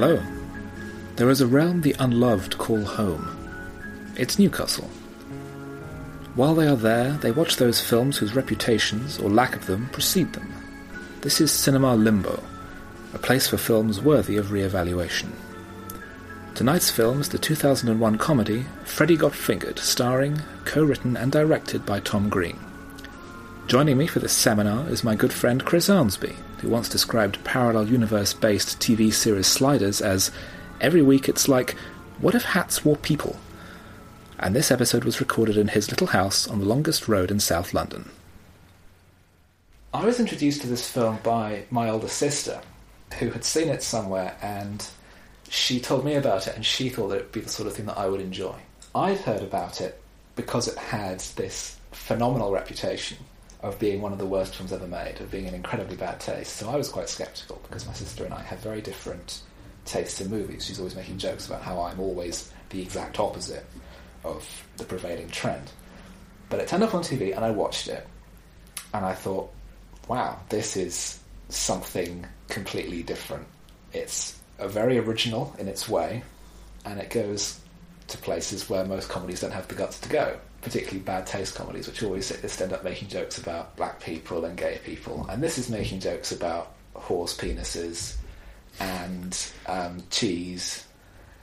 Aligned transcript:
Hello. 0.00 0.22
There 1.16 1.28
is 1.28 1.40
a 1.40 1.46
realm 1.48 1.80
the 1.80 1.96
unloved 1.98 2.56
call 2.56 2.84
home. 2.84 3.36
It's 4.14 4.38
Newcastle. 4.38 4.88
While 6.36 6.54
they 6.54 6.68
are 6.68 6.76
there, 6.76 7.14
they 7.14 7.32
watch 7.32 7.56
those 7.56 7.80
films 7.80 8.16
whose 8.16 8.36
reputations, 8.36 9.18
or 9.18 9.28
lack 9.28 9.56
of 9.56 9.66
them, 9.66 9.88
precede 9.90 10.34
them. 10.34 10.54
This 11.22 11.40
is 11.40 11.50
Cinema 11.50 11.96
Limbo, 11.96 12.40
a 13.12 13.18
place 13.18 13.48
for 13.48 13.56
films 13.56 14.00
worthy 14.00 14.36
of 14.36 14.52
re-evaluation. 14.52 15.32
Tonight's 16.54 16.92
film 16.92 17.20
is 17.20 17.30
the 17.30 17.38
2001 17.38 18.18
comedy 18.18 18.66
Freddy 18.84 19.16
Got 19.16 19.34
Fingered, 19.34 19.80
starring, 19.80 20.40
co-written 20.64 21.16
and 21.16 21.32
directed 21.32 21.84
by 21.84 21.98
Tom 21.98 22.28
Green. 22.28 22.60
Joining 23.66 23.98
me 23.98 24.06
for 24.06 24.20
this 24.20 24.32
seminar 24.32 24.88
is 24.90 25.02
my 25.02 25.16
good 25.16 25.32
friend 25.32 25.64
Chris 25.64 25.88
Arnsby, 25.88 26.36
who 26.60 26.68
once 26.68 26.88
described 26.88 27.42
parallel 27.44 27.88
universe 27.88 28.34
based 28.34 28.78
TV 28.80 29.12
series 29.12 29.46
Sliders 29.46 30.00
as 30.00 30.30
every 30.80 31.02
week 31.02 31.28
it's 31.28 31.48
like, 31.48 31.72
what 32.20 32.34
if 32.34 32.42
hats 32.42 32.84
wore 32.84 32.96
people? 32.96 33.36
And 34.38 34.54
this 34.54 34.70
episode 34.70 35.04
was 35.04 35.20
recorded 35.20 35.56
in 35.56 35.68
his 35.68 35.90
little 35.90 36.08
house 36.08 36.46
on 36.46 36.58
the 36.58 36.64
longest 36.64 37.08
road 37.08 37.30
in 37.30 37.40
South 37.40 37.74
London. 37.74 38.10
I 39.92 40.04
was 40.04 40.20
introduced 40.20 40.60
to 40.62 40.66
this 40.66 40.88
film 40.88 41.18
by 41.22 41.64
my 41.70 41.88
older 41.88 42.08
sister, 42.08 42.60
who 43.18 43.30
had 43.30 43.44
seen 43.44 43.68
it 43.68 43.82
somewhere 43.82 44.36
and 44.42 44.86
she 45.48 45.80
told 45.80 46.04
me 46.04 46.14
about 46.14 46.46
it 46.46 46.54
and 46.54 46.64
she 46.64 46.88
thought 46.88 47.08
that 47.08 47.16
it 47.16 47.22
would 47.22 47.32
be 47.32 47.40
the 47.40 47.48
sort 47.48 47.66
of 47.66 47.74
thing 47.74 47.86
that 47.86 47.98
I 47.98 48.06
would 48.06 48.20
enjoy. 48.20 48.54
I'd 48.94 49.18
heard 49.18 49.42
about 49.42 49.80
it 49.80 50.00
because 50.36 50.68
it 50.68 50.76
had 50.76 51.20
this 51.36 51.78
phenomenal 51.92 52.52
reputation 52.52 53.16
of 53.60 53.78
being 53.78 54.00
one 54.00 54.12
of 54.12 54.18
the 54.18 54.26
worst 54.26 54.54
films 54.54 54.72
ever 54.72 54.86
made, 54.86 55.20
of 55.20 55.30
being 55.30 55.46
in 55.46 55.54
incredibly 55.54 55.96
bad 55.96 56.20
taste. 56.20 56.56
So 56.56 56.68
I 56.68 56.76
was 56.76 56.88
quite 56.88 57.08
sceptical 57.08 57.60
because 57.68 57.86
my 57.86 57.92
sister 57.92 58.24
and 58.24 58.32
I 58.32 58.42
have 58.42 58.60
very 58.60 58.80
different 58.80 59.42
tastes 59.84 60.20
in 60.20 60.30
movies. 60.30 60.64
She's 60.64 60.78
always 60.78 60.94
making 60.94 61.18
jokes 61.18 61.46
about 61.46 61.62
how 61.62 61.80
I'm 61.80 61.98
always 61.98 62.52
the 62.70 62.80
exact 62.80 63.18
opposite 63.18 63.64
of 64.24 64.46
the 64.76 64.84
prevailing 64.84 65.28
trend. 65.30 65.70
But 66.50 66.60
it 66.60 66.68
turned 66.68 66.82
up 66.82 66.94
on 66.94 67.02
TV 67.02 67.34
and 67.34 67.44
I 67.44 67.50
watched 67.50 67.88
it 67.88 68.06
and 68.94 69.04
I 69.04 69.14
thought, 69.14 69.52
wow, 70.06 70.38
this 70.48 70.76
is 70.76 71.18
something 71.48 72.26
completely 72.48 73.02
different. 73.02 73.46
It's 73.92 74.38
a 74.58 74.68
very 74.68 74.98
original 74.98 75.54
in 75.58 75.68
its 75.68 75.88
way 75.88 76.22
and 76.84 77.00
it 77.00 77.10
goes 77.10 77.58
to 78.08 78.18
places 78.18 78.70
where 78.70 78.84
most 78.84 79.08
comedies 79.08 79.40
don't 79.40 79.52
have 79.52 79.68
the 79.68 79.74
guts 79.74 79.98
to 80.00 80.08
go 80.08 80.38
particularly 80.62 81.00
bad 81.00 81.26
taste 81.26 81.54
comedies, 81.54 81.86
which 81.86 82.02
always 82.02 82.60
end 82.60 82.72
up 82.72 82.84
making 82.84 83.08
jokes 83.08 83.38
about 83.38 83.76
black 83.76 84.00
people 84.00 84.44
and 84.44 84.56
gay 84.56 84.78
people. 84.84 85.26
And 85.28 85.42
this 85.42 85.58
is 85.58 85.68
making 85.70 86.00
jokes 86.00 86.32
about 86.32 86.74
horse 86.94 87.36
penises 87.36 88.16
and 88.80 89.36
um, 89.66 90.02
cheese 90.10 90.84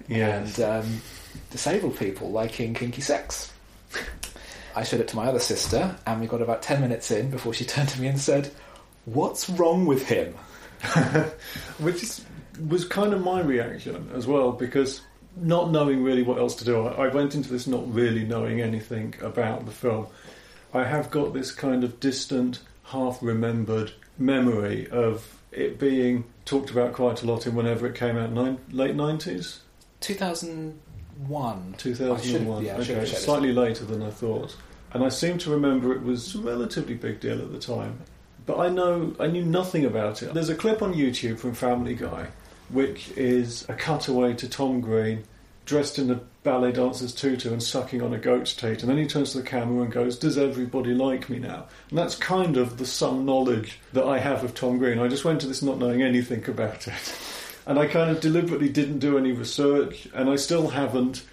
Yes. 0.07 0.59
and 0.59 0.83
um, 0.85 1.01
disabled 1.49 1.97
people 1.97 2.29
liking 2.31 2.73
kinky 2.73 3.01
sex. 3.01 3.51
I 4.75 4.83
showed 4.83 4.99
it 4.99 5.07
to 5.09 5.15
my 5.15 5.25
other 5.27 5.39
sister, 5.39 5.95
and 6.05 6.19
we 6.21 6.27
got 6.27 6.41
about 6.41 6.61
10 6.61 6.81
minutes 6.81 7.09
in 7.11 7.31
before 7.31 7.53
she 7.53 7.65
turned 7.65 7.89
to 7.89 8.01
me 8.01 8.07
and 8.07 8.19
said, 8.19 8.51
What's 9.05 9.49
wrong 9.49 9.85
with 9.85 10.07
him? 10.07 10.33
Which 11.79 12.03
is, 12.03 12.25
was 12.67 12.85
kind 12.85 13.13
of 13.13 13.23
my 13.23 13.41
reaction 13.41 14.09
as 14.13 14.27
well, 14.27 14.51
because 14.51 15.01
not 15.35 15.71
knowing 15.71 16.03
really 16.03 16.23
what 16.23 16.37
else 16.37 16.55
to 16.55 16.65
do, 16.65 16.85
I, 16.87 17.05
I 17.05 17.07
went 17.09 17.35
into 17.35 17.49
this 17.49 17.67
not 17.67 17.91
really 17.93 18.23
knowing 18.23 18.61
anything 18.61 19.15
about 19.21 19.65
the 19.65 19.71
film. 19.71 20.07
I 20.73 20.83
have 20.83 21.11
got 21.11 21.33
this 21.33 21.51
kind 21.51 21.83
of 21.83 21.99
distant, 21.99 22.59
half 22.85 23.19
remembered 23.21 23.91
memory 24.17 24.89
of 24.89 25.39
it 25.51 25.79
being 25.79 26.25
talked 26.43 26.69
about 26.69 26.93
quite 26.93 27.23
a 27.23 27.25
lot 27.25 27.47
in 27.47 27.55
whenever 27.55 27.87
it 27.87 27.95
came 27.95 28.17
out, 28.17 28.31
nine, 28.31 28.59
late 28.71 28.95
90s? 28.95 29.59
2001. 30.01 31.75
2001. 31.77 32.63
yeah, 32.63 32.77
I 32.77 32.83
should 32.83 32.95
have 32.95 33.05
okay, 33.05 33.15
slightly 33.15 33.53
later 33.53 33.85
than 33.85 34.01
I 34.03 34.09
thought. 34.09 34.55
And 34.93 35.03
I 35.03 35.09
seem 35.09 35.37
to 35.39 35.49
remember 35.49 35.93
it 35.93 36.03
was 36.03 36.35
a 36.35 36.39
relatively 36.39 36.95
big 36.95 37.19
deal 37.19 37.41
at 37.41 37.51
the 37.51 37.59
time. 37.59 37.99
But 38.45 38.59
I 38.59 38.69
know 38.69 39.15
I 39.19 39.27
knew 39.27 39.43
nothing 39.43 39.85
about 39.85 40.21
it. 40.21 40.33
There's 40.33 40.49
a 40.49 40.55
clip 40.55 40.81
on 40.81 40.93
YouTube 40.93 41.39
from 41.39 41.53
Family 41.53 41.95
Guy, 41.95 42.27
which 42.69 43.09
is 43.11 43.67
a 43.69 43.73
cutaway 43.73 44.33
to 44.35 44.49
Tom 44.49 44.81
Green 44.81 45.23
dressed 45.65 45.97
in 45.97 46.11
a 46.11 46.21
ballet 46.43 46.71
dancer's 46.71 47.13
tutu 47.13 47.51
and 47.51 47.61
sucking 47.61 48.01
on 48.01 48.13
a 48.13 48.19
goat's 48.19 48.53
teat, 48.53 48.81
and 48.81 48.89
then 48.89 48.97
he 48.97 49.07
turns 49.07 49.31
to 49.31 49.39
the 49.39 49.47
camera 49.47 49.83
and 49.83 49.91
goes, 49.91 50.17
"Does 50.17 50.37
everybody 50.37 50.93
like 50.93 51.29
me 51.29 51.39
now?" 51.39 51.65
And 51.89 51.97
that's 51.97 52.15
kind 52.15 52.55
of 52.55 52.77
the 52.77 52.85
some 52.85 53.25
knowledge 53.25 53.79
that 53.93 54.05
I 54.05 54.19
have 54.19 54.43
of 54.43 54.53
Tom 54.53 54.77
Green. 54.77 54.99
I 54.99 55.07
just 55.07 55.25
went 55.25 55.41
to 55.41 55.47
this 55.47 55.63
not 55.63 55.79
knowing 55.79 56.01
anything 56.01 56.47
about 56.47 56.87
it. 56.87 56.93
And 57.67 57.79
I 57.79 57.87
kind 57.87 58.11
of 58.11 58.21
deliberately 58.21 58.69
didn't 58.69 58.99
do 58.99 59.17
any 59.17 59.31
research, 59.31 60.07
and 60.13 60.29
I 60.29 60.35
still 60.35 60.67
haven't 60.67 61.23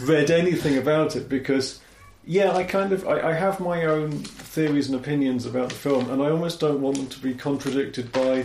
read 0.00 0.30
anything 0.30 0.78
about 0.78 1.16
it 1.16 1.28
because, 1.28 1.80
yeah, 2.24 2.52
I 2.54 2.62
kind 2.62 2.92
of 2.92 3.04
I, 3.04 3.30
I 3.30 3.32
have 3.32 3.58
my 3.58 3.84
own 3.84 4.12
theories 4.12 4.88
and 4.88 4.94
opinions 4.94 5.44
about 5.44 5.70
the 5.70 5.74
film, 5.74 6.08
and 6.08 6.22
I 6.22 6.30
almost 6.30 6.60
don't 6.60 6.80
want 6.80 6.98
them 6.98 7.08
to 7.08 7.18
be 7.18 7.34
contradicted 7.34 8.12
by 8.12 8.44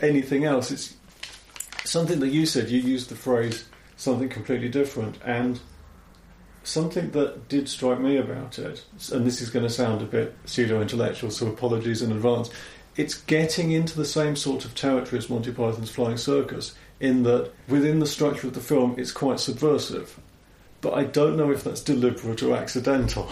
anything 0.00 0.44
else. 0.44 0.70
It's 0.70 0.94
something 1.88 2.20
that 2.20 2.28
you 2.28 2.46
said. 2.46 2.68
You 2.70 2.80
used 2.80 3.08
the 3.08 3.14
phrase 3.14 3.66
something 3.96 4.28
completely 4.28 4.68
different, 4.68 5.18
and 5.24 5.60
something 6.62 7.10
that 7.12 7.48
did 7.48 7.68
strike 7.68 8.00
me 8.00 8.16
about 8.16 8.58
it, 8.58 8.84
and 9.12 9.26
this 9.26 9.40
is 9.40 9.50
going 9.50 9.64
to 9.64 9.70
sound 9.70 10.02
a 10.02 10.06
bit 10.06 10.36
pseudo 10.44 10.80
intellectual, 10.80 11.30
so 11.30 11.46
apologies 11.48 12.02
in 12.02 12.12
advance. 12.12 12.50
It's 12.96 13.14
getting 13.14 13.72
into 13.72 13.96
the 13.96 14.04
same 14.04 14.36
sort 14.36 14.64
of 14.64 14.74
territory 14.74 15.18
as 15.18 15.30
Monty 15.30 15.52
Python's 15.52 15.90
Flying 15.90 16.16
Circus, 16.16 16.74
in 17.00 17.22
that 17.24 17.52
within 17.68 18.00
the 18.00 18.06
structure 18.06 18.48
of 18.48 18.54
the 18.54 18.60
film, 18.60 18.96
it's 18.98 19.12
quite 19.12 19.40
subversive. 19.40 20.18
But 20.80 20.94
I 20.94 21.04
don't 21.04 21.36
know 21.36 21.50
if 21.50 21.64
that's 21.64 21.80
deliberate 21.80 22.42
or 22.42 22.56
accidental. 22.56 23.30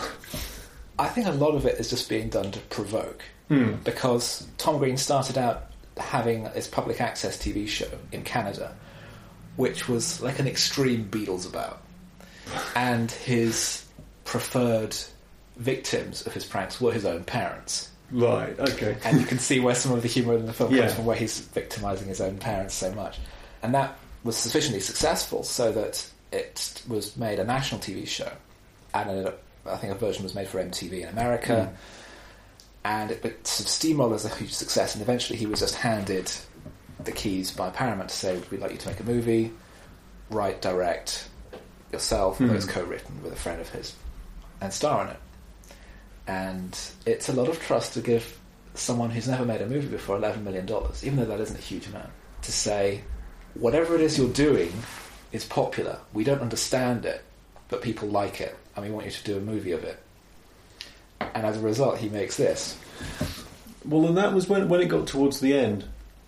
I 0.99 1.09
think 1.09 1.27
a 1.27 1.33
lot 1.33 1.55
of 1.55 1.66
it 1.66 1.78
is 1.78 1.91
just 1.91 2.09
being 2.09 2.28
done 2.28 2.50
to 2.53 2.61
provoke. 2.61 3.22
Hmm. 3.49 3.75
because 3.84 4.45
Tom 4.59 4.78
Green 4.78 4.97
started 4.97 5.39
out 5.39 5.66
having 5.97 6.45
this 6.45 6.67
public 6.69 7.01
access 7.01 7.37
TV 7.39 7.67
show 7.67 7.89
in 8.12 8.23
Canada, 8.23 8.75
which 9.57 9.89
was 9.89 10.21
like 10.21 10.39
an 10.39 10.47
extreme 10.47 11.05
Beadle's 11.05 11.47
About, 11.47 11.83
and 12.75 13.11
his 13.11 13.84
preferred 14.25 14.97
victims 15.57 16.27
of 16.27 16.33
his 16.34 16.45
pranks 16.45 16.81
were 16.81 16.93
his 16.93 17.05
own 17.05 17.25
parents. 17.25 17.91
Right, 18.11 18.59
okay. 18.59 18.97
And 19.05 19.21
you 19.21 19.27
can 19.27 19.39
see 19.39 19.59
where 19.59 19.75
some 19.75 19.93
of 19.93 20.03
the 20.03 20.09
humour 20.09 20.37
in 20.37 20.47
the 20.47 20.53
film 20.53 20.73
Yeah. 20.73 20.83
comes 20.83 20.95
from, 20.95 21.07
where 21.07 21.17
he's 21.17 21.41
victimising 21.41 22.09
his 22.09 22.21
own 22.21 22.39
parents 22.39 22.75
so 22.75 22.93
much, 22.93 23.19
and 23.63 23.75
that 23.75 23.97
was 24.23 24.37
sufficiently 24.37 24.81
successful 24.81 25.43
so 25.43 25.73
that 25.73 26.07
it 26.33 26.83
was 26.89 27.17
made 27.17 27.39
a 27.39 27.45
national 27.45 27.81
TV 27.81 28.07
show, 28.07 28.31
and 28.95 29.10
ended 29.10 29.27
up, 29.27 29.43
I 29.65 29.77
think 29.77 29.93
a 29.93 29.97
version 29.97 30.22
was 30.22 30.34
made 30.34 30.48
for 30.48 30.63
MTV 30.63 31.03
in 31.03 31.09
America 31.09 31.65
hmm. 31.66 31.75
And 32.86 33.10
it, 33.10 33.24
it 33.24 33.47
sort 33.47 33.66
of 33.66 33.72
steamrolled 33.72 34.15
as 34.15 34.24
a 34.24 34.28
huge 34.28 34.53
success. 34.53 34.94
And 34.94 35.03
eventually, 35.03 35.36
he 35.36 35.47
was 35.47 35.59
just 35.59 35.74
handed 35.74 36.30
the 37.03 37.10
keys 37.10 37.50
by 37.50 37.68
Paramount 37.71 38.10
to 38.10 38.16
say, 38.16 38.41
"We'd 38.50 38.60
like 38.60 38.71
you 38.71 38.78
to 38.78 38.88
make 38.88 39.00
a 39.00 39.04
movie, 39.04 39.53
write, 40.30 40.62
direct 40.62 41.28
yourself, 41.92 42.41
although 42.41 42.54
it's 42.54 42.65
hmm. 42.65 42.71
co-written 42.71 43.22
with 43.22 43.33
a 43.33 43.36
friend 43.36 43.60
of 43.60 43.68
his, 43.71 43.94
and 44.60 44.72
star 44.72 45.04
in 45.04 45.10
it." 45.10 45.21
And 46.28 46.78
it's 47.04 47.28
a 47.28 47.33
lot 47.33 47.48
of 47.48 47.60
trust 47.60 47.94
to 47.94 48.00
give 48.00 48.38
someone 48.74 49.10
who's 49.10 49.27
never 49.27 49.44
made 49.44 49.62
a 49.62 49.66
movie 49.66 49.88
before 49.88 50.16
eleven 50.16 50.44
million 50.44 50.66
dollars, 50.66 51.04
even 51.04 51.16
though 51.16 51.24
that 51.24 51.41
isn't 51.41 51.59
a 51.59 51.62
huge 51.62 51.88
amount, 51.88 52.10
to 52.42 52.53
say, 52.53 53.03
"Whatever 53.54 53.97
it 53.97 54.00
is 54.00 54.16
you're 54.16 54.28
doing 54.28 54.72
is 55.33 55.44
popular. 55.44 55.98
We 56.12 56.22
don't 56.22 56.41
understand 56.41 57.04
it, 57.04 57.24
but 57.66 57.83
people 57.83 58.06
like 58.09 58.41
it, 58.41 58.56
and 58.77 58.84
we 58.84 58.92
want 58.92 59.06
you 59.06 59.12
to 59.12 59.24
do 59.24 59.36
a 59.36 59.41
movie 59.41 59.72
of 59.72 59.83
it." 59.83 59.98
And 61.21 61.47
as 61.47 61.57
a 61.57 61.60
result, 61.60 61.98
he 61.98 62.09
makes 62.09 62.36
this. 62.36 62.78
Well, 63.84 64.07
and 64.07 64.16
that 64.16 64.33
was 64.33 64.48
when, 64.48 64.68
when 64.68 64.80
it 64.80 64.86
got 64.86 65.07
towards 65.07 65.41
the 65.41 65.54
end. 65.54 65.84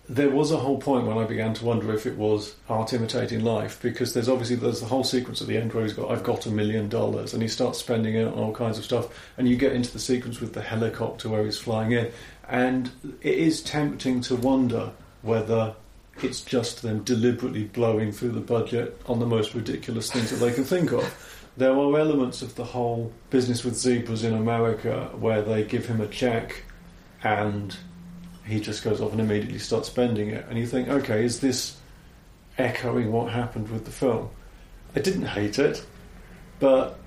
There 0.07 0.29
was 0.29 0.51
a 0.51 0.57
whole 0.57 0.79
point 0.79 1.05
when 1.05 1.19
I 1.19 1.25
began 1.25 1.53
to 1.53 1.65
wonder 1.65 1.93
if 1.93 2.07
it 2.07 2.17
was 2.17 2.55
art 2.67 2.93
imitating 2.93 3.43
life, 3.43 3.79
because 3.79 4.13
there's 4.13 4.27
obviously 4.27 4.55
there's 4.55 4.79
the 4.79 4.87
whole 4.87 5.03
sequence 5.03 5.39
at 5.39 5.47
the 5.47 5.55
end 5.55 5.71
where 5.71 5.83
he's 5.83 5.93
got 5.93 6.09
I've 6.09 6.23
got 6.23 6.47
a 6.47 6.51
million 6.51 6.89
dollars, 6.89 7.33
and 7.33 7.43
he 7.43 7.47
starts 7.47 7.77
spending 7.77 8.15
it 8.15 8.25
on 8.25 8.33
all 8.33 8.51
kinds 8.51 8.79
of 8.79 8.83
stuff, 8.83 9.07
and 9.37 9.47
you 9.47 9.55
get 9.55 9.73
into 9.73 9.91
the 9.91 9.99
sequence 9.99 10.41
with 10.41 10.53
the 10.53 10.63
helicopter 10.63 11.29
where 11.29 11.45
he's 11.45 11.59
flying 11.59 11.91
in, 11.91 12.11
and 12.47 12.89
it 13.21 13.37
is 13.37 13.61
tempting 13.61 14.21
to 14.21 14.35
wonder 14.35 14.93
whether 15.21 15.75
it's 16.23 16.41
just 16.41 16.81
them 16.81 17.03
deliberately 17.03 17.65
blowing 17.65 18.11
through 18.11 18.31
the 18.31 18.39
budget 18.39 18.99
on 19.05 19.19
the 19.19 19.27
most 19.27 19.53
ridiculous 19.53 20.11
things 20.11 20.31
that 20.31 20.37
they 20.37 20.51
can 20.51 20.63
think 20.63 20.91
of. 20.91 21.38
There 21.59 21.73
are 21.73 21.99
elements 21.99 22.41
of 22.41 22.55
the 22.55 22.63
whole 22.63 23.11
business 23.29 23.65
with 23.65 23.75
zebras 23.75 24.23
in 24.23 24.33
America 24.33 25.09
where 25.19 25.41
they 25.41 25.65
give 25.65 25.85
him 25.87 25.99
a 25.99 26.07
check 26.07 26.63
and 27.21 27.75
he 28.45 28.61
just 28.61 28.81
goes 28.81 29.01
off 29.01 29.11
and 29.11 29.19
immediately 29.19 29.59
starts 29.59 29.89
spending 29.89 30.29
it. 30.29 30.45
And 30.47 30.57
you 30.57 30.65
think, 30.65 30.87
okay, 30.87 31.25
is 31.25 31.41
this 31.41 31.75
echoing 32.57 33.11
what 33.11 33.33
happened 33.33 33.67
with 33.71 33.83
the 33.83 33.91
film? 33.91 34.29
I 34.95 35.01
didn't 35.01 35.25
hate 35.25 35.59
it, 35.59 35.85
but 36.61 36.97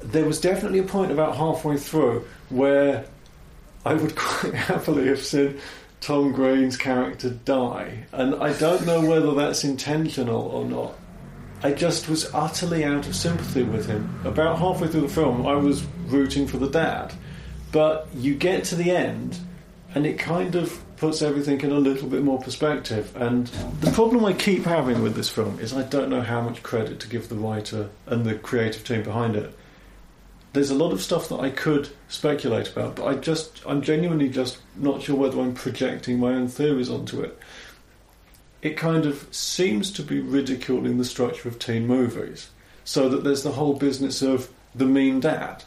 there 0.00 0.24
was 0.24 0.40
definitely 0.40 0.80
a 0.80 0.82
point 0.82 1.12
about 1.12 1.36
halfway 1.36 1.76
through 1.76 2.26
where 2.48 3.06
I 3.86 3.94
would 3.94 4.16
quite 4.16 4.54
happily 4.54 5.06
have 5.06 5.22
seen 5.22 5.60
Tom 6.00 6.32
Green's 6.32 6.76
character 6.76 7.30
die, 7.30 8.06
and 8.10 8.34
I 8.34 8.52
don't 8.58 8.84
know 8.84 9.00
whether 9.00 9.32
that's 9.32 9.62
intentional 9.62 10.42
or 10.42 10.64
not. 10.64 10.94
I 11.62 11.72
just 11.72 12.08
was 12.08 12.32
utterly 12.32 12.84
out 12.84 13.06
of 13.08 13.16
sympathy 13.16 13.64
with 13.64 13.86
him. 13.86 14.20
About 14.24 14.58
halfway 14.58 14.86
through 14.86 15.00
the 15.02 15.08
film, 15.08 15.44
I 15.46 15.54
was 15.54 15.84
rooting 16.06 16.46
for 16.46 16.56
the 16.56 16.68
dad, 16.68 17.12
but 17.72 18.08
you 18.14 18.36
get 18.36 18.64
to 18.64 18.76
the 18.76 18.92
end, 18.92 19.38
and 19.94 20.06
it 20.06 20.18
kind 20.18 20.54
of 20.54 20.80
puts 20.98 21.20
everything 21.20 21.60
in 21.60 21.72
a 21.72 21.78
little 21.78 22.08
bit 22.08 22.22
more 22.22 22.40
perspective. 22.40 23.12
And 23.16 23.48
the 23.80 23.90
problem 23.90 24.24
I 24.24 24.34
keep 24.34 24.64
having 24.64 25.02
with 25.02 25.14
this 25.14 25.28
film 25.28 25.58
is 25.58 25.72
I 25.72 25.82
don't 25.82 26.10
know 26.10 26.22
how 26.22 26.40
much 26.40 26.62
credit 26.62 27.00
to 27.00 27.08
give 27.08 27.28
the 27.28 27.36
writer 27.36 27.88
and 28.06 28.24
the 28.24 28.34
creative 28.34 28.84
team 28.84 29.02
behind 29.02 29.34
it. 29.34 29.52
There's 30.52 30.70
a 30.70 30.74
lot 30.74 30.92
of 30.92 31.02
stuff 31.02 31.28
that 31.28 31.40
I 31.40 31.50
could 31.50 31.90
speculate 32.08 32.70
about, 32.70 32.96
but 32.96 33.06
I 33.06 33.14
just 33.14 33.62
I'm 33.66 33.82
genuinely 33.82 34.28
just 34.28 34.58
not 34.76 35.02
sure 35.02 35.16
whether 35.16 35.40
I'm 35.40 35.54
projecting 35.54 36.18
my 36.18 36.32
own 36.32 36.48
theories 36.48 36.90
onto 36.90 37.20
it. 37.20 37.38
It 38.62 38.76
kind 38.76 39.06
of 39.06 39.26
seems 39.30 39.90
to 39.92 40.02
be 40.02 40.20
ridiculing 40.20 40.98
the 40.98 41.04
structure 41.04 41.48
of 41.48 41.58
teen 41.58 41.86
movies, 41.86 42.48
so 42.84 43.08
that 43.08 43.22
there's 43.24 43.42
the 43.44 43.52
whole 43.52 43.74
business 43.74 44.20
of 44.22 44.48
the 44.74 44.84
mean 44.86 45.20
dad, 45.20 45.62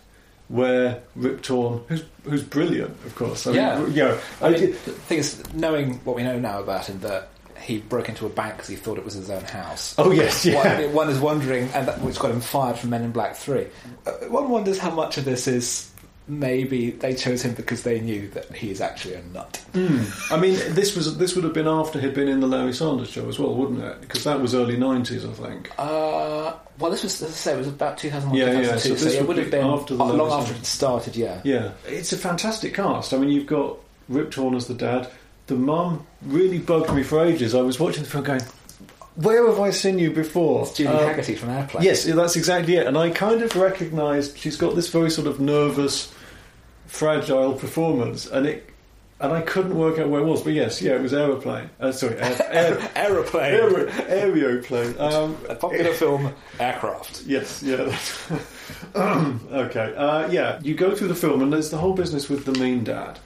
where 0.50 1.02
Rip 1.16 1.42
Torn, 1.42 1.82
who's, 1.88 2.04
who's 2.24 2.44
brilliant, 2.44 2.92
of 3.06 3.16
course. 3.16 3.48
I 3.48 3.52
Yeah. 3.54 3.80
mean, 3.80 3.94
yeah. 3.94 4.18
I 4.42 4.48
I 4.48 4.50
mean, 4.52 4.62
the 4.72 4.76
thing 4.92 5.20
is, 5.20 5.42
knowing 5.54 5.96
what 6.04 6.16
we 6.16 6.24
know 6.24 6.38
now 6.40 6.60
about 6.60 6.88
him, 6.88 7.00
that 7.02 7.30
he 7.62 7.78
broke 7.78 8.10
into 8.10 8.26
a 8.26 8.30
bank 8.30 8.56
because 8.56 8.68
he 8.70 8.76
thought 8.76 8.98
it 8.98 9.06
was 9.06 9.14
his 9.14 9.30
own 9.30 9.44
house. 9.44 9.94
oh 9.98 10.12
yes, 10.12 10.44
yeah. 10.46 10.82
One, 10.86 10.94
one 10.94 11.10
is 11.10 11.20
wondering, 11.20 11.70
and 11.74 11.88
that, 11.88 12.02
which 12.02 12.18
got 12.20 12.32
him 12.32 12.42
fired 12.42 12.78
from 12.78 12.90
Men 12.90 13.04
in 13.04 13.12
Black 13.12 13.36
Three. 13.36 13.68
Uh, 14.06 14.12
one 14.30 14.50
wonders 14.50 14.80
how 14.80 14.90
much 14.92 15.18
of 15.18 15.26
this 15.26 15.48
is 15.48 15.91
maybe 16.32 16.92
they 16.92 17.14
chose 17.14 17.42
him 17.44 17.54
because 17.54 17.84
they 17.84 18.00
knew 18.00 18.30
that 18.30 18.46
he 18.56 18.72
is 18.72 18.80
actually 18.80 19.16
a 19.16 19.22
nut. 19.34 19.62
I 19.76 20.38
mean, 20.40 20.58
this 20.70 20.96
was 20.96 21.18
this 21.18 21.36
would 21.36 21.44
have 21.44 21.54
been 21.54 21.68
after 21.68 22.00
he'd 22.00 22.14
been 22.14 22.30
in 22.30 22.40
the 22.40 22.48
Larry 22.48 22.74
Sanders 22.74 23.10
Show 23.10 23.28
as 23.28 23.38
well, 23.38 23.54
wouldn't 23.54 23.84
it? 23.84 24.02
Because 24.02 24.24
that 24.24 24.40
was 24.42 24.56
early 24.56 24.78
nineties, 24.78 25.26
I 25.26 25.34
think. 25.34 25.70
Uh, 25.78 26.54
well, 26.80 26.90
this 26.90 27.04
was, 27.04 27.22
as 27.22 27.30
I 27.30 27.34
say, 27.34 27.54
it 27.54 27.58
was 27.58 27.68
about 27.68 27.98
2001, 27.98 28.36
Yeah, 28.40 28.46
yeah, 28.54 28.62
2002, 28.78 28.98
so 28.98 29.10
so, 29.10 29.20
it 29.20 29.28
would 29.28 29.38
have 29.38 29.52
been 29.52 29.66
after 29.68 29.94
long 29.94 30.18
Larry 30.18 30.32
after 30.32 30.46
Sanders- 30.48 30.62
it 30.62 30.66
started, 30.66 31.16
yeah. 31.16 31.42
Yeah, 31.44 31.72
it's 31.86 32.14
a 32.14 32.18
fantastic 32.18 32.74
cast. 32.74 33.14
I 33.14 33.18
mean, 33.18 33.30
you've 33.30 33.46
got 33.46 33.78
Rip 34.10 34.32
Torn 34.32 34.56
as 34.56 34.68
the 34.68 34.74
dad. 34.74 35.10
The 35.48 35.56
mum 35.56 36.06
really 36.26 36.60
bugged 36.60 36.94
me 36.94 37.04
for 37.04 37.24
ages. 37.26 37.54
I 37.54 37.62
was 37.62 37.78
watching 37.80 38.04
the 38.04 38.10
film 38.10 38.24
going, 38.24 38.42
"Where 39.16 39.46
have 39.50 39.60
I 39.60 39.72
seen 39.72 40.00
you 40.00 40.12
before?" 40.12 40.62
It's 40.64 40.78
Julie 40.78 40.94
Uh, 40.96 41.14
Hagerty 41.14 41.38
from 41.38 41.50
Airplane. 41.50 41.84
Yes, 41.84 42.06
that's 42.06 42.36
exactly 42.38 42.78
it. 42.78 42.88
And 42.88 42.98
I 42.98 43.10
kind 43.10 43.42
of 43.42 43.54
recognised 43.58 44.38
she's 44.38 44.56
got 44.56 44.76
this 44.76 44.88
very 44.88 45.12
sort 45.12 45.28
of 45.28 45.40
nervous, 45.42 46.12
fragile 46.92 47.54
performance, 47.54 48.28
and 48.28 48.46
it, 48.46 48.70
and 49.22 49.32
I 49.32 49.42
couldn't 49.42 49.78
work 49.78 49.98
out 49.98 50.10
where 50.10 50.22
it 50.22 50.26
was. 50.26 50.44
But 50.44 50.54
yes, 50.54 50.82
yeah, 50.82 50.96
it 50.96 51.02
was 51.02 51.14
Aeroplane. 51.14 51.70
Uh, 51.80 51.92
sorry, 51.92 52.18
air, 52.20 52.92
Aeroplane. 52.96 53.54
aer, 54.08 54.36
Aeroplane. 54.36 55.00
Um, 55.00 55.38
a 55.50 55.56
popular 55.56 55.94
film, 56.04 56.34
Aircraft. 56.60 57.24
Yes, 57.26 57.64
yeah. 57.64 57.98
okay, 58.96 59.96
uh, 59.96 60.30
yeah. 60.30 60.60
You 60.62 60.76
go 60.76 60.94
through 60.94 61.08
the 61.08 61.16
film, 61.16 61.42
and 61.42 61.52
there's 61.52 61.72
the 61.72 61.78
whole 61.78 61.94
business 61.94 62.30
with 62.30 62.44
the 62.46 62.54
mean 62.60 62.84
dad, 62.84 63.20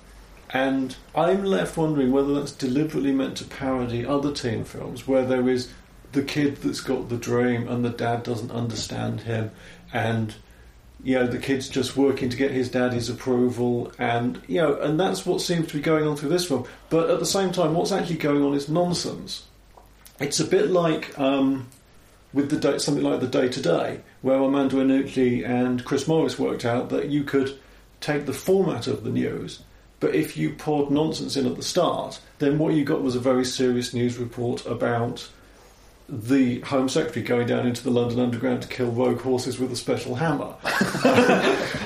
and 0.52 0.96
I'm 1.16 1.44
left 1.44 1.76
wondering 1.76 2.12
whether 2.12 2.36
that's 2.36 2.52
deliberately 2.52 3.12
meant 3.12 3.36
to 3.38 3.46
parody 3.46 4.06
other 4.06 4.32
teen 4.32 4.64
films 4.64 5.08
where 5.08 5.26
there 5.26 5.50
is 5.50 5.72
the 6.12 6.22
kid 6.22 6.58
that's 6.58 6.82
got 6.82 7.10
the 7.10 7.18
dream 7.18 7.68
and 7.68 7.84
the 7.84 7.90
dad 7.90 8.24
doesn't 8.24 8.52
understand 8.52 9.22
him, 9.22 9.50
and 9.92 10.36
you 11.06 11.14
know 11.14 11.28
the 11.28 11.38
kid's 11.38 11.70
just 11.70 11.96
working 11.96 12.30
to 12.30 12.36
get 12.36 12.50
his 12.50 12.70
daddy's 12.70 13.10
approval, 13.10 13.92
and 14.00 14.42
you 14.48 14.60
know, 14.60 14.82
and 14.82 15.00
that's 15.00 15.24
what 15.24 15.40
seems 15.40 15.68
to 15.68 15.76
be 15.76 15.82
going 15.82 16.08
on 16.08 16.18
through 16.18 16.30
this 16.30 16.48
film. 16.48 16.66
But 16.90 17.12
at 17.12 17.20
the 17.20 17.28
same 17.28 17.52
time, 17.52 17.76
what's 17.76 17.92
actually 17.92 18.18
going 18.18 18.42
on 18.42 18.56
is 18.56 18.68
nonsense. 18.68 19.46
It's 20.20 20.40
a 20.40 20.46
bit 20.46 20.72
like. 20.72 21.18
Um, 21.18 21.68
with 22.34 22.50
the 22.50 22.58
day, 22.58 22.78
something 22.80 23.04
like 23.04 23.22
the 23.22 23.28
Day 23.28 23.48
Today, 23.48 24.02
where 24.22 24.36
Armando 24.36 24.84
Iannucci 24.84 25.48
and 25.48 25.86
Chris 25.86 26.06
Morris 26.06 26.38
worked 26.38 26.66
out 26.66 26.90
that 26.90 27.08
you 27.08 27.24
could 27.24 27.58
take 28.02 28.26
the 28.26 28.34
format 28.34 28.88
of 28.88 29.06
the 29.06 29.10
news, 29.10 29.64
but 30.02 30.14
if 30.14 30.36
you 30.36 30.54
poured 30.54 30.92
nonsense 30.92 31.38
in 31.38 31.46
at 31.46 31.56
the 31.56 31.64
start, 31.64 32.20
then 32.40 32.58
what 32.58 32.74
you 32.74 32.84
got 32.84 33.02
was 33.02 33.16
a 33.16 33.22
very 33.22 33.46
serious 33.46 33.94
news 33.94 34.18
report 34.18 34.66
about 34.66 35.30
the 36.08 36.60
Home 36.62 36.88
Secretary 36.88 37.26
going 37.26 37.48
down 37.48 37.66
into 37.66 37.84
the 37.84 37.90
London 37.90 38.20
Underground 38.20 38.62
to 38.62 38.68
kill 38.68 38.92
rogue 38.92 39.22
horses 39.22 39.58
with 39.60 39.72
a 39.72 39.76
special 39.76 40.16
hammer. 40.16 40.54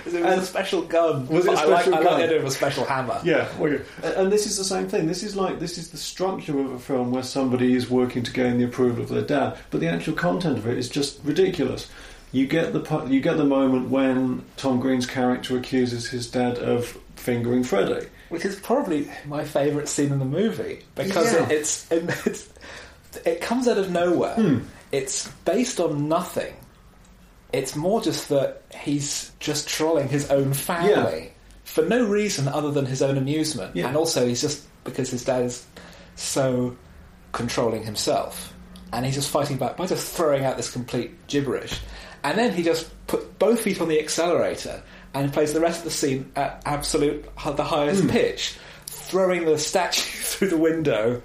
It 0.09 0.13
was 0.13 0.13
And- 0.15 0.41
a 0.41 0.45
special 0.45 0.81
gun. 0.81 1.27
Was 1.27 1.45
it 1.45 1.53
a 1.53 1.57
I 1.57 1.65
like, 1.65 1.81
special 1.83 1.93
I 1.93 1.97
like 1.99 2.07
gun? 2.07 2.17
the 2.19 2.25
idea 2.25 2.39
of 2.39 2.45
a 2.45 2.51
special 2.51 2.83
hammer. 2.85 3.21
Yeah, 3.23 3.47
yeah. 3.61 3.77
And- 4.03 4.31
this 4.31 4.45
is 4.47 4.57
the 4.57 4.63
same 4.63 4.87
thing. 4.87 5.05
This 5.07 5.21
is 5.23 5.35
like 5.35 5.59
this 5.59 5.77
is 5.77 5.91
the 5.91 5.97
structure 5.97 6.59
of 6.59 6.71
a 6.71 6.79
film 6.79 7.11
where 7.11 7.21
somebody 7.23 7.73
is 7.75 7.89
working 7.89 8.23
to 8.23 8.31
gain 8.33 8.57
the 8.57 8.65
approval 8.65 9.03
of 9.03 9.09
their 9.09 9.21
dad, 9.21 9.57
but 9.69 9.79
the 9.81 9.87
actual 9.87 10.13
content 10.15 10.57
of 10.57 10.67
it 10.67 10.77
is 10.77 10.89
just 10.89 11.19
ridiculous. 11.23 11.87
You 12.31 12.47
get 12.47 12.73
the 12.73 13.05
you 13.07 13.21
get 13.21 13.37
the 13.37 13.45
moment 13.45 13.89
when 13.89 14.43
Tom 14.57 14.79
Green's 14.79 15.05
character 15.05 15.57
accuses 15.57 16.09
his 16.09 16.29
dad 16.29 16.57
of 16.57 16.97
fingering 17.15 17.63
Freddie. 17.63 18.07
Which 18.29 18.45
is 18.45 18.55
probably 18.57 19.09
my 19.25 19.43
favourite 19.43 19.87
scene 19.87 20.11
in 20.11 20.19
the 20.19 20.25
movie 20.25 20.83
because 20.95 21.33
Yeah. 21.33 21.43
it, 21.45 21.51
it's, 21.51 21.91
it's 21.91 22.49
it 23.25 23.41
comes 23.41 23.67
out 23.67 23.77
of 23.77 23.89
nowhere. 23.91 24.35
Hmm. 24.35 24.59
It's 24.91 25.27
based 25.45 25.79
on 25.79 26.07
nothing. 26.09 26.53
It's 27.53 27.75
more 27.75 28.01
just 28.01 28.29
that 28.29 28.61
he's 28.75 29.31
just 29.39 29.67
trolling 29.67 30.07
his 30.07 30.29
own 30.29 30.53
family 30.53 31.33
for 31.63 31.83
no 31.85 32.05
reason 32.05 32.47
other 32.47 32.71
than 32.71 32.85
his 32.85 33.01
own 33.01 33.17
amusement, 33.17 33.75
Yeah. 33.75 33.87
and 33.87 33.97
also 33.97 34.27
he's 34.27 34.41
just 34.41 34.63
because 34.83 35.09
his 35.09 35.23
dad 35.23 35.43
is 35.45 35.65
so 36.15 36.75
controlling 37.31 37.83
himself, 37.83 38.53
and 38.91 39.05
he's 39.05 39.15
just 39.15 39.29
fighting 39.29 39.57
back 39.57 39.77
by 39.77 39.85
just 39.85 40.15
throwing 40.15 40.45
out 40.45 40.57
this 40.57 40.71
complete 40.71 41.27
gibberish, 41.27 41.79
and 42.23 42.37
then 42.37 42.51
he 42.53 42.63
just 42.63 42.89
put 43.07 43.37
both 43.39 43.61
feet 43.61 43.79
on 43.81 43.87
the 43.87 43.99
accelerator 43.99 44.81
and 45.13 45.31
plays 45.33 45.53
the 45.53 45.59
rest 45.59 45.79
of 45.79 45.83
the 45.85 45.91
scene 45.91 46.31
at 46.35 46.61
absolute 46.65 47.25
the 47.55 47.63
highest 47.63 48.01
Hmm. 48.03 48.09
pitch, 48.09 48.55
throwing 48.87 49.45
the 49.45 49.57
statue 49.57 50.01
through 50.23 50.49
the 50.49 50.57
window. 50.57 51.21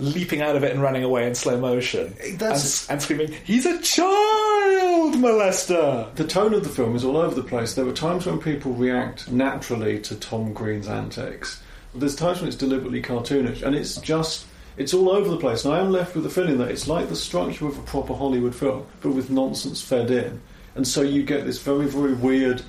Leaping 0.00 0.42
out 0.42 0.54
of 0.54 0.62
it 0.62 0.70
and 0.72 0.80
running 0.80 1.02
away 1.02 1.26
in 1.26 1.34
slow 1.34 1.58
motion, 1.58 2.14
eh, 2.20 2.36
That's- 2.38 2.86
and, 2.88 2.92
and 2.94 3.02
screaming, 3.02 3.34
"He's 3.44 3.66
a 3.66 3.80
child 3.80 5.14
molester!" 5.14 6.14
The 6.14 6.24
tone 6.24 6.54
of 6.54 6.62
the 6.62 6.68
film 6.68 6.94
is 6.94 7.04
all 7.04 7.16
over 7.16 7.34
the 7.34 7.42
place. 7.42 7.74
There 7.74 7.84
were 7.84 7.92
times 7.92 8.24
when 8.26 8.38
people 8.38 8.72
react 8.74 9.30
naturally 9.30 9.98
to 10.00 10.14
Tom 10.14 10.52
Green's 10.52 10.86
antics. 10.86 11.60
There's 11.94 12.14
times 12.14 12.38
when 12.40 12.46
it's 12.48 12.56
deliberately 12.56 13.02
cartoonish, 13.02 13.62
and 13.62 13.74
it's 13.74 13.96
just 13.96 14.44
it's 14.76 14.94
all 14.94 15.10
over 15.10 15.28
the 15.28 15.36
place. 15.38 15.64
And 15.64 15.74
I 15.74 15.80
am 15.80 15.90
left 15.90 16.14
with 16.14 16.22
the 16.22 16.30
feeling 16.30 16.58
that 16.58 16.70
it's 16.70 16.86
like 16.86 17.08
the 17.08 17.16
structure 17.16 17.66
of 17.66 17.76
a 17.76 17.82
proper 17.82 18.14
Hollywood 18.14 18.54
film, 18.54 18.86
but 19.00 19.10
with 19.10 19.30
nonsense 19.30 19.82
fed 19.82 20.12
in. 20.12 20.40
And 20.76 20.86
so 20.86 21.02
you 21.02 21.24
get 21.24 21.44
this 21.44 21.58
very, 21.58 21.86
very 21.86 22.12
weird, 22.14 22.62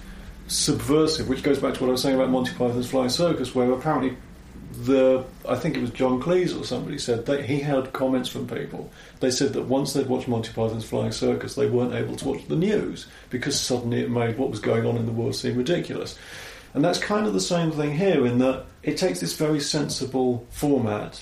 subversive, 0.47 1.29
which 1.29 1.43
goes 1.43 1.59
back 1.59 1.75
to 1.75 1.81
what 1.81 1.89
I 1.89 1.91
was 1.91 2.01
saying 2.01 2.15
about 2.15 2.31
Monty 2.31 2.53
Python's 2.55 2.89
Flying 2.89 3.09
Circus, 3.09 3.53
where 3.53 3.71
apparently 3.71 4.17
the 4.71 5.25
I 5.47 5.55
think 5.55 5.75
it 5.75 5.81
was 5.81 5.91
John 5.91 6.21
Cleese 6.21 6.59
or 6.59 6.63
somebody 6.63 6.97
said 6.97 7.25
that 7.25 7.45
he 7.45 7.59
had 7.59 7.93
comments 7.93 8.29
from 8.29 8.47
people. 8.47 8.91
They 9.19 9.31
said 9.31 9.53
that 9.53 9.63
once 9.63 9.93
they'd 9.93 10.07
watched 10.07 10.27
Monty 10.27 10.51
Python's 10.53 10.85
Flying 10.85 11.11
Circus, 11.11 11.55
they 11.55 11.69
weren't 11.69 11.93
able 11.93 12.15
to 12.17 12.27
watch 12.27 12.47
the 12.47 12.55
news 12.55 13.07
because 13.29 13.59
suddenly 13.59 14.01
it 14.01 14.11
made 14.11 14.37
what 14.37 14.51
was 14.51 14.59
going 14.59 14.85
on 14.85 14.97
in 14.97 15.05
the 15.05 15.11
world 15.11 15.35
seem 15.35 15.57
ridiculous. 15.57 16.17
And 16.73 16.83
that's 16.83 16.99
kind 16.99 17.25
of 17.25 17.33
the 17.33 17.41
same 17.41 17.71
thing 17.71 17.95
here 17.95 18.25
in 18.25 18.37
that 18.39 18.65
it 18.83 18.97
takes 18.97 19.19
this 19.19 19.35
very 19.35 19.59
sensible 19.59 20.45
format, 20.51 21.21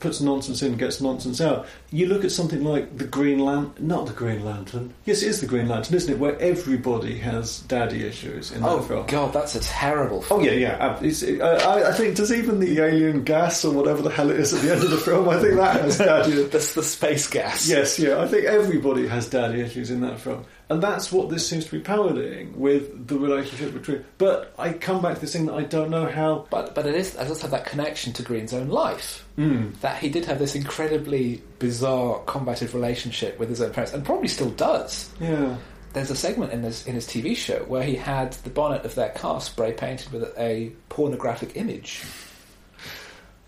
puts 0.00 0.20
nonsense 0.20 0.62
in, 0.62 0.76
gets 0.76 1.00
nonsense 1.00 1.40
out. 1.40 1.66
You 1.90 2.06
look 2.06 2.24
at 2.24 2.30
something 2.32 2.62
like 2.64 2.98
the 2.98 3.06
Green 3.06 3.38
Lantern, 3.38 3.86
not 3.86 4.06
the 4.06 4.12
Green 4.12 4.44
Lantern. 4.44 4.94
Yes, 5.04 5.22
it 5.22 5.28
is 5.28 5.40
the 5.40 5.46
Green 5.46 5.68
Lantern, 5.68 5.96
isn't 5.96 6.12
it? 6.12 6.18
Where 6.18 6.38
everybody 6.38 7.18
has 7.18 7.60
daddy 7.62 8.04
issues 8.04 8.52
in 8.52 8.62
that 8.62 8.68
film. 8.68 8.80
Oh 8.80 8.82
film. 8.82 9.06
god, 9.06 9.32
that's 9.32 9.54
a 9.54 9.60
terrible. 9.60 10.24
Oh 10.30 10.40
yeah, 10.40 10.52
yeah. 10.52 10.76
uh, 10.76 11.68
I, 11.68 11.88
I 11.88 11.92
think 11.92 12.16
does 12.16 12.32
even 12.32 12.60
the 12.60 12.80
alien 12.80 13.24
gas 13.24 13.64
or 13.64 13.72
whatever 13.72 14.02
the 14.02 14.10
hell 14.10 14.30
it 14.30 14.38
is 14.38 14.52
at 14.54 14.62
the 14.62 14.72
end 14.72 14.82
of 14.82 14.90
the 14.90 14.98
film. 14.98 15.28
I 15.28 15.40
think 15.40 15.56
that 15.56 15.80
has 15.80 15.98
daddy. 15.98 16.42
That's 16.44 16.74
the 16.74 16.82
space 16.82 17.28
gas. 17.28 17.68
Yes, 17.68 17.98
yeah. 17.98 18.20
I 18.20 18.28
think 18.28 18.44
everybody 18.44 19.06
has 19.08 19.28
daddy 19.28 19.60
issues 19.60 19.90
in 19.90 20.00
that 20.02 20.20
film, 20.20 20.44
and 20.70 20.82
that's 20.82 21.10
what 21.10 21.30
this 21.30 21.48
seems 21.48 21.64
to 21.66 21.70
be 21.72 21.80
parodying 21.80 22.58
with 22.58 23.08
the 23.08 23.18
relationship 23.18 23.72
between. 23.72 24.04
But 24.18 24.54
I 24.58 24.72
come 24.74 25.00
back 25.00 25.14
to 25.14 25.20
this 25.20 25.32
thing 25.32 25.46
that 25.46 25.54
I 25.54 25.62
don't 25.62 25.90
know 25.90 26.06
how. 26.06 26.46
But 26.50 26.74
but 26.74 26.86
it 26.86 26.94
is. 26.94 27.16
I 27.16 27.26
just 27.26 27.42
have 27.42 27.52
that 27.52 27.64
connection 27.64 28.12
to 28.14 28.22
Green's 28.22 28.52
own 28.52 28.68
life. 28.68 29.26
Mm. 29.38 29.78
That 29.80 29.98
he 29.98 30.10
did 30.10 30.26
have 30.26 30.38
this 30.38 30.54
incredibly 30.54 31.42
bizarre, 31.58 32.20
combative 32.26 32.74
relationship 32.74 33.38
with 33.38 33.48
his 33.48 33.62
own 33.62 33.72
parents, 33.72 33.94
and 33.94 34.04
probably 34.04 34.28
still 34.28 34.50
does. 34.50 35.10
Yeah. 35.20 35.56
There's 35.94 36.10
a 36.10 36.16
segment 36.16 36.52
in 36.52 36.62
his 36.62 36.86
in 36.86 36.94
his 36.94 37.06
TV 37.06 37.34
show 37.34 37.64
where 37.64 37.82
he 37.82 37.96
had 37.96 38.32
the 38.32 38.50
bonnet 38.50 38.84
of 38.84 38.94
their 38.94 39.08
car 39.10 39.40
spray 39.40 39.72
painted 39.72 40.12
with 40.12 40.34
a 40.38 40.72
pornographic 40.90 41.56
image, 41.56 42.02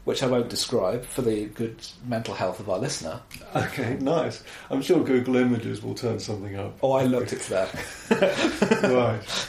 which 0.04 0.22
I 0.22 0.26
won't 0.26 0.48
describe 0.48 1.04
for 1.04 1.22
the 1.22 1.46
good 1.46 1.76
mental 2.06 2.34
health 2.34 2.58
of 2.60 2.68
our 2.70 2.78
listener. 2.78 3.20
Okay. 3.54 3.96
Nice. 4.00 4.42
I'm 4.70 4.82
sure 4.82 5.02
Google 5.04 5.36
Images 5.36 5.82
will 5.82 5.94
turn 5.94 6.18
something 6.20 6.56
up. 6.56 6.78
Oh, 6.82 6.92
I 6.92 7.04
looked 7.04 7.32
at 7.32 7.40
that. 7.42 8.80
right. 8.82 9.48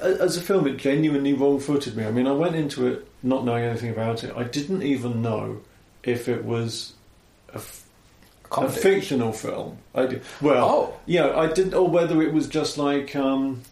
as 0.00 0.36
a 0.36 0.40
film, 0.40 0.66
it 0.66 0.76
genuinely 0.76 1.32
wrong-footed 1.32 1.96
me. 1.96 2.04
I 2.04 2.10
mean, 2.10 2.26
I 2.26 2.32
went 2.32 2.54
into 2.56 2.86
it 2.86 3.06
not 3.22 3.44
knowing 3.44 3.64
anything 3.64 3.90
about 3.90 4.24
it. 4.24 4.32
I 4.36 4.44
didn't 4.44 4.82
even 4.82 5.22
know 5.22 5.60
if 6.02 6.28
it 6.28 6.44
was 6.44 6.94
a, 7.52 7.56
f- 7.56 7.84
a 8.52 8.68
fictional 8.68 9.32
film. 9.32 9.78
I 9.94 10.06
did. 10.06 10.22
Well, 10.40 10.68
Oh. 10.68 10.94
yeah, 11.06 11.36
I 11.38 11.46
didn't, 11.52 11.74
or 11.74 11.88
whether 11.88 12.20
it 12.22 12.32
was 12.32 12.48
just 12.48 12.78
like 12.78 13.14
um, 13.14 13.62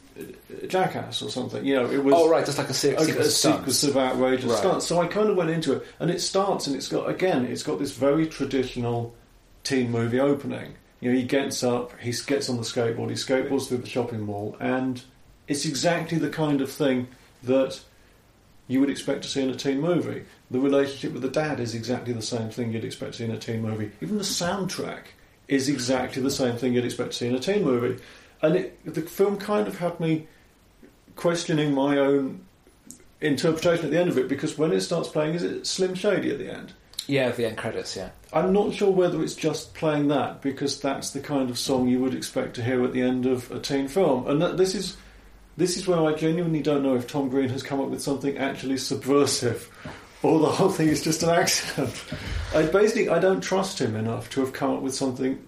Jackass 0.68 1.22
or 1.22 1.30
something. 1.30 1.64
You 1.64 1.76
know, 1.76 1.90
it 1.90 2.02
was 2.02 2.14
Oh, 2.16 2.28
right, 2.28 2.44
just 2.44 2.58
like 2.58 2.68
a, 2.70 2.74
se- 2.74 2.94
a, 2.96 3.00
sequence 3.04 3.16
a 3.16 3.20
of 3.20 3.56
sequence 3.56 3.82
of 3.84 3.96
outrageous 3.96 4.50
Right. 4.50 4.58
stunts. 4.58 4.86
So 4.86 5.00
I 5.00 5.06
kind 5.06 5.28
of 5.30 5.36
went 5.36 5.50
into 5.50 5.72
it, 5.74 5.86
and 5.98 6.10
it 6.10 6.20
starts, 6.20 6.66
and 6.66 6.76
it's 6.76 6.88
got 6.88 7.08
again, 7.08 7.44
it's 7.46 7.62
got 7.62 7.78
this 7.78 7.92
very 7.92 8.26
traditional 8.26 9.14
teen 9.64 9.90
movie 9.90 10.20
opening. 10.20 10.74
You 11.00 11.10
know, 11.12 11.16
he 11.16 11.24
gets 11.24 11.62
up, 11.64 11.92
he 12.00 12.12
gets 12.26 12.48
on 12.50 12.56
the 12.56 12.62
skateboard, 12.62 13.08
he 13.10 13.14
skateboards 13.16 13.68
through 13.68 13.78
the 13.78 13.88
shopping 13.88 14.20
mall, 14.20 14.56
and 14.60 15.02
it's 15.48 15.64
exactly 15.64 16.18
the 16.18 16.28
kind 16.30 16.60
of 16.60 16.70
thing 16.70 17.08
that 17.44 17.80
you 18.68 18.80
would 18.80 18.90
expect 18.90 19.22
to 19.22 19.28
see 19.28 19.42
in 19.42 19.50
a 19.50 19.54
teen 19.56 19.80
movie. 19.80 20.24
The 20.50 20.60
relationship 20.60 21.12
with 21.12 21.22
the 21.22 21.28
dad 21.28 21.58
is 21.58 21.74
exactly 21.74 22.12
the 22.12 22.22
same 22.22 22.50
thing 22.50 22.72
you'd 22.72 22.84
expect 22.84 23.12
to 23.12 23.18
see 23.18 23.24
in 23.24 23.30
a 23.32 23.38
teen 23.38 23.62
movie. 23.62 23.90
Even 24.00 24.18
the 24.18 24.22
soundtrack 24.24 25.04
is 25.48 25.68
exactly 25.68 26.22
the 26.22 26.30
same 26.30 26.56
thing 26.56 26.74
you'd 26.74 26.84
expect 26.84 27.12
to 27.12 27.16
see 27.18 27.26
in 27.26 27.34
a 27.34 27.40
teen 27.40 27.64
movie. 27.64 28.00
And 28.42 28.54
it, 28.56 28.94
the 28.94 29.02
film 29.02 29.38
kind 29.38 29.66
of 29.66 29.78
had 29.78 29.98
me 29.98 30.28
questioning 31.16 31.74
my 31.74 31.98
own 31.98 32.44
interpretation 33.20 33.86
at 33.86 33.90
the 33.90 33.98
end 33.98 34.08
of 34.08 34.18
it 34.18 34.28
because 34.28 34.56
when 34.56 34.72
it 34.72 34.80
starts 34.80 35.08
playing, 35.08 35.34
is 35.34 35.42
it 35.42 35.66
Slim 35.66 35.94
Shady 35.94 36.30
at 36.30 36.38
the 36.38 36.52
end? 36.52 36.72
Yeah, 37.06 37.30
the 37.30 37.46
end 37.46 37.56
credits, 37.56 37.96
yeah. 37.96 38.10
I'm 38.32 38.52
not 38.52 38.72
sure 38.72 38.90
whether 38.90 39.22
it's 39.22 39.34
just 39.34 39.74
playing 39.74 40.08
that 40.08 40.42
because 40.42 40.80
that's 40.80 41.10
the 41.10 41.20
kind 41.20 41.50
of 41.50 41.58
song 41.58 41.88
you 41.88 41.98
would 42.00 42.14
expect 42.14 42.54
to 42.54 42.62
hear 42.62 42.84
at 42.84 42.92
the 42.92 43.02
end 43.02 43.26
of 43.26 43.50
a 43.50 43.58
teen 43.58 43.88
film, 43.88 44.28
and 44.28 44.40
that, 44.40 44.56
this 44.56 44.74
is 44.74 44.96
this 45.56 45.76
is 45.76 45.86
where 45.86 46.00
I 46.00 46.14
genuinely 46.14 46.62
don't 46.62 46.82
know 46.82 46.94
if 46.94 47.06
Tom 47.06 47.28
Green 47.28 47.48
has 47.48 47.62
come 47.62 47.80
up 47.80 47.88
with 47.88 48.00
something 48.00 48.38
actually 48.38 48.78
subversive, 48.78 49.68
or 50.22 50.38
the 50.38 50.46
whole 50.46 50.70
thing 50.70 50.88
is 50.88 51.02
just 51.02 51.22
an 51.24 51.30
accident. 51.30 52.04
I 52.54 52.62
basically 52.62 53.08
I 53.08 53.18
don't 53.18 53.40
trust 53.40 53.80
him 53.80 53.96
enough 53.96 54.30
to 54.30 54.40
have 54.40 54.52
come 54.52 54.70
up 54.76 54.82
with 54.82 54.94
something. 54.94 55.44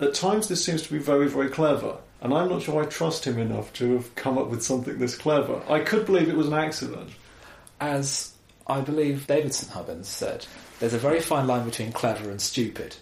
At 0.00 0.14
times, 0.14 0.48
this 0.48 0.64
seems 0.64 0.82
to 0.82 0.92
be 0.92 0.98
very 0.98 1.28
very 1.28 1.48
clever, 1.48 1.98
and 2.24 2.34
I'm 2.34 2.48
not 2.48 2.62
sure 2.62 2.82
I 2.82 2.86
trust 2.86 3.24
him 3.26 3.38
enough 3.38 3.72
to 3.74 3.92
have 3.94 4.12
come 4.16 4.36
up 4.38 4.48
with 4.48 4.62
something 4.64 4.98
this 4.98 5.16
clever. 5.16 5.60
I 5.68 5.78
could 5.80 6.06
believe 6.06 6.28
it 6.28 6.36
was 6.36 6.48
an 6.48 6.54
accident. 6.54 7.10
As 7.80 8.32
I 8.66 8.80
believe 8.80 9.26
David 9.28 9.54
St. 9.54 9.70
Hubbins 9.72 10.08
said, 10.08 10.46
there's 10.80 10.94
a 10.94 10.98
very 10.98 11.20
fine 11.20 11.46
line 11.46 11.64
between 11.64 11.92
clever 11.92 12.30
and 12.30 12.40
stupid. 12.40 12.96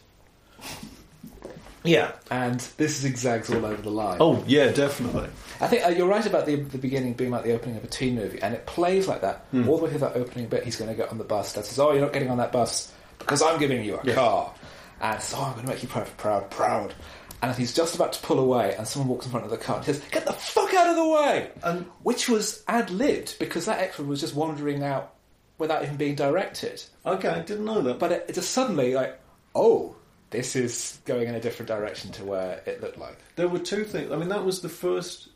Yeah. 1.84 2.12
And 2.30 2.60
this 2.76 2.98
zigzags 3.00 3.50
all 3.50 3.64
over 3.66 3.82
the 3.82 3.90
line. 3.90 4.18
Oh 4.20 4.42
yeah, 4.46 4.70
definitely. 4.70 5.28
I 5.60 5.66
think 5.66 5.84
uh, 5.84 5.88
you're 5.90 6.06
right 6.06 6.24
about 6.24 6.46
the, 6.46 6.56
the 6.56 6.78
beginning 6.78 7.14
being 7.14 7.30
like 7.30 7.44
the 7.44 7.52
opening 7.52 7.76
of 7.76 7.84
a 7.84 7.88
teen 7.88 8.14
movie, 8.14 8.40
and 8.40 8.54
it 8.54 8.66
plays 8.66 9.08
like 9.08 9.20
that 9.22 9.46
Hmm. 9.50 9.68
all 9.68 9.78
the 9.78 9.84
way 9.84 9.90
through 9.90 10.00
that 10.00 10.16
opening 10.16 10.46
bit. 10.46 10.64
He's 10.64 10.76
going 10.76 10.90
to 10.90 10.96
get 10.96 11.10
on 11.10 11.18
the 11.18 11.24
bus. 11.24 11.52
That 11.54 11.64
says, 11.66 11.78
"Oh, 11.80 11.92
you're 11.92 12.02
not 12.02 12.12
getting 12.12 12.30
on 12.30 12.38
that 12.38 12.52
bus 12.52 12.92
because 13.18 13.42
I'm 13.42 13.58
giving 13.58 13.84
you 13.84 13.96
a 13.96 14.00
Yes. 14.04 14.14
car," 14.14 14.52
and 15.00 15.20
says, 15.20 15.36
"Oh, 15.38 15.44
I'm 15.44 15.52
going 15.54 15.66
to 15.66 15.72
make 15.72 15.82
you 15.82 15.88
proud, 15.88 16.08
proud, 16.18 16.50
proud." 16.50 16.94
And 17.42 17.54
he's 17.56 17.74
just 17.74 17.96
about 17.96 18.12
to 18.12 18.22
pull 18.22 18.38
away, 18.38 18.74
and 18.76 18.86
someone 18.86 19.08
walks 19.08 19.26
in 19.26 19.32
front 19.32 19.44
of 19.44 19.50
the 19.50 19.58
car 19.58 19.76
and 19.76 19.84
says, 19.84 20.00
"Get 20.12 20.24
the 20.24 20.32
fuck 20.32 20.72
out 20.74 20.88
of 20.88 20.96
the 20.96 21.08
way!" 21.08 21.50
And 21.64 21.86
Which 22.04 22.28
was 22.28 22.62
ad 22.68 22.90
libbed 22.90 23.38
because 23.40 23.66
that 23.66 23.80
extra 23.80 24.04
was 24.04 24.20
just 24.20 24.34
wandering 24.34 24.84
out 24.84 25.14
without 25.58 25.82
even 25.82 25.96
being 25.96 26.14
directed. 26.14 26.82
okay, 27.06 27.28
I 27.28 27.40
didn't 27.40 27.64
know 27.64 27.80
that. 27.82 27.98
But 27.98 28.12
it, 28.12 28.26
it 28.28 28.34
just 28.34 28.50
suddenly 28.50 28.94
like, 28.94 29.18
oh, 29.54 29.94
this 30.30 30.56
is 30.56 30.98
going 31.04 31.28
in 31.28 31.34
a 31.34 31.40
different 31.40 31.68
direction 31.68 32.10
to 32.12 32.24
where 32.24 32.62
it 32.66 32.80
looked 32.80 32.98
like. 32.98 33.16
There 33.36 33.48
were 33.48 33.58
two 33.58 33.84
things. 33.84 34.10
I 34.10 34.16
mean, 34.16 34.28
that 34.30 34.44
was 34.44 34.60
the 34.60 34.68
first 34.68 35.28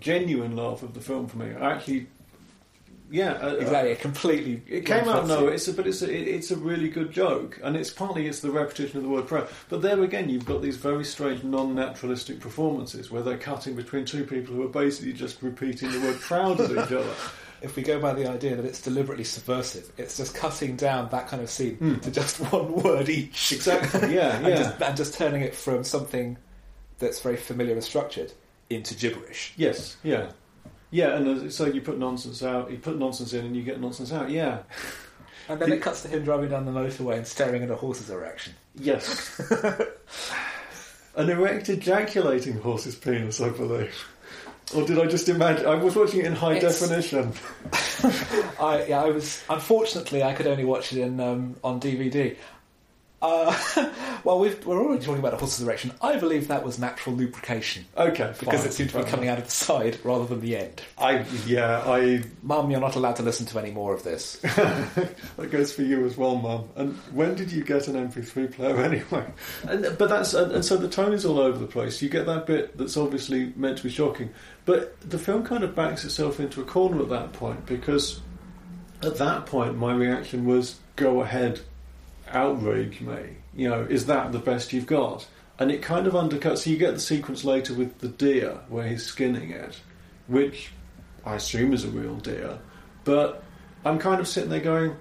genuine 0.00 0.56
laugh 0.56 0.82
of 0.82 0.94
the 0.94 1.00
film 1.00 1.26
for 1.26 1.38
me. 1.38 1.54
I 1.54 1.72
actually, 1.72 2.08
yeah, 3.12 3.32
uh, 3.34 3.54
Exactly, 3.56 3.94
completely. 3.96 4.62
It 4.66 4.86
came 4.86 5.08
out 5.08 5.28
no. 5.28 5.46
It's 5.46 5.68
a, 5.68 5.72
but 5.74 5.86
it's 5.86 6.02
a, 6.02 6.10
it- 6.10 6.26
it's 6.28 6.50
a 6.50 6.56
really 6.56 6.88
good 6.88 7.12
joke, 7.12 7.60
and 7.62 7.76
it's 7.76 7.90
partly 7.90 8.26
it's 8.26 8.40
the 8.40 8.50
repetition 8.50 8.96
of 8.96 9.02
the 9.04 9.08
word 9.10 9.26
proud. 9.28 9.48
But 9.68 9.82
there 9.82 10.02
again, 10.02 10.28
you've 10.28 10.46
got 10.46 10.62
these 10.62 10.76
very 10.78 11.04
strange, 11.04 11.44
non-naturalistic 11.44 12.40
performances 12.40 13.10
where 13.10 13.22
they're 13.22 13.38
cutting 13.38 13.76
between 13.76 14.04
two 14.06 14.24
people 14.24 14.54
who 14.54 14.64
are 14.64 14.68
basically 14.68 15.12
just 15.12 15.40
repeating 15.42 15.92
the 15.92 16.00
word 16.00 16.18
proud 16.20 16.60
at 16.60 16.70
each 16.70 16.78
other. 16.92 17.04
If 17.62 17.76
we 17.76 17.84
go 17.84 18.00
by 18.00 18.12
the 18.12 18.26
idea 18.28 18.56
that 18.56 18.64
it's 18.64 18.80
deliberately 18.82 19.22
subversive, 19.22 19.92
it's 19.96 20.16
just 20.16 20.34
cutting 20.34 20.74
down 20.74 21.08
that 21.10 21.28
kind 21.28 21.40
of 21.40 21.48
scene 21.48 22.00
to 22.00 22.10
just 22.10 22.40
one 22.52 22.72
word 22.82 23.08
each. 23.08 23.52
Exactly. 23.52 24.16
Yeah. 24.16 24.34
and, 24.38 24.46
Yeah. 24.48 24.56
just, 24.56 24.82
and 24.82 24.96
just 24.96 25.14
turning 25.14 25.42
it 25.42 25.54
from 25.54 25.84
something 25.84 26.38
that's 26.98 27.20
very 27.20 27.36
familiar 27.36 27.74
and 27.74 27.84
structured 27.84 28.32
into 28.68 28.96
gibberish. 28.96 29.52
Yes. 29.56 29.96
Yeah. 30.02 30.32
Yeah. 30.92 31.16
And 31.16 31.52
so 31.52 31.66
you 31.66 31.80
put 31.80 31.98
nonsense 31.98 32.42
out, 32.44 32.70
you 32.70 32.78
put 32.78 32.96
nonsense 32.98 33.32
in, 33.32 33.44
and 33.46 33.56
you 33.56 33.62
get 33.64 33.80
nonsense 33.80 34.12
out. 34.12 34.30
Yeah. 34.30 34.58
And 35.48 35.60
then 35.60 35.70
The- 35.70 35.76
it 35.76 35.82
cuts 35.82 36.02
to 36.02 36.08
him 36.08 36.22
driving 36.22 36.50
down 36.50 36.66
the 36.66 36.70
motorway 36.70 37.16
and 37.16 37.26
staring 37.26 37.64
at 37.64 37.70
a 37.70 37.74
horse's 37.74 38.10
erection. 38.10 38.54
Yes. 38.76 39.40
An 41.16 41.28
erect 41.28 41.68
ejaculating 41.68 42.58
horse's 42.60 42.94
penis, 42.94 43.40
I 43.40 43.48
believe. 43.50 43.92
Or 44.74 44.86
did 44.86 45.00
I 45.00 45.06
just 45.06 45.28
imagine? 45.28 45.66
I 45.66 45.74
was 45.74 45.96
watching 45.96 46.20
it 46.20 46.26
in 46.26 46.34
high 46.34 46.54
It's- 46.54 46.78
definition. 46.80 47.32
I 48.60 48.84
yeah, 48.88 49.02
I 49.02 49.10
was 49.10 49.42
unfortunately 49.50 50.22
I 50.22 50.32
could 50.32 50.46
only 50.46 50.64
watch 50.64 50.92
it 50.92 51.00
in 51.00 51.18
um, 51.20 51.56
on 51.64 51.80
DVD. 51.80 52.36
Uh, 53.22 53.56
well, 54.24 54.40
we've, 54.40 54.66
we're 54.66 54.82
already 54.82 55.00
talking 55.00 55.20
about 55.20 55.32
a 55.32 55.36
horse's 55.36 55.64
erection. 55.64 55.92
I 56.02 56.16
believe 56.18 56.48
that 56.48 56.64
was 56.64 56.80
natural 56.80 57.14
lubrication 57.14 57.84
Okay, 57.96 58.34
because 58.40 58.60
fine, 58.60 58.68
it 58.68 58.72
seemed 58.72 58.90
to 58.90 58.98
be 58.98 59.04
coming 59.04 59.28
out 59.28 59.38
of 59.38 59.44
the 59.44 59.50
side 59.50 59.98
rather 60.02 60.26
than 60.26 60.40
the 60.40 60.56
end. 60.56 60.82
I 60.98 61.24
yeah, 61.46 61.82
I 61.86 62.24
Mum, 62.42 62.70
you're 62.70 62.80
not 62.80 62.96
allowed 62.96 63.16
to 63.16 63.22
listen 63.22 63.46
to 63.46 63.58
any 63.60 63.70
more 63.70 63.94
of 63.94 64.02
this. 64.02 64.36
that 64.42 65.50
goes 65.50 65.72
for 65.72 65.82
you 65.82 66.04
as 66.04 66.16
well, 66.16 66.34
Mum. 66.34 66.68
And 66.74 66.96
when 67.12 67.36
did 67.36 67.52
you 67.52 67.62
get 67.62 67.86
an 67.86 67.94
MP3 67.94 68.52
player 68.52 68.76
anyway? 68.82 69.26
And, 69.68 69.96
but 69.96 70.08
that's 70.08 70.34
and, 70.34 70.50
and 70.50 70.64
so 70.64 70.76
the 70.76 70.88
tone 70.88 71.12
is 71.12 71.24
all 71.24 71.38
over 71.38 71.58
the 71.58 71.66
place. 71.66 72.02
You 72.02 72.08
get 72.08 72.26
that 72.26 72.46
bit 72.46 72.76
that's 72.76 72.96
obviously 72.96 73.52
meant 73.54 73.78
to 73.78 73.84
be 73.84 73.90
shocking, 73.90 74.30
but 74.64 75.00
the 75.00 75.18
film 75.18 75.44
kind 75.44 75.62
of 75.62 75.76
backs 75.76 76.04
itself 76.04 76.40
into 76.40 76.60
a 76.60 76.64
corner 76.64 77.00
at 77.00 77.08
that 77.10 77.32
point 77.32 77.66
because 77.66 78.20
at 79.02 79.16
that 79.18 79.46
point 79.46 79.76
my 79.76 79.94
reaction 79.94 80.44
was, 80.44 80.80
"Go 80.96 81.22
ahead, 81.22 81.60
outrage 82.32 83.00
me." 83.00 83.36
You 83.54 83.68
know, 83.68 83.82
is 83.82 84.06
that 84.06 84.32
the 84.32 84.38
best 84.38 84.72
you've 84.72 84.86
got? 84.86 85.26
And 85.58 85.70
it 85.70 85.82
kind 85.82 86.06
of 86.06 86.14
undercuts. 86.14 86.58
So 86.58 86.70
you 86.70 86.76
get 86.76 86.94
the 86.94 87.00
sequence 87.00 87.44
later 87.44 87.74
with 87.74 87.98
the 87.98 88.08
deer 88.08 88.58
where 88.68 88.88
he's 88.88 89.04
skinning 89.04 89.50
it, 89.50 89.78
which 90.26 90.72
I 91.24 91.34
assume 91.36 91.72
is 91.72 91.84
a 91.84 91.88
real 91.88 92.16
deer, 92.16 92.58
but 93.04 93.44
I'm 93.84 93.98
kind 93.98 94.20
of 94.20 94.26
sitting 94.26 94.50
there 94.50 94.60
going, 94.60 94.96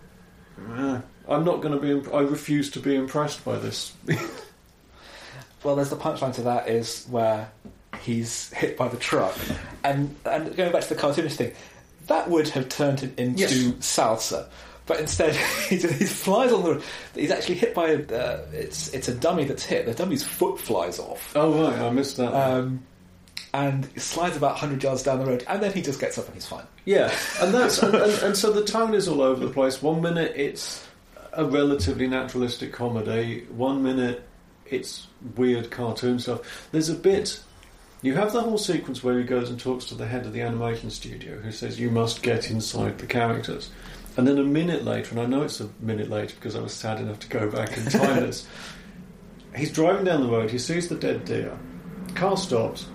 "Eh, 0.78 1.00
I'm 1.30 1.44
not 1.46 1.62
going 1.62 1.74
to 1.74 1.80
be. 1.80 1.92
Imp- 1.92 2.14
I 2.14 2.20
refuse 2.22 2.70
to 2.72 2.80
be 2.80 2.96
impressed 2.96 3.44
by 3.46 3.58
this. 3.58 3.94
Well, 5.64 5.76
there's 5.76 5.92
the 5.92 5.96
punchline 5.96 6.34
to 6.36 6.42
that 6.44 6.70
is 6.70 7.06
where 7.10 7.52
he's 8.02 8.50
hit 8.54 8.78
by 8.78 8.88
the 8.88 8.98
truck, 8.98 9.36
and 9.84 10.16
and 10.26 10.56
going 10.56 10.72
back 10.72 10.82
to 10.84 10.94
the 10.96 11.00
cartoonish 11.00 11.36
thing, 11.36 11.54
that 12.08 12.30
would 12.32 12.48
have 12.50 12.68
turned 12.68 13.00
him 13.02 13.14
into 13.16 13.42
Yes. 13.42 13.54
salsa, 13.82 14.48
but 14.86 15.00
instead 15.00 15.36
he, 15.70 15.78
just, 15.78 15.96
he 15.96 16.06
flies 16.06 16.52
on 16.52 16.64
the. 16.64 16.84
He's 17.16 17.32
actually 17.32 17.56
hit 17.56 17.74
by 17.74 17.90
a. 17.90 18.00
Uh, 18.00 18.46
it's 18.54 18.94
it's 18.94 19.08
a 19.08 19.16
dummy 19.16 19.46
that's 19.46 19.64
hit. 19.64 19.86
The 19.86 19.94
dummy's 19.94 20.24
foot 20.24 20.60
flies 20.60 21.00
off. 21.00 21.34
oh 21.36 21.64
right, 21.64 21.80
I 21.80 21.90
missed 21.90 22.18
that. 22.18 22.34
Um, 22.34 22.84
and 23.54 23.90
slides 24.02 24.38
about 24.38 24.52
100 24.52 24.82
yards 24.82 25.04
down 25.04 25.20
the 25.20 25.26
road, 25.26 25.44
and 25.48 25.62
then 25.62 25.74
he 25.74 25.82
just 25.82 26.00
gets 26.00 26.18
up 26.18 26.26
and 26.26 26.36
he's 26.36 26.46
fine. 26.46 26.64
yeah, 26.86 27.14
and 27.42 27.54
that's 27.54 27.82
and, 27.84 27.96
and, 27.96 28.24
and 28.24 28.38
so 28.38 28.52
the 28.52 28.64
tone 28.64 28.94
is 28.94 29.08
all 29.08 29.22
over 29.22 29.46
the 29.46 29.52
place. 29.52 29.82
One 29.82 30.02
minute 30.02 30.34
it's 30.36 30.86
a 31.34 31.46
relatively 31.46 32.08
naturalistic 32.08 32.74
comedy. 32.74 33.46
One 33.50 33.84
minute 33.84 34.24
it's 34.66 35.08
weird 35.36 35.70
cartoon 35.70 36.20
stuff. 36.20 36.70
There's 36.72 36.90
a 36.90 36.96
bit. 36.96 37.42
You 38.04 38.16
have 38.16 38.34
the 38.34 38.42
whole 38.42 38.58
sequence 38.58 39.04
where 39.04 39.20
he 39.20 39.24
goes 39.24 39.52
and 39.52 39.60
talks 39.60 39.86
to 39.86 39.96
the 39.96 40.08
head 40.08 40.26
of 40.26 40.34
the 40.34 40.42
animation 40.42 40.90
studio, 40.90 41.38
who 41.38 41.52
says 41.52 41.80
you 41.80 41.92
must 41.92 42.24
get 42.24 42.50
inside 42.50 42.98
the 42.98 43.06
characters. 43.06 43.70
And 44.18 44.28
then 44.28 44.38
a 44.38 44.44
minute 44.44 44.84
later, 44.84 45.12
and 45.12 45.22
I 45.22 45.26
know 45.26 45.44
it's 45.44 45.62
a 45.62 45.70
minute 45.80 46.10
later 46.10 46.36
because 46.36 46.56
I 46.56 46.62
was 46.62 46.74
sad 46.74 47.00
enough 47.00 47.20
to 47.20 47.28
go 47.28 47.50
back 47.50 47.78
and 47.78 47.90
time 47.90 48.18
this. 48.18 48.46
He's 49.56 49.72
driving 49.72 50.06
down 50.06 50.22
the 50.22 50.30
road. 50.30 50.52
He 50.52 50.58
sees 50.58 50.88
the 50.90 50.96
dead 50.96 51.26
deer. 51.26 51.58
Car 52.16 52.38
stops, 52.38 52.88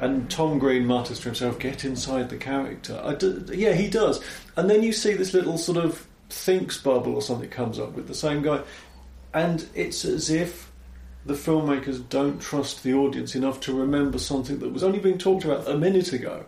and 0.00 0.30
Tom 0.30 0.58
Green 0.58 0.86
mutters 0.86 1.18
to 1.20 1.24
himself, 1.26 1.58
"Get 1.58 1.84
inside 1.84 2.30
the 2.30 2.36
character." 2.36 3.00
I 3.02 3.14
do, 3.14 3.44
yeah, 3.52 3.74
he 3.74 3.88
does. 3.88 4.22
And 4.56 4.68
then 4.68 4.82
you 4.82 4.92
see 4.92 5.14
this 5.14 5.34
little 5.34 5.58
sort 5.58 5.78
of 5.78 6.06
thinks 6.30 6.78
bubble 6.78 7.14
or 7.14 7.22
something 7.22 7.50
comes 7.50 7.78
up 7.78 7.92
with 7.92 8.08
the 8.08 8.14
same 8.14 8.42
guy, 8.42 8.62
and 9.32 9.66
it's 9.74 10.04
as 10.04 10.30
if 10.30 10.70
the 11.26 11.34
filmmakers 11.34 12.06
don't 12.08 12.40
trust 12.40 12.82
the 12.82 12.94
audience 12.94 13.34
enough 13.34 13.60
to 13.60 13.74
remember 13.74 14.18
something 14.18 14.58
that 14.58 14.72
was 14.72 14.84
only 14.84 14.98
being 14.98 15.18
talked 15.18 15.44
about 15.44 15.68
a 15.68 15.76
minute 15.76 16.12
ago. 16.12 16.44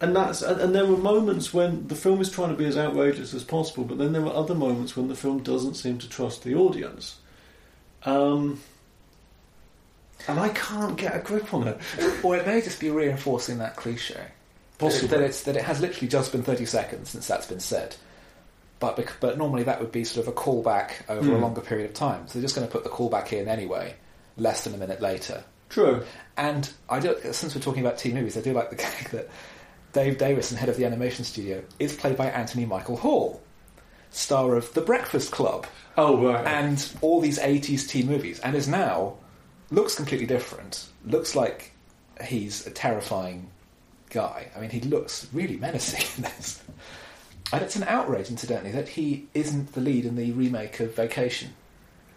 And 0.00 0.14
that's 0.14 0.42
and, 0.42 0.74
there 0.74 0.86
were 0.86 0.96
moments 0.96 1.54
when 1.54 1.86
the 1.88 1.94
film 1.94 2.20
is 2.20 2.30
trying 2.30 2.50
to 2.50 2.56
be 2.56 2.66
as 2.66 2.76
outrageous 2.76 3.32
as 3.32 3.44
possible, 3.44 3.84
but 3.84 3.96
then 3.98 4.12
there 4.12 4.20
were 4.22 4.32
other 4.34 4.54
moments 4.54 4.96
when 4.96 5.08
the 5.08 5.14
film 5.14 5.42
doesn't 5.42 5.74
seem 5.74 5.98
to 5.98 6.08
trust 6.08 6.42
the 6.42 6.54
audience. 6.54 7.16
Um, 8.04 8.60
and 10.28 10.38
I 10.40 10.48
can't 10.50 10.96
get 10.96 11.14
a 11.16 11.20
grip 11.20 11.52
on 11.54 11.68
it. 11.68 11.78
Or 12.22 12.36
it 12.36 12.46
may 12.46 12.60
just 12.60 12.80
be 12.80 12.90
reinforcing 12.90 13.58
that 13.58 13.76
cliche. 13.76 14.20
Possibly. 14.78 15.08
that 15.08 15.20
it's 15.20 15.42
that 15.44 15.56
it 15.56 15.62
has 15.62 15.80
literally 15.80 16.08
just 16.08 16.32
been 16.32 16.42
thirty 16.42 16.66
seconds 16.66 17.10
since 17.10 17.26
that's 17.28 17.46
been 17.46 17.60
said. 17.60 17.94
But 18.80 18.96
bec- 18.96 19.16
but 19.20 19.38
normally 19.38 19.62
that 19.62 19.80
would 19.80 19.92
be 19.92 20.04
sort 20.04 20.26
of 20.26 20.32
a 20.32 20.36
callback 20.36 21.08
over 21.08 21.30
a 21.30 21.36
Hmm. 21.36 21.42
longer 21.42 21.60
period 21.60 21.88
of 21.88 21.94
time. 21.94 22.26
So 22.26 22.34
they're 22.34 22.42
just 22.42 22.56
going 22.56 22.66
to 22.66 22.72
put 22.72 22.82
the 22.82 22.90
callback 22.90 23.32
in 23.32 23.48
anyway, 23.48 23.94
less 24.36 24.64
than 24.64 24.74
a 24.74 24.76
minute 24.76 25.00
later. 25.00 25.44
True. 25.70 26.02
And 26.36 26.68
I 26.90 26.98
do, 26.98 27.16
since 27.32 27.54
we're 27.54 27.60
talking 27.62 27.86
about 27.86 27.98
teen 27.98 28.14
movies, 28.14 28.36
I 28.36 28.40
do 28.40 28.52
like 28.52 28.70
the 28.70 28.76
gag 28.84 29.10
that 29.12 29.28
Dave 29.94 30.18
Davison, 30.18 30.56
head 30.58 30.68
of 30.68 30.76
the 30.76 30.84
animation 30.84 31.24
studio, 31.24 31.62
is 31.78 31.94
played 31.96 32.16
by 32.16 32.26
Anthony 32.26 32.66
Michael 32.66 32.96
Hall, 32.96 33.40
star 34.10 34.56
of 34.56 34.72
The 34.74 34.80
Breakfast 34.82 35.30
Club 35.32 35.66
Oh, 35.96 36.26
right. 36.32 36.44
and 36.46 36.86
all 37.00 37.20
these 37.20 37.38
80s 37.38 37.88
teen 37.88 38.06
movies, 38.06 38.40
and 38.40 38.54
is 38.56 38.68
now 38.68 39.14
looks 39.70 39.94
completely 39.94 40.26
different. 40.26 40.86
Looks 41.06 41.34
like 41.36 41.72
he's 42.22 42.66
a 42.66 42.70
terrifying 42.70 43.48
guy. 44.10 44.48
I 44.56 44.60
mean, 44.60 44.70
he 44.70 44.80
looks 44.80 45.26
really 45.32 45.56
menacing 45.56 46.04
in 46.16 46.22
this. 46.30 46.60
And 47.52 47.62
it's 47.62 47.76
an 47.76 47.84
outrage, 47.84 48.30
incidentally, 48.30 48.72
that 48.72 48.88
he 48.88 49.28
isn't 49.32 49.74
the 49.74 49.80
lead 49.80 50.04
in 50.06 50.16
the 50.16 50.32
remake 50.32 50.80
of 50.80 50.94
Vacation. 50.96 51.50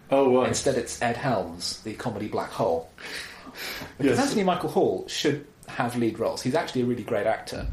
oh, 0.09 0.35
right. 0.39 0.47
Instead, 0.47 0.75
it's 0.77 0.99
Ed 1.01 1.17
Helms, 1.17 1.81
the 1.83 1.93
comedy 1.93 2.27
Black 2.27 2.49
Hole. 2.49 2.89
Because 3.97 4.17
Yes. 4.17 4.27
Anthony 4.27 4.43
Michael 4.43 4.69
Hall 4.69 5.05
should 5.07 5.45
have 5.67 5.95
lead 5.95 6.19
roles. 6.19 6.41
He's 6.41 6.55
actually 6.55 6.81
a 6.81 6.85
really 6.85 7.03
great 7.03 7.27
actor. 7.27 7.67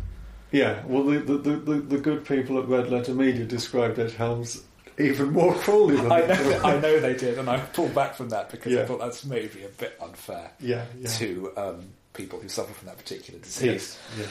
Yeah, 0.51 0.85
well, 0.87 1.05
the, 1.05 1.19
the, 1.19 1.57
the, 1.57 1.75
the, 1.81 1.99
good 1.99 2.25
people 2.25 2.59
at 2.61 2.69
Red 2.69 2.89
Letter 2.89 3.13
Media 3.13 3.45
described 3.45 3.99
Ed 3.99 4.13
Helms 4.13 4.63
even 4.99 5.33
more 5.33 5.53
cruelly 5.55 5.97
than 5.97 6.13
I 6.13 6.21
they 6.21 6.29
know, 6.29 6.51
did. 6.51 6.63
I 6.63 6.81
know 6.81 7.01
they 7.01 7.15
did, 7.15 7.39
and 7.39 7.49
I 7.49 7.59
pulled 7.59 7.95
back 7.95 8.15
from 8.15 8.29
that 8.29 8.51
because 8.51 8.77
I 8.77 8.85
thought 8.85 9.01
that's 9.01 9.25
maybe 9.25 9.65
a 9.65 9.69
bit 9.69 9.97
unfair 10.01 10.51
Yeah, 10.61 10.85
yeah. 10.99 11.09
to 11.09 11.53
um, 11.57 11.89
people 12.13 12.39
who 12.39 12.49
suffer 12.49 12.73
from 12.73 12.87
that 12.87 12.99
particular 12.99 13.41
disease. 13.41 13.99
Yes, 14.17 14.29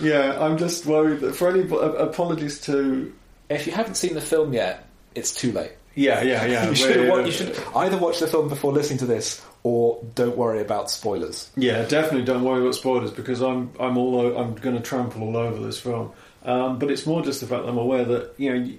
yeah. 0.00 0.08
Yeah, 0.08 0.44
I'm 0.44 0.56
just 0.56 0.86
worried 0.86 1.20
that 1.20 1.34
for 1.34 1.50
any 1.50 1.70
uh, 1.70 1.76
apologies 1.76 2.60
to. 2.62 3.12
If 3.48 3.66
you 3.66 3.72
haven't 3.72 3.96
seen 3.96 4.14
the 4.14 4.20
film 4.20 4.52
yet, 4.52 4.86
it's 5.14 5.34
too 5.34 5.52
late. 5.52 5.72
Yeah, 5.94 6.22
yeah, 6.22 6.46
yeah. 6.46 6.68
you, 6.68 6.74
should 6.74 7.26
you 7.26 7.32
should 7.32 7.58
either 7.74 7.98
watch 7.98 8.20
the 8.20 8.26
film 8.26 8.48
before 8.48 8.72
listening 8.72 9.00
to 9.00 9.06
this, 9.06 9.44
or 9.62 10.02
don't 10.14 10.36
worry 10.36 10.60
about 10.60 10.90
spoilers. 10.90 11.50
Yeah, 11.56 11.84
definitely 11.84 12.24
don't 12.24 12.44
worry 12.44 12.60
about 12.60 12.74
spoilers 12.74 13.10
because 13.10 13.40
I'm 13.40 13.70
I'm 13.78 13.96
all 13.98 14.16
o- 14.18 14.36
I'm 14.36 14.54
going 14.54 14.76
to 14.76 14.82
trample 14.82 15.22
all 15.22 15.36
over 15.36 15.64
this 15.64 15.78
film. 15.80 16.12
Um, 16.44 16.78
but 16.78 16.90
it's 16.90 17.06
more 17.06 17.22
just 17.22 17.40
the 17.40 17.46
fact 17.46 17.64
that 17.64 17.68
I'm 17.68 17.78
aware 17.78 18.04
that 18.04 18.32
you 18.38 18.52
know, 18.58 18.72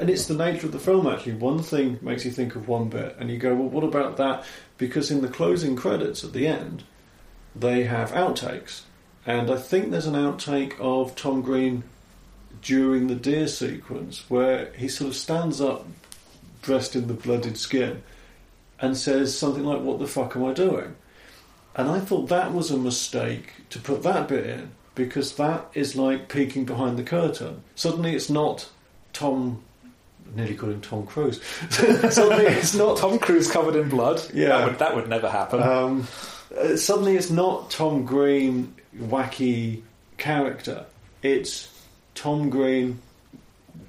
and 0.00 0.10
it's 0.10 0.26
the 0.26 0.34
nature 0.34 0.66
of 0.66 0.72
the 0.72 0.80
film. 0.80 1.06
Actually, 1.06 1.34
one 1.34 1.62
thing 1.62 1.98
makes 2.02 2.24
you 2.24 2.30
think 2.32 2.56
of 2.56 2.66
one 2.66 2.88
bit, 2.88 3.14
and 3.18 3.30
you 3.30 3.38
go, 3.38 3.54
well, 3.54 3.68
what 3.68 3.84
about 3.84 4.16
that? 4.16 4.44
Because 4.78 5.10
in 5.10 5.20
the 5.22 5.28
closing 5.28 5.76
credits 5.76 6.24
at 6.24 6.32
the 6.32 6.48
end, 6.48 6.82
they 7.54 7.84
have 7.84 8.10
outtakes, 8.10 8.82
and 9.24 9.50
I 9.50 9.56
think 9.56 9.90
there's 9.90 10.06
an 10.06 10.14
outtake 10.14 10.78
of 10.80 11.14
Tom 11.14 11.42
Green 11.42 11.84
during 12.62 13.06
the 13.06 13.14
deer 13.14 13.46
sequence 13.46 14.24
where 14.28 14.72
he 14.72 14.88
sort 14.88 15.08
of 15.10 15.16
stands 15.16 15.60
up, 15.60 15.86
dressed 16.62 16.96
in 16.96 17.06
the 17.06 17.14
blooded 17.14 17.56
skin, 17.56 18.02
and 18.80 18.96
says 18.96 19.36
something 19.36 19.64
like, 19.64 19.80
"What 19.80 19.98
the 19.98 20.06
fuck 20.06 20.36
am 20.36 20.44
I 20.44 20.52
doing?" 20.52 20.96
And 21.74 21.88
I 21.88 22.00
thought 22.00 22.28
that 22.28 22.52
was 22.52 22.70
a 22.70 22.76
mistake 22.76 23.52
to 23.70 23.78
put 23.78 24.02
that 24.02 24.28
bit 24.28 24.46
in 24.46 24.72
because 24.94 25.36
that 25.36 25.66
is 25.74 25.96
like 25.96 26.28
peeking 26.28 26.64
behind 26.64 26.98
the 26.98 27.02
curtain. 27.02 27.62
Suddenly 27.74 28.14
it's 28.14 28.28
not 28.30 28.68
Tom. 29.12 29.62
I 30.32 30.36
nearly 30.36 30.54
called 30.54 30.72
him 30.72 30.80
Tom 30.80 31.06
Cruise. 31.06 31.42
suddenly 31.70 32.46
it's 32.46 32.74
not. 32.74 32.98
Tom 32.98 33.18
Cruise 33.18 33.50
covered 33.50 33.76
in 33.76 33.88
blood. 33.88 34.22
Yeah. 34.34 34.48
that 34.48 34.66
would, 34.66 34.78
that 34.78 34.96
would 34.96 35.08
never 35.08 35.28
happen. 35.30 35.62
Um, 35.62 36.08
uh, 36.56 36.76
suddenly 36.76 37.16
it's 37.16 37.30
not 37.30 37.70
Tom 37.70 38.04
Green 38.04 38.74
wacky 38.96 39.82
character. 40.18 40.86
It's 41.22 41.68
Tom 42.14 42.50
Green 42.50 43.00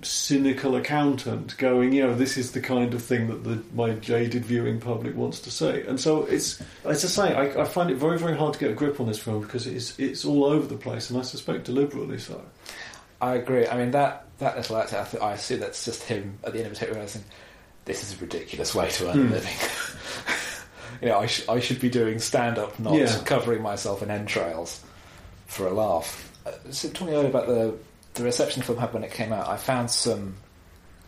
cynical 0.03 0.75
accountant 0.75 1.57
going, 1.57 1.93
you 1.93 2.03
know, 2.03 2.15
this 2.15 2.37
is 2.37 2.51
the 2.51 2.61
kind 2.61 2.93
of 2.93 3.03
thing 3.03 3.27
that 3.27 3.43
the, 3.43 3.61
my 3.73 3.91
jaded 3.93 4.45
viewing 4.45 4.79
public 4.79 5.15
wants 5.15 5.39
to 5.41 5.51
see. 5.51 5.81
And 5.81 5.99
so 5.99 6.23
it's, 6.23 6.61
as 6.85 7.03
I 7.03 7.07
say, 7.07 7.33
I, 7.35 7.61
I 7.61 7.65
find 7.65 7.89
it 7.89 7.95
very, 7.97 8.17
very 8.19 8.37
hard 8.37 8.53
to 8.53 8.59
get 8.59 8.71
a 8.71 8.73
grip 8.73 8.99
on 8.99 9.07
this 9.07 9.19
film 9.19 9.41
because 9.41 9.67
it's 9.67 9.97
it's 9.99 10.25
all 10.25 10.43
over 10.45 10.65
the 10.67 10.77
place, 10.77 11.09
and 11.09 11.19
I 11.19 11.23
suspect 11.23 11.65
deliberately 11.65 12.17
so. 12.19 12.41
I 13.21 13.35
agree. 13.35 13.67
I 13.67 13.77
mean 13.77 13.91
that 13.91 14.25
that 14.39 14.57
little 14.57 14.77
actor. 14.77 14.97
I, 14.99 15.03
th- 15.03 15.23
I 15.23 15.33
assume 15.33 15.59
that's 15.59 15.85
just 15.85 16.03
him 16.03 16.37
at 16.43 16.53
the 16.53 16.59
end 16.59 16.67
of 16.71 16.73
tape 16.77 16.89
realizing 16.89 17.23
this 17.85 18.03
is 18.03 18.17
a 18.17 18.21
ridiculous 18.21 18.73
way 18.75 18.89
to 18.89 19.09
earn 19.09 19.27
Hmm. 19.27 19.27
a 19.27 19.35
living. 19.35 19.53
you 21.01 21.07
know, 21.09 21.19
I, 21.19 21.25
sh- 21.27 21.47
I 21.49 21.59
should 21.59 21.79
be 21.79 21.89
doing 21.89 22.19
stand 22.19 22.57
up, 22.57 22.79
not 22.79 22.93
Yeah. 22.95 23.15
covering 23.25 23.61
myself 23.61 24.01
in 24.03 24.09
entrails 24.11 24.81
for 25.47 25.67
a 25.67 25.71
laugh. 25.73 26.31
Uh, 26.45 26.51
so 26.71 26.89
talking 26.89 27.13
earlier 27.13 27.29
about 27.29 27.47
the 27.47 27.75
the 28.13 28.23
reception 28.23 28.59
the 28.61 28.65
film 28.65 28.79
had 28.79 28.93
when 28.93 29.03
it 29.03 29.11
came 29.11 29.31
out, 29.33 29.47
I 29.47 29.57
found 29.57 29.89
some 29.91 30.35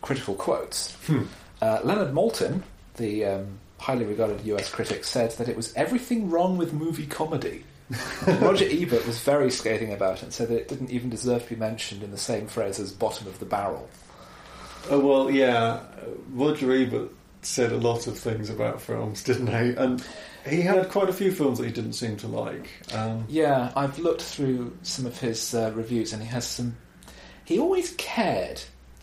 critical 0.01 0.35
quotes. 0.35 0.95
Hmm. 1.05 1.23
Uh, 1.61 1.79
Leonard 1.83 2.13
Maltin, 2.13 2.61
the 2.95 3.25
um, 3.25 3.59
highly 3.79 4.05
regarded 4.05 4.45
US 4.45 4.69
critic, 4.69 5.03
said 5.03 5.31
that 5.31 5.47
it 5.49 5.55
was 5.55 5.73
everything 5.75 6.29
wrong 6.29 6.57
with 6.57 6.73
movie 6.73 7.07
comedy. 7.07 7.63
Roger 8.27 8.65
Ebert 8.69 9.05
was 9.05 9.19
very 9.19 9.51
scathing 9.51 9.93
about 9.93 10.17
it 10.17 10.23
and 10.23 10.33
said 10.33 10.47
that 10.49 10.55
it 10.55 10.67
didn't 10.67 10.89
even 10.89 11.09
deserve 11.09 11.43
to 11.43 11.49
be 11.49 11.55
mentioned 11.55 12.01
in 12.01 12.11
the 12.11 12.17
same 12.17 12.47
phrase 12.47 12.79
as 12.79 12.91
bottom 12.91 13.27
of 13.27 13.39
the 13.39 13.45
barrel. 13.45 13.89
Oh 14.89 14.99
well, 14.99 15.31
yeah. 15.31 15.81
Roger 16.31 16.71
Ebert 16.73 17.11
said 17.41 17.71
a 17.71 17.77
lot 17.77 18.07
of 18.07 18.17
things 18.17 18.49
about 18.49 18.81
films, 18.81 19.23
didn't 19.23 19.47
he? 19.47 19.75
And 19.77 20.03
he 20.45 20.61
had 20.61 20.89
quite 20.89 21.09
a 21.09 21.13
few 21.13 21.31
films 21.31 21.59
that 21.59 21.65
he 21.65 21.71
didn't 21.71 21.93
seem 21.93 22.17
to 22.17 22.27
like. 22.27 22.69
Um, 22.93 23.25
Yeah, 23.29 23.71
I've 23.75 23.97
looked 23.99 24.21
through 24.21 24.75
some 24.83 25.05
of 25.05 25.19
his 25.19 25.53
uh, 25.53 25.71
reviews 25.75 26.13
and 26.13 26.21
he 26.21 26.27
has 26.29 26.45
some. 26.45 26.75
He 27.45 27.59
always 27.59 27.91
cared 27.97 28.61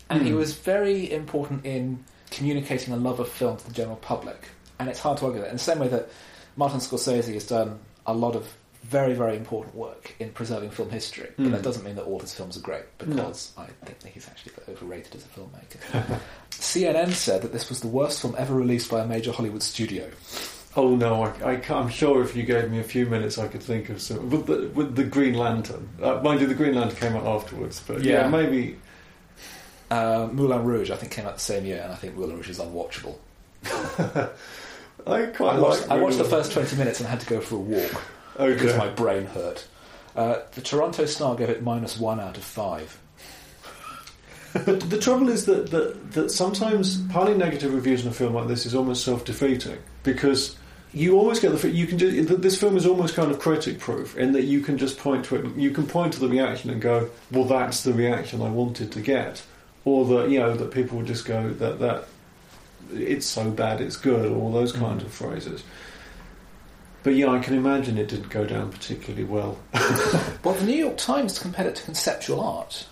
and 0.09 0.23
he 0.23 0.31
Hmm. 0.31 0.37
was 0.37 0.53
very 0.53 1.11
important 1.11 1.65
in 1.65 2.03
communicating 2.31 2.93
a 2.93 2.97
love 2.97 3.19
of 3.19 3.29
film 3.29 3.57
to 3.57 3.65
the 3.67 3.73
general 3.73 3.97
public. 3.97 4.37
And 4.79 4.89
it's 4.89 4.99
hard 4.99 5.17
to 5.19 5.25
argue 5.25 5.41
that. 5.41 5.49
In 5.49 5.55
the 5.55 5.59
same 5.59 5.79
way 5.79 5.87
that 5.89 6.09
Martin 6.57 6.79
Scorsese 6.79 7.33
has 7.33 7.45
done 7.45 7.79
a 8.05 8.13
lot 8.13 8.35
of 8.35 8.47
very, 8.83 9.13
very 9.13 9.37
important 9.37 9.75
work 9.75 10.15
in 10.19 10.31
preserving 10.31 10.71
film 10.71 10.89
history. 10.89 11.29
But 11.37 11.45
Hmm. 11.45 11.51
that 11.51 11.61
doesn't 11.61 11.83
mean 11.85 11.95
that 11.95 12.03
all 12.05 12.19
his 12.19 12.33
films 12.33 12.57
are 12.57 12.61
great, 12.61 12.85
because 12.97 13.51
I 13.57 13.67
think 13.85 13.99
that 13.99 14.09
he's 14.11 14.27
actually 14.27 14.53
overrated 14.67 15.15
as 15.15 15.23
a 15.23 15.27
filmmaker. 15.27 16.19
CNN 16.51 17.11
said 17.13 17.41
that 17.43 17.53
this 17.53 17.69
was 17.69 17.79
the 17.81 17.87
worst 17.87 18.21
film 18.21 18.35
ever 18.37 18.53
released 18.55 18.89
by 18.89 19.01
a 19.01 19.05
major 19.07 19.31
Hollywood 19.31 19.61
studio. 19.63 20.09
Oh 20.75 20.95
no, 20.95 21.23
I, 21.23 21.53
I 21.53 21.61
I'm 21.73 21.89
sure 21.89 22.21
if 22.23 22.35
you 22.35 22.43
gave 22.43 22.71
me 22.71 22.79
a 22.79 22.83
few 22.83 23.05
minutes, 23.05 23.37
I 23.37 23.47
could 23.47 23.63
think 23.63 23.89
of 23.89 24.01
some. 24.01 24.29
With 24.29 24.45
the, 24.47 24.69
with 24.73 24.95
the 24.95 25.03
Green 25.03 25.33
Lantern, 25.35 25.89
uh, 26.01 26.21
mind 26.23 26.41
you, 26.41 26.47
the 26.47 26.55
Green 26.55 26.75
Lantern 26.75 26.97
came 26.97 27.15
out 27.15 27.25
afterwards, 27.25 27.81
but 27.85 28.03
yeah, 28.03 28.21
Yeah. 28.21 28.27
maybe. 28.29 28.77
Uh, 29.89 30.29
Moulin 30.31 30.63
Rouge, 30.63 30.89
I 30.89 30.95
think, 30.95 31.11
came 31.11 31.25
out 31.27 31.33
the 31.35 31.41
same 31.41 31.65
year, 31.65 31.81
and 31.83 31.91
I 31.91 31.95
think 31.95 32.15
Moulin 32.15 32.37
Rouge 32.37 32.49
is 32.49 32.59
unwatchable. 32.59 33.17
I 33.65 35.25
quite 35.25 35.55
I 35.55 35.59
watched, 35.59 35.81
like. 35.87 35.91
I 35.91 35.97
watched 36.01 36.17
the 36.17 36.23
first 36.23 36.51
20 36.53 36.75
minutes 36.77 36.99
and 37.01 37.09
had 37.09 37.19
to 37.19 37.25
go 37.27 37.41
for 37.41 37.55
a 37.55 37.59
walk 37.59 38.01
Lantern. 38.39 38.57
because 38.57 38.77
my 38.77 38.87
brain 38.87 39.25
hurt. 39.25 39.67
Uh, 40.15 40.39
the 40.53 40.61
Toronto 40.61 41.05
Star 41.05 41.35
gave 41.35 41.49
it 41.49 41.61
minus 41.63 41.97
one 41.99 42.19
out 42.19 42.37
of 42.37 42.43
five. 42.43 42.97
But 44.65 44.79
the 44.89 44.97
trouble 44.99 45.29
is 45.29 45.45
that, 45.45 45.71
that, 45.71 46.11
that 46.13 46.29
sometimes 46.31 46.97
piling 47.07 47.37
negative 47.37 47.73
reviews 47.73 48.05
on 48.05 48.11
a 48.11 48.13
film 48.13 48.33
like 48.33 48.47
this 48.47 48.65
is 48.65 48.75
almost 48.75 49.03
self 49.03 49.23
defeating 49.25 49.77
because 50.03 50.55
you 50.93 51.17
always 51.17 51.39
get 51.39 51.57
the 51.57 51.69
you 51.69 51.87
can 51.87 51.97
just, 51.97 52.41
this 52.41 52.59
film 52.59 52.75
is 52.75 52.85
almost 52.85 53.15
kind 53.15 53.31
of 53.31 53.39
critic 53.39 53.79
proof 53.79 54.17
in 54.17 54.33
that 54.33 54.43
you 54.43 54.59
can 54.59 54.77
just 54.77 54.97
point 54.97 55.23
to 55.25 55.35
it 55.37 55.55
you 55.55 55.71
can 55.71 55.87
point 55.87 56.11
to 56.13 56.19
the 56.19 56.27
reaction 56.27 56.69
and 56.69 56.81
go 56.81 57.09
well 57.31 57.45
that's 57.45 57.83
the 57.83 57.93
reaction 57.93 58.41
I 58.41 58.49
wanted 58.49 58.91
to 58.91 58.99
get. 59.01 59.43
Or 59.83 60.05
that 60.05 60.29
you 60.29 60.37
know 60.39 60.55
that 60.55 60.69
people 60.71 60.97
would 60.97 61.07
just 61.07 61.25
go 61.25 61.49
that 61.53 61.79
that 61.79 62.05
it's 62.93 63.25
so 63.25 63.49
bad 63.49 63.81
it's 63.81 63.95
good 63.97 64.25
or 64.31 64.35
all 64.35 64.51
those 64.51 64.71
kinds 64.73 65.01
Mm. 65.01 65.05
of 65.07 65.11
phrases. 65.13 65.63
But 67.03 67.15
yeah 67.15 67.29
I 67.29 67.39
can 67.39 67.55
imagine 67.55 67.97
it 67.97 68.09
didn't 68.09 68.29
go 68.29 68.45
down 68.45 68.71
particularly 68.71 69.23
well. 69.23 69.57
Well, 70.43 70.55
the 70.55 70.65
New 70.65 70.75
York 70.75 70.97
Times 70.97 71.37
compared 71.39 71.67
it 71.67 71.75
to 71.77 71.83
conceptual 71.83 72.41
art. 72.41 72.85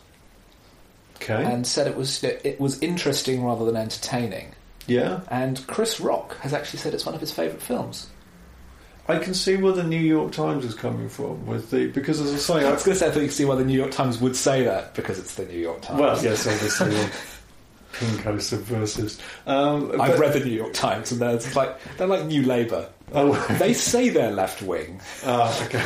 Okay. 1.18 1.44
And 1.44 1.66
said 1.68 1.86
it 1.88 1.96
was 1.98 2.24
it 2.24 2.60
was 2.60 2.80
interesting 2.82 3.44
rather 3.44 3.66
than 3.66 3.76
entertaining. 3.76 4.54
Yeah 4.90 5.22
And 5.30 5.66
Chris 5.68 6.00
Rock 6.00 6.38
has 6.40 6.54
actually 6.54 6.80
said 6.80 6.94
it's 6.94 7.06
one 7.06 7.16
of 7.16 7.22
his 7.22 7.32
favourite 7.32 7.62
films. 7.62 8.08
I 9.08 9.18
can 9.18 9.34
see 9.34 9.56
where 9.58 9.74
the 9.74 9.84
New 9.84 10.00
York 10.00 10.32
Times 10.32 10.64
is 10.64 10.76
coming 10.76 11.10
from 11.10 11.48
with 11.48 11.72
the 11.72 11.88
because 11.88 12.22
as 12.22 12.32
I 12.32 12.38
say, 12.38 12.68
I 12.68 12.72
was 12.72 12.84
going 12.84 12.96
to 12.96 13.00
say 13.00 13.08
I 13.08 13.10
think 13.10 13.24
you 13.24 13.28
can 13.30 13.36
see 13.36 13.46
why 13.46 13.56
the 13.56 13.66
New 13.66 13.78
York 13.78 13.92
Times 13.92 14.20
would 14.22 14.36
say 14.36 14.64
that 14.64 14.94
because 14.94 15.18
it's 15.18 15.34
the 15.34 15.46
New 15.46 15.58
York 15.58 15.82
Times. 15.82 16.00
well, 16.00 16.24
yes, 16.24 16.46
obviously, 16.46 16.96
pinko 17.94 18.42
subversives. 18.42 19.20
Um, 19.48 20.00
I've 20.00 20.20
read 20.20 20.34
the 20.34 20.40
New 20.40 20.52
York 20.52 20.74
Times 20.74 21.12
and 21.12 21.20
they're 21.22 21.40
like 21.56 21.80
they're 21.98 22.08
like 22.08 22.26
New 22.26 22.44
Labour. 22.44 22.90
Oh, 23.14 23.34
They 23.60 23.74
say 23.74 24.10
they're 24.10 24.32
left 24.32 24.62
wing. 24.62 25.02
ah, 25.26 25.66
okay. 25.66 25.84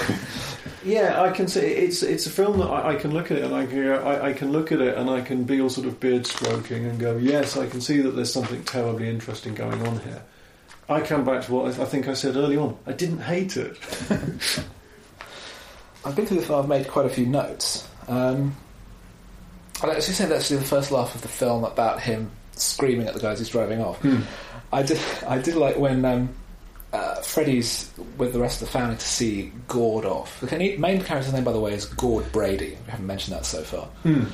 Yeah, 0.83 1.21
I 1.21 1.31
can 1.31 1.47
see 1.47 1.61
it's 1.61 2.03
it's 2.03 2.25
a 2.27 2.29
film 2.29 2.59
that 2.59 2.65
I, 2.67 2.89
I 2.91 2.95
can 2.95 3.11
look 3.13 3.31
at 3.31 3.37
it 3.37 3.45
and 3.45 3.55
I 3.55 3.65
can 3.65 3.87
I, 3.87 4.25
I 4.25 4.33
can 4.33 4.51
look 4.51 4.71
at 4.73 4.81
it 4.81 4.97
and 4.97 5.09
I 5.09 5.21
can 5.21 5.43
be 5.45 5.61
all 5.61 5.69
sort 5.69 5.87
of 5.87 5.99
beard 6.01 6.27
stroking 6.27 6.85
and 6.85 6.99
go, 6.99 7.15
yes, 7.15 7.55
I 7.55 7.67
can 7.67 7.79
see 7.79 8.01
that 8.01 8.11
there's 8.11 8.33
something 8.33 8.61
terribly 8.65 9.09
interesting 9.09 9.55
going 9.55 9.81
on 9.87 9.99
here. 9.99 10.21
I 10.89 10.99
come 10.99 11.23
back 11.23 11.45
to 11.45 11.53
what 11.53 11.79
I, 11.79 11.83
I 11.83 11.85
think 11.85 12.09
I 12.09 12.13
said 12.13 12.35
early 12.35 12.57
on. 12.57 12.77
I 12.85 12.91
didn't 12.91 13.19
hate 13.21 13.55
it. 13.55 13.77
I've 16.05 16.15
been 16.15 16.25
through 16.25 16.41
the 16.41 16.45
film. 16.45 16.59
I've 16.63 16.67
made 16.67 16.87
quite 16.89 17.05
a 17.05 17.09
few 17.09 17.25
notes. 17.25 17.87
Um, 18.09 18.55
I 19.89 19.95
just 19.95 20.15
saying 20.15 20.29
that's 20.29 20.45
actually 20.45 20.57
the 20.57 20.65
first 20.65 20.91
laugh 20.91 21.13
of 21.15 21.21
the 21.21 21.27
film 21.27 21.63
about 21.63 22.01
him 22.01 22.31
screaming 22.53 23.07
at 23.07 23.13
the 23.13 23.19
guys 23.19 23.39
he's 23.39 23.49
driving 23.49 23.81
off. 23.81 23.99
Hmm. 23.99 24.21
I 24.71 24.83
did. 24.83 24.99
I 25.27 25.37
did 25.39 25.55
like 25.55 25.77
when 25.77 26.03
um, 26.05 26.29
uh, 26.91 27.15
Freddie's 27.21 27.91
with 28.17 28.33
the 28.33 28.39
rest 28.39 28.61
of 28.61 28.67
the 28.67 28.71
family 28.71 28.95
to 28.95 29.05
see 29.05 29.51
Gord 29.67 30.05
off. 30.05 30.39
The 30.41 30.77
main 30.77 31.01
character's 31.01 31.33
name, 31.33 31.43
by 31.43 31.51
the 31.51 31.59
way, 31.59 31.73
is 31.73 31.85
Gord 31.85 32.31
Brady. 32.31 32.77
We 32.85 32.91
haven't 32.91 33.07
mentioned 33.07 33.35
that 33.35 33.45
so 33.45 33.63
far. 33.63 33.85
Hmm. 34.03 34.25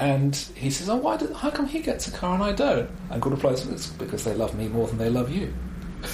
And 0.00 0.36
he 0.54 0.70
says, 0.70 0.88
"Oh, 0.88 0.96
why? 0.96 1.16
Did, 1.16 1.32
how 1.32 1.50
come 1.50 1.66
he 1.66 1.80
gets 1.80 2.06
a 2.06 2.12
car 2.12 2.34
and 2.34 2.42
I 2.42 2.52
don't?" 2.52 2.88
And 3.10 3.20
Gord 3.20 3.34
replies, 3.34 3.66
"It's 3.66 3.88
because 3.88 4.24
they 4.24 4.34
love 4.34 4.54
me 4.54 4.68
more 4.68 4.86
than 4.86 4.98
they 4.98 5.10
love 5.10 5.30
you." 5.30 5.52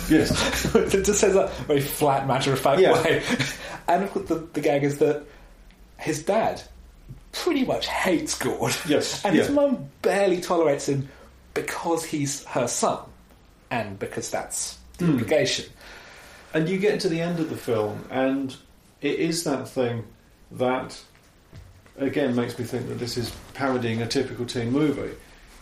Yes. 0.09 0.65
it 0.75 1.05
just 1.05 1.21
says 1.21 1.35
that 1.35 1.53
very 1.67 1.81
flat, 1.83 2.27
matter 2.27 2.53
of 2.53 2.59
fact 2.61 2.81
Yeah. 2.81 2.93
way. 3.03 3.23
And 3.87 4.03
of 4.03 4.11
course, 4.13 4.29
the, 4.29 4.37
the 4.55 4.63
gag 4.63 4.83
is 4.83 4.97
that 5.01 5.25
his 5.99 6.23
dad 6.23 6.63
pretty 7.35 7.65
much 7.65 7.87
hates 7.87 8.39
Gord. 8.39 8.75
Yes, 8.87 9.25
And 9.25 9.37
his 9.37 9.51
mum 9.51 9.89
barely 10.03 10.41
tolerates 10.41 10.89
him 10.89 11.09
because 11.53 12.05
he's 12.05 12.45
her 12.47 12.67
son 12.69 13.01
and 13.71 13.99
because 13.99 14.31
that's 14.31 14.79
the 14.99 15.07
Hmm. 15.07 15.15
obligation. 15.15 15.67
And 16.53 16.69
you 16.69 16.79
get 16.79 17.01
to 17.01 17.09
the 17.09 17.21
end 17.21 17.41
of 17.41 17.51
the 17.51 17.57
film, 17.57 18.05
and 18.11 18.55
it 19.01 19.19
is 19.19 19.43
that 19.45 19.69
thing 19.69 20.05
that, 20.53 21.01
again, 21.99 22.37
makes 22.37 22.57
me 22.59 22.65
think 22.65 22.89
that 22.89 22.99
this 23.01 23.17
is 23.17 23.33
parodying 23.55 24.01
a 24.03 24.07
typical 24.07 24.47
teen 24.47 24.71
movie. 24.71 25.15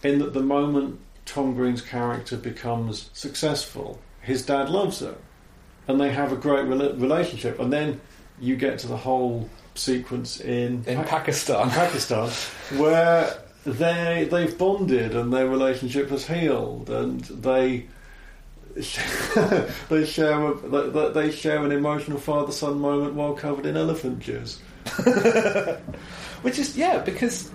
In 0.02 0.18
that 0.18 0.34
the 0.34 0.42
moment 0.42 1.00
Tom 1.24 1.54
Green's 1.54 1.80
character 1.80 2.36
becomes 2.36 3.08
successful, 3.14 3.98
his 4.20 4.44
dad 4.44 4.68
loves 4.68 5.00
her, 5.00 5.14
and 5.88 5.98
they 6.00 6.10
have 6.10 6.30
a 6.32 6.36
great 6.36 6.66
rela- 6.66 7.00
relationship. 7.00 7.58
And 7.58 7.72
then 7.72 7.98
you 8.38 8.56
get 8.56 8.78
to 8.80 8.86
the 8.86 8.96
whole 8.98 9.48
sequence 9.74 10.40
in 10.40 10.84
In 10.86 10.98
Pa- 10.98 11.04
Pakistan. 11.04 11.70
Pakistan, 11.82 12.28
where 12.78 13.34
they 13.64 14.28
they've 14.30 14.56
bonded 14.58 15.14
and 15.14 15.32
their 15.32 15.46
relationship 15.48 16.10
has 16.10 16.26
healed, 16.26 16.90
and 16.90 17.20
they 17.24 17.86
they 19.88 20.04
share 20.06 20.50
a, 20.50 20.54
they, 20.90 21.08
they 21.10 21.30
share 21.30 21.64
an 21.64 21.72
emotional 21.72 22.18
father 22.18 22.52
son 22.52 22.78
moment 22.80 23.14
while 23.14 23.34
covered 23.34 23.66
in 23.66 23.76
elephant 23.76 24.18
juice, 24.20 24.60
Which 26.42 26.58
is, 26.58 26.76
yeah, 26.76 26.98
because 26.98 27.50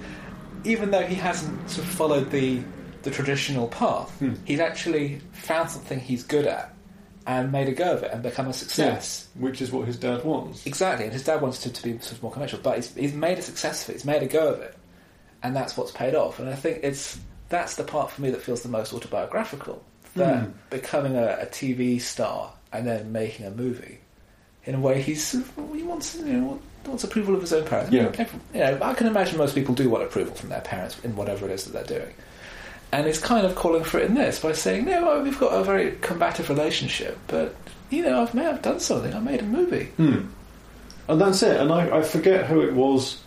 even 0.64 0.92
though 0.92 1.02
he 1.06 1.16
hasn't 1.16 1.70
sort 1.70 1.88
of 1.88 1.94
followed 1.94 2.32
the, 2.32 2.62
the 3.04 3.12
traditional 3.12 3.68
path, 3.68 4.10
Hmm. 4.20 4.34
he's 4.46 4.60
actually 4.60 5.20
found 5.34 5.70
something 5.70 6.00
he's 6.00 6.24
good 6.24 6.46
at 6.46 6.74
and 7.28 7.52
made 7.52 7.68
a 7.68 7.74
go 7.74 7.94
of 7.94 8.04
it 8.04 8.12
and 8.12 8.24
become 8.24 8.48
a 8.48 8.54
success. 8.54 9.28
which 9.36 9.62
is 9.62 9.72
what 9.72 9.86
his 9.86 9.98
dad 9.98 10.24
wants. 10.24 10.66
Exactly, 10.66 11.04
and 11.06 11.14
his 11.14 11.24
dad 11.26 11.42
wanted 11.42 11.62
him 11.64 11.74
to 11.74 11.84
be 11.84 11.92
sort 12.00 12.14
of 12.14 12.24
more 12.24 12.32
commercial, 12.32 12.58
but 12.64 12.78
he's, 12.78 12.96
he's 12.96 13.14
made 13.14 13.38
a 13.38 13.42
success 13.42 13.84
of 13.84 13.90
it. 13.90 13.94
He's 13.94 14.06
made 14.06 14.24
a 14.24 14.28
go 14.28 14.48
of 14.54 14.62
it, 14.62 14.76
and 15.44 15.56
that's 15.56 15.76
what's 15.78 15.92
paid 15.92 16.16
off. 16.16 16.40
And 16.40 16.50
I 16.50 16.56
think 16.56 16.80
it's 16.84 17.20
that's 17.50 17.76
the 17.76 17.84
part 17.84 18.10
for 18.12 18.22
me 18.22 18.30
that 18.32 18.42
feels 18.42 18.64
the 18.64 18.70
most 18.70 18.94
autobiographical. 18.94 19.84
That 20.16 20.46
Hmm. 20.46 20.52
becoming 20.72 21.16
a, 21.16 21.38
a 21.42 21.46
TV 21.46 22.02
star 22.02 22.52
and 22.74 22.88
then 22.88 23.12
making 23.12 23.46
a 23.46 23.52
movie, 23.52 24.00
in 24.66 24.74
a 24.76 24.80
way, 24.80 25.02
he's 25.02 25.32
he 25.34 25.84
wants 25.84 26.16
you 26.16 26.26
know 26.26 26.60
wants 26.86 27.04
approval 27.04 27.36
of 27.36 27.42
his 27.42 27.52
own 27.54 27.66
parents. 27.68 27.92
Yeah. 27.92 28.10
You 28.54 28.60
know, 28.62 28.80
I 28.82 28.94
can 28.94 29.06
imagine 29.08 29.38
most 29.38 29.54
people 29.54 29.76
do 29.76 29.90
want 29.90 30.04
approval 30.06 30.34
from 30.34 30.50
their 30.50 30.62
parents 30.62 30.98
in 31.04 31.16
whatever 31.18 31.46
it 31.46 31.52
is 31.52 31.66
that 31.66 31.74
they're 31.88 32.00
doing. 32.00 32.14
And 32.92 33.06
he's 33.06 33.20
kind 33.20 33.46
of 33.46 33.56
calling 33.56 33.84
for 33.84 34.00
it 34.00 34.06
in 34.06 34.16
this 34.16 34.40
by 34.40 34.54
saying, 34.54 34.86
"No, 34.86 35.06
well, 35.06 35.22
we've 35.22 35.40
got 35.40 35.50
a 35.54 35.64
very 35.64 35.98
combative 36.02 36.50
relationship, 36.50 37.18
but 37.28 37.56
you 37.90 38.02
know, 38.04 38.22
I've, 38.22 38.34
made, 38.34 38.48
I've 38.48 38.62
done 38.62 38.80
something. 38.80 39.14
I 39.14 39.20
made 39.20 39.42
a 39.42 39.46
movie." 39.46 39.86
Hmm. 39.98 40.28
And 41.10 41.22
that's 41.22 41.42
it. 41.44 41.60
And 41.60 41.72
I, 41.72 41.98
I 41.98 42.02
forget 42.02 42.46
who 42.48 42.62
it 42.62 42.74
was. 42.74 43.22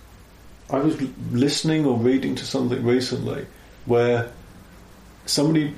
I 0.70 0.78
was 0.78 1.00
listening 1.32 1.84
or 1.84 1.96
reading 1.96 2.36
to 2.36 2.44
something 2.44 2.84
recently 2.84 3.46
where 3.86 4.30
somebody, 5.26 5.74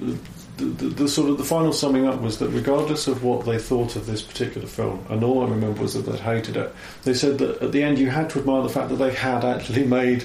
the, 0.56 0.64
the, 0.64 0.86
the 0.88 1.08
sort 1.08 1.30
of 1.30 1.38
the 1.38 1.44
final 1.44 1.72
summing 1.72 2.06
up 2.06 2.20
was 2.20 2.38
that 2.38 2.48
regardless 2.48 3.06
of 3.06 3.22
what 3.24 3.46
they 3.46 3.58
thought 3.58 3.96
of 3.96 4.06
this 4.06 4.22
particular 4.22 4.66
film, 4.66 5.04
and 5.08 5.24
all 5.24 5.46
I 5.46 5.48
remember 5.48 5.82
was 5.82 5.94
that 5.94 6.10
they 6.10 6.18
hated 6.18 6.56
it, 6.56 6.74
they 7.04 7.14
said 7.14 7.38
that 7.38 7.62
at 7.62 7.72
the 7.72 7.82
end 7.82 7.98
you 7.98 8.10
had 8.10 8.30
to 8.30 8.38
admire 8.38 8.62
the 8.62 8.68
fact 8.68 8.90
that 8.90 8.96
they 8.96 9.12
had 9.12 9.44
actually 9.44 9.84
made 9.84 10.24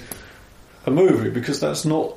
a 0.86 0.92
movie 0.92 1.30
because 1.30 1.60
that's 1.60 1.86
not. 1.86 2.16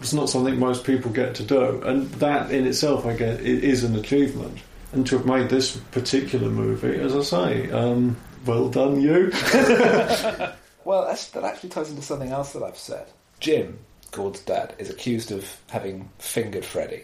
It's 0.00 0.12
not 0.12 0.28
something 0.30 0.58
most 0.58 0.84
people 0.84 1.10
get 1.10 1.34
to 1.36 1.42
do, 1.42 1.82
and 1.82 2.08
that 2.14 2.50
in 2.50 2.66
itself, 2.66 3.04
I 3.04 3.14
guess, 3.16 3.40
i- 3.40 3.42
is 3.42 3.82
an 3.84 3.96
achievement. 3.96 4.58
And 4.92 5.06
to 5.08 5.18
have 5.18 5.26
made 5.26 5.48
this 5.50 5.76
particular 5.76 6.48
movie, 6.48 6.98
as 7.00 7.14
I 7.14 7.22
say, 7.22 7.70
um, 7.72 8.16
well 8.46 8.68
done, 8.68 9.00
you. 9.00 9.30
Well, 10.84 11.04
that's, 11.06 11.28
that 11.30 11.44
actually 11.44 11.68
ties 11.68 11.90
into 11.90 12.00
something 12.00 12.30
else 12.30 12.54
that 12.54 12.62
I've 12.62 12.78
said. 12.78 13.08
Jim, 13.40 13.78
Gord's 14.10 14.40
dad, 14.40 14.74
is 14.78 14.88
accused 14.88 15.30
of 15.32 15.60
having 15.68 16.08
fingered 16.18 16.64
Freddie. 16.64 17.02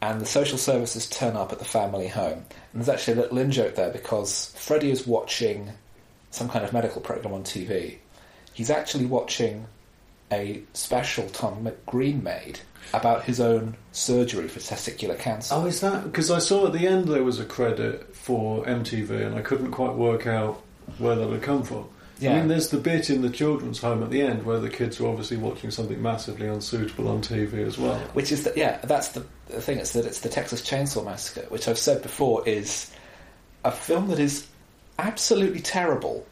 And 0.00 0.20
the 0.20 0.26
social 0.26 0.58
services 0.58 1.08
turn 1.08 1.36
up 1.36 1.52
at 1.52 1.60
the 1.60 1.64
family 1.64 2.08
home. 2.08 2.44
And 2.72 2.82
there's 2.82 2.88
actually 2.88 3.18
a 3.18 3.22
little 3.22 3.38
in 3.38 3.52
joke 3.52 3.76
there 3.76 3.92
because 3.92 4.52
Freddie 4.56 4.90
is 4.90 5.06
watching 5.06 5.70
some 6.32 6.48
kind 6.48 6.64
of 6.64 6.72
medical 6.72 7.00
program 7.00 7.34
on 7.34 7.44
TV. 7.44 7.98
He's 8.52 8.70
actually 8.70 9.06
watching 9.06 9.66
a 10.32 10.62
special 10.72 11.28
Tom 11.28 11.64
McGreen 11.64 12.22
made 12.22 12.60
about 12.92 13.24
his 13.24 13.40
own 13.40 13.76
surgery 13.92 14.48
for 14.48 14.58
testicular 14.58 15.18
cancer. 15.18 15.54
Oh, 15.54 15.66
is 15.66 15.80
that 15.80 16.04
because 16.04 16.30
I 16.30 16.38
saw 16.40 16.66
at 16.66 16.72
the 16.72 16.86
end 16.86 17.08
there 17.08 17.22
was 17.22 17.38
a 17.38 17.44
credit 17.44 18.14
for 18.16 18.64
MTV, 18.64 19.26
and 19.26 19.36
I 19.36 19.42
couldn't 19.42 19.70
quite 19.70 19.94
work 19.94 20.26
out 20.26 20.62
where 20.98 21.14
that 21.14 21.30
had 21.30 21.42
come 21.42 21.62
from. 21.62 21.88
Yeah. 22.18 22.34
I 22.34 22.38
mean, 22.38 22.48
there's 22.48 22.68
the 22.68 22.78
bit 22.78 23.10
in 23.10 23.22
the 23.22 23.30
children's 23.30 23.80
home 23.80 24.02
at 24.02 24.10
the 24.10 24.22
end 24.22 24.44
where 24.44 24.60
the 24.60 24.70
kids 24.70 25.00
are 25.00 25.08
obviously 25.08 25.36
watching 25.36 25.72
something 25.72 26.00
massively 26.00 26.46
unsuitable 26.46 27.08
on 27.08 27.20
TV 27.20 27.66
as 27.66 27.78
well. 27.78 27.98
Which 28.12 28.30
is 28.30 28.44
that, 28.44 28.56
yeah, 28.56 28.78
that's 28.84 29.08
the, 29.08 29.24
the 29.48 29.60
thing. 29.60 29.78
It's 29.78 29.92
that 29.94 30.06
it's 30.06 30.20
the 30.20 30.28
Texas 30.28 30.62
Chainsaw 30.62 31.04
Massacre, 31.04 31.46
which 31.48 31.66
I've 31.66 31.78
said 31.78 32.00
before 32.00 32.46
is 32.48 32.92
a 33.64 33.72
film 33.72 34.08
that 34.08 34.20
is 34.20 34.46
absolutely 35.00 35.60
terrible, 35.60 36.24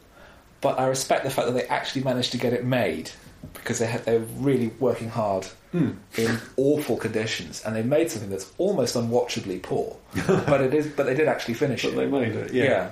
but 0.61 0.79
I 0.79 0.87
respect 0.87 1.23
the 1.23 1.29
fact 1.29 1.47
that 1.47 1.53
they 1.53 1.63
actually 1.65 2.03
managed 2.03 2.31
to 2.33 2.37
get 2.37 2.53
it 2.53 2.63
made 2.65 3.11
because 3.53 3.79
they 3.79 3.87
had, 3.87 4.05
they're 4.05 4.19
really 4.37 4.67
working 4.79 5.09
hard 5.09 5.47
Hmm. 5.71 5.91
in 6.17 6.37
awful 6.57 6.97
conditions, 6.97 7.63
and 7.65 7.73
they 7.73 7.81
made 7.81 8.11
something 8.11 8.29
that's 8.29 8.51
almost 8.57 8.95
unwatchably 8.95 9.61
poor. 9.63 9.95
but 10.27 10.59
it 10.59 10.73
is, 10.73 10.87
but 10.87 11.05
they 11.05 11.13
did 11.13 11.29
actually 11.29 11.53
finish 11.53 11.83
But 11.83 11.93
it. 11.93 11.95
they 11.95 12.05
made 12.07 12.33
it, 12.35 12.53
yeah. 12.53 12.63
yeah. 12.65 12.91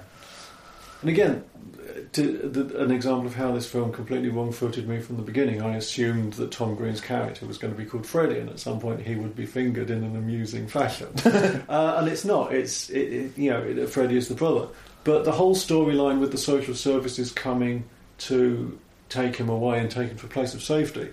And 1.02 1.10
again, 1.10 1.44
to, 2.14 2.22
the, 2.38 2.82
an 2.82 2.92
example 2.92 3.28
of 3.28 3.36
how 3.36 3.52
this 3.52 3.70
film 3.70 3.92
completely 3.92 4.30
wrong-footed 4.30 4.88
me 4.88 5.02
from 5.02 5.18
the 5.18 5.22
beginning. 5.24 5.62
I 5.62 5.76
assumed 5.76 6.34
that 6.34 6.52
Tom 6.52 6.76
Green's 6.76 7.02
character 7.02 7.46
was 7.46 7.58
going 7.58 7.74
to 7.74 7.78
be 7.78 7.86
called 7.86 8.06
Freddy, 8.08 8.40
and 8.40 8.50
at 8.50 8.60
some 8.62 8.80
point 8.80 9.02
he 9.02 9.16
would 9.16 9.36
be 9.36 9.46
fingered 9.46 9.90
in 9.90 10.04
an 10.04 10.16
amusing 10.16 10.66
fashion. 10.68 11.10
uh, 11.70 11.96
and 11.98 12.08
it's 12.08 12.24
not. 12.24 12.54
It's 12.54 12.90
it, 12.90 13.14
it, 13.14 13.38
you 13.38 13.50
know 13.52 13.62
it, 13.62 13.90
Freddy 13.90 14.16
is 14.18 14.30
the 14.30 14.36
brother, 14.36 14.68
but 15.04 15.26
the 15.26 15.32
whole 15.32 15.56
storyline 15.56 16.20
with 16.20 16.32
the 16.32 16.38
social 16.38 16.76
services 16.76 17.32
coming 17.32 17.84
to 18.20 18.78
take 19.10 19.36
him 19.38 19.50
away 19.50 19.80
and 19.80 19.90
take 19.90 20.10
him 20.10 20.18
to 20.18 20.26
a 20.26 20.30
place 20.30 20.54
of 20.54 20.62
safety 20.62 21.10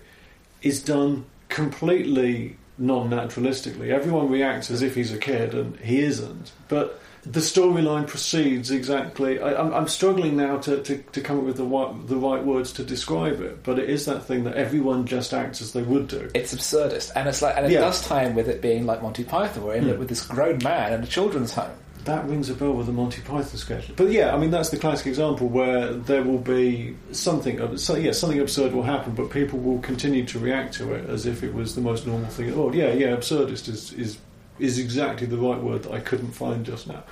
is 0.62 0.82
done 0.82 1.24
completely 1.48 2.56
non-naturalistically. 2.78 3.88
Everyone 3.90 4.28
reacts 4.30 4.70
as 4.70 4.82
if 4.82 4.94
he's 4.94 5.12
a 5.12 5.18
kid, 5.18 5.54
and 5.54 5.78
he 5.80 6.00
isn't. 6.00 6.52
But 6.68 7.00
the 7.22 7.40
storyline 7.40 8.06
proceeds 8.06 8.70
exactly. 8.70 9.40
I, 9.40 9.54
I'm, 9.60 9.72
I'm 9.72 9.88
struggling 9.88 10.36
now 10.36 10.58
to, 10.58 10.82
to, 10.82 10.98
to 10.98 11.20
come 11.20 11.38
up 11.38 11.44
with 11.44 11.56
the 11.56 11.64
right, 11.64 12.06
the 12.06 12.16
right 12.16 12.44
words 12.44 12.72
to 12.74 12.84
describe 12.84 13.40
it, 13.40 13.62
but 13.62 13.78
it 13.78 13.88
is 13.88 14.04
that 14.06 14.24
thing 14.24 14.44
that 14.44 14.54
everyone 14.54 15.06
just 15.06 15.32
acts 15.32 15.60
as 15.62 15.72
they 15.72 15.82
would 15.82 16.08
do. 16.08 16.30
It's 16.34 16.54
absurdist, 16.54 17.12
and 17.16 17.28
it's 17.28 17.40
like, 17.42 17.56
and 17.56 17.66
it 17.66 17.72
Yeah. 17.72 17.80
does 17.80 18.04
tie 18.06 18.24
in 18.24 18.34
with 18.34 18.48
it 18.48 18.60
being 18.60 18.84
like 18.86 19.02
Monty 19.02 19.24
Python. 19.24 19.64
We're 19.64 19.74
in 19.76 19.84
Hmm. 19.84 19.90
it 19.90 19.98
with 19.98 20.08
this 20.08 20.24
grown 20.26 20.58
man 20.62 20.92
in 20.92 21.02
a 21.02 21.06
children's 21.06 21.52
home. 21.54 21.70
That 22.06 22.24
rings 22.28 22.48
a 22.48 22.54
bell 22.54 22.72
with 22.72 22.86
the 22.86 22.92
Monty 22.92 23.20
Python 23.20 23.58
sketch. 23.58 23.94
But 23.96 24.12
yeah, 24.12 24.32
I 24.32 24.38
mean 24.38 24.52
that's 24.52 24.70
the 24.70 24.76
classic 24.76 25.08
example 25.08 25.48
where 25.48 25.92
there 25.92 26.22
will 26.22 26.38
be 26.38 26.96
something, 27.10 27.76
so, 27.78 27.96
yeah, 27.96 28.12
something 28.12 28.38
absurd 28.38 28.72
will 28.72 28.84
happen, 28.84 29.14
but 29.14 29.30
people 29.30 29.58
will 29.58 29.80
continue 29.80 30.24
to 30.26 30.38
react 30.38 30.74
to 30.74 30.94
it 30.94 31.10
as 31.10 31.26
if 31.26 31.42
it 31.42 31.52
was 31.52 31.74
the 31.74 31.80
most 31.80 32.06
normal 32.06 32.30
thing. 32.30 32.54
Oh 32.54 32.72
yeah, 32.72 32.92
yeah, 32.92 33.08
absurdist 33.08 33.68
is 33.68 33.92
is 33.92 34.18
is 34.60 34.78
exactly 34.78 35.26
the 35.26 35.36
right 35.36 35.60
word 35.60 35.82
that 35.82 35.92
I 35.92 35.98
couldn't 35.98 36.30
find 36.30 36.64
just 36.64 36.86
now. 36.86 37.02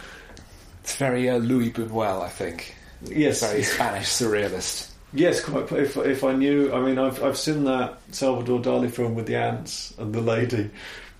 It's 0.84 0.96
very 0.96 1.28
uh, 1.28 1.38
Luis 1.38 1.72
Buñuel, 1.72 2.22
I 2.22 2.28
think. 2.28 2.76
Yes, 3.02 3.40
Very 3.40 3.64
Spanish 3.64 4.06
surrealist. 4.06 4.90
Yes, 5.12 5.42
quite. 5.42 5.70
If, 5.72 5.96
if 5.96 6.22
I 6.22 6.34
knew, 6.34 6.72
I 6.72 6.80
mean, 6.80 6.98
I've 6.98 7.22
I've 7.22 7.36
seen 7.36 7.64
that 7.64 7.98
Salvador 8.12 8.60
Dali 8.60 8.90
film 8.90 9.16
with 9.16 9.26
the 9.26 9.36
ants 9.36 9.92
and 9.98 10.14
the 10.14 10.20
lady 10.20 10.70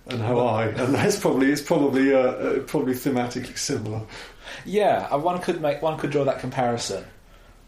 and 0.07 0.21
Hawaii, 0.21 0.69
and 0.75 0.93
that's 0.93 1.19
probably 1.19 1.51
it's 1.51 1.61
probably 1.61 2.13
uh, 2.13 2.19
uh, 2.19 2.59
probably 2.61 2.93
thematically 2.93 3.57
similar. 3.57 4.01
Yeah, 4.65 5.13
one 5.15 5.41
could 5.41 5.61
make 5.61 5.81
one 5.81 5.97
could 5.97 6.11
draw 6.11 6.23
that 6.25 6.39
comparison. 6.39 7.03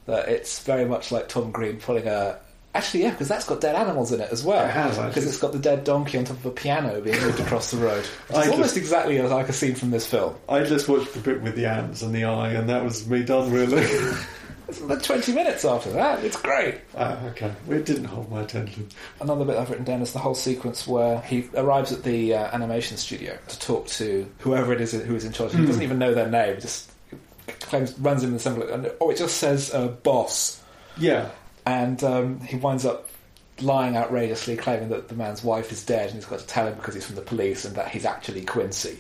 That 0.06 0.30
it's 0.30 0.64
very 0.64 0.86
much 0.86 1.12
like 1.12 1.28
Tom 1.28 1.52
Green 1.52 1.78
pulling 1.78 2.08
a. 2.08 2.40
Actually, 2.76 3.04
yeah, 3.04 3.12
because 3.12 3.28
that's 3.28 3.46
got 3.46 3.60
dead 3.60 3.76
animals 3.76 4.12
in 4.12 4.22
it 4.22 4.30
as 4.32 4.44
well. 4.44 4.64
It 4.64 4.70
has, 4.70 4.92
actually. 4.92 5.08
because 5.08 5.26
it's 5.26 5.40
got 5.40 5.52
the 5.52 5.58
dead 5.58 5.84
donkey 5.84 6.20
on 6.20 6.26
top 6.26 6.38
of 6.38 6.46
a 6.46 6.52
piano 6.52 7.02
being 7.02 7.20
moved 7.22 7.40
across 7.40 7.72
the 7.72 7.78
road. 7.78 8.06
It's 8.30 8.38
almost 8.38 8.60
just- 8.60 8.78
exactly 8.78 9.20
like 9.20 9.50
a 9.50 9.54
scene 9.54 9.74
from 9.74 9.90
this 9.90 10.06
film. 10.06 10.36
I 10.48 10.64
just 10.64 10.88
watched 10.88 11.14
the 11.14 11.20
bit 11.20 11.42
with 11.42 11.56
the 11.56 11.66
ants 11.66 12.04
and 12.04 12.14
the 12.14 12.26
eye, 12.26 12.52
and 12.52 12.70
that 12.70 12.84
was 12.84 13.08
me 13.10 13.24
done. 13.24 13.52
Really, 13.52 13.84
It's 14.68 14.82
like 14.82 15.02
20 15.02 15.32
minutes 15.34 15.64
after 15.64 15.90
that. 15.92 16.24
It's 16.24 16.36
great. 16.42 16.76
Ah, 16.98 17.24
okay. 17.28 17.54
It 17.70 17.86
didn't 17.86 18.06
hold 18.06 18.30
my 18.30 18.42
attention. 18.42 18.90
Another 19.22 19.46
bit 19.46 19.56
I've 19.56 19.70
written 19.70 19.86
down 19.86 20.02
is 20.02 20.12
the 20.14 20.20
whole 20.20 20.36
sequence 20.36 20.86
where 20.86 21.22
he 21.22 21.50
arrives 21.56 21.92
at 21.94 22.04
the 22.04 22.34
uh, 22.34 22.50
animation 22.54 22.98
studio 22.98 23.38
to 23.48 23.60
talk 23.60 23.88
to 23.88 24.30
whoever 24.40 24.74
it 24.74 24.82
is 24.82 24.92
who 24.92 25.16
is 25.16 25.24
in 25.26 25.32
charge. 25.32 25.54
He 25.54 25.66
doesn't 25.66 25.84
even 25.84 26.00
know 26.00 26.14
their 26.14 26.30
name. 26.30 26.60
Just 26.60 26.92
claims 27.62 27.98
runs 28.00 28.24
in 28.24 28.32
the 28.32 28.36
assembly, 28.38 28.72
and 28.72 28.92
oh, 29.00 29.10
it 29.10 29.18
just 29.18 29.38
says 29.38 29.74
uh, 29.74 29.88
"boss," 29.88 30.62
Yeah. 30.98 31.30
and 31.66 32.04
um, 32.04 32.40
he 32.42 32.58
winds 32.58 32.86
up 32.86 33.08
lying 33.62 33.96
outrageously, 33.96 34.58
claiming 34.58 34.90
that 34.90 35.08
the 35.08 35.16
man's 35.16 35.44
wife 35.44 35.72
is 35.72 35.86
dead, 35.86 36.08
and 36.08 36.16
he's 36.16 36.26
got 36.26 36.40
to 36.40 36.46
tell 36.48 36.68
him 36.68 36.76
because 36.76 36.94
he's 36.94 37.06
from 37.06 37.16
the 37.16 37.22
police 37.22 37.64
and 37.66 37.76
that 37.76 37.88
he's 37.88 38.06
actually 38.06 38.44
Quincy. 38.44 39.00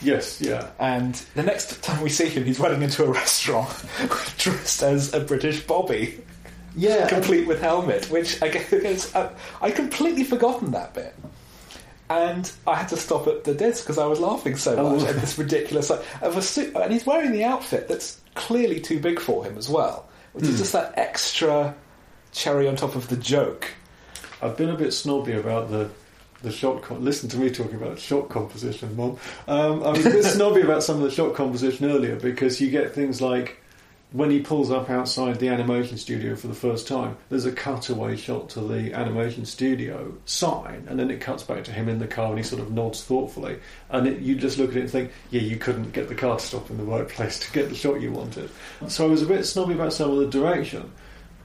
Yes, 0.00 0.40
yeah. 0.40 0.70
And 0.78 1.14
the 1.34 1.42
next 1.42 1.82
time 1.82 2.02
we 2.02 2.08
see 2.08 2.28
him, 2.28 2.44
he's 2.44 2.60
running 2.60 2.82
into 2.82 3.04
a 3.04 3.10
restaurant 3.10 3.68
dressed 4.38 4.82
as 4.82 5.12
a 5.14 5.20
British 5.20 5.66
Bobby. 5.66 6.20
Yeah. 6.76 7.08
complete 7.08 7.48
with 7.48 7.60
helmet, 7.60 8.08
which 8.08 8.40
I 8.40 8.48
guess 8.48 9.14
I, 9.16 9.30
I 9.60 9.70
completely 9.72 10.22
forgotten 10.22 10.70
that 10.72 10.94
bit. 10.94 11.14
And 12.08 12.50
I 12.66 12.76
had 12.76 12.88
to 12.88 12.96
stop 12.96 13.26
at 13.26 13.44
the 13.44 13.52
desk 13.52 13.84
because 13.84 13.98
I 13.98 14.06
was 14.06 14.20
laughing 14.20 14.56
so 14.56 14.76
Oh. 14.76 14.96
much 14.96 15.08
at 15.08 15.16
this 15.16 15.36
ridiculous 15.38 15.90
of 15.90 16.36
a 16.36 16.42
suit, 16.42 16.74
and 16.76 16.92
he's 16.92 17.04
wearing 17.04 17.32
the 17.32 17.44
outfit 17.44 17.88
that's 17.88 18.20
clearly 18.34 18.80
too 18.80 19.00
big 19.00 19.18
for 19.18 19.44
him 19.44 19.58
as 19.58 19.68
well, 19.68 20.08
which 20.32 20.44
is 20.44 20.52
hmm. 20.52 20.56
just 20.56 20.72
that 20.72 20.94
extra 20.96 21.74
cherry 22.32 22.68
on 22.68 22.76
top 22.76 22.94
of 22.94 23.08
the 23.08 23.16
joke. 23.16 23.72
I've 24.40 24.56
been 24.56 24.70
a 24.70 24.76
bit 24.76 24.92
snobby 24.92 25.32
about 25.32 25.70
the 25.70 25.90
the 26.42 26.52
shot. 26.52 26.90
Listen 27.00 27.28
to 27.30 27.36
me 27.36 27.50
talking 27.50 27.76
about 27.76 27.98
shot 27.98 28.28
composition, 28.28 28.94
Mom. 28.96 29.18
Um, 29.46 29.82
I 29.82 29.90
was 29.90 30.06
a 30.06 30.10
bit 30.10 30.24
snobby 30.24 30.60
about 30.60 30.82
some 30.82 30.96
of 30.96 31.02
the 31.02 31.10
shot 31.10 31.34
composition 31.34 31.90
earlier 31.90 32.16
because 32.16 32.60
you 32.60 32.70
get 32.70 32.94
things 32.94 33.20
like 33.20 33.62
when 34.12 34.30
he 34.30 34.40
pulls 34.40 34.70
up 34.70 34.88
outside 34.88 35.38
the 35.38 35.48
animation 35.48 35.98
studio 35.98 36.34
for 36.34 36.46
the 36.46 36.54
first 36.54 36.88
time. 36.88 37.16
There's 37.28 37.44
a 37.44 37.52
cutaway 37.52 38.16
shot 38.16 38.48
to 38.50 38.60
the 38.60 38.94
animation 38.94 39.44
studio 39.44 40.14
sign, 40.24 40.86
and 40.88 40.98
then 40.98 41.10
it 41.10 41.20
cuts 41.20 41.42
back 41.42 41.64
to 41.64 41.72
him 41.72 41.88
in 41.88 41.98
the 41.98 42.06
car, 42.06 42.30
and 42.30 42.38
he 42.38 42.44
sort 42.44 42.62
of 42.62 42.72
nods 42.72 43.04
thoughtfully. 43.04 43.58
And 43.90 44.06
it, 44.06 44.20
you 44.20 44.34
just 44.34 44.56
look 44.56 44.70
at 44.70 44.76
it 44.76 44.80
and 44.82 44.90
think, 44.90 45.12
yeah, 45.30 45.42
you 45.42 45.56
couldn't 45.56 45.92
get 45.92 46.08
the 46.08 46.14
car 46.14 46.38
to 46.38 46.44
stop 46.44 46.70
in 46.70 46.78
the 46.78 46.84
right 46.84 47.08
place 47.08 47.38
to 47.46 47.52
get 47.52 47.68
the 47.68 47.74
shot 47.74 48.00
you 48.00 48.12
wanted. 48.12 48.50
So 48.88 49.04
I 49.04 49.08
was 49.08 49.22
a 49.22 49.26
bit 49.26 49.44
snobby 49.44 49.74
about 49.74 49.92
some 49.92 50.10
of 50.10 50.18
the 50.18 50.26
direction. 50.26 50.90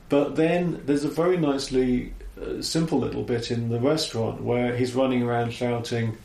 But 0.10 0.36
then 0.36 0.84
there's 0.86 1.03
a 1.03 1.10
very 1.10 1.38
nicely 1.38 2.13
uh, 2.41 2.62
simple 2.62 3.00
little 3.00 3.24
bit 3.24 3.52
in 3.52 3.69
the 3.69 3.80
restaurant 3.80 4.41
where 4.41 4.76
he's 4.76 4.93
running 4.93 5.24
around 5.24 5.52
shouting, 5.52 6.17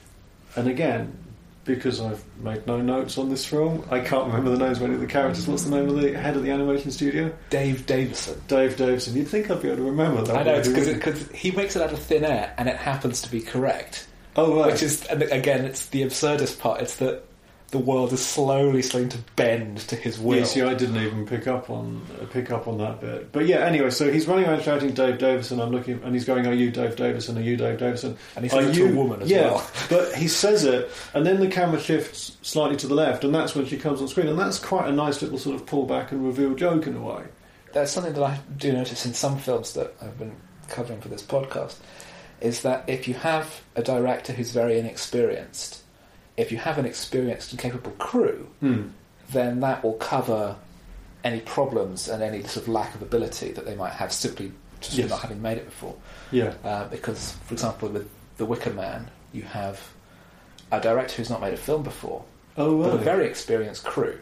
and 0.57 0.69
again, 0.69 1.17
because 1.65 2.01
I've 2.01 2.25
made 2.43 2.67
no 2.67 2.81
notes 2.81 3.19
on 3.19 3.29
this 3.29 3.45
film, 3.45 3.87
I 3.91 4.01
can't 4.01 4.27
remember 4.27 4.51
the 4.51 4.59
names 4.59 4.79
of 4.79 4.85
any 4.85 4.95
of 4.95 5.01
the 5.01 5.07
characters. 5.07 5.47
What's 5.47 5.65
the 5.65 5.77
name 5.77 5.89
of 5.89 6.01
the 6.01 6.19
head 6.19 6.35
of 6.35 6.43
the 6.43 6.51
animation 6.51 6.91
studio? 6.91 7.31
Dave 7.51 7.85
Davison. 7.85 8.41
Dave 8.49 8.77
Davison. 8.79 9.15
You'd 9.15 9.29
think 9.29 9.51
I'd 9.51 9.61
be 9.61 9.69
able 9.69 9.77
to 9.79 9.83
remember 9.83 10.23
that. 10.23 10.37
I 10.37 10.43
know 10.45 10.63
because 10.63 11.29
he 11.33 11.51
makes 11.51 11.77
it 11.77 11.83
out 11.83 11.93
of 11.93 11.99
thin 11.99 12.25
air, 12.25 12.55
and 12.57 12.69
it 12.69 12.77
happens 12.77 13.21
to 13.23 13.31
be 13.31 13.41
correct. 13.43 14.09
oh 14.37 14.57
right. 14.61 14.73
Which 14.73 14.83
is, 14.83 15.05
and 15.07 15.23
again, 15.25 15.67
it's 15.67 15.87
the 15.87 16.03
absurdest 16.03 16.59
part. 16.59 16.81
It's 16.81 16.97
that 16.97 17.23
the 17.71 17.79
world 17.79 18.13
is 18.13 18.25
slowly 18.25 18.81
starting 18.81 19.11
to 19.11 19.19
bend 19.37 19.79
to 19.79 19.97
his 19.97 20.19
will. 20.19 20.39
Yeah, 20.39 20.45
see, 20.45 20.63
I 20.63 20.73
didn't 20.73 20.97
even 20.97 21.27
pick 21.27 21.47
up 21.47 21.69
on 21.69 22.01
uh, 22.21 22.25
pick 22.27 22.51
up 22.51 22.67
on 22.67 22.79
that 22.79 23.01
bit. 23.01 23.31
But 23.31 23.47
yeah, 23.47 23.59
anyway, 23.59 23.91
so 23.91 24.11
he's 24.11 24.27
running 24.27 24.47
around 24.47 24.63
shouting 24.63 24.95
Dave 24.95 25.19
Davison. 25.19 25.61
I'm 25.61 25.71
looking, 25.71 26.03
and 26.03 26.15
he's 26.15 26.25
going, 26.25 26.47
"Are 26.47 26.55
you 26.55 26.71
Dave 26.71 26.97
Davison? 26.97 27.37
Are 27.37 27.43
you 27.43 27.57
Dave 27.57 27.79
Davison?" 27.79 28.17
And 28.37 28.45
he 28.45 28.49
says 28.49 28.71
Are 28.71 28.75
to 28.75 28.93
a 28.93 28.97
woman 28.97 29.23
as 29.23 29.31
yeah, 29.31 29.51
well. 29.51 29.71
but 29.91 30.15
he 30.15 30.29
says 30.29 30.65
it, 30.65 30.91
and 31.13 31.27
then 31.27 31.41
the 31.41 31.49
camera 31.49 31.81
shifts 31.81 32.39
slightly 32.43 32.77
to 32.77 32.87
the 32.87 32.95
left, 32.95 33.25
and 33.25 33.35
that's 33.35 33.55
when 33.55 33.67
she 33.67 33.77
comes 33.77 34.01
on 34.01 34.09
screen, 34.09 34.29
and 34.29 34.39
that's 34.39 34.59
quite 34.59 34.89
a 34.89 34.93
nice 34.93 35.21
little 35.21 35.39
sort 35.39 35.55
of 35.55 35.67
pullback 35.67 36.11
and 36.11 36.25
reveal 36.25 36.55
joke 36.55 36.87
in 36.87 36.97
a 36.97 37.03
way. 37.03 37.25
There's 37.75 37.91
something 37.91 38.15
that 38.15 38.23
I 38.23 38.41
do 38.57 38.73
notice 38.73 39.05
in 39.05 39.13
some 39.13 39.39
films 39.39 39.75
that 39.75 39.95
I've 40.01 40.19
been 40.19 40.35
covering 40.69 41.01
for 41.01 41.09
this 41.09 41.23
podcast 41.23 41.77
is 42.41 42.63
that 42.63 42.89
if 42.89 43.09
you 43.09 43.15
have 43.15 43.63
a 43.75 43.83
director 43.83 44.33
who's 44.33 44.53
very 44.53 44.79
inexperienced, 44.79 45.83
if 46.39 46.51
you 46.53 46.57
have 46.59 46.79
an 46.79 46.87
experienced 46.87 47.53
and 47.53 47.61
capable 47.61 47.91
crew, 47.93 48.49
then 49.33 49.61
that 49.61 49.83
will 49.85 49.95
cover 49.95 50.57
any 51.25 51.41
problems 51.41 52.09
and 52.09 52.23
any 52.23 52.43
sort 52.45 52.57
of 52.67 52.69
lack 52.69 52.95
of 52.95 53.03
ability 53.03 53.53
that 53.53 53.67
they 53.67 53.75
might 53.75 53.93
have 53.93 54.13
simply 54.13 54.53
just 54.81 54.97
Yes. 54.97 55.11
not 55.11 55.21
having 55.21 55.43
made 55.43 55.59
it 55.59 55.65
before. 55.67 55.97
Yeah, 56.31 56.55
Uh, 56.65 56.85
because, 56.89 57.33
for 57.47 57.53
example, 57.55 57.89
with 57.89 58.09
The 58.37 58.45
Wicker 58.47 58.71
Man, 58.73 59.11
you 59.33 59.43
have 59.43 59.81
a 60.71 60.81
director 60.81 61.17
who's 61.17 61.29
not 61.31 61.41
made 61.41 61.53
a 61.55 61.57
film 61.57 61.83
before, 61.83 62.23
oh 62.57 62.83
but 62.85 62.95
a 62.95 62.99
very 62.99 63.27
experienced 63.27 63.85
crew. 63.85 64.17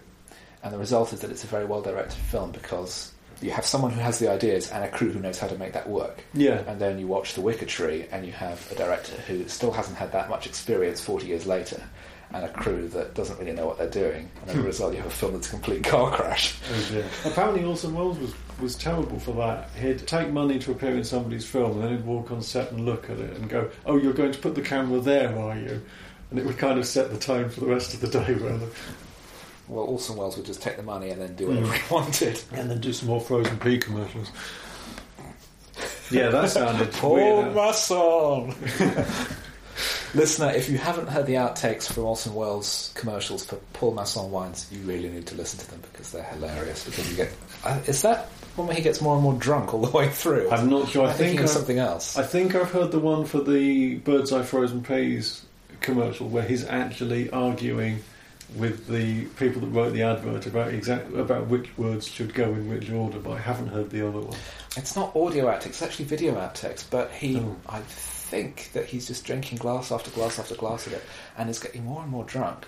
And 0.63 0.73
the 0.73 0.79
result 0.79 1.13
is 1.13 1.21
that 1.21 1.31
it's 1.31 1.45
a 1.45 1.47
very 1.47 1.67
well 1.67 1.83
directed 1.83 2.17
film 2.19 2.51
because 2.51 3.13
you 3.43 3.51
have 3.51 3.67
someone 3.67 3.91
who 3.93 4.01
has 4.01 4.19
the 4.19 4.31
ideas 4.31 4.71
and 4.71 4.83
a 4.83 4.89
crew 4.89 5.11
who 5.13 5.21
knows 5.21 5.39
how 5.39 5.47
to 5.49 5.59
make 5.59 5.75
that 5.75 5.87
work. 5.89 6.25
yeah, 6.33 6.63
And 6.67 6.81
then 6.81 6.99
you 6.99 7.07
watch 7.07 7.35
The 7.35 7.43
Wicker 7.43 7.67
Tree 7.67 8.07
and 8.11 8.25
you 8.25 8.33
have 8.33 8.67
a 8.73 8.75
director 8.75 9.13
who 9.29 9.47
still 9.49 9.71
hasn't 9.73 9.99
had 9.99 10.11
that 10.13 10.31
much 10.31 10.47
experience 10.47 11.03
40 11.03 11.27
years 11.27 11.47
later 11.47 11.83
and 12.37 12.45
a 12.45 12.49
crew 12.53 12.89
that 12.89 13.15
doesn't 13.15 13.39
really 13.39 13.53
know 13.53 13.67
what 13.67 13.79
they're 13.79 13.89
doing. 13.89 14.31
And 14.43 14.51
as 14.51 14.57
a 14.57 14.59
hmm. 14.59 14.67
result, 14.67 14.93
you 14.93 14.99
have 14.99 15.07
a 15.07 15.15
film 15.15 15.33
that's 15.33 15.49
a 15.49 15.51
complete 15.51 15.85
car 15.85 16.11
crash. 16.11 16.55
Oh, 16.73 16.89
dear. 16.91 17.05
Apparently, 17.25 17.65
Orson 17.65 17.95
Welles 17.95 18.19
was, 18.19 18.35
was 18.61 18.77
terrible 18.77 19.19
for 19.19 19.33
that. 19.37 19.71
He'd 19.81 20.07
take 20.07 20.31
money 20.31 20.59
to 20.59 20.73
appear 20.73 20.91
in 20.91 21.05
somebody's 21.05 21.45
film, 21.45 21.73
and 21.73 21.83
then 21.83 21.91
he'd 21.97 22.05
walk 22.05 22.31
on 22.31 22.43
set 22.43 22.73
and 22.73 22.85
look 22.85 23.09
at 23.09 23.19
it 23.19 23.37
and 23.37 23.49
go, 23.49 23.71
"Oh, 23.87 23.97
you're 23.97 24.13
going 24.13 24.33
to 24.33 24.39
put 24.39 24.55
the 24.55 24.63
camera 24.63 25.01
there, 25.01 25.37
are 25.39 25.57
you?" 25.57 25.81
And 26.31 26.39
it 26.39 26.45
would 26.45 26.59
kind 26.59 26.79
of 26.79 26.87
set 26.87 27.11
the 27.11 27.19
tone 27.19 27.49
for 27.49 27.61
the 27.61 27.67
rest 27.67 27.95
of 27.95 28.01
the 28.01 28.09
day, 28.09 28.35
rather. 28.35 28.67
Well, 29.69 29.85
Orson 29.85 30.17
Welles 30.17 30.37
would 30.37 30.47
just 30.47 30.61
take 30.61 30.77
the 30.77 30.83
money 30.83 31.11
and 31.11 31.21
then 31.21 31.35
do 31.37 31.47
hmm. 31.47 31.55
whatever 31.55 31.73
he 31.73 31.95
wanted. 31.95 32.43
And 32.53 32.71
then 32.71 32.81
do 32.81 32.93
some 32.93 33.09
more 33.09 33.21
Frozen 33.21 33.59
Pea 33.59 33.79
commercials. 33.79 34.31
Yeah, 36.11 36.29
that 36.29 36.51
sounded 36.51 36.93
Paul 36.95 37.15
weird. 37.15 37.55
Listener, 40.17 40.51
if 40.51 40.71
you 40.71 40.79
haven't 40.79 41.09
heard 41.09 41.27
the 41.27 41.35
outtakes 41.35 41.93
from 41.93 42.05
Orson 42.05 42.35
Welles 42.35 42.91
commercials 42.95 43.45
for 43.45 43.57
Paul 43.75 43.93
Masson 43.93 44.31
wines, 44.31 44.67
you 44.73 44.81
really 44.81 45.11
need 45.11 45.27
to 45.27 45.35
listen 45.35 45.61
to 45.61 45.71
them 45.71 45.83
because 45.93 46.11
they're 46.11 46.23
hilarious. 46.23 46.87
Because 46.87 47.11
you 47.11 47.17
get 47.17 47.35
uh, 47.65 47.79
is 47.87 48.01
that 48.01 48.25
one 48.57 48.67
where 48.67 48.77
he 48.77 48.83
gets 48.83 49.03
more 49.03 49.13
and 49.13 49.23
more 49.23 49.35
drunk 49.35 49.75
all 49.75 49.83
the 49.83 49.91
way 49.95 50.09
through? 50.09 50.49
I'm 50.51 50.71
not 50.71 50.89
sure. 50.89 51.07
I 51.07 51.11
I'm 51.11 51.17
think 51.17 51.41
of 51.41 51.51
something 51.51 51.79
else. 51.79 52.17
I 52.17 52.23
think 52.23 52.55
I've 52.55 52.71
heard 52.71 52.93
the 52.93 52.99
one 52.99 53.27
for 53.27 53.43
the 53.43 53.97
Bird's 53.97 54.33
Eye 54.33 54.43
Frozen 54.43 54.85
Peas 54.85 55.45
commercial 55.83 56.29
where 56.29 56.45
he's 56.45 56.65
actually 56.65 57.29
arguing 57.29 58.03
with 58.57 58.87
the 58.87 59.27
people 59.39 59.61
that 59.61 59.69
wrote 59.69 59.93
the 59.93 60.03
advert 60.03 60.47
about 60.47 60.73
exact 60.73 61.13
about 61.13 61.49
which 61.49 61.77
words 61.77 62.09
should 62.09 62.33
go 62.33 62.45
in 62.45 62.71
which 62.71 62.91
order, 62.91 63.19
but 63.19 63.33
I 63.33 63.39
haven't 63.39 63.69
heard 63.69 63.91
the 63.91 64.09
other 64.09 64.21
one. 64.21 64.39
It's 64.79 64.97
not 64.97 65.15
audio 65.15 65.47
outtakes; 65.47 65.67
it's 65.67 65.83
actually 65.83 66.07
video 66.07 66.37
outtakes. 66.37 66.85
But 66.89 67.11
he, 67.11 67.37
Oh. 67.37 67.57
I 67.69 67.83
think 68.27 68.73
that 68.73 68.87
he's 68.87 69.07
just 69.07 69.25
drinking 69.25 69.59
glass 69.59 69.93
after 69.93 70.11
glass 70.11 70.39
after 70.39 70.55
glass 70.55 70.87
of 70.87 70.93
it, 70.93 71.03
and 71.39 71.49
is 71.49 71.59
getting 71.59 71.85
more 71.85 72.03
and 72.03 72.11
more 72.11 72.25
drunk. 72.25 72.67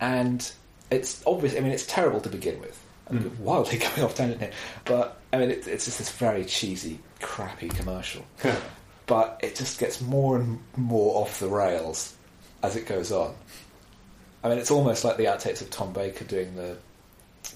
And 0.00 0.50
it's 0.90 1.22
obvious. 1.26 1.56
I 1.56 1.60
mean, 1.60 1.72
it's 1.72 1.86
terrible 1.86 2.20
to 2.20 2.28
begin 2.28 2.60
with. 2.60 2.80
Mm. 3.10 3.36
wildly 3.38 3.78
going 3.78 4.02
off 4.02 4.14
tangent 4.14 4.40
here, 4.40 4.52
but 4.84 5.20
I 5.32 5.38
mean, 5.38 5.50
it, 5.50 5.66
it's 5.66 5.84
just 5.84 5.98
this 5.98 6.10
very 6.12 6.44
cheesy, 6.44 6.98
crappy 7.20 7.68
commercial. 7.68 8.24
but 9.06 9.40
it 9.42 9.56
just 9.56 9.78
gets 9.78 10.00
more 10.00 10.38
and 10.38 10.60
more 10.76 11.22
off 11.22 11.40
the 11.40 11.48
rails 11.48 12.14
as 12.62 12.76
it 12.76 12.86
goes 12.86 13.12
on. 13.12 13.34
I 14.44 14.48
mean, 14.48 14.58
it's 14.58 14.70
almost 14.70 15.04
like 15.04 15.16
the 15.16 15.26
outtakes 15.26 15.60
of 15.60 15.70
Tom 15.70 15.92
Baker 15.92 16.24
doing 16.24 16.54
the 16.56 16.76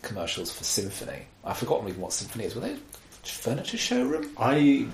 commercials 0.03 0.53
for 0.53 0.65
Symphony. 0.65 1.27
I've 1.45 1.59
forgotten 1.59 1.89
even 1.89 2.01
what 2.01 2.13
Symphony 2.13 2.45
is. 2.45 2.55
Were 2.55 2.61
they 2.61 2.77
furniture 3.31 3.77
showroom? 3.77 4.31
I 4.39 4.87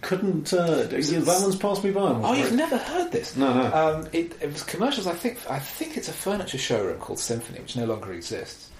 couldn't. 0.00 0.52
Uh, 0.52 0.84
that 0.84 1.38
one's 1.42 1.56
passed 1.56 1.84
me 1.84 1.90
by. 1.90 2.00
Oh, 2.00 2.32
you've 2.32 2.52
never 2.52 2.78
heard 2.78 3.12
this? 3.12 3.36
No, 3.36 3.52
no. 3.52 3.74
Um, 3.74 4.08
it, 4.12 4.32
it 4.40 4.52
was 4.52 4.62
commercials. 4.62 5.06
I 5.06 5.14
think. 5.14 5.38
I 5.50 5.58
think 5.58 5.96
it's 5.96 6.08
a 6.08 6.12
furniture 6.12 6.58
showroom 6.58 6.98
called 6.98 7.18
Symphony, 7.18 7.60
which 7.60 7.76
no 7.76 7.84
longer 7.84 8.12
exists. 8.12 8.70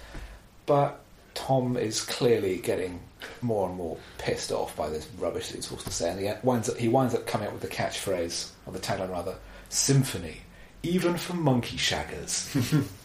But 0.66 1.00
Tom 1.34 1.76
is 1.76 2.02
clearly 2.02 2.58
getting 2.58 3.00
more 3.42 3.68
and 3.68 3.76
more 3.76 3.96
pissed 4.18 4.52
off 4.52 4.76
by 4.76 4.88
this 4.88 5.06
rubbish 5.18 5.48
that 5.48 5.56
he's 5.56 5.66
forced 5.66 5.86
to 5.86 5.92
say, 5.92 6.10
and 6.10 6.20
he 6.20 6.30
winds 6.42 6.68
up, 6.68 6.76
he 6.76 6.88
winds 6.88 7.14
up 7.14 7.26
coming 7.26 7.48
up 7.48 7.52
with 7.52 7.62
the 7.62 7.68
catchphrase, 7.68 8.50
or 8.66 8.72
the 8.72 8.78
tagline 8.78 9.10
rather, 9.10 9.36
"Symphony, 9.68 10.38
even 10.82 11.16
for 11.16 11.34
monkey 11.34 11.76
shaggers." 11.76 12.86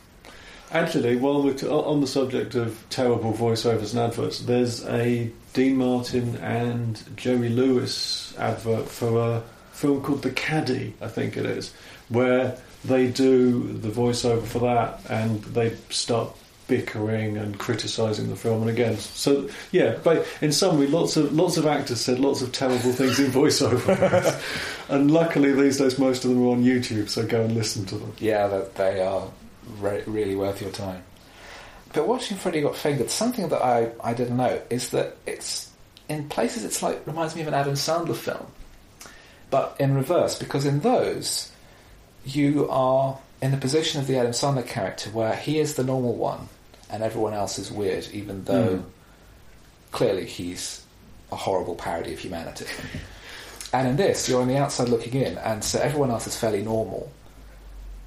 Actually, 0.72 1.16
while 1.16 1.42
we're 1.42 1.56
on 1.70 2.02
the 2.02 2.08
subject 2.08 2.56
of 2.56 2.84
terrible 2.90 3.34
voiceovers 3.34 3.92
and 3.92 4.00
adverts, 4.00 4.40
there's 4.40 4.86
a 4.88 5.32
Dean 5.54 5.78
Martin 5.78 6.36
and 6.38 7.02
Jerry 7.16 7.50
Lewis 7.50 8.36
advert 8.38 8.90
for 8.90 9.20
a 9.20 9.44
film 9.72 10.02
called 10.02 10.22
The 10.22 10.32
Caddy, 10.32 10.94
I 11.02 11.08
think 11.08 11.38
it 11.38 11.46
is, 11.46 11.74
where 12.10 12.58
they 12.84 13.08
do 13.08 13.74
the 13.74 13.90
voiceover 13.90 14.44
for 14.44 14.60
that 14.60 15.00
and 15.10 15.42
they 15.44 15.76
start 15.90 16.36
bickering 16.68 17.38
and 17.38 17.58
criticising 17.58 18.30
the 18.30 18.36
film. 18.36 18.62
And 18.62 18.70
again 18.70 18.98
so 18.98 19.50
yeah 19.72 19.98
but 20.04 20.28
in 20.42 20.52
summary 20.52 20.88
lots 20.88 21.16
of 21.16 21.32
lots 21.34 21.58
of 21.58 21.68
actors 21.68 22.02
said 22.02 22.20
lots 22.20 22.42
of 22.42 22.52
terrible 22.52 22.92
things 22.92 23.20
in 23.20 23.32
voiceover. 23.32 24.42
And 24.90 25.10
luckily 25.10 25.52
these 25.52 25.80
days 25.80 25.98
most 25.98 26.26
of 26.26 26.30
them 26.30 26.44
are 26.44 26.52
on 26.52 26.64
YouTube 26.64 27.10
so 27.10 27.26
go 27.26 27.42
and 27.42 27.56
listen 27.56 27.86
to 27.88 27.96
them. 27.96 28.14
Yeah, 28.20 28.62
they 28.76 29.02
are 29.02 29.28
re- 29.80 30.04
really 30.06 30.36
worth 30.36 30.62
your 30.62 30.72
time. 30.72 31.04
But 31.94 32.08
watching 32.08 32.38
Freddy 32.38 32.62
Got 32.62 32.76
Fingered, 32.76 33.10
something 33.10 33.48
that 33.50 33.62
I, 33.62 33.92
I 34.04 34.14
didn't 34.14 34.38
know 34.38 34.62
is 34.70 34.90
that 34.90 35.18
it's 35.26 35.72
in 36.10 36.28
places 36.30 36.64
it's 36.66 36.84
like 36.84 37.06
reminds 37.08 37.36
me 37.36 37.42
of 37.42 37.48
an 37.48 37.54
Adam 37.54 37.74
Sandler 37.74 38.16
film, 38.16 38.46
but 39.50 39.76
in 39.80 39.96
reverse 39.96 40.38
because 40.38 40.66
in 40.66 40.82
those 40.82 41.52
you 42.26 42.68
are 42.70 43.18
in 43.42 43.52
the 43.52 43.58
position 43.58 44.02
of 44.02 44.08
the 44.08 44.18
Adam 44.18 44.32
Sandler 44.32 44.66
character 44.68 45.10
where 45.12 45.36
he 45.36 45.60
is 45.60 45.76
the 45.76 45.84
normal 45.84 46.14
one 46.16 46.48
and 46.90 47.02
everyone 47.02 47.34
else 47.34 47.58
is 47.60 47.72
weird, 47.72 48.08
even 48.14 48.44
though 48.46 48.78
Mm. 48.78 48.84
clearly 49.92 50.26
he's 50.26 50.84
a 51.32 51.36
horrible 51.36 51.76
parody 51.76 52.14
of 52.14 52.20
humanity. 52.20 52.66
and 53.74 53.88
in 53.88 53.96
this, 53.96 54.28
you're 54.30 54.42
on 54.42 54.48
the 54.48 54.58
outside 54.58 54.90
looking 54.90 55.22
in, 55.22 55.38
and 55.40 55.64
so 55.64 55.80
everyone 55.80 56.12
else 56.12 56.28
is 56.28 56.36
fairly 56.38 56.62
normal, 56.62 57.12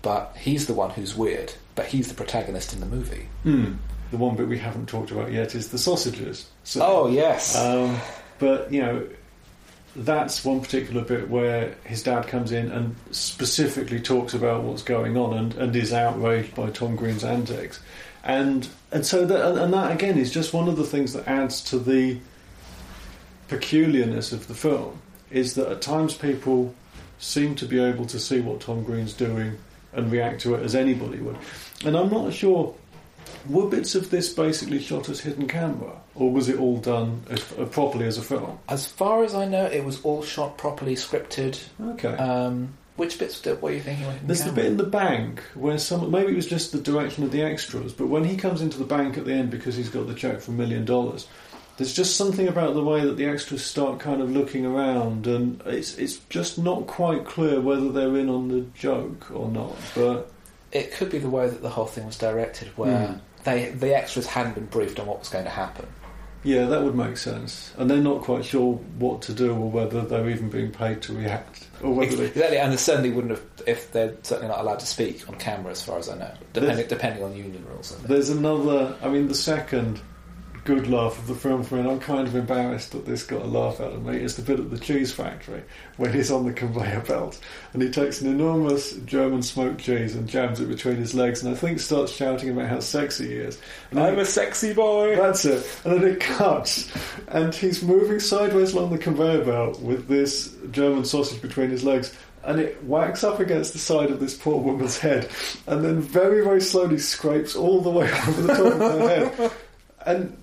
but 0.03 0.37
he's 0.39 0.67
the 0.67 0.75
one 0.75 0.91
who's 0.91 1.15
weird. 1.17 1.53
But 1.75 1.87
he's 1.87 2.09
the 2.09 2.15
protagonist 2.15 2.73
in 2.73 2.81
the 2.81 2.87
movie. 2.87 3.29
Hmm. 3.45 3.75
The 4.11 4.17
one 4.17 4.37
bit 4.37 4.49
we 4.49 4.59
haven't 4.59 4.89
talked 4.89 5.11
about 5.11 5.31
yet 5.33 5.55
is 5.55 5.69
the 5.69 5.79
sausages. 5.79 6.49
So, 6.65 6.81
Oh 6.85 7.09
yes, 7.09 7.57
Um, 7.57 7.97
but 8.39 8.73
you 8.73 8.81
know, 8.81 9.07
that's 9.95 10.45
one 10.45 10.61
particular 10.61 11.03
bit 11.03 11.29
where 11.29 11.75
his 11.85 12.03
dad 12.03 12.27
comes 12.27 12.53
in 12.53 12.71
and 12.71 12.95
specifically 13.11 14.01
talks 14.01 14.35
about 14.35 14.63
what's 14.63 14.83
going 14.83 15.17
on 15.17 15.37
and, 15.37 15.55
and 15.55 15.77
is 15.77 15.93
outraged 15.93 16.55
by 16.55 16.71
Tom 16.71 16.97
Green's 16.97 17.25
antics, 17.25 17.81
and 18.25 18.69
and 18.93 19.05
so 19.05 19.27
that 19.27 19.63
and 19.63 19.73
that 19.73 19.93
again 19.93 20.19
is 20.19 20.33
just 20.33 20.53
one 20.55 20.69
of 20.69 20.77
the 20.77 20.85
things 20.85 21.13
that 21.13 21.27
adds 21.29 21.61
to 21.65 21.79
the 21.79 22.19
peculiarness 23.49 24.33
of 24.33 24.47
the 24.47 24.55
film 24.55 25.01
is 25.31 25.55
that 25.55 25.69
at 25.69 25.83
times 25.83 26.15
people 26.15 26.75
seem 27.19 27.55
to 27.57 27.67
be 27.67 27.79
able 27.81 28.07
to 28.07 28.19
see 28.19 28.41
what 28.41 28.61
Tom 28.61 28.83
Green's 28.85 29.13
doing 29.13 29.59
and 29.93 30.11
react 30.13 30.41
to 30.43 30.55
it 30.55 30.63
as 30.63 30.75
anybody 30.75 31.19
would, 31.19 31.37
and 31.85 31.97
I'm 31.97 32.11
not 32.11 32.33
sure 32.33 32.75
were 33.49 33.69
bits 33.69 33.95
of 33.95 34.11
this 34.11 34.33
basically 34.33 34.81
shot 34.81 35.09
as 35.09 35.21
hidden 35.21 35.49
camera, 35.49 36.01
or 36.15 36.31
was 36.31 36.49
it 36.49 36.59
all 36.59 36.79
done 36.79 37.23
as, 37.31 37.41
uh, 37.59 37.65
properly 37.67 38.07
as 38.07 38.19
a 38.19 38.23
film? 38.23 38.59
as 38.69 38.87
far 38.87 39.25
as 39.25 39.35
I 39.35 39.47
know, 39.47 39.67
it 39.67 39.85
was 39.85 40.03
all 40.03 40.23
shot 40.23 40.59
properly, 40.59 40.95
scripted. 40.95 41.61
Okay. 41.81 42.15
Um, 42.17 42.75
which 42.97 43.17
bits 43.19 43.41
did, 43.41 43.63
what 43.63 43.73
are 43.73 43.75
you 43.77 43.81
thinking? 43.81 44.07
There's 44.25 44.43
the 44.43 44.51
bit 44.51 44.67
in 44.67 44.77
the 44.77 44.83
bank 44.83 45.41
where 45.55 45.79
some 45.79 46.11
maybe 46.11 46.33
it 46.33 46.37
was 46.37 46.49
just 46.49 46.73
the 46.73 46.81
direction 46.81 47.23
of 47.23 47.31
the 47.31 47.43
extras, 47.43 47.93
but 47.93 48.09
when 48.09 48.25
he 48.25 48.37
comes 48.37 48.61
into 48.61 48.77
the 48.77 48.85
bank 48.85 49.17
at 49.17 49.25
the 49.25 49.33
end 49.33 49.51
because 49.51 49.77
he's 49.77 49.89
got 49.89 50.09
the 50.09 50.15
check 50.15 50.41
for 50.41 50.51
a 50.51 50.55
million 50.55 50.85
dollars, 50.85 51.29
there's 51.79 51.95
just 51.95 52.17
something 52.17 52.47
about 52.49 52.75
the 52.75 52.83
way 52.85 53.01
that 53.05 53.17
the 53.17 53.25
extras 53.25 53.65
start 53.65 53.99
kind 54.01 54.21
of 54.21 54.31
looking 54.31 54.67
around, 54.67 55.27
and 55.27 55.63
it's 55.65 55.97
it's 55.97 56.19
just 56.29 56.59
not 56.59 56.87
quite 56.87 57.25
clear 57.25 57.61
whether 57.61 57.91
they're 57.91 58.17
in 58.19 58.29
on 58.29 58.49
the 58.49 58.61
joke 58.79 59.31
or 59.33 59.49
not. 59.49 59.75
But 59.95 60.31
It 60.71 60.93
could 60.93 61.09
be 61.11 61.19
the 61.19 61.31
way 61.31 61.49
that 61.49 61.63
the 61.63 61.71
whole 61.71 61.87
thing 61.87 62.05
was 62.05 62.19
directed, 62.19 62.69
where 62.77 63.07
Hmm. 63.07 63.15
they 63.45 63.71
the 63.71 63.97
extras 63.97 64.27
hadn't 64.27 64.55
been 64.57 64.67
briefed 64.67 65.01
on 65.01 65.07
what 65.07 65.21
was 65.21 65.29
going 65.31 65.45
to 65.45 65.51
happen. 65.51 65.87
yeah, 66.45 66.67
that 66.67 66.83
would 66.85 66.95
make 66.95 67.17
sense. 67.17 67.73
And 67.79 67.91
they're 67.91 67.99
not 67.99 68.23
quite 68.23 68.45
sure 68.45 68.75
what 68.99 69.23
to 69.23 69.33
do 69.33 69.53
or 69.53 69.71
whether 69.71 70.03
they're 70.03 70.29
even 70.31 70.49
being 70.51 70.71
paid 70.71 71.03
to 71.03 71.13
react 71.13 71.67
or 71.83 71.93
whether 71.95 72.15
they 72.17 72.27
Exactly, 72.27 72.59
and 72.59 72.73
they 72.73 72.77
certainly 72.77 73.11
wouldn't 73.11 73.33
have 73.33 73.43
if 73.67 73.91
they're 73.93 74.15
certainly 74.23 74.49
not 74.49 74.61
allowed 74.61 74.79
to 74.81 74.87
speak 74.87 75.29
on 75.29 75.35
camera, 75.37 75.73
as 75.73 75.83
far 75.83 75.99
as 75.99 76.09
I 76.09 76.17
know, 76.19 76.31
depending 76.53 76.87
depending 76.89 77.23
on 77.25 77.35
union 77.37 77.65
rules. 77.71 77.97
There's 78.07 78.31
another. 78.31 78.97
I 79.03 79.09
mean, 79.09 79.29
the 79.29 79.35
second 79.35 80.01
good 80.69 80.87
laugh 80.87 81.19
of 81.19 81.27
the 81.27 81.35
film 81.35 81.63
for 81.63 81.77
me, 81.77 81.81
and 81.81 81.91
I'm 81.91 81.99
kind 81.99 82.29
of 82.29 82.35
embarrassed 82.35 82.93
that 82.93 83.07
this 83.07 83.23
got 83.23 83.41
a 83.41 83.47
laugh 83.47 83.81
out 83.81 83.95
of 83.95 84.05
me. 84.05 84.19
It's 84.19 84.35
the 84.35 84.43
bit 84.43 84.61
at 84.61 84.69
the 84.69 84.79
cheese 84.79 85.11
factory 85.11 85.63
when 85.97 86.13
he's 86.13 86.31
on 86.31 86.45
the 86.45 86.53
conveyor 86.53 87.01
belt 87.09 87.41
and 87.73 87.81
he 87.81 87.89
takes 87.89 88.21
an 88.21 88.29
enormous 88.29 88.93
German 89.07 89.43
smoked 89.43 89.81
cheese 89.81 90.15
and 90.15 90.29
jams 90.29 90.61
it 90.61 90.69
between 90.69 90.97
his 90.97 91.15
legs, 91.15 91.43
and 91.43 91.51
I 91.51 91.57
think 91.57 91.81
starts 91.81 92.13
shouting 92.13 92.51
about 92.51 92.69
how 92.69 92.81
sexy 92.81 93.29
he 93.29 93.37
is. 93.37 93.59
And 93.91 93.99
I'm 93.99 94.19
a 94.19 94.27
sexy 94.27 94.75
boy. 94.75 95.17
that's 95.17 95.47
it. 95.47 95.67
And 95.87 95.95
then 95.95 96.05
it 96.05 96.21
cuts, 96.21 96.93
and 97.29 97.55
he's 97.55 97.83
moving 97.83 98.21
sideways 98.21 98.75
along 98.75 98.91
the 98.91 98.99
conveyor 98.99 99.47
belt 99.47 99.81
with 99.81 100.07
this 100.07 100.55
German 100.71 101.07
sausage 101.07 101.41
between 101.41 101.71
his 101.71 101.83
legs. 101.83 102.15
And 102.45 102.61
it 102.61 102.85
whacks 102.85 103.25
up 103.25 103.41
against 103.41 103.73
the 103.73 103.79
side 103.79 104.11
of 104.11 104.21
this 104.21 104.37
poor 104.37 104.61
woman's 104.61 104.99
head, 104.99 105.31
and 105.67 105.83
then 105.83 106.03
very, 106.03 106.45
very 106.45 106.61
slowly 106.61 106.99
scrapes 106.99 107.57
all 107.57 107.81
the 107.81 107.89
way 107.89 108.13
over 108.29 108.43
the 108.43 108.55
top 108.55 108.73
of 108.75 108.79
her 108.79 109.09
head. 109.09 109.53
And 110.05 110.38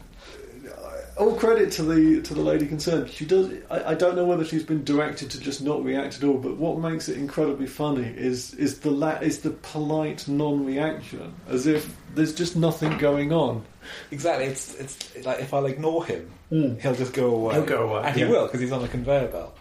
all 1.18 1.34
credit 1.36 1.72
to 1.74 1.84
the 1.84 2.22
to 2.24 2.34
the 2.34 2.42
lady 2.42 2.68
concerned. 2.68 3.10
She 3.10 3.26
does. 3.26 3.52
I, 3.70 3.92
I 3.92 3.94
don't 3.96 4.16
know 4.16 4.26
whether 4.26 4.44
she's 4.44 4.64
been 4.64 4.84
directed 4.84 5.30
to 5.32 5.40
just 5.40 5.62
not 5.62 5.84
react 5.84 6.18
at 6.18 6.24
all. 6.24 6.38
But 6.38 6.58
what 6.58 6.78
makes 6.80 7.08
it 7.10 7.18
incredibly 7.18 7.68
funny 7.68 8.04
is 8.08 8.54
is 8.56 8.80
the 8.80 8.92
la- 8.92 9.20
is 9.20 9.40
the 9.40 9.52
polite 9.52 10.28
non-reaction, 10.28 11.34
as 11.48 11.68
if 11.68 11.96
there's 12.16 12.34
just 12.34 12.56
nothing 12.56 12.98
going 12.98 13.32
on. 13.32 13.64
Exactly, 14.12 14.46
it's 14.46 14.76
it's 14.76 15.26
like 15.26 15.40
if 15.40 15.54
I'll 15.54 15.66
ignore 15.68 16.06
him, 16.06 16.30
Mm. 16.52 16.80
he'll 16.82 16.96
just 16.96 17.14
go 17.14 17.34
away. 17.36 17.54
He'll 17.56 17.66
go 17.66 17.90
away, 17.90 18.08
and 18.08 18.18
yeah. 18.18 18.26
he 18.26 18.32
will 18.32 18.46
because 18.46 18.60
he's 18.62 18.72
on 18.72 18.82
the 18.82 18.88
conveyor 18.88 19.28
belt. 19.30 19.58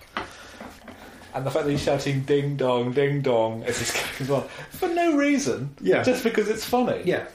And 1.35 1.45
the 1.45 1.51
fact 1.51 1.65
that 1.67 1.71
he's 1.73 1.83
shouting 1.83 2.21
"ding 2.23 2.57
dong, 2.57 2.93
ding 2.93 3.21
dong" 3.21 3.65
as 3.65 3.79
he's 3.79 3.93
going 4.29 4.43
on 4.43 4.49
for 4.71 4.89
no 4.89 5.17
reason, 5.17 5.75
Yeah. 5.81 6.03
just 6.03 6.23
because 6.25 6.49
it's 6.49 6.65
funny. 6.65 7.03
Yeah. 7.05 7.27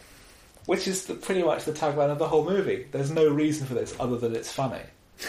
Which 0.69 0.87
is 0.87 1.05
the, 1.05 1.15
pretty 1.15 1.41
much 1.41 1.65
the 1.65 1.71
tagline 1.71 2.11
of 2.11 2.19
the 2.19 2.27
whole 2.27 2.45
movie. 2.45 2.85
There's 2.91 3.09
no 3.09 3.27
reason 3.27 3.65
for 3.65 3.73
this 3.73 3.95
other 3.99 4.17
than 4.17 4.35
it's 4.35 4.51
funny. 4.51 4.83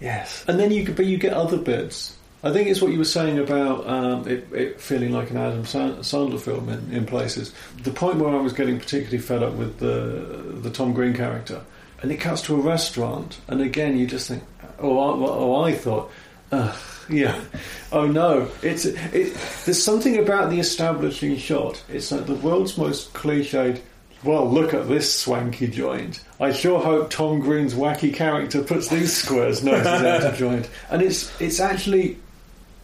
Yes, 0.00 0.44
and 0.48 0.58
then 0.58 0.70
you 0.72 0.92
but 0.92 1.06
you 1.06 1.16
get 1.16 1.32
other 1.32 1.56
bits. 1.56 2.16
I 2.42 2.52
think 2.52 2.68
it's 2.68 2.82
what 2.82 2.92
you 2.92 2.98
were 2.98 3.04
saying 3.04 3.38
about 3.38 3.86
um, 3.86 4.28
it, 4.28 4.52
it 4.52 4.80
feeling 4.80 5.12
like 5.12 5.30
an 5.30 5.38
Adam 5.38 5.62
Sandler 5.62 6.40
film 6.40 6.68
in, 6.68 6.92
in 6.92 7.06
places. 7.06 7.54
The 7.84 7.92
point 7.92 8.16
where 8.16 8.36
I 8.36 8.40
was 8.40 8.52
getting 8.52 8.78
particularly 8.78 9.18
fed 9.18 9.42
up 9.44 9.54
with 9.54 9.78
the 9.78 10.58
the 10.60 10.68
Tom 10.68 10.92
Green 10.92 11.14
character, 11.14 11.62
and 12.02 12.10
it 12.10 12.16
cuts 12.16 12.42
to 12.42 12.56
a 12.56 12.60
restaurant, 12.60 13.40
and 13.48 13.62
again 13.62 13.96
you 13.96 14.06
just 14.06 14.28
think, 14.28 14.42
oh, 14.80 14.98
I, 14.98 15.26
oh, 15.26 15.62
I 15.62 15.72
thought, 15.72 16.10
Ugh, 16.52 16.76
yeah, 17.08 17.40
oh 17.92 18.06
no, 18.06 18.50
it's 18.62 18.84
it, 18.84 19.34
there's 19.64 19.82
something 19.82 20.18
about 20.18 20.50
the 20.50 20.58
establishing 20.58 21.38
shot. 21.38 21.82
It's 21.88 22.12
like 22.12 22.26
the 22.26 22.34
world's 22.34 22.76
most 22.76 23.14
cliched. 23.14 23.80
Well, 24.24 24.50
look 24.50 24.72
at 24.74 24.88
this 24.88 25.14
swanky 25.14 25.66
joint. 25.68 26.22
I 26.40 26.52
sure 26.52 26.80
hope 26.80 27.10
Tom 27.10 27.40
Green's 27.40 27.74
wacky 27.74 28.12
character 28.12 28.62
puts 28.62 28.88
these 28.88 29.14
squares 29.14 29.62
noses 29.62 29.86
out 29.86 30.22
of 30.24 30.36
joint. 30.36 30.68
And 30.90 31.02
it's 31.02 31.30
it's 31.40 31.60
actually, 31.60 32.18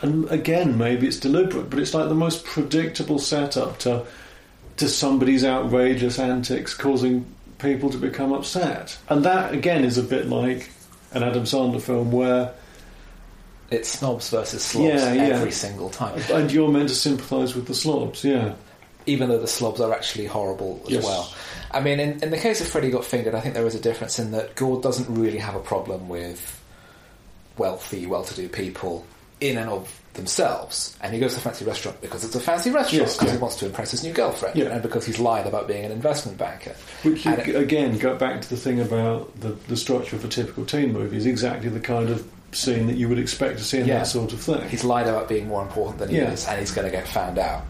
and 0.01 0.31
again, 0.31 0.77
maybe 0.79 1.07
it's 1.07 1.19
deliberate, 1.19 1.71
but 1.71 1.79
it's 1.79 1.95
like 1.95 2.09
the 2.09 2.15
most 2.15 2.45
predictable 2.45 3.19
setup 3.19 3.79
to 3.81 4.05
to 4.77 4.89
somebody's 4.89 5.45
outrageous 5.45 6.19
antics 6.19 6.75
causing 6.75 7.27
people 7.59 7.91
to 7.91 7.99
become 7.99 8.33
upset. 8.33 8.99
And 9.09 9.25
that 9.25 9.53
again 9.55 9.85
is 9.85 9.99
a 9.99 10.03
bit 10.03 10.27
like 10.29 10.71
an 11.13 11.23
Adam 11.23 11.45
Sandler 11.45 11.81
film 11.83 12.13
where 12.13 12.53
It's 13.71 13.89
snobs 13.89 14.31
versus 14.31 14.63
slobs 14.65 14.87
Yeah, 15.03 15.13
yeah. 15.13 15.23
every 15.37 15.53
single 15.53 15.91
time. 15.91 16.21
and 16.33 16.51
you're 16.51 16.71
meant 16.71 16.89
to 16.89 16.95
sympathise 16.95 17.55
with 17.55 17.67
the 17.67 17.75
slobs, 17.75 18.25
yeah. 18.25 18.55
Even 19.07 19.29
though 19.29 19.39
the 19.41 19.47
slobs 19.47 19.81
are 19.81 19.93
actually 19.93 20.27
horrible 20.27 20.81
as 20.87 20.91
Yes. 20.93 21.05
well. 21.05 21.33
I 21.71 21.81
mean, 21.81 22.01
in, 22.01 22.23
in 22.23 22.31
the 22.31 22.39
case 22.39 22.61
of 22.61 22.67
Freddy 22.69 22.91
Got 22.91 23.05
Fingered, 23.05 23.35
I 23.35 23.41
think 23.41 23.55
there 23.55 23.67
is 23.67 23.75
a 23.75 23.81
difference 23.81 24.19
in 24.19 24.33
that 24.33 24.55
Gord 24.57 24.83
doesn't 24.83 25.09
really 25.15 25.39
have 25.39 25.55
a 25.55 25.61
problem 25.61 26.09
with 26.09 26.61
wealthy, 27.57 28.07
well-to-do 28.07 28.49
people 28.49 29.05
in 29.41 29.57
and 29.57 29.71
of 29.71 30.01
themselves, 30.15 30.97
and 31.01 31.15
he 31.15 31.21
goes 31.21 31.33
to 31.33 31.39
a 31.39 31.43
fancy 31.43 31.65
restaurant 31.65 31.99
because 32.03 32.25
it's 32.25 32.35
a 32.35 32.41
fancy 32.41 32.69
restaurant 32.71 33.03
Yes, 33.07 33.15
because 33.17 33.29
yeah. 33.29 33.37
he 33.37 33.41
wants 33.41 33.57
to 33.57 33.67
impress 33.67 33.93
his 33.93 34.03
new 34.03 34.13
girlfriend, 34.13 34.57
Yeah. 34.57 34.67
and 34.67 34.83
because 34.83 35.07
he's 35.07 35.19
lied 35.19 35.47
about 35.47 35.67
being 35.69 35.85
an 35.85 35.93
investment 35.93 36.37
banker. 36.37 36.75
Which 37.05 37.25
you, 37.25 37.33
it- 37.33 37.55
again 37.57 37.97
go 37.97 38.17
back 38.17 38.43
to 38.43 38.51
the 38.51 38.57
thing 38.57 38.81
about 38.81 39.39
the, 39.41 39.51
the 39.69 39.77
structure 39.77 40.17
of 40.17 40.25
a 40.25 40.29
typical 40.29 40.67
teen 40.67 40.93
movie 40.93 41.17
is 41.17 41.27
exactly 41.27 41.71
the 41.71 41.81
kind 41.81 42.11
of 42.11 42.27
scene 42.53 42.87
that 42.89 42.97
you 42.97 43.09
would 43.09 43.19
expect 43.21 43.59
to 43.59 43.65
see 43.65 43.79
in 43.79 43.87
Yeah. 43.87 43.99
that 43.99 44.09
sort 44.09 44.33
of 44.33 44.41
thing. 44.41 44.69
He's 44.69 44.85
lied 44.85 45.07
about 45.07 45.29
being 45.29 45.47
more 45.49 45.63
important 45.63 45.99
than 46.01 46.09
he 46.11 46.17
is, 46.19 46.47
and 46.49 46.59
he's 46.59 46.73
going 46.73 46.87
to 46.87 46.91
get 46.91 47.07
found 47.07 47.39
out 47.39 47.63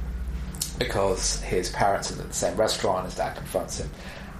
because 0.80 1.40
his 1.42 1.70
parents 1.70 2.10
are 2.10 2.20
at 2.20 2.26
the 2.26 2.34
same 2.34 2.56
restaurant. 2.56 3.04
His 3.04 3.14
dad 3.14 3.36
confronts 3.36 3.78
him, 3.78 3.90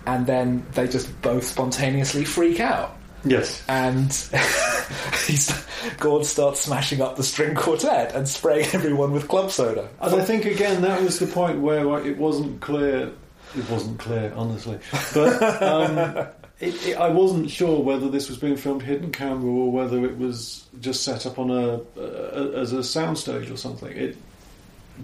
and 0.07 0.27
then 0.27 0.67
they 0.73 0.89
just 0.89 1.21
both 1.23 1.45
spontaneously 1.45 2.25
freak 2.25 2.59
out. 2.59 2.97
Yes. 3.23 3.63
and 3.69 4.07
he's, 5.27 5.53
Gord 5.99 6.25
starts 6.25 6.61
smashing 6.61 7.03
up 7.03 7.17
the 7.17 7.23
string 7.23 7.55
quartet 7.55 8.15
and 8.15 8.27
spraying 8.27 8.69
everyone 8.73 9.13
with 9.13 9.29
club 9.29 9.51
soda. 9.51 9.91
And 10.01 10.21
I 10.21 10.25
think 10.25 10.47
again 10.47 10.83
that 10.83 11.03
was 11.03 11.19
the 11.19 11.27
point 11.27 11.61
where 11.61 11.85
like, 11.85 12.07
it 12.07 12.17
wasn't 12.17 12.61
clear. 12.61 13.13
It 13.57 13.69
wasn't 13.69 13.99
clear, 13.99 14.33
honestly. 14.35 14.79
But 15.13 15.63
um, 15.63 15.99
it, 16.61 16.87
it, 16.87 16.97
I 16.97 17.11
wasn't 17.11 17.51
sure 17.51 17.83
whether 17.83 18.09
this 18.09 18.29
was 18.31 18.39
being 18.39 18.57
filmed 18.57 18.83
hidden 18.83 19.13
camera 19.13 19.51
or 19.51 19.71
whether 19.71 20.03
it 20.07 20.17
was 20.17 20.65
just 20.81 21.03
set 21.03 21.27
up 21.27 21.39
on 21.39 21.51
a, 21.51 21.81
a 22.01 22.59
as 22.59 22.73
a 22.73 22.79
soundstage 22.79 23.53
or 23.53 23.57
something. 23.59 23.95
It 23.95 24.17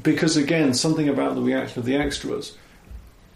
because 0.03 0.37
again 0.37 0.75
something 0.75 1.09
about 1.09 1.35
the 1.35 1.41
reaction 1.43 1.79
of 1.81 1.85
the 1.87 1.97
extras, 1.97 2.57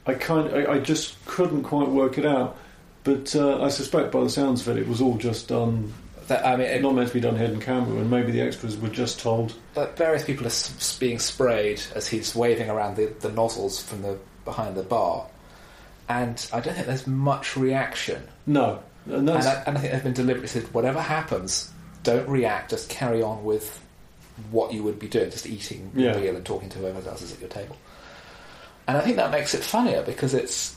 I 0.06 0.14
kind 0.14 0.54
I, 0.54 0.72
I 0.74 0.78
just 0.78 1.24
couldn't 1.26 1.62
quite 1.64 1.88
work 1.88 2.18
it 2.18 2.26
out. 2.26 2.56
But 3.02 3.34
uh, 3.34 3.62
I 3.62 3.68
suspect 3.70 4.12
by 4.12 4.20
the 4.22 4.28
sounds 4.30 4.60
of 4.66 4.76
it, 4.76 4.80
it 4.82 4.86
was 4.86 5.00
all 5.00 5.16
just 5.16 5.48
done, 5.48 5.94
That, 6.26 6.44
I 6.44 6.54
mean, 6.56 6.66
it, 6.66 6.82
not 6.82 6.94
meant 6.94 7.08
to 7.08 7.14
be 7.14 7.20
done 7.20 7.34
hidden 7.34 7.58
camera, 7.58 7.98
and 7.98 8.10
maybe 8.10 8.30
the 8.30 8.42
extras 8.42 8.76
were 8.76 8.90
just 8.90 9.20
told. 9.20 9.54
that 9.72 9.96
various 9.96 10.22
people 10.22 10.44
are 10.44 10.48
s- 10.48 10.98
being 10.98 11.18
sprayed 11.18 11.80
as 11.94 12.06
he's 12.08 12.34
waving 12.34 12.68
around 12.68 12.96
the, 12.96 13.06
the 13.20 13.32
nozzles 13.32 13.82
from 13.82 14.02
the 14.02 14.18
behind 14.44 14.76
the 14.76 14.82
bar, 14.82 15.26
and 16.10 16.46
I 16.52 16.60
don't 16.60 16.74
think 16.74 16.86
there's 16.88 17.06
much 17.06 17.56
reaction. 17.56 18.22
No, 18.46 18.80
and 19.06 19.28
And 19.30 19.30
I, 19.30 19.62
and 19.66 19.78
I 19.78 19.80
think 19.80 19.92
they've 19.94 20.02
been 20.04 20.12
deliberately 20.12 20.48
said, 20.48 20.64
whatever 20.74 21.00
happens, 21.00 21.72
don't 22.02 22.28
react. 22.28 22.68
Just 22.70 22.90
carry 22.90 23.22
on 23.22 23.44
with 23.44 23.82
what 24.50 24.72
you 24.72 24.82
would 24.82 24.98
be 24.98 25.08
doing, 25.08 25.30
just 25.30 25.46
eating 25.46 25.90
your 25.94 26.12
Yeah. 26.12 26.20
meal 26.20 26.36
and 26.36 26.44
talking 26.44 26.68
to 26.70 26.78
whoever 26.78 27.08
else 27.08 27.22
is 27.22 27.32
at 27.32 27.40
your 27.40 27.48
table. 27.48 27.76
And 28.88 28.96
I 28.96 29.00
think 29.00 29.16
that 29.16 29.30
makes 29.30 29.54
it 29.54 29.62
funnier 29.62 30.02
because 30.02 30.34
it's 30.34 30.74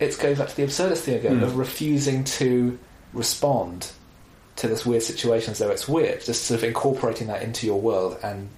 it's 0.00 0.16
going 0.16 0.34
back 0.34 0.48
to 0.48 0.56
the 0.56 0.64
absurdity 0.64 1.14
again 1.14 1.40
Mm. 1.40 1.44
of 1.44 1.56
refusing 1.56 2.24
to 2.24 2.76
respond 3.12 3.88
to 4.56 4.66
this 4.68 4.84
weird 4.84 5.02
situation 5.02 5.52
as 5.52 5.58
though 5.58 5.70
it's 5.70 5.86
weird. 5.88 6.24
Just 6.24 6.44
sort 6.44 6.58
of 6.58 6.64
incorporating 6.64 7.28
that 7.28 7.42
into 7.42 7.66
your 7.66 7.80
world 7.80 8.16
and 8.22 8.48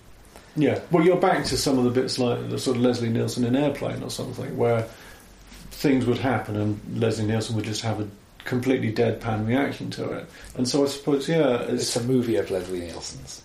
yeah. 0.57 0.79
Well, 0.91 1.05
you're 1.05 1.17
back 1.17 1.45
to 1.47 1.57
some 1.59 1.79
of 1.79 1.85
the 1.85 1.91
bits 1.91 2.19
like 2.19 2.49
the 2.49 2.59
sort 2.59 2.77
of 2.77 2.83
Leslie 2.83 3.09
Nielsen 3.11 3.45
in 3.45 3.57
Airplane 3.57 4.03
or 4.03 4.11
something, 4.11 4.57
where 4.57 4.87
things 5.73 6.07
would 6.07 6.19
happen 6.19 6.57
and 6.57 6.81
Leslie 7.01 7.27
Nielsen 7.27 7.57
would 7.57 7.65
just 7.65 7.83
have 7.83 8.01
a 8.01 8.07
completely 8.45 8.93
deadpan 8.93 9.47
reaction 9.47 9.91
to 9.91 10.13
it. 10.13 10.27
And 10.57 10.69
so 10.69 10.85
I 10.85 10.89
suppose, 10.89 11.29
yeah, 11.29 11.63
it's 11.63 11.83
it's, 11.83 11.97
a 11.97 12.05
movie 12.05 12.37
of 12.37 12.51
Leslie 12.51 12.81
Nielsen's. 12.81 13.43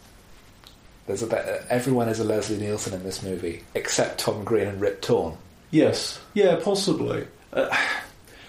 There's 1.10 1.24
a 1.24 1.74
everyone 1.74 2.08
is 2.08 2.20
a 2.20 2.24
Leslie 2.24 2.60
Nielsen 2.60 2.94
in 2.94 3.02
this 3.02 3.24
movie 3.24 3.64
except 3.74 4.20
Tom 4.20 4.44
Green 4.44 4.68
and 4.68 4.80
Rip 4.80 5.02
Torn. 5.02 5.36
yes, 5.72 6.20
yeah, 6.36 6.60
possibly. 6.64 7.26
Uh, 7.52 7.76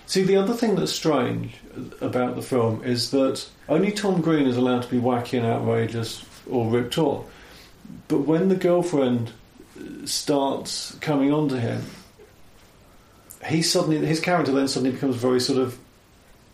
see, 0.04 0.24
the 0.24 0.36
other 0.36 0.52
thing 0.52 0.74
that's 0.74 0.92
strange 0.92 1.54
about 2.02 2.36
the 2.36 2.42
film 2.42 2.84
is 2.84 3.12
that 3.12 3.48
only 3.66 3.92
Tom 3.92 4.20
Green 4.20 4.46
is 4.46 4.58
allowed 4.58 4.82
to 4.82 4.90
be 4.90 4.98
wacky 4.98 5.38
and 5.38 5.46
outrageous 5.46 6.22
or 6.50 6.70
ripped 6.70 6.98
on. 6.98 7.24
But 8.08 8.26
when 8.26 8.50
the 8.50 8.56
girlfriend 8.56 9.32
uh, 9.78 10.04
starts 10.04 10.94
coming 11.00 11.32
on 11.32 11.48
to 11.48 11.58
him, 11.58 11.86
he 13.46 13.62
suddenly 13.62 14.04
his 14.04 14.20
character 14.20 14.52
then 14.52 14.68
suddenly 14.68 14.92
becomes 14.92 15.16
very 15.16 15.40
sort 15.40 15.58
of 15.58 15.78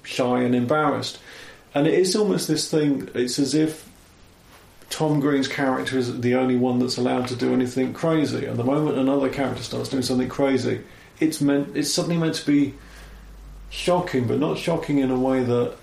shy 0.05 0.43
and 0.43 0.55
embarrassed, 0.55 1.19
and 1.75 1.89
it 1.89 1.95
is 1.95 2.15
almost 2.15 2.47
this 2.47 2.71
thing. 2.71 3.11
It's 3.13 3.41
as 3.41 3.55
if 3.57 3.86
Tom 4.91 5.21
Green's 5.21 5.49
character 5.49 5.99
is 5.99 6.21
the 6.21 6.35
only 6.35 6.57
one 6.57 6.79
that's 6.79 6.97
allowed 6.97 7.29
to 7.29 7.37
do 7.37 7.53
anything 7.53 7.93
crazy, 7.93 8.47
and 8.47 8.59
the 8.59 8.65
moment 8.65 8.99
another 8.99 9.29
character 9.29 9.63
starts 9.63 9.89
doing 9.89 10.03
something 10.03 10.29
crazy, 10.29 10.81
it's 11.21 11.41
meant 11.41 11.77
it's 11.77 11.93
suddenly 11.93 12.17
meant 12.17 12.35
to 12.37 12.47
be 12.47 12.75
shocking, 13.71 14.27
but 14.27 14.39
not 14.39 14.59
shocking 14.59 14.99
in 14.99 15.11
a 15.11 15.19
way 15.19 15.43
that 15.43 15.75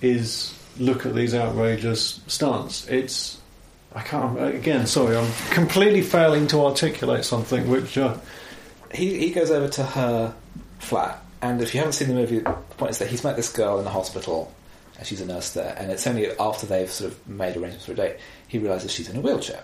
is 0.00 0.58
look 0.78 1.06
at 1.06 1.14
these 1.14 1.34
outrageous 1.34 2.20
stunts. 2.26 2.88
It's 2.88 3.40
I 3.94 4.02
can't 4.02 4.40
again. 4.42 4.86
Sorry, 4.86 5.16
I'm 5.16 5.30
completely 5.50 6.02
failing 6.02 6.46
to 6.48 6.64
articulate 6.64 7.24
something 7.24 7.68
which. 7.68 7.96
Uh, 7.96 8.16
he, 8.94 9.18
he 9.18 9.30
goes 9.30 9.50
over 9.50 9.68
to 9.68 9.82
her 9.82 10.34
flat, 10.78 11.22
and 11.40 11.62
if 11.62 11.74
you 11.74 11.80
haven't 11.80 11.94
seen 11.94 12.08
the 12.08 12.14
movie, 12.14 12.40
the 12.40 12.52
point 12.76 12.90
is 12.90 12.98
that 12.98 13.08
he's 13.08 13.24
met 13.24 13.36
this 13.36 13.50
girl 13.50 13.78
in 13.78 13.84
the 13.84 13.90
hospital, 13.90 14.52
and 15.02 15.06
she's 15.08 15.20
a 15.20 15.26
nurse 15.26 15.50
there, 15.54 15.74
and 15.76 15.90
it's 15.90 16.06
only 16.06 16.30
after 16.38 16.64
they've 16.64 16.88
sort 16.88 17.10
of 17.10 17.28
made 17.28 17.56
arrangements 17.56 17.86
for 17.86 17.90
a 17.90 17.96
date 17.96 18.18
he 18.46 18.60
realizes 18.60 18.92
she's 18.92 19.08
in 19.08 19.16
a 19.16 19.20
wheelchair. 19.20 19.60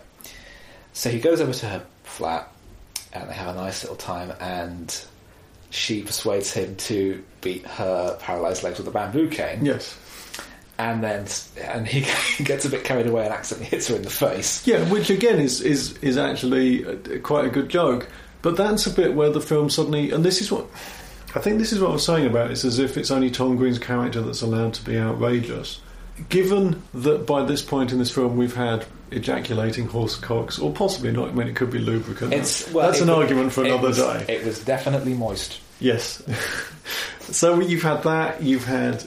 So 0.95 1.11
he 1.11 1.21
goes 1.21 1.41
over 1.41 1.53
to 1.53 1.67
her 1.67 1.87
flat, 2.03 2.53
and 3.13 3.31
they 3.31 3.35
have 3.35 3.55
a 3.55 3.57
nice 3.57 3.85
little 3.85 3.97
time, 3.97 4.33
and 4.41 4.93
she 5.71 6.03
persuades 6.03 6.53
him 6.53 6.75
to 6.75 7.23
beat 7.41 7.65
her 7.67 8.17
paralyzed 8.21 8.65
legs 8.65 8.79
with 8.79 8.89
a 8.89 8.91
bamboo 8.91 9.29
cane, 9.29 9.65
yes. 9.65 9.97
and 10.77 11.05
then 11.05 11.29
and 11.63 11.87
he 11.87 12.01
gets 12.45 12.65
a 12.65 12.69
bit 12.69 12.83
carried 12.83 13.07
away 13.07 13.23
and 13.23 13.33
accidentally 13.33 13.71
hits 13.71 13.87
her 13.87 13.95
in 13.95 14.03
the 14.03 14.11
face. 14.11 14.67
Yeah, 14.67 14.91
which 14.91 15.09
again 15.09 15.39
is 15.39 15.61
is 15.61 15.97
is 15.99 16.19
actually 16.19 16.83
quite 17.21 17.45
a 17.45 17.51
good 17.51 17.69
joke. 17.69 18.09
But 18.43 18.57
that's 18.57 18.89
a 18.89 18.91
bit 18.91 19.15
where 19.15 19.31
the 19.31 19.41
film 19.41 19.71
suddenly, 19.71 20.11
and 20.11 20.25
this 20.25 20.41
is 20.41 20.51
what 20.51 20.67
I 21.35 21.41
think 21.41 21.59
this 21.59 21.73
is 21.73 21.81
what 21.81 21.91
I 21.91 21.93
was 21.93 22.05
saying 22.05 22.27
about. 22.27 22.51
It's 22.51 22.65
as 22.65 22.79
if 22.79 22.97
it's 22.97 23.11
only 23.11 23.31
Tom 23.31 23.57
Green's 23.57 23.79
character 23.79 24.23
that's 24.23 24.43
allowed 24.43 24.75
to 24.75 24.85
be 24.85 24.99
outrageous. 24.99 25.81
Given 26.29 26.83
that 26.95 27.27
by 27.27 27.45
this 27.45 27.63
point 27.63 27.93
in 27.93 27.99
this 27.99 28.11
film 28.11 28.37
we've 28.37 28.55
had 28.57 28.87
ejaculating 29.11 29.87
horse 29.87 30.17
cocks, 30.17 30.59
or 30.59 30.73
possibly 30.73 31.13
not. 31.13 31.29
I 31.29 31.33
mean, 31.33 31.49
it 31.49 31.57
could 31.57 31.71
be 31.71 31.79
lubricant. 31.79 32.33
It's 32.33 32.71
well, 32.73 32.87
that's 32.87 32.99
it 33.01 33.03
an 33.05 33.09
was- 33.09 33.19
argument 33.19 33.53
for 33.53 33.65
another 33.65 33.89
was- 33.89 33.99
day. 33.99 34.25
It 34.29 34.45
was 34.45 34.65
definitely 34.65 35.15
moist. 35.15 35.61
Yes. 35.81 36.23
so 37.21 37.61
you've 37.61 37.83
had 37.83 38.03
that. 38.03 38.43
You've 38.43 38.65
had 38.65 39.05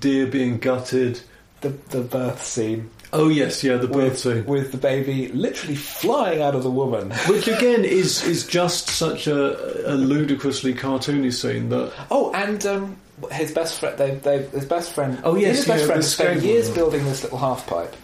deer 0.00 0.26
being 0.26 0.58
gutted. 0.58 1.20
The 1.60 1.70
the 1.70 2.02
birth 2.02 2.44
scene 2.44 2.88
Oh 3.12 3.28
yes, 3.28 3.64
yeah, 3.64 3.76
the 3.76 3.88
birth 3.88 3.94
with, 3.94 4.18
scene. 4.18 4.44
with 4.44 4.72
the 4.72 4.78
baby 4.78 5.28
literally 5.28 5.76
flying 5.76 6.42
out 6.42 6.54
of 6.54 6.62
the 6.62 6.70
woman. 6.70 7.10
Which 7.28 7.48
again 7.48 7.84
is 7.84 8.22
is 8.24 8.46
just 8.46 8.88
such 8.88 9.26
a, 9.26 9.92
a 9.92 9.94
ludicrously 9.94 10.74
cartoony 10.74 11.32
scene 11.32 11.70
that 11.70 11.92
Oh, 12.10 12.32
and 12.32 12.64
um, 12.66 12.96
his 13.32 13.52
best 13.52 13.80
friend, 13.80 13.98
they, 13.98 14.14
they, 14.16 14.42
his 14.46 14.64
best 14.64 14.92
friend. 14.92 15.18
Oh, 15.24 15.36
yes, 15.36 15.58
his 15.58 15.66
best 15.66 15.80
yeah, 15.80 15.86
friend 15.86 16.04
spent 16.04 16.42
years 16.42 16.70
building 16.70 17.04
this 17.04 17.22
little 17.22 17.38
half 17.38 17.66
pipe 17.66 17.94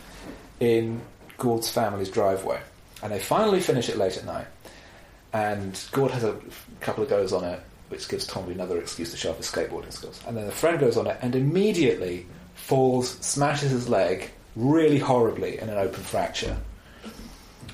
in 0.61 1.01
Gord's 1.39 1.69
family's 1.69 2.11
driveway, 2.11 2.61
and 3.03 3.13
they 3.13 3.19
finally 3.19 3.61
finish 3.61 3.89
it 3.89 3.97
late 3.97 4.17
at 4.17 4.25
night. 4.25 4.47
And 5.33 5.79
Gord 5.93 6.13
has 6.13 6.25
a 6.25 6.37
couple 6.81 7.03
of 7.03 7.11
goes 7.11 7.33
on 7.33 7.45
it, 7.45 7.61
which 7.89 8.09
gives 8.09 8.27
Tommy 8.27 8.53
another 8.53 8.79
excuse 8.79 9.11
to 9.11 9.17
show 9.17 9.31
off 9.31 9.37
his 9.37 9.51
skateboarding 9.51 9.93
skills. 9.93 10.23
And 10.27 10.37
then 10.37 10.47
the 10.47 10.53
friend 10.53 10.79
goes 10.79 10.97
on 10.97 11.09
it 11.09 11.19
and 11.23 11.35
immediately 11.35 12.27
falls, 12.55 13.11
smashes 13.19 13.73
his 13.73 13.89
leg 13.89 14.31
really 14.57 14.99
horribly 14.99 15.59
in 15.59 15.69
an 15.69 15.79
open 15.79 16.03
fracture, 16.03 16.57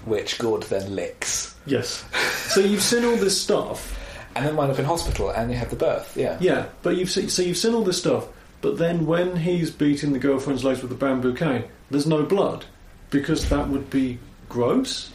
which 0.04 0.38
Gord 0.38 0.62
then 0.64 0.94
licks, 0.94 1.54
yes. 1.66 2.04
So 2.48 2.60
you've 2.60 2.82
seen 2.82 3.04
all 3.04 3.16
this 3.16 3.40
stuff, 3.40 3.98
and 4.36 4.46
then 4.46 4.56
wind 4.56 4.72
up 4.72 4.78
in 4.78 4.84
hospital, 4.84 5.30
and 5.30 5.50
they 5.50 5.54
have 5.54 5.70
the 5.70 5.76
birth. 5.76 6.16
Yeah. 6.16 6.36
yeah. 6.40 6.66
But 6.82 6.96
you've 6.96 7.10
seen, 7.10 7.28
so 7.28 7.42
you've 7.42 7.56
seen 7.56 7.74
all 7.74 7.84
this 7.84 7.98
stuff, 7.98 8.26
but 8.60 8.78
then 8.78 9.06
when 9.06 9.36
he's 9.36 9.70
beating 9.70 10.12
the 10.12 10.18
girlfriend's 10.18 10.64
legs 10.64 10.82
with 10.82 10.92
a 10.92 10.96
bamboo 10.96 11.34
cane, 11.34 11.64
there's 11.90 12.06
no 12.06 12.22
blood 12.24 12.64
because 13.10 13.48
that 13.48 13.68
would 13.68 13.90
be 13.90 14.18
gross. 14.48 15.10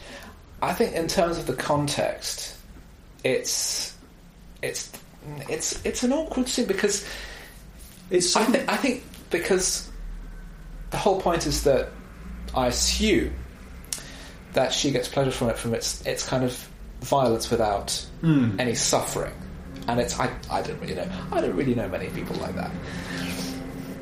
I 0.62 0.72
think 0.72 0.94
in 0.94 1.06
terms 1.08 1.38
of 1.38 1.46
the 1.46 1.54
context, 1.54 2.56
it's 3.24 3.96
it's 4.62 4.92
it's 5.48 5.84
it's 5.84 6.02
an 6.02 6.12
awkward 6.12 6.48
scene 6.48 6.66
because 6.66 7.06
It's 8.10 8.36
I 8.36 8.44
think 8.44 8.68
I 8.68 8.76
think 8.76 9.02
because 9.30 9.90
the 10.90 10.96
whole 10.96 11.20
point 11.20 11.46
is 11.46 11.64
that 11.64 11.88
I 12.54 12.66
assume 12.68 13.32
that 14.54 14.72
she 14.72 14.90
gets 14.90 15.08
pleasure 15.08 15.30
from 15.30 15.48
it 15.50 15.58
from 15.58 15.74
its 15.74 16.04
its 16.06 16.26
kind 16.26 16.44
of 16.44 16.68
violence 17.02 17.50
without 17.50 17.90
Hmm. 18.22 18.58
any 18.58 18.74
suffering, 18.74 19.34
and 19.88 20.00
it's 20.00 20.18
I 20.18 20.30
I 20.50 20.62
don't 20.62 20.80
really 20.80 20.94
know 20.94 21.08
I 21.32 21.40
don't 21.40 21.54
really 21.56 21.74
know 21.74 21.88
many 21.88 22.08
people 22.10 22.36
like 22.36 22.54
that. 22.56 22.70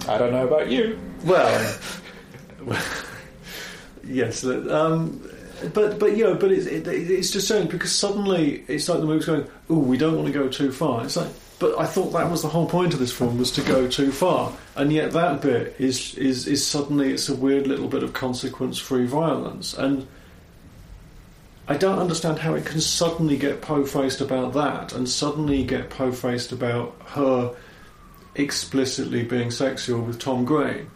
I 0.08 0.18
don't 0.18 0.32
know 0.32 0.46
about 0.46 0.68
you. 0.70 0.98
Well, 1.24 1.76
yes, 4.04 4.44
um, 4.44 5.20
but 5.72 5.98
but 5.98 6.16
you 6.16 6.24
know, 6.24 6.34
but 6.34 6.52
it's 6.52 6.66
it, 6.66 6.86
it's 6.86 7.30
just 7.30 7.48
saying 7.48 7.68
because 7.68 7.92
suddenly 7.92 8.64
it's 8.68 8.88
like 8.88 9.00
the 9.00 9.06
movie's 9.06 9.26
going, 9.26 9.46
oh, 9.70 9.78
we 9.78 9.96
don't 9.96 10.14
want 10.16 10.26
to 10.26 10.32
go 10.32 10.48
too 10.48 10.70
far. 10.72 11.04
It's 11.04 11.16
like, 11.16 11.28
but 11.58 11.78
I 11.78 11.86
thought 11.86 12.12
that 12.12 12.30
was 12.30 12.42
the 12.42 12.48
whole 12.48 12.68
point 12.68 12.94
of 12.94 13.00
this 13.00 13.12
film 13.12 13.38
was 13.38 13.50
to 13.52 13.62
go 13.62 13.88
too 13.88 14.12
far, 14.12 14.52
and 14.76 14.92
yet 14.92 15.12
that 15.12 15.40
bit 15.40 15.76
is 15.78 16.14
is 16.16 16.46
is 16.46 16.66
suddenly 16.66 17.12
it's 17.12 17.28
a 17.28 17.34
weird 17.34 17.66
little 17.66 17.88
bit 17.88 18.02
of 18.02 18.12
consequence-free 18.12 19.06
violence, 19.06 19.74
and 19.74 20.06
I 21.66 21.76
don't 21.76 21.98
understand 21.98 22.38
how 22.40 22.54
it 22.54 22.66
can 22.66 22.80
suddenly 22.80 23.36
get 23.36 23.62
po-faced 23.62 24.20
about 24.20 24.52
that, 24.54 24.92
and 24.92 25.08
suddenly 25.08 25.64
get 25.64 25.90
po-faced 25.90 26.52
about 26.52 26.94
her 27.06 27.54
explicitly 28.34 29.22
being 29.22 29.50
sexual 29.50 30.02
with 30.02 30.18
Tom 30.18 30.44
Green 30.44 30.90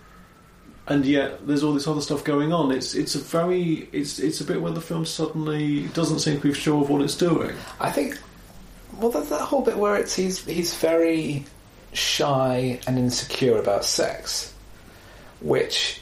and 0.89 1.05
yet 1.05 1.47
there's 1.47 1.63
all 1.63 1.75
this 1.75 1.87
other 1.87 2.01
stuff 2.01 2.25
going 2.25 2.53
on. 2.53 2.73
It's 2.73 2.95
it's 2.95 3.15
a 3.15 3.19
very 3.19 3.89
it's 3.93 4.19
it's 4.19 4.41
a 4.41 4.45
bit 4.45 4.61
where 4.61 4.73
the 4.73 4.81
film 4.81 5.05
suddenly 5.05 5.87
doesn't 5.89 6.21
seem 6.21 6.41
to 6.41 6.49
be 6.49 6.55
sure 6.55 6.83
of 6.83 6.91
what 6.91 7.03
it's 7.03 7.15
doing. 7.15 7.55
I 7.79 7.91
think. 7.91 8.19
Well, 8.99 9.11
that 9.11 9.41
whole 9.41 9.63
bit 9.63 9.79
where 9.79 9.97
it's 9.97 10.15
he's 10.15 10.45
he's 10.45 10.75
very 10.75 11.45
shy 11.93 12.81
and 12.87 12.99
insecure 12.99 13.59
about 13.59 13.85
sex, 13.85 14.53
which, 15.41 16.01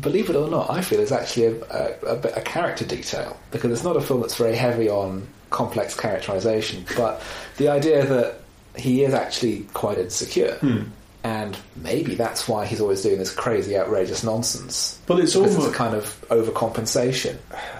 believe 0.00 0.28
it 0.30 0.36
or 0.36 0.48
not, 0.50 0.70
I 0.70 0.82
feel 0.82 1.00
is 1.00 1.12
actually 1.12 1.46
a, 1.46 1.54
a, 1.64 1.96
a, 2.06 2.16
a 2.36 2.40
character 2.42 2.84
detail 2.84 3.38
because 3.50 3.72
it's 3.72 3.84
not 3.84 3.96
a 3.96 4.00
film 4.00 4.20
that's 4.20 4.36
very 4.36 4.54
heavy 4.54 4.88
on 4.88 5.26
complex 5.50 5.98
characterization, 5.98 6.84
but 6.96 7.22
the 7.56 7.68
idea 7.68 8.04
that 8.04 8.40
he 8.76 9.02
is 9.02 9.14
actually 9.14 9.60
quite 9.72 9.98
insecure. 9.98 10.56
Hmm. 10.56 10.82
And 11.24 11.56
maybe 11.76 12.14
that's 12.14 12.46
why 12.48 12.64
he's 12.64 12.80
always 12.80 13.02
doing 13.02 13.18
this 13.18 13.34
crazy, 13.34 13.76
outrageous 13.76 14.22
nonsense. 14.22 15.00
But 15.06 15.18
it's 15.18 15.34
because 15.34 15.50
it's 15.50 15.56
almost 15.56 15.74
a 15.74 15.76
kind 15.76 15.94
of 15.96 16.24
overcompensation. 16.28 17.36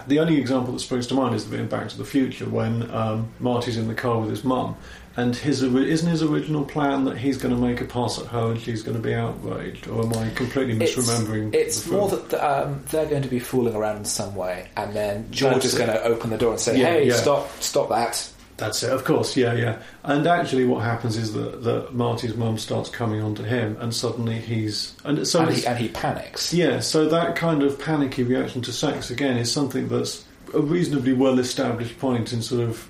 the 0.07 0.19
only 0.19 0.37
example 0.37 0.73
that 0.73 0.79
springs 0.79 1.07
to 1.07 1.13
mind 1.13 1.35
is 1.35 1.45
the 1.45 1.51
bit 1.51 1.59
in 1.61 1.67
Back 1.67 1.87
to 1.89 1.97
the 1.97 2.05
Future 2.05 2.45
when 2.49 2.89
um, 2.91 3.29
Marty's 3.39 3.77
in 3.77 3.87
the 3.87 3.95
car 3.95 4.19
with 4.19 4.29
his 4.29 4.43
mum, 4.43 4.75
and 5.15 5.35
his 5.35 5.63
isn't 5.63 6.09
his 6.09 6.21
original 6.21 6.65
plan 6.65 7.05
that 7.05 7.17
he's 7.17 7.37
going 7.37 7.53
to 7.53 7.59
make 7.59 7.81
a 7.81 7.85
pass 7.85 8.19
at 8.19 8.27
her 8.27 8.51
and 8.51 8.59
she's 8.61 8.83
going 8.83 8.97
to 8.97 9.03
be 9.03 9.13
outraged, 9.13 9.87
or 9.87 10.03
am 10.03 10.13
I 10.13 10.29
completely 10.31 10.75
misremembering? 10.75 11.53
It's, 11.53 11.77
it's 11.77 11.87
more 11.87 12.09
that 12.09 12.33
um, 12.35 12.83
they're 12.91 13.07
going 13.09 13.23
to 13.23 13.29
be 13.29 13.39
fooling 13.39 13.73
around 13.75 13.97
in 13.97 14.05
some 14.05 14.35
way, 14.35 14.67
and 14.75 14.93
then 14.93 15.31
George 15.31 15.53
That's 15.55 15.65
is 15.67 15.75
it. 15.75 15.77
going 15.85 15.89
to 15.89 16.03
open 16.03 16.29
the 16.29 16.37
door 16.37 16.51
and 16.51 16.59
say, 16.59 16.77
Yeah, 16.77 16.87
"Hey, 16.87 17.07
yeah. 17.07 17.15
stop, 17.15 17.49
stop 17.61 17.89
that." 17.89 18.29
That's 18.59 18.83
it, 18.83 18.91
of 18.91 19.03
course, 19.03 19.35
yeah, 19.35 19.53
yeah. 19.53 19.81
And 20.03 20.25
actually, 20.27 20.65
what 20.65 20.83
happens 20.83 21.17
is 21.17 21.33
that, 21.33 21.63
that 21.63 21.93
Marty's 21.93 22.35
mum 22.35 22.57
starts 22.57 22.89
coming 22.89 23.21
onto 23.21 23.43
him, 23.43 23.77
and 23.79 23.93
suddenly 23.93 24.39
he's 24.39 24.95
and 25.03 25.27
so 25.27 25.41
and, 25.41 25.55
he, 25.55 25.65
and 25.65 25.77
he 25.77 25.89
panics. 25.89 26.53
yeah. 26.53 26.79
So 26.79 27.07
that 27.09 27.35
kind 27.35 27.63
of 27.63 27.79
panicky 27.79 28.23
reaction 28.23 28.61
to 28.63 28.71
sex 28.71 29.09
again 29.09 29.37
is 29.37 29.51
something 29.51 29.87
that's 29.87 30.25
a 30.53 30.59
reasonably 30.59 31.13
well 31.13 31.39
established 31.39 31.99
point 31.99 32.33
in 32.33 32.41
sort 32.41 32.61
of 32.61 32.89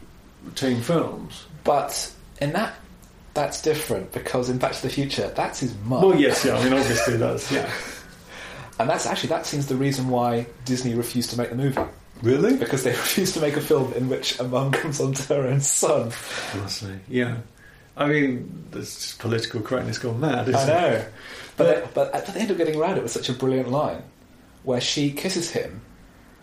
teen 0.55 0.81
films. 0.81 1.45
But 1.63 2.11
in 2.41 2.53
that, 2.53 2.75
that's 3.33 3.61
different 3.61 4.11
because 4.11 4.49
in 4.49 4.57
Back 4.57 4.73
to 4.73 4.81
the 4.81 4.89
Future, 4.89 5.31
that's 5.35 5.59
his 5.59 5.75
mum. 5.85 6.01
Well, 6.01 6.19
yes, 6.19 6.43
yeah. 6.45 6.57
I 6.57 6.63
mean, 6.63 6.73
obviously 6.73 7.17
that's 7.17 7.51
yeah. 7.51 7.71
And 8.79 8.89
that's 8.89 9.05
actually 9.05 9.29
that 9.29 9.45
seems 9.45 9.67
the 9.67 9.75
reason 9.75 10.07
why 10.07 10.47
Disney 10.63 10.95
refused 10.95 11.31
to 11.31 11.37
make 11.37 11.49
the 11.49 11.55
movie 11.55 11.81
Really? 12.21 12.57
because 12.57 12.83
they 12.83 12.91
refused 13.05 13.33
to 13.35 13.39
make 13.41 13.55
a 13.55 13.61
film 13.61 13.93
in 13.93 14.09
which 14.09 14.39
a 14.39 14.43
mum 14.43 14.71
comes 14.71 14.99
onto 14.99 15.23
her 15.33 15.47
own 15.47 15.61
son. 15.61 16.11
Honestly, 16.53 16.99
yeah. 17.07 17.37
I 17.95 18.07
mean, 18.07 18.65
this 18.71 19.13
political 19.15 19.61
correctness 19.61 19.97
gone 19.99 20.19
mad. 20.19 20.47
Isn't 20.49 20.61
I 20.61 20.65
know, 20.67 20.87
It? 20.87 21.13
but 21.57 21.63
they, 21.65 21.89
but 21.93 22.13
at 22.15 22.25
the 22.25 22.39
end 22.39 22.51
of 22.51 22.57
getting 22.57 22.79
around 22.79 22.97
it 22.97 23.03
was 23.03 23.11
such 23.11 23.29
a 23.29 23.33
brilliant 23.33 23.69
line 23.69 24.03
where 24.63 24.79
she 24.81 25.11
kisses 25.11 25.51
him 25.51 25.81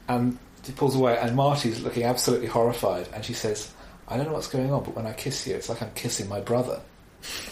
and 0.08 0.38
he 0.64 0.72
pulls 0.72 0.94
away 0.96 1.16
and 1.18 1.34
Marty's 1.36 1.80
looking 1.82 2.04
absolutely 2.04 2.46
horrified 2.48 3.08
and 3.14 3.24
she 3.24 3.32
says, 3.32 3.70
"I 4.08 4.16
don't 4.16 4.26
know 4.26 4.32
what's 4.32 4.48
going 4.48 4.70
on, 4.72 4.84
but 4.84 4.94
when 4.96 5.06
I 5.06 5.12
kiss 5.12 5.46
you, 5.46 5.54
it's 5.54 5.68
like 5.68 5.82
I'm 5.82 5.92
kissing 5.94 6.28
my 6.28 6.40
brother." 6.40 6.80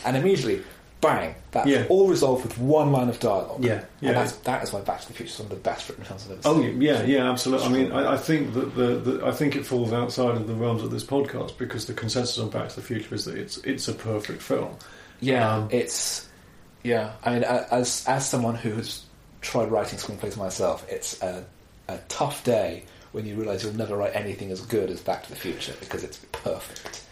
And 0.04 0.16
immediately, 0.16 0.62
bang! 1.04 1.34
That's 1.52 1.68
Yeah. 1.68 1.86
all 1.88 2.08
resolved 2.08 2.42
with 2.44 2.58
one 2.58 2.90
line 2.92 3.08
of 3.08 3.20
dialogue. 3.20 3.64
Yeah, 3.64 3.84
yeah. 4.00 4.08
And 4.10 4.16
that's, 4.18 4.32
that 4.32 4.62
is 4.64 4.72
why 4.72 4.80
Back 4.80 5.00
to 5.02 5.08
the 5.08 5.14
Future 5.14 5.30
is 5.32 5.38
one 5.38 5.46
of 5.46 5.50
the 5.50 5.56
best 5.70 5.88
written 5.88 6.04
films 6.04 6.24
I've 6.26 6.32
ever 6.32 6.40
Oh 6.44 6.60
seen. 6.60 6.80
yeah, 6.82 7.02
yeah, 7.04 7.30
absolutely. 7.30 7.66
I 7.66 7.70
mean, 7.70 7.92
I, 7.92 8.12
I 8.14 8.16
think 8.16 8.54
that 8.54 8.74
the, 8.74 8.86
the 8.96 9.26
I 9.26 9.30
think 9.32 9.54
it 9.56 9.64
falls 9.64 9.92
outside 9.92 10.36
of 10.36 10.46
the 10.46 10.54
realms 10.54 10.82
of 10.82 10.90
this 10.90 11.04
podcast 11.04 11.56
because 11.58 11.86
the 11.86 11.94
consensus 11.94 12.38
on 12.38 12.50
Back 12.50 12.68
to 12.70 12.76
the 12.76 12.82
Future 12.82 13.14
is 13.14 13.24
that 13.26 13.36
it's 13.36 13.58
it's 13.58 13.86
a 13.88 13.94
perfect 13.94 14.42
film. 14.42 14.76
Yeah, 15.20 15.54
Um, 15.54 15.68
it's 15.70 16.28
yeah. 16.82 17.12
I 17.24 17.34
mean, 17.34 17.44
as 17.44 18.04
as 18.08 18.28
someone 18.28 18.54
who 18.56 18.72
has 18.72 19.04
tried 19.40 19.70
writing 19.70 19.98
screenplays 19.98 20.36
myself, 20.36 20.84
it's 20.90 21.22
a, 21.22 21.44
a 21.88 21.98
tough 22.08 22.42
day 22.44 22.84
when 23.12 23.24
you 23.26 23.36
realise 23.36 23.62
you'll 23.62 23.76
never 23.76 23.96
write 23.96 24.16
anything 24.16 24.50
as 24.50 24.60
good 24.62 24.90
as 24.90 25.00
Back 25.00 25.22
to 25.24 25.30
the 25.30 25.36
Future 25.36 25.72
because 25.78 26.02
it's 26.02 26.18
perfect. 26.32 27.03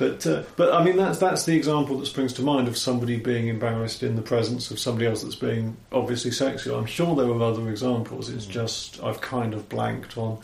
But 0.00 0.26
uh, 0.26 0.42
but 0.56 0.72
I 0.74 0.82
mean 0.82 0.96
that's 0.96 1.18
that's 1.18 1.44
the 1.44 1.54
example 1.54 1.98
that 1.98 2.06
springs 2.06 2.32
to 2.34 2.42
mind 2.42 2.66
of 2.68 2.76
somebody 2.76 3.18
being 3.18 3.48
embarrassed 3.48 4.02
in 4.02 4.16
the 4.16 4.22
presence 4.22 4.70
of 4.72 4.78
somebody 4.80 5.06
else 5.06 5.22
that's 5.22 5.34
being 5.36 5.76
obviously 5.92 6.30
sexual. 6.30 6.78
I'm 6.78 6.86
sure 6.86 7.14
there 7.14 7.26
were 7.26 7.44
other 7.44 7.68
examples. 7.68 8.30
It's 8.30 8.46
Mm. 8.46 8.50
just 8.50 9.02
I've 9.04 9.20
kind 9.20 9.52
of 9.54 9.68
blanked 9.68 10.16
on. 10.16 10.38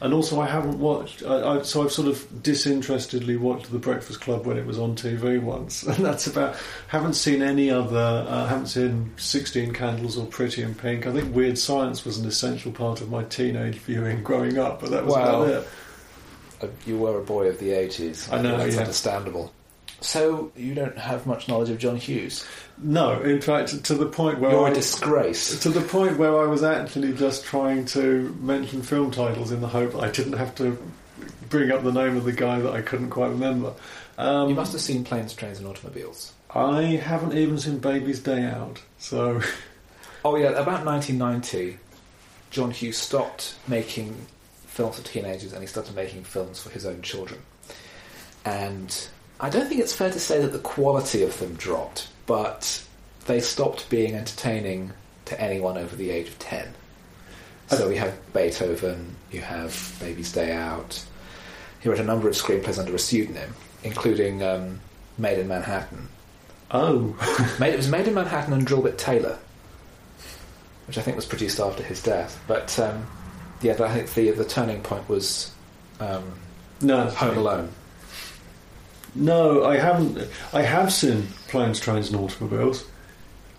And 0.00 0.14
also, 0.14 0.40
I 0.40 0.46
haven't 0.46 0.78
watched. 0.78 1.24
I, 1.24 1.56
I, 1.58 1.62
so 1.62 1.82
I've 1.82 1.90
sort 1.90 2.06
of 2.06 2.24
disinterestedly 2.40 3.36
watched 3.36 3.72
The 3.72 3.78
Breakfast 3.80 4.20
Club 4.20 4.46
when 4.46 4.56
it 4.56 4.64
was 4.66 4.78
on 4.78 4.94
TV 4.94 5.42
once, 5.42 5.82
and 5.90 6.04
that's 6.04 6.26
about. 6.28 6.54
Haven't 6.88 7.14
seen 7.14 7.42
any 7.42 7.70
other. 7.70 8.24
Uh, 8.28 8.46
haven't 8.46 8.66
seen 8.68 9.10
Sixteen 9.16 9.72
Candles 9.72 10.16
or 10.18 10.26
Pretty 10.26 10.62
in 10.62 10.74
Pink. 10.74 11.06
I 11.06 11.12
think 11.12 11.34
Weird 11.34 11.56
Science 11.58 12.04
was 12.04 12.18
an 12.18 12.28
essential 12.28 12.70
part 12.72 13.00
of 13.00 13.10
my 13.10 13.24
teenage 13.24 13.76
viewing 13.76 14.22
growing 14.22 14.58
up, 14.58 14.80
but 14.80 14.90
that 14.90 15.04
was 15.04 15.14
Wow. 15.14 15.42
about 15.42 15.48
it. 15.48 15.68
Uh, 16.62 16.66
You 16.86 16.98
were 16.98 17.18
a 17.18 17.22
boy 17.22 17.48
of 17.48 17.58
the 17.58 17.70
eighties. 17.72 18.28
I 18.30 18.40
know, 18.42 18.56
That's 18.56 18.74
yeah. 18.74 18.80
understandable. 18.82 19.52
So 20.00 20.52
you 20.56 20.74
don't 20.74 20.96
have 20.96 21.26
much 21.26 21.48
knowledge 21.48 21.70
of 21.70 21.78
John 21.78 21.96
Hughes. 21.96 22.46
No, 22.80 23.20
in 23.20 23.40
fact, 23.40 23.82
to 23.84 23.94
the 23.94 24.06
point 24.06 24.38
where 24.38 24.52
You're 24.52 24.68
I, 24.68 24.70
a 24.70 24.74
disgrace. 24.74 25.58
To 25.60 25.70
the 25.70 25.80
point 25.80 26.18
where 26.18 26.38
I 26.40 26.44
was 26.46 26.62
actually 26.62 27.12
just 27.14 27.44
trying 27.44 27.84
to 27.86 28.32
mention 28.40 28.82
film 28.82 29.10
titles 29.10 29.50
in 29.50 29.60
the 29.60 29.66
hope 29.66 29.96
I 29.96 30.08
didn't 30.10 30.34
have 30.34 30.54
to 30.56 30.78
bring 31.50 31.72
up 31.72 31.82
the 31.82 31.90
name 31.92 32.16
of 32.16 32.24
the 32.24 32.32
guy 32.32 32.60
that 32.60 32.72
I 32.72 32.80
couldn't 32.82 33.10
quite 33.10 33.30
remember. 33.30 33.72
Um, 34.18 34.48
You 34.48 34.54
must 34.54 34.70
have 34.72 34.80
seen 34.80 35.02
Planes, 35.02 35.34
Trains, 35.34 35.58
and 35.58 35.66
Automobiles. 35.66 36.32
I 36.54 36.82
haven't 36.82 37.36
even 37.36 37.58
seen 37.58 37.78
Baby's 37.78 38.20
Day 38.20 38.44
Out, 38.44 38.80
so 38.98 39.40
Oh 40.24 40.36
yeah, 40.36 40.50
about 40.50 40.84
1990, 40.86 41.78
John 42.50 42.70
Hughes 42.70 42.98
stopped 42.98 43.56
making 43.66 44.14
films 44.78 44.96
for 44.96 45.04
teenagers 45.04 45.52
and 45.52 45.60
he 45.60 45.66
started 45.66 45.92
making 45.96 46.22
films 46.22 46.62
for 46.62 46.70
his 46.70 46.86
own 46.86 47.02
children. 47.02 47.40
And 48.44 49.08
I 49.40 49.50
don't 49.50 49.66
think 49.68 49.80
it's 49.80 49.92
fair 49.92 50.08
to 50.08 50.20
say 50.20 50.40
that 50.40 50.52
the 50.52 50.60
quality 50.60 51.24
of 51.24 51.36
them 51.40 51.54
dropped, 51.54 52.06
but 52.26 52.86
they 53.26 53.40
stopped 53.40 53.90
being 53.90 54.14
entertaining 54.14 54.92
to 55.24 55.40
anyone 55.40 55.76
over 55.76 55.96
the 55.96 56.10
age 56.10 56.28
of 56.28 56.38
10. 56.38 56.68
So 57.66 57.88
we 57.88 57.96
have 57.96 58.16
Beethoven, 58.32 59.16
you 59.32 59.40
have 59.40 59.96
Baby's 59.98 60.30
Day 60.30 60.52
Out. 60.52 61.04
He 61.80 61.88
wrote 61.88 61.98
a 61.98 62.04
number 62.04 62.28
of 62.28 62.34
screenplays 62.34 62.78
under 62.78 62.94
a 62.94 63.00
pseudonym, 63.00 63.54
including 63.82 64.44
um, 64.44 64.78
Maid 65.18 65.40
in 65.40 65.48
Manhattan. 65.48 66.08
oh, 66.70 67.16
Made, 67.60 67.74
it 67.74 67.78
was 67.78 67.88
made 67.90 68.06
in 68.06 68.14
Manhattan 68.14 68.52
and 68.52 68.64
Drillbit 68.64 68.96
Taylor, 68.96 69.40
which 70.86 70.98
I 70.98 71.02
think 71.02 71.16
was 71.16 71.26
produced 71.26 71.58
after 71.58 71.82
his 71.82 72.00
death. 72.00 72.40
But 72.46 72.78
um, 72.78 73.04
yeah, 73.60 73.72
I 73.72 73.94
think 73.94 74.12
the 74.14 74.30
the 74.30 74.44
turning 74.44 74.82
point 74.82 75.08
was 75.08 75.52
um, 76.00 76.24
no, 76.80 77.06
Home 77.10 77.38
Alone. 77.38 77.68
No, 79.14 79.64
I 79.64 79.76
haven't. 79.78 80.28
I 80.52 80.62
have 80.62 80.92
seen 80.92 81.26
Planes, 81.48 81.80
Trains, 81.80 82.10
and 82.10 82.20
Automobiles. 82.20 82.86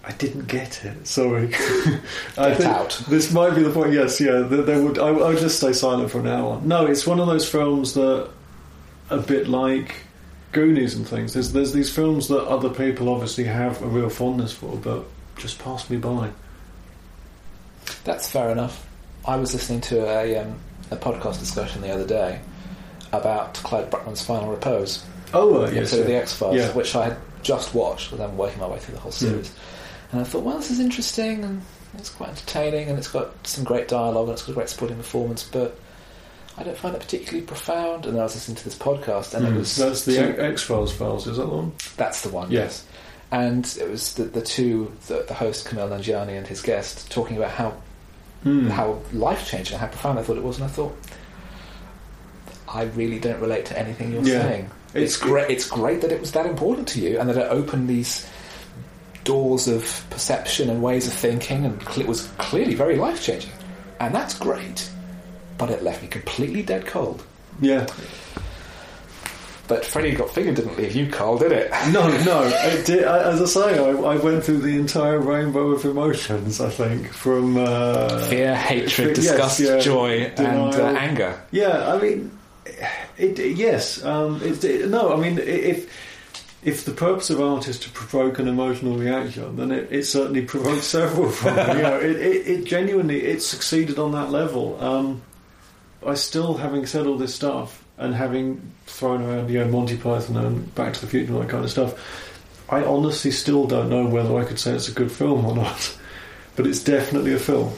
I 0.05 0.13
didn't 0.13 0.47
get 0.47 0.85
it. 0.85 1.05
Sorry. 1.05 1.47
I 2.37 2.49
Get 2.49 2.57
think 2.57 2.69
out. 2.69 3.03
This 3.09 3.33
might 3.33 3.55
be 3.55 3.63
the 3.63 3.71
point. 3.71 3.93
Yes, 3.93 4.21
yeah. 4.21 4.39
There, 4.39 4.61
there 4.61 4.81
would. 4.81 4.97
I, 4.97 5.09
I'll 5.09 5.35
just 5.35 5.57
stay 5.57 5.73
silent 5.73 6.11
from 6.11 6.23
now 6.23 6.47
on. 6.47 6.67
No, 6.67 6.85
it's 6.85 7.05
one 7.05 7.19
of 7.19 7.27
those 7.27 7.47
films 7.47 7.93
that, 7.95 8.29
a 9.09 9.17
bit 9.17 9.47
like 9.47 9.95
Goonies 10.51 10.95
and 10.95 11.07
things. 11.07 11.33
There's 11.33 11.51
there's 11.51 11.73
these 11.73 11.93
films 11.93 12.29
that 12.29 12.43
other 12.47 12.69
people 12.69 13.09
obviously 13.09 13.43
have 13.43 13.81
a 13.81 13.87
real 13.87 14.09
fondness 14.09 14.53
for, 14.53 14.77
but 14.77 15.05
just 15.35 15.59
pass 15.59 15.89
me 15.89 15.97
by. 15.97 16.31
That's 18.03 18.29
fair 18.29 18.51
enough. 18.51 18.88
I 19.29 19.35
was 19.37 19.53
listening 19.53 19.81
to 19.81 20.05
a 20.09 20.37
um, 20.39 20.55
a 20.91 20.95
podcast 20.95 21.39
discussion 21.39 21.81
the 21.81 21.91
other 21.93 22.05
day 22.07 22.39
about 23.11 23.53
Clyde 23.55 23.89
Bruckman's 23.91 24.23
Final 24.23 24.49
Repose, 24.49 25.03
Oh, 25.33 25.63
uh, 25.65 25.69
yes. 25.69 25.93
of 25.93 26.05
The. 26.07 26.15
X 26.15 26.33
Files, 26.33 26.55
Yeah. 26.55 26.71
which 26.73 26.95
I 26.95 27.05
had 27.09 27.17
just 27.43 27.73
watched, 27.75 28.09
but 28.11 28.19
I'm 28.21 28.37
working 28.37 28.59
my 28.59 28.67
way 28.67 28.79
through 28.79 28.95
the 28.95 29.01
whole 29.01 29.11
series. 29.11 29.51
And 30.11 30.19
I 30.19 30.23
thought, 30.23 30.43
well, 30.43 30.57
this 30.57 30.71
is 30.71 30.79
interesting 30.79 31.43
and 31.43 31.61
it's 31.97 32.09
quite 32.09 32.29
entertaining 32.29 32.89
and 32.89 32.97
it's 32.97 33.07
got 33.07 33.29
some 33.47 33.63
great 33.63 33.87
dialogue 33.87 34.29
and 34.29 34.33
it's 34.33 34.41
got 34.43 34.51
a 34.53 34.55
great 34.55 34.69
supporting 34.69 34.97
performance, 34.97 35.43
but 35.43 35.77
I 36.57 36.63
don't 36.63 36.77
find 36.77 36.95
it 36.95 36.99
particularly 37.01 37.45
profound. 37.45 38.05
And 38.05 38.15
then 38.15 38.21
I 38.21 38.23
was 38.23 38.33
listening 38.35 38.57
to 38.57 38.63
this 38.65 38.75
podcast 38.75 39.33
and 39.35 39.45
it 39.47 39.53
Mm. 39.53 39.57
was 39.57 39.75
That's 39.75 40.05
the 40.05 40.15
two- 40.15 40.41
X 40.41 40.63
Files 40.63 40.91
files. 40.91 41.27
Is 41.27 41.37
that 41.37 41.43
the 41.43 41.49
one? 41.55 41.71
that's 41.97 42.21
the 42.21 42.29
one, 42.29 42.49
Yes. 42.51 42.83
And 43.31 43.63
it 43.79 43.87
was 43.89 44.13
the, 44.15 44.23
the 44.23 44.41
two, 44.41 44.91
the, 45.07 45.23
the 45.27 45.35
host 45.35 45.67
Kumail 45.67 45.87
Nanjiani 45.89 46.35
and 46.35 46.47
his 46.47 46.61
guest, 46.63 47.11
talking 47.11 47.37
about 47.37 47.51
how 47.51 47.73
Mm. 48.45 48.69
how 48.69 48.99
life 49.11 49.47
changing, 49.47 49.73
and 49.75 49.81
how 49.81 49.87
profound 49.87 50.17
I 50.17 50.23
thought 50.23 50.37
it 50.37 50.43
was, 50.43 50.55
and 50.57 50.65
I 50.65 50.69
thought, 50.69 50.95
I 52.67 52.83
really 52.83 53.19
don't 53.19 53.39
relate 53.41 53.65
to 53.67 53.77
anything 53.77 54.11
you're 54.13 54.23
Yeah. 54.23 54.41
saying. 54.43 54.69
It's, 54.93 55.15
It's- 55.15 55.17
great. 55.17 55.49
It's 55.49 55.67
great 55.69 56.01
that 56.01 56.11
it 56.11 56.19
was 56.21 56.31
that 56.31 56.45
important 56.45 56.87
to 56.89 56.99
you, 57.01 57.19
and 57.19 57.29
that 57.29 57.37
it 57.37 57.47
opened 57.49 57.89
these 57.89 58.25
doors 59.23 59.67
of 59.67 60.03
perception 60.09 60.69
and 60.69 60.81
ways 60.81 61.05
of 61.07 61.13
thinking, 61.13 61.65
and 61.65 61.81
it 61.97 62.07
was 62.07 62.29
clearly 62.37 62.75
very 62.75 62.95
life 62.95 63.21
changing, 63.21 63.51
and 63.99 64.15
that's 64.15 64.33
great. 64.37 64.89
But 65.57 65.69
it 65.69 65.83
left 65.83 66.01
me 66.01 66.07
completely 66.07 66.63
dead 66.63 66.85
cold. 66.85 67.23
Yeah. 67.59 67.85
But 69.69 69.85
Freddie 69.85 70.11
Got 70.15 70.31
Fingered 70.31 70.55
didn't 70.55 70.77
leave 70.77 70.95
you 70.95 71.07
Carl, 71.09 71.37
did 71.37 71.51
it? 71.53 71.71
No, 71.91 72.07
no. 72.25 72.41
It 72.43 72.85
did, 72.87 73.05
I- 73.05 73.31
as 73.31 73.41
I 73.41 73.45
say, 73.45 73.77
I, 73.79 73.91
I 73.91 74.15
went 74.17 74.43
through 74.43 74.57
the 74.59 74.75
entire 74.77 75.19
rainbow 75.19 75.69
of 75.69 75.85
emotions. 75.85 76.59
I 76.59 76.69
think 76.71 77.13
from 77.13 77.55
uh, 77.55 78.19
Fear, 78.25 78.55
hatred, 78.55 79.15
Yes, 79.17 79.25
disgust, 79.27 79.59
yeah. 79.59 79.79
joy, 79.79 80.31
and 80.37 80.73
uh, 80.75 80.85
anger. 80.97 81.39
Yeah, 81.51 81.93
I 81.93 82.01
mean, 82.01 82.31
it, 83.17 83.37
yes. 83.39 84.03
Um, 84.03 84.41
it, 84.43 84.63
it- 84.63 84.89
no, 84.89 85.13
I 85.13 85.17
mean, 85.17 85.37
if 85.37 85.89
if 86.61 86.83
the 86.83 86.91
purpose 86.91 87.29
of 87.29 87.39
art 87.39 87.67
is 87.69 87.79
to 87.79 87.89
provoke 87.91 88.37
an 88.39 88.47
emotional 88.47 88.97
reaction, 88.97 89.55
then 89.55 89.71
it, 89.71 89.87
it 89.91 90.03
certainly 90.05 90.41
provoked 90.41 90.83
several 90.83 91.29
from 91.29 91.55
me. 91.55 91.77
You 91.77 91.81
know, 91.83 91.97
it, 91.99 92.15
it, 92.17 92.47
it 92.47 92.65
genuinely 92.65 93.21
it 93.21 93.41
succeeded 93.41 93.97
on 93.97 94.11
that 94.11 94.29
level. 94.31 94.77
Um, 94.83 95.21
I 96.05 96.15
still, 96.15 96.55
having 96.55 96.85
said 96.85 97.05
all 97.07 97.17
this 97.17 97.33
stuff 97.35 97.83
and 97.99 98.15
having 98.15 98.61
thrown 98.87 99.21
around, 99.21 99.49
you 99.49 99.59
know, 99.59 99.67
Monty 99.67 99.97
Python 99.97 100.37
and 100.37 100.73
Back 100.73 100.93
to 100.93 101.01
the 101.01 101.07
Future 101.07 101.33
and 101.33 101.41
that 101.43 101.49
kind 101.49 101.63
of 101.63 101.69
stuff, 101.69 101.93
I 102.69 102.83
honestly 102.83 103.29
still 103.31 103.67
don't 103.67 103.89
know 103.89 104.07
whether 104.07 104.35
I 104.37 104.45
could 104.45 104.59
say 104.59 104.73
it's 104.73 104.87
a 104.87 104.91
good 104.93 105.11
film 105.11 105.45
or 105.45 105.55
not. 105.55 105.95
But 106.55 106.67
it's 106.67 106.83
definitely 106.83 107.33
a 107.33 107.39
film. 107.39 107.71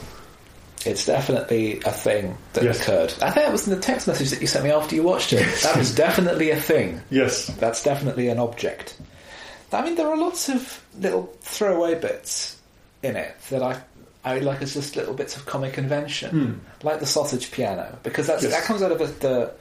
It's 0.84 1.06
definitely 1.06 1.80
a 1.84 1.92
thing 1.92 2.36
that 2.54 2.64
Yes. 2.64 2.80
occurred. 2.82 3.14
I 3.22 3.30
think 3.30 3.46
it 3.46 3.52
was 3.52 3.68
in 3.68 3.74
the 3.76 3.80
text 3.80 4.08
message 4.08 4.30
that 4.30 4.40
you 4.40 4.48
sent 4.48 4.64
me 4.64 4.72
after 4.72 4.96
you 4.96 5.04
watched 5.04 5.32
it. 5.32 5.46
That 5.62 5.76
was 5.76 5.94
definitely 5.94 6.50
a 6.50 6.60
thing. 6.60 7.00
Yes. 7.08 7.46
That's 7.60 7.84
definitely 7.84 8.26
an 8.26 8.40
object. 8.40 8.96
I 9.72 9.84
mean, 9.84 9.94
there 9.94 10.08
are 10.08 10.16
lots 10.16 10.48
of 10.48 10.82
little 10.98 11.32
throwaway 11.42 11.94
bits 11.94 12.56
in 13.04 13.14
it 13.14 13.36
that 13.50 13.62
I 13.62 13.80
I 14.24 14.38
like 14.40 14.62
as 14.62 14.74
just 14.74 14.96
little 14.96 15.14
bits 15.14 15.36
of 15.36 15.46
comic 15.46 15.78
invention, 15.78 16.30
Hmm. 16.30 16.86
like 16.86 16.98
the 16.98 17.06
sausage 17.06 17.52
piano, 17.52 17.98
because 18.02 18.26
that's, 18.26 18.42
Yes. 18.42 18.52
that 18.52 18.64
comes 18.64 18.82
out 18.82 18.90
of 18.90 19.00
a, 19.00 19.06
the 19.06 19.52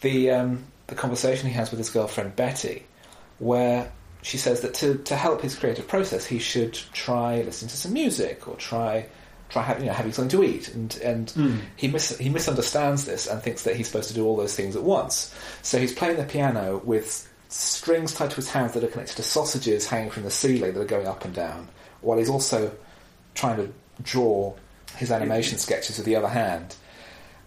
the 0.00 0.30
um, 0.30 0.64
the 0.86 0.94
conversation 0.94 1.48
he 1.48 1.54
has 1.54 1.70
with 1.70 1.78
his 1.78 1.90
girlfriend 1.90 2.36
Betty, 2.36 2.84
where 3.38 3.90
she 4.22 4.36
says 4.36 4.60
that 4.62 4.74
to, 4.74 4.96
to 4.98 5.14
help 5.16 5.42
his 5.42 5.54
creative 5.54 5.86
process, 5.86 6.26
he 6.26 6.38
should 6.38 6.74
try 6.92 7.42
listening 7.42 7.68
to 7.70 7.76
some 7.76 7.92
music 7.92 8.48
or 8.48 8.56
try 8.56 9.06
try 9.48 9.62
having, 9.62 9.84
you 9.84 9.88
know, 9.88 9.94
having 9.94 10.12
something 10.12 10.38
to 10.38 10.44
eat. 10.44 10.68
And 10.74 10.96
and 11.02 11.28
Mm. 11.28 11.60
he 11.76 11.88
mis- 11.88 12.18
he 12.18 12.28
misunderstands 12.28 13.04
this 13.04 13.26
and 13.26 13.42
thinks 13.42 13.62
that 13.62 13.76
he's 13.76 13.86
supposed 13.86 14.08
to 14.08 14.14
do 14.14 14.26
all 14.26 14.36
those 14.36 14.54
things 14.54 14.76
at 14.76 14.82
once. 14.82 15.32
So 15.62 15.78
he's 15.78 15.92
playing 15.94 16.16
the 16.16 16.24
piano 16.24 16.82
with 16.84 17.26
strings 17.48 18.12
tied 18.12 18.30
to 18.30 18.36
his 18.36 18.50
hands 18.50 18.72
that 18.72 18.84
are 18.84 18.88
connected 18.88 19.16
to 19.16 19.22
sausages 19.22 19.88
hanging 19.88 20.10
from 20.10 20.24
the 20.24 20.30
ceiling 20.30 20.74
that 20.74 20.80
are 20.80 20.84
going 20.84 21.06
up 21.06 21.24
and 21.24 21.34
down, 21.34 21.68
while 22.02 22.18
he's 22.18 22.28
also 22.28 22.72
trying 23.34 23.56
to 23.56 23.72
draw 24.02 24.52
his 24.96 25.10
animation 25.10 25.56
sketches 25.58 25.96
with 25.96 26.04
the 26.06 26.16
other 26.16 26.28
hand. 26.28 26.74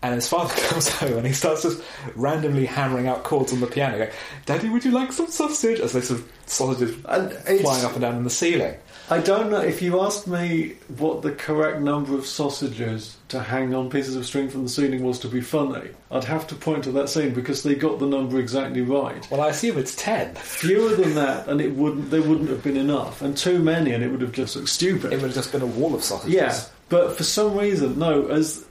And 0.03 0.15
his 0.15 0.27
father 0.27 0.53
comes 0.67 0.89
home 0.89 1.17
and 1.17 1.27
he 1.27 1.33
starts 1.33 1.63
just 1.63 1.83
randomly 2.15 2.65
hammering 2.65 3.07
out 3.07 3.23
chords 3.23 3.53
on 3.53 3.59
the 3.59 3.67
piano, 3.67 3.97
going, 3.97 4.11
Daddy, 4.45 4.69
would 4.69 4.83
you 4.83 4.91
like 4.91 5.11
some 5.11 5.27
sausage? 5.27 5.79
As 5.79 5.93
they 5.93 6.01
sort 6.01 6.21
of 6.21 6.31
sausages 6.47 6.95
And 7.05 7.31
flying 7.31 7.85
up 7.85 7.93
and 7.93 8.01
down 8.01 8.15
in 8.15 8.23
the 8.23 8.29
ceiling. 8.29 8.75
I 9.11 9.19
don't 9.19 9.49
know 9.49 9.59
if 9.59 9.81
you 9.81 9.99
asked 9.99 10.25
me 10.25 10.75
what 10.97 11.21
the 11.21 11.33
correct 11.33 11.81
number 11.81 12.15
of 12.15 12.25
sausages 12.25 13.17
to 13.27 13.41
hang 13.41 13.73
on 13.73 13.89
pieces 13.89 14.15
of 14.15 14.25
string 14.25 14.47
from 14.47 14.63
the 14.63 14.69
ceiling 14.69 15.03
was 15.03 15.19
to 15.19 15.27
be 15.27 15.41
funny. 15.41 15.89
I'd 16.09 16.23
have 16.23 16.47
to 16.47 16.55
point 16.55 16.85
to 16.85 16.91
that 16.93 17.09
scene 17.09 17.33
because 17.33 17.61
they 17.61 17.75
got 17.75 17.99
the 17.99 18.05
number 18.05 18.39
exactly 18.39 18.79
right. 18.81 19.29
Well, 19.29 19.41
I 19.41 19.49
assume 19.49 19.77
it's 19.77 19.95
ten. 19.95 20.33
Fewer 20.35 20.95
than 20.95 21.15
that, 21.15 21.49
and 21.49 21.59
it 21.59 21.73
wouldn't. 21.75 22.09
They 22.09 22.21
wouldn't 22.21 22.49
have 22.49 22.63
been 22.63 22.77
enough, 22.77 23.21
and 23.21 23.35
too 23.35 23.59
many, 23.59 23.91
and 23.91 24.01
it 24.01 24.07
would 24.07 24.21
have 24.21 24.31
just 24.31 24.55
looked 24.55 24.69
stupid. 24.69 25.11
It 25.11 25.17
would 25.17 25.27
have 25.27 25.33
just 25.33 25.51
been 25.51 25.61
a 25.61 25.65
wall 25.65 25.93
of 25.93 26.05
sausages. 26.05 26.33
Yeah, 26.33 26.57
but 26.87 27.17
for 27.17 27.23
some 27.23 27.57
reason, 27.57 27.99
no. 27.99 28.27
As 28.27 28.65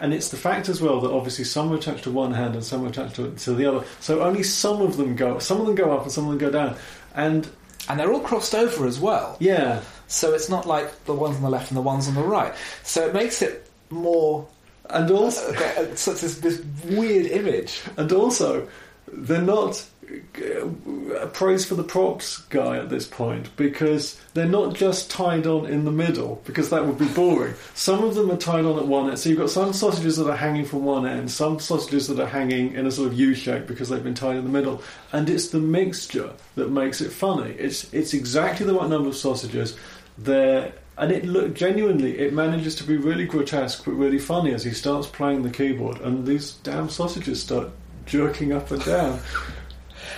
and 0.00 0.12
it's 0.12 0.28
the 0.30 0.36
fact 0.36 0.68
as 0.68 0.80
well 0.80 1.00
that 1.00 1.10
obviously 1.10 1.44
some 1.44 1.72
are 1.72 1.76
attached 1.76 2.04
to 2.04 2.10
one 2.10 2.32
hand 2.32 2.54
and 2.54 2.64
some 2.64 2.84
are 2.84 2.88
attached 2.88 3.16
to, 3.16 3.30
to 3.30 3.52
the 3.54 3.66
other. 3.66 3.84
So 4.00 4.22
only 4.22 4.42
some 4.42 4.80
of 4.82 4.96
them 4.96 5.16
go. 5.16 5.38
Some 5.38 5.60
of 5.60 5.66
them 5.66 5.74
go 5.74 5.92
up 5.96 6.02
and 6.02 6.12
some 6.12 6.24
of 6.24 6.30
them 6.30 6.38
go 6.38 6.50
down. 6.50 6.76
And 7.14 7.48
And 7.88 7.98
they're 7.98 8.12
all 8.12 8.20
crossed 8.20 8.54
over 8.54 8.86
as 8.86 8.98
well. 9.00 9.36
yeah, 9.40 9.80
So 10.06 10.34
it's 10.34 10.48
not 10.48 10.66
like 10.66 11.04
the 11.04 11.14
ones 11.14 11.36
on 11.36 11.42
the 11.42 11.50
left 11.50 11.70
and 11.70 11.76
the 11.76 11.82
ones 11.82 12.08
on 12.08 12.14
the 12.14 12.22
right. 12.22 12.52
So 12.82 13.06
it 13.06 13.14
makes 13.14 13.42
it 13.42 13.68
more. 13.90 14.46
and 14.90 15.10
also 15.10 15.52
Uh, 15.54 15.94
such 15.94 16.20
this, 16.20 16.38
this 16.40 16.60
weird 16.84 17.26
image. 17.26 17.80
and 17.96 18.10
also 18.12 18.66
they're 19.12 19.42
not 19.42 19.84
uh, 20.10 21.26
praise 21.26 21.64
for 21.64 21.74
the 21.74 21.84
props 21.84 22.38
guy 22.48 22.78
at 22.78 22.88
this 22.88 23.06
point 23.06 23.54
because 23.56 24.20
they're 24.34 24.46
not 24.46 24.74
just 24.74 25.10
tied 25.10 25.46
on 25.46 25.66
in 25.66 25.84
the 25.84 25.92
middle 25.92 26.42
because 26.44 26.70
that 26.70 26.84
would 26.84 26.98
be 26.98 27.06
boring. 27.08 27.54
Some 27.74 28.02
of 28.02 28.14
them 28.14 28.30
are 28.30 28.36
tied 28.36 28.64
on 28.64 28.78
at 28.78 28.86
one 28.86 29.08
end. 29.08 29.18
So 29.18 29.28
you've 29.28 29.38
got 29.38 29.50
some 29.50 29.72
sausages 29.72 30.16
that 30.16 30.28
are 30.28 30.36
hanging 30.36 30.64
from 30.64 30.84
one 30.84 31.06
end, 31.06 31.30
some 31.30 31.60
sausages 31.60 32.08
that 32.08 32.18
are 32.18 32.26
hanging 32.26 32.74
in 32.74 32.86
a 32.86 32.90
sort 32.90 33.08
of 33.08 33.18
U 33.18 33.34
shape 33.34 33.66
because 33.66 33.88
they've 33.88 34.02
been 34.02 34.14
tied 34.14 34.36
in 34.36 34.44
the 34.44 34.50
middle, 34.50 34.82
and 35.12 35.28
it's 35.30 35.48
the 35.48 35.60
mixture 35.60 36.30
that 36.56 36.70
makes 36.70 37.00
it 37.00 37.12
funny. 37.12 37.52
It's 37.52 37.92
it's 37.92 38.14
exactly 38.14 38.66
the 38.66 38.74
right 38.74 38.88
number 38.88 39.08
of 39.08 39.16
sausages. 39.16 39.76
They're 40.18 40.72
and 40.98 41.12
it 41.12 41.24
look 41.24 41.54
genuinely 41.54 42.18
it 42.18 42.32
manages 42.32 42.74
to 42.74 42.84
be 42.84 42.96
really 42.96 43.24
grotesque 43.24 43.84
but 43.84 43.92
really 43.92 44.18
funny 44.18 44.52
as 44.52 44.64
he 44.64 44.70
starts 44.70 45.06
playing 45.06 45.42
the 45.42 45.50
keyboard 45.50 45.98
and 46.00 46.26
these 46.26 46.52
damn 46.62 46.90
sausages 46.90 47.40
start 47.40 47.70
jerking 48.06 48.52
up 48.52 48.70
and 48.70 48.84
down. 48.84 49.20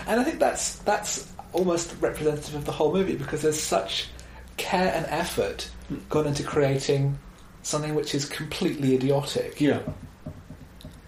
And 0.06 0.20
I 0.20 0.24
think 0.24 0.38
that's 0.38 0.76
that's 0.80 1.32
almost 1.52 1.94
representative 2.00 2.54
of 2.54 2.64
the 2.64 2.72
whole 2.72 2.92
movie 2.92 3.16
because 3.16 3.42
there's 3.42 3.60
such 3.60 4.08
care 4.56 4.92
and 4.94 5.06
effort 5.06 5.70
gone 6.08 6.26
into 6.26 6.42
creating 6.42 7.18
something 7.62 7.94
which 7.94 8.14
is 8.14 8.24
completely 8.24 8.94
idiotic. 8.94 9.60
Yeah. 9.60 9.80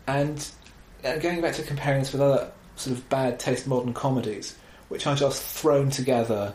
And 0.07 0.47
uh, 1.05 1.17
going 1.17 1.41
back 1.41 1.55
to 1.55 1.63
comparing 1.63 2.01
this 2.01 2.13
with 2.13 2.21
other 2.21 2.51
sort 2.77 2.97
of 2.97 3.09
bad 3.09 3.39
taste 3.39 3.67
modern 3.67 3.95
comedies, 3.95 4.57
which 4.89 5.07
are 5.07 5.17
just 5.17 5.43
thrown 5.43 5.91
together 5.91 6.55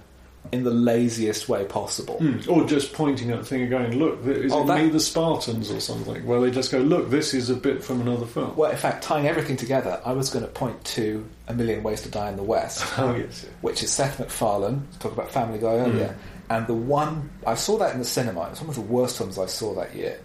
in 0.52 0.64
the 0.64 0.72
laziest 0.72 1.48
way 1.48 1.64
possible. 1.66 2.18
Mm. 2.20 2.48
Or 2.50 2.66
just 2.66 2.94
pointing 2.94 3.30
at 3.30 3.40
the 3.40 3.46
thing 3.46 3.62
and 3.62 3.70
going, 3.70 4.00
look, 4.00 4.26
is 4.26 4.52
Oh, 4.52 4.64
it 4.64 4.68
that- 4.68 4.84
Meet 4.84 4.94
the 4.94 5.00
Spartans 5.00 5.70
or 5.70 5.80
something? 5.80 6.26
Where 6.26 6.42
they 6.42 6.50
just 6.50 6.72
go, 6.72 6.80
look, 6.80 7.10
this 7.10 7.34
is 7.34 7.50
a 7.50 7.56
bit 7.56 7.84
from 7.84 8.02
another 8.02 8.26
film. 8.26 8.56
Well, 8.56 8.72
in 8.72 8.78
fact, 8.78 9.04
tying 9.04 9.28
everything 9.28 9.58
together, 9.58 10.02
I 10.06 10.14
was 10.14 10.30
going 10.30 10.44
to 10.46 10.52
point 10.52 10.84
to 10.96 11.24
A 11.48 11.54
Million 11.54 11.84
Ways 11.84 12.02
to 12.02 12.10
Die 12.10 12.30
in 12.30 12.36
the 12.38 12.44
West, 12.44 12.84
Oh, 12.98 13.14
yes. 13.16 13.46
which 13.62 13.84
is 13.84 13.92
Seth 13.92 14.20
MacFarlane, 14.20 14.88
talk 15.00 15.12
about 15.12 15.30
Family 15.32 15.60
Guy 15.60 15.68
earlier, 15.76 16.16
and 16.50 16.66
the 16.66 16.74
one, 16.74 17.30
I 17.46 17.54
saw 17.56 17.78
that 17.78 17.94
in 17.94 18.00
the 18.00 18.06
cinema, 18.06 18.46
it 18.48 18.50
was 18.52 18.62
one 18.62 18.70
of 18.70 18.76
the 18.76 18.82
worst 18.82 19.18
films 19.20 19.38
I 19.38 19.46
saw 19.46 19.76
that 19.76 19.94
year. 19.96 20.20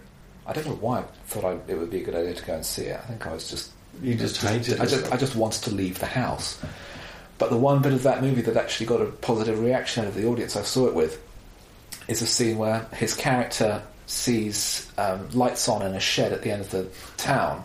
I 0.47 0.53
don't 0.53 0.65
know 0.65 0.73
why 0.75 0.99
I 0.99 1.03
thought 1.27 1.43
I, 1.45 1.71
it 1.71 1.77
would 1.77 1.91
be 1.91 2.01
a 2.01 2.03
good 2.03 2.15
idea 2.15 2.33
to 2.33 2.45
go 2.45 2.53
and 2.55 2.65
see 2.65 2.83
it. 2.85 2.99
I 3.03 3.05
think 3.07 3.27
I 3.27 3.33
was 3.33 3.49
just 3.49 3.71
You 4.01 4.15
just 4.15 4.37
hated 4.41 4.79
I 4.79 4.83
it. 4.85 4.89
just, 4.89 5.11
I 5.11 5.17
just 5.17 5.35
wanted 5.35 5.63
to 5.65 5.75
leave 5.75 5.99
the 5.99 6.05
house. 6.07 6.59
But 7.37 7.49
the 7.49 7.57
one 7.57 7.81
bit 7.81 7.93
of 7.93 8.03
that 8.03 8.21
movie 8.21 8.41
that 8.41 8.55
actually 8.55 8.85
got 8.85 9.01
a 9.01 9.05
positive 9.05 9.59
reaction 9.59 10.03
out 10.03 10.09
of 10.09 10.15
the 10.15 10.25
audience 10.25 10.55
I 10.55 10.61
saw 10.61 10.87
it 10.87 10.95
with 10.95 11.21
is 12.07 12.21
a 12.21 12.27
scene 12.27 12.57
where 12.57 12.87
his 12.93 13.13
character 13.13 13.81
sees 14.05 14.89
um, 14.97 15.29
lights 15.31 15.67
on 15.67 15.81
in 15.81 15.95
a 15.95 15.99
shed 15.99 16.31
at 16.31 16.43
the 16.43 16.51
end 16.51 16.61
of 16.61 16.71
the 16.71 16.87
town 17.17 17.63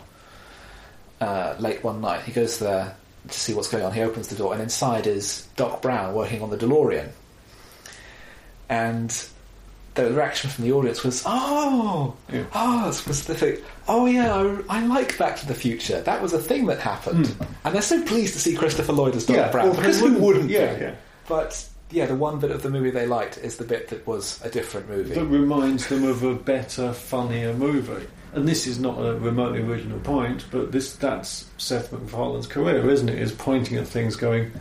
uh, 1.21 1.55
late 1.59 1.83
one 1.83 2.01
night. 2.01 2.23
He 2.23 2.31
goes 2.31 2.59
there 2.59 2.95
to 3.27 3.39
see 3.39 3.53
what's 3.53 3.69
going 3.69 3.83
on. 3.83 3.93
He 3.93 4.01
opens 4.01 4.27
the 4.27 4.35
door, 4.35 4.53
and 4.53 4.61
inside 4.61 5.07
is 5.07 5.47
Doc 5.55 5.81
Brown 5.81 6.13
working 6.13 6.41
on 6.41 6.49
the 6.49 6.57
DeLorean. 6.57 7.09
And 8.67 9.27
the 9.95 10.11
reaction 10.11 10.49
from 10.49 10.63
the 10.65 10.71
audience 10.71 11.03
was, 11.03 11.23
"Oh, 11.25 12.15
Yeah. 12.31 12.43
oh, 12.55 12.91
specific. 12.91 13.63
Oh 13.87 14.05
yeah, 14.05 14.33
I, 14.69 14.79
I 14.79 14.85
like 14.85 15.17
Back 15.17 15.37
to 15.39 15.47
the 15.47 15.53
Future. 15.55 16.01
That 16.01 16.21
was 16.21 16.33
a 16.33 16.39
thing 16.39 16.65
that 16.67 16.79
happened." 16.79 17.27
Hmm. 17.27 17.43
And 17.65 17.75
they're 17.75 17.81
so 17.81 18.01
pleased 18.03 18.33
to 18.33 18.39
see 18.39 18.55
Christopher 18.55 18.93
Lloyd 18.93 19.15
as 19.15 19.25
Doc. 19.25 19.35
Yeah, 19.35 19.51
Brown 19.51 19.67
well, 19.67 19.75
because 19.75 19.99
who 19.99 20.13
wouldn't- 20.17 20.49
yeah, 20.49 20.77
yeah. 20.79 20.95
But 21.27 21.67
yeah, 21.91 22.05
the 22.05 22.15
one 22.15 22.39
bit 22.39 22.51
of 22.51 22.63
the 22.63 22.69
movie 22.69 22.89
they 22.89 23.05
liked 23.05 23.37
is 23.37 23.57
the 23.57 23.65
bit 23.65 23.89
that 23.89 24.07
was 24.07 24.39
a 24.43 24.49
different 24.49 24.89
movie. 24.89 25.13
That 25.13 25.25
reminds 25.25 25.87
them 25.87 26.05
of 26.05 26.23
a 26.23 26.35
better, 26.35 26.93
funnier 26.93 27.53
movie. 27.53 28.07
And 28.33 28.47
this 28.47 28.65
is 28.65 28.79
not 28.79 28.97
a 28.97 29.15
remotely 29.19 29.61
original 29.61 29.99
point, 29.99 30.45
but 30.51 30.71
this 30.71 30.93
that's 30.95 31.47
Seth 31.57 31.91
MacFarlane's 31.91 32.47
career, 32.47 32.89
isn't 32.89 33.09
it? 33.09 33.19
Is 33.19 33.33
pointing 33.33 33.77
at 33.77 33.85
things, 33.89 34.15
going, 34.15 34.53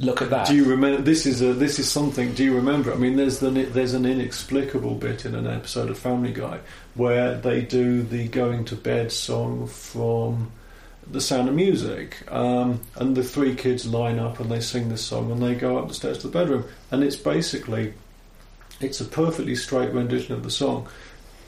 Look 0.00 0.22
at 0.22 0.30
that. 0.30 0.46
"Do 0.46 0.54
you 0.54 0.64
remember? 0.64 1.02
This 1.02 1.26
is 1.26 1.42
a 1.42 1.52
this 1.52 1.78
is 1.78 1.90
something. 1.90 2.32
Do 2.34 2.44
you 2.44 2.54
remember?" 2.54 2.92
I 2.92 2.96
mean, 2.96 3.16
there's 3.16 3.40
the 3.40 3.50
there's 3.50 3.94
an 3.94 4.06
inexplicable 4.06 4.94
bit 4.94 5.24
in 5.24 5.34
an 5.34 5.46
episode 5.46 5.90
of 5.90 5.98
Family 5.98 6.32
Guy 6.32 6.60
where 6.94 7.36
they 7.36 7.62
do 7.62 8.02
the 8.02 8.28
going 8.28 8.64
to 8.66 8.76
bed 8.76 9.10
song 9.10 9.66
from 9.66 10.52
The 11.10 11.20
Sound 11.20 11.48
of 11.48 11.54
Music, 11.54 12.16
um, 12.30 12.80
and 12.96 13.16
the 13.16 13.24
three 13.24 13.54
kids 13.54 13.86
line 13.86 14.18
up 14.18 14.40
and 14.40 14.50
they 14.50 14.60
sing 14.60 14.88
this 14.88 15.02
song 15.02 15.32
and 15.32 15.42
they 15.42 15.54
go 15.54 15.78
up 15.78 15.88
the 15.88 15.94
stairs 15.94 16.18
to 16.18 16.28
the 16.28 16.32
bedroom, 16.32 16.64
and 16.90 17.02
it's 17.02 17.16
basically 17.16 17.94
it's 18.80 19.00
a 19.00 19.04
perfectly 19.04 19.56
straight 19.56 19.92
rendition 19.92 20.34
of 20.34 20.44
the 20.44 20.50
song. 20.50 20.88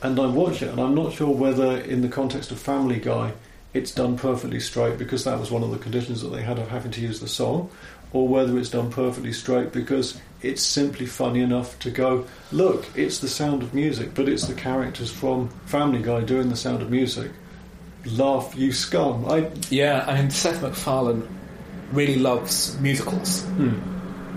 And 0.03 0.19
I 0.19 0.25
watch 0.25 0.61
it, 0.61 0.69
and 0.69 0.79
I'm 0.79 0.95
not 0.95 1.13
sure 1.13 1.29
whether, 1.29 1.77
in 1.77 2.01
the 2.01 2.09
context 2.09 2.51
of 2.51 2.59
Family 2.59 2.99
Guy, 2.99 3.33
it's 3.73 3.91
done 3.91 4.17
perfectly 4.17 4.59
straight 4.59 4.97
because 4.97 5.23
that 5.23 5.39
was 5.39 5.51
one 5.51 5.63
of 5.63 5.71
the 5.71 5.77
conditions 5.77 6.21
that 6.21 6.29
they 6.29 6.41
had 6.41 6.59
of 6.59 6.67
having 6.67 6.91
to 6.91 7.01
use 7.01 7.19
the 7.19 7.27
song, 7.27 7.69
or 8.13 8.27
whether 8.27 8.57
it's 8.57 8.69
done 8.69 8.91
perfectly 8.91 9.33
straight 9.33 9.71
because 9.71 10.19
it's 10.41 10.61
simply 10.61 11.05
funny 11.05 11.41
enough 11.41 11.77
to 11.79 11.91
go, 11.91 12.25
look, 12.51 12.85
it's 12.95 13.19
the 13.19 13.27
sound 13.27 13.61
of 13.63 13.73
music, 13.73 14.13
but 14.13 14.27
it's 14.27 14.47
the 14.47 14.53
characters 14.53 15.11
from 15.11 15.49
Family 15.65 16.01
Guy 16.01 16.21
doing 16.21 16.49
the 16.49 16.55
sound 16.55 16.81
of 16.81 16.89
music. 16.89 17.31
Laugh, 18.05 18.53
you 18.57 18.71
scum. 18.71 19.25
I, 19.29 19.51
Yeah, 19.69 20.03
I 20.07 20.19
mean 20.19 20.31
Seth 20.31 20.61
MacFarlane 20.61 21.27
really 21.91 22.17
loves 22.17 22.79
musicals. 22.79 23.43
hmm. 23.43 23.79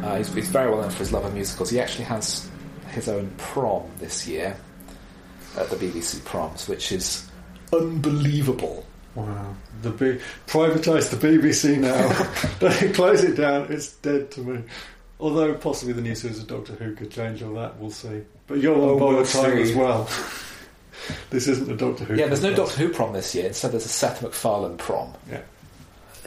Uh, 0.04 0.16
he's, 0.16 0.32
he's 0.34 0.48
very 0.48 0.70
well 0.70 0.82
known 0.82 0.90
for 0.90 0.98
his 0.98 1.12
love 1.12 1.24
of 1.24 1.32
musicals. 1.32 1.70
He 1.70 1.80
actually 1.80 2.04
has 2.04 2.46
his 2.90 3.08
own 3.08 3.32
prom 3.38 3.84
this 3.98 4.28
year 4.28 4.54
at 5.56 5.70
the 5.70 5.76
BBC 5.76 6.22
Proms, 6.24 6.68
which 6.68 6.92
is 6.92 7.26
unbelievable. 7.72 8.84
Wow. 9.14 9.54
The 9.82 9.90
B- 9.90 10.20
privatise 10.46 11.10
the 11.10 11.16
BBC 11.28 11.78
now. 11.78 12.08
Don't 12.80 12.94
close 12.94 13.22
it 13.24 13.36
down. 13.36 13.66
It's 13.72 13.92
dead 13.96 14.30
to 14.32 14.40
me. 14.40 14.62
Although 15.20 15.54
possibly 15.54 15.92
the 15.94 16.02
new 16.02 16.14
series 16.14 16.38
of 16.40 16.46
Doctor 16.48 16.72
Who 16.74 16.94
could 16.94 17.10
change 17.10 17.42
all 17.42 17.54
that. 17.54 17.78
We'll 17.78 17.90
see. 17.90 18.22
But 18.46 18.58
you're 18.60 18.74
Oh, 18.76 18.94
on 18.94 18.98
borrowed 18.98 19.16
we'll 19.16 19.24
time 19.26 19.56
see. 19.56 19.62
as 19.62 19.74
well. 19.74 20.08
this 21.30 21.46
isn't 21.48 21.70
a 21.70 21.76
Doctor 21.76 22.04
Who. 22.04 22.14
Yeah, 22.16 22.26
there's 22.26 22.42
no. 22.42 22.54
Doctor 22.54 22.76
Who 22.80 22.88
prom 22.92 23.12
this 23.12 23.34
year. 23.34 23.46
Instead, 23.46 23.72
there's 23.72 23.84
a 23.86 23.88
Seth 23.88 24.22
MacFarlane 24.22 24.76
prom. 24.78 25.14
Yeah. 25.30 25.40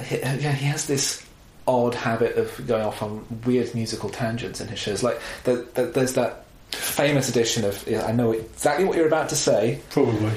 He, 0.04 0.18
yeah, 0.20 0.52
he 0.54 0.66
has 0.68 0.88
this 0.88 1.26
odd 1.68 1.94
habit 1.96 2.38
of 2.38 2.66
going 2.68 2.86
off 2.86 3.02
on 3.04 3.26
weird 3.46 3.74
musical 3.76 4.10
tangents 4.10 4.62
in 4.62 4.68
his 4.70 4.80
shows. 4.80 5.04
Like 5.04 5.20
the, 5.44 5.68
the, 5.74 5.84
there's 5.88 6.14
that 6.14 6.46
famous 6.72 7.28
edition 7.30 7.66
of 7.66 7.86
yeah, 7.88 8.06
I 8.06 8.12
know 8.14 8.32
exactly 8.32 8.86
what 8.86 8.96
you're 8.96 9.08
about 9.08 9.30
to 9.30 9.36
say, 9.36 9.82
Probably. 9.90 10.32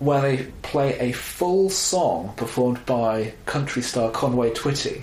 Where 0.00 0.20
they 0.22 0.44
play 0.62 0.98
a 0.98 1.12
full 1.12 1.70
song 1.70 2.32
performed 2.36 2.84
by 2.86 3.32
country 3.46 3.82
star 3.82 4.10
Conway 4.10 4.50
Twitty, 4.50 5.02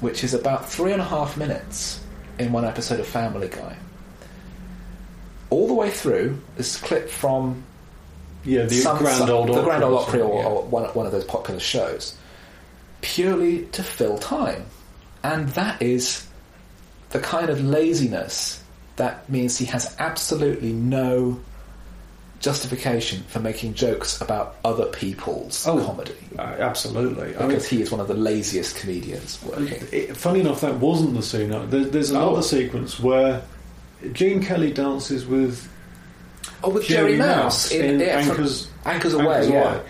which 0.00 0.22
is 0.24 0.34
about 0.34 0.68
three 0.68 0.92
and 0.92 1.00
a 1.00 1.04
half 1.04 1.36
minutes 1.36 2.00
in 2.38 2.52
one 2.52 2.64
episode 2.64 3.00
of 3.00 3.06
Family 3.06 3.48
Guy. 3.48 3.76
All 5.50 5.66
the 5.68 5.74
way 5.74 5.90
through, 5.90 6.40
this 6.56 6.76
clip 6.76 7.08
from 7.08 7.62
Yeah, 8.44 8.64
the 8.64 8.76
some- 8.80 8.98
Grand 8.98 9.18
some- 9.18 9.30
Old 9.30 9.48
the 9.48 9.62
Grand 9.62 9.84
Ole 9.84 9.98
Opry, 9.98 10.20
or, 10.20 10.40
yeah. 10.40 10.46
or 10.48 10.62
one, 10.64 10.84
one 10.86 11.06
of 11.06 11.12
those 11.12 11.24
popular 11.24 11.60
shows. 11.60 12.14
purely 13.00 13.64
to 13.72 13.82
fill 13.82 14.16
time. 14.18 14.64
And 15.24 15.48
that 15.50 15.82
is 15.82 16.24
the 17.10 17.18
kind 17.18 17.50
of 17.50 17.60
laziness 17.62 18.60
that 18.96 19.28
means 19.28 19.58
he 19.58 19.64
has 19.66 19.94
absolutely 19.98 20.72
no 20.72 21.40
justification 22.42 23.22
for 23.28 23.40
making 23.40 23.72
jokes 23.74 24.20
about 24.20 24.56
other 24.64 24.86
people's 24.86 25.66
Oh. 25.66 25.78
comedy. 25.84 26.12
Uh, 26.38 26.42
absolutely. 26.42 27.34
I 27.36 27.40
mean, 27.40 27.48
Because 27.48 27.66
he 27.68 27.80
is 27.80 27.90
one 27.90 28.00
of 28.00 28.08
the 28.08 28.14
laziest 28.14 28.76
comedians 28.76 29.38
working. 29.44 29.82
it, 29.92 30.16
funny 30.16 30.40
enough, 30.40 30.60
that 30.60 30.74
wasn't 30.80 31.14
the 31.14 31.22
scene. 31.22 31.50
There, 31.70 31.84
there's 31.84 32.10
another 32.10 32.38
Oh. 32.38 32.40
sequence 32.42 33.00
where 33.00 33.42
Gene 34.12 34.42
Kelly 34.42 34.72
dances 34.72 35.24
with 35.24 35.68
Oh, 36.64 36.70
with 36.70 36.84
Jerry, 36.84 37.16
Mouse 37.16 37.70
in, 37.72 37.98
yeah, 38.00 38.20
from- 38.22 38.30
Anchors, 38.30 38.66
Anchors 38.84 39.14
Aweigh, 39.14 39.34
Anchors 39.36 39.48
yeah. 39.48 39.62
Aweigh. 39.64 39.80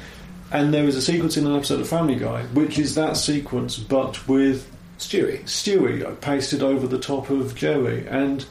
And 0.52 0.72
there 0.74 0.84
is 0.84 0.96
a 0.96 1.02
sequence 1.02 1.36
in 1.38 1.46
an 1.46 1.56
episode 1.56 1.80
of 1.80 1.88
Family 1.88 2.14
Guy, 2.16 2.42
which 2.54 2.78
is 2.78 2.94
that 2.94 3.16
sequence, 3.16 3.78
but 3.78 4.26
with 4.28 4.66
Stewie. 4.98 5.42
Stewie 5.44 6.20
pasted 6.20 6.62
over 6.62 6.86
the 6.86 6.98
top 6.98 7.30
of 7.30 7.54
Joey. 7.54 8.06
And 8.08 8.44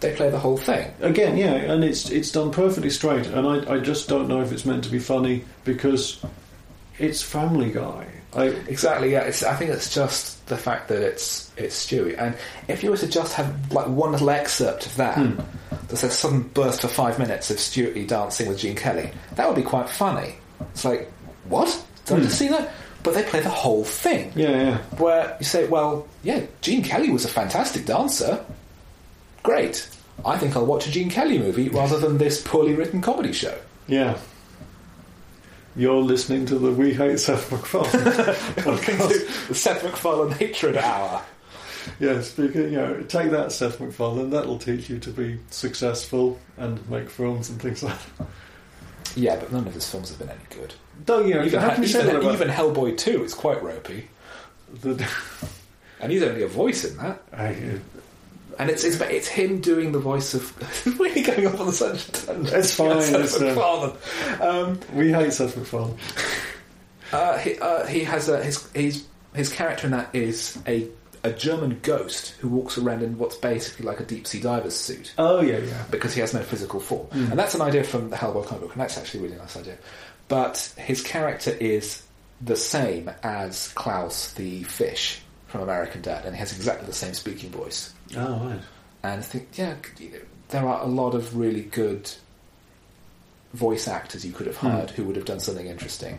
They 0.00 0.14
play 0.14 0.30
the 0.30 0.38
whole 0.38 0.56
thing. 0.56 0.90
again, 1.00 1.36
yeah, 1.36 1.52
and 1.54 1.84
it's 1.84 2.10
it's 2.10 2.32
done 2.32 2.50
perfectly 2.50 2.90
straight. 2.90 3.26
And 3.26 3.46
I, 3.46 3.74
I 3.74 3.78
just 3.80 4.08
don't 4.08 4.28
know 4.28 4.40
if 4.40 4.50
it's 4.52 4.64
meant 4.64 4.84
to 4.84 4.90
be 4.90 4.98
funny 4.98 5.44
because 5.64 6.24
it's 6.98 7.22
Family 7.22 7.70
Guy. 7.70 8.06
I, 8.32 8.44
Exactly. 8.68 9.12
Yeah. 9.12 9.22
It's, 9.22 9.42
I 9.42 9.54
think 9.56 9.70
it's 9.72 9.92
just 9.92 10.46
the 10.46 10.56
fact 10.56 10.88
that 10.88 11.02
it's 11.02 11.50
it's 11.56 11.84
Stewie. 11.86 12.16
And 12.18 12.36
if 12.68 12.82
you 12.82 12.90
were 12.90 12.96
to 12.98 13.08
just 13.08 13.34
have 13.34 13.72
like 13.72 13.88
one 13.88 14.12
little 14.12 14.30
excerpt 14.30 14.86
of 14.86 14.96
that, 14.96 15.16
Hmm. 15.18 15.40
there's 15.88 16.04
a 16.04 16.10
sudden 16.10 16.42
burst 16.42 16.80
for 16.82 16.88
five 16.88 17.18
minutes 17.18 17.50
of 17.50 17.56
Stewie 17.58 18.06
dancing 18.06 18.48
with 18.48 18.58
Gene 18.58 18.76
Kelly. 18.76 19.10
That 19.34 19.46
would 19.48 19.56
be 19.56 19.62
quite 19.62 19.88
funny. 19.90 20.36
It's 20.72 20.84
like, 20.84 21.10
what? 21.48 21.68
Did 22.06 22.18
I 22.18 22.20
just 22.22 22.38
see 22.38 22.48
that? 22.48 22.70
But 23.02 23.14
they 23.14 23.22
play 23.24 23.40
the 23.40 23.48
whole 23.50 23.82
thing. 23.84 24.30
yeah, 24.36 24.50
yeah. 24.50 24.76
Where 24.98 25.36
you 25.40 25.44
say, 25.46 25.66
well, 25.66 26.06
yeah, 26.22 26.42
Gene 26.60 26.82
Kelly 26.84 27.10
was 27.10 27.24
a 27.24 27.28
fantastic 27.28 27.84
dancer. 27.86 28.44
Great. 29.42 29.88
I 30.24 30.36
think 30.36 30.56
I'll 30.56 30.66
watch 30.66 30.86
a 30.86 30.90
Gene 30.90 31.10
Kelly 31.10 31.38
movie 31.38 31.68
rather 31.68 31.98
than 31.98 32.18
this 32.18 32.42
poorly 32.42 32.74
written 32.74 33.00
comedy 33.00 33.32
show. 33.32 33.56
Yeah. 33.86 34.18
You're 35.76 36.02
listening 36.02 36.46
to 36.46 36.58
the 36.58 36.72
We 36.72 36.92
Hate 36.92 37.18
Seth 37.20 37.50
MacFarlane 37.50 37.92
the 39.48 39.54
Seth 39.54 39.84
MacFarlane 39.84 40.32
Hatred 40.32 40.76
Hour. 40.76 41.24
yeah, 42.00 42.20
speaking, 42.20 42.64
you 42.64 42.70
know, 42.72 43.02
take 43.02 43.30
that, 43.30 43.52
Seth 43.52 43.80
MacFarlane. 43.80 44.30
That'll 44.30 44.58
teach 44.58 44.90
you 44.90 44.98
to 44.98 45.10
be 45.10 45.38
successful 45.50 46.38
and 46.58 46.88
make 46.90 47.08
films 47.08 47.50
and 47.50 47.62
things 47.62 47.82
like 47.82 47.98
that. 48.18 48.26
Yeah, 49.16 49.36
but 49.36 49.52
none 49.52 49.66
of 49.66 49.74
his 49.74 49.88
films 49.88 50.10
have 50.10 50.18
been 50.18 50.28
any 50.28 50.40
good. 50.50 50.74
Don't 51.06 51.26
you 51.26 51.34
know? 51.34 51.44
Even, 51.44 51.60
how 51.60 51.70
can 51.70 51.82
you 51.82 51.88
say 51.88 52.00
even, 52.00 52.14
that 52.14 52.20
about 52.20 52.34
even 52.34 52.48
Hellboy 52.48 52.98
2 52.98 53.24
is 53.24 53.34
quite 53.34 53.62
ropey. 53.62 54.08
the, 54.82 55.08
And 56.00 56.12
he's 56.12 56.22
only 56.22 56.42
a 56.42 56.48
voice 56.48 56.84
in 56.84 56.96
that. 56.98 57.22
I, 57.32 57.78
And 58.60 58.68
it's 58.68 58.84
it's, 58.84 59.00
it's 59.00 59.26
him 59.26 59.62
doing 59.62 59.92
the 59.92 59.98
voice 59.98 60.34
of. 60.34 60.54
really 61.00 61.22
going 61.22 61.46
off 61.46 61.58
on 61.58 61.66
the 61.66 61.72
sunshine. 61.72 62.44
It's 62.46 62.74
fine, 62.76 62.98
it's, 62.98 63.40
uh, 63.40 63.44
MacFarlane. 63.46 63.96
Um, 64.38 64.80
We 64.94 65.12
hate 65.12 65.32
Seth 65.32 65.56
MacFarlane. 65.56 65.96
uh, 67.12 67.38
he, 67.38 67.58
uh, 67.58 67.86
he 67.86 68.04
has 68.04 68.28
a, 68.28 68.44
his, 68.44 68.70
his, 68.72 69.06
his 69.34 69.50
character 69.50 69.86
in 69.86 69.92
that 69.92 70.14
is 70.14 70.58
a, 70.66 70.86
a 71.24 71.32
German 71.32 71.80
ghost 71.82 72.32
who 72.40 72.48
walks 72.48 72.76
around 72.76 73.02
in 73.02 73.16
what's 73.16 73.36
basically 73.36 73.86
like 73.86 73.98
a 73.98 74.04
deep 74.04 74.26
sea 74.26 74.40
diver's 74.40 74.76
suit. 74.76 75.14
Oh, 75.16 75.40
yeah, 75.40 75.56
yeah. 75.56 75.84
because 75.90 76.12
he 76.12 76.20
has 76.20 76.34
no 76.34 76.42
physical 76.42 76.80
form. 76.80 77.06
And 77.12 77.38
that's 77.38 77.54
an 77.54 77.62
idea 77.62 77.82
from 77.82 78.10
the 78.10 78.16
Hellboy 78.16 78.44
comic 78.44 78.60
book, 78.60 78.72
and 78.72 78.80
that's 78.82 78.98
actually 78.98 79.20
a 79.20 79.22
really 79.22 79.36
nice 79.38 79.56
idea. 79.56 79.78
But 80.28 80.74
his 80.76 81.02
character 81.02 81.50
is 81.52 82.02
the 82.42 82.56
same 82.56 83.10
as 83.22 83.68
Klaus 83.68 84.34
the 84.34 84.64
fish 84.64 85.22
from 85.46 85.62
American 85.62 86.02
Dad, 86.02 86.26
and 86.26 86.34
he 86.34 86.40
has 86.40 86.52
exactly 86.52 86.86
the 86.86 86.92
same 86.92 87.14
speaking 87.14 87.50
voice. 87.50 87.94
Oh, 88.16 88.38
right. 88.48 88.60
And 89.02 89.20
I 89.20 89.22
think, 89.22 89.48
yeah, 89.54 89.74
you 89.98 90.10
know, 90.10 90.18
there 90.48 90.66
are 90.66 90.82
a 90.82 90.86
lot 90.86 91.14
of 91.14 91.36
really 91.36 91.62
good 91.62 92.10
voice 93.54 93.88
actors 93.88 94.24
you 94.24 94.32
could 94.32 94.46
have 94.46 94.56
hired 94.56 94.90
who 94.90 95.04
would 95.04 95.16
have 95.16 95.24
done 95.24 95.40
something 95.40 95.66
interesting. 95.66 96.18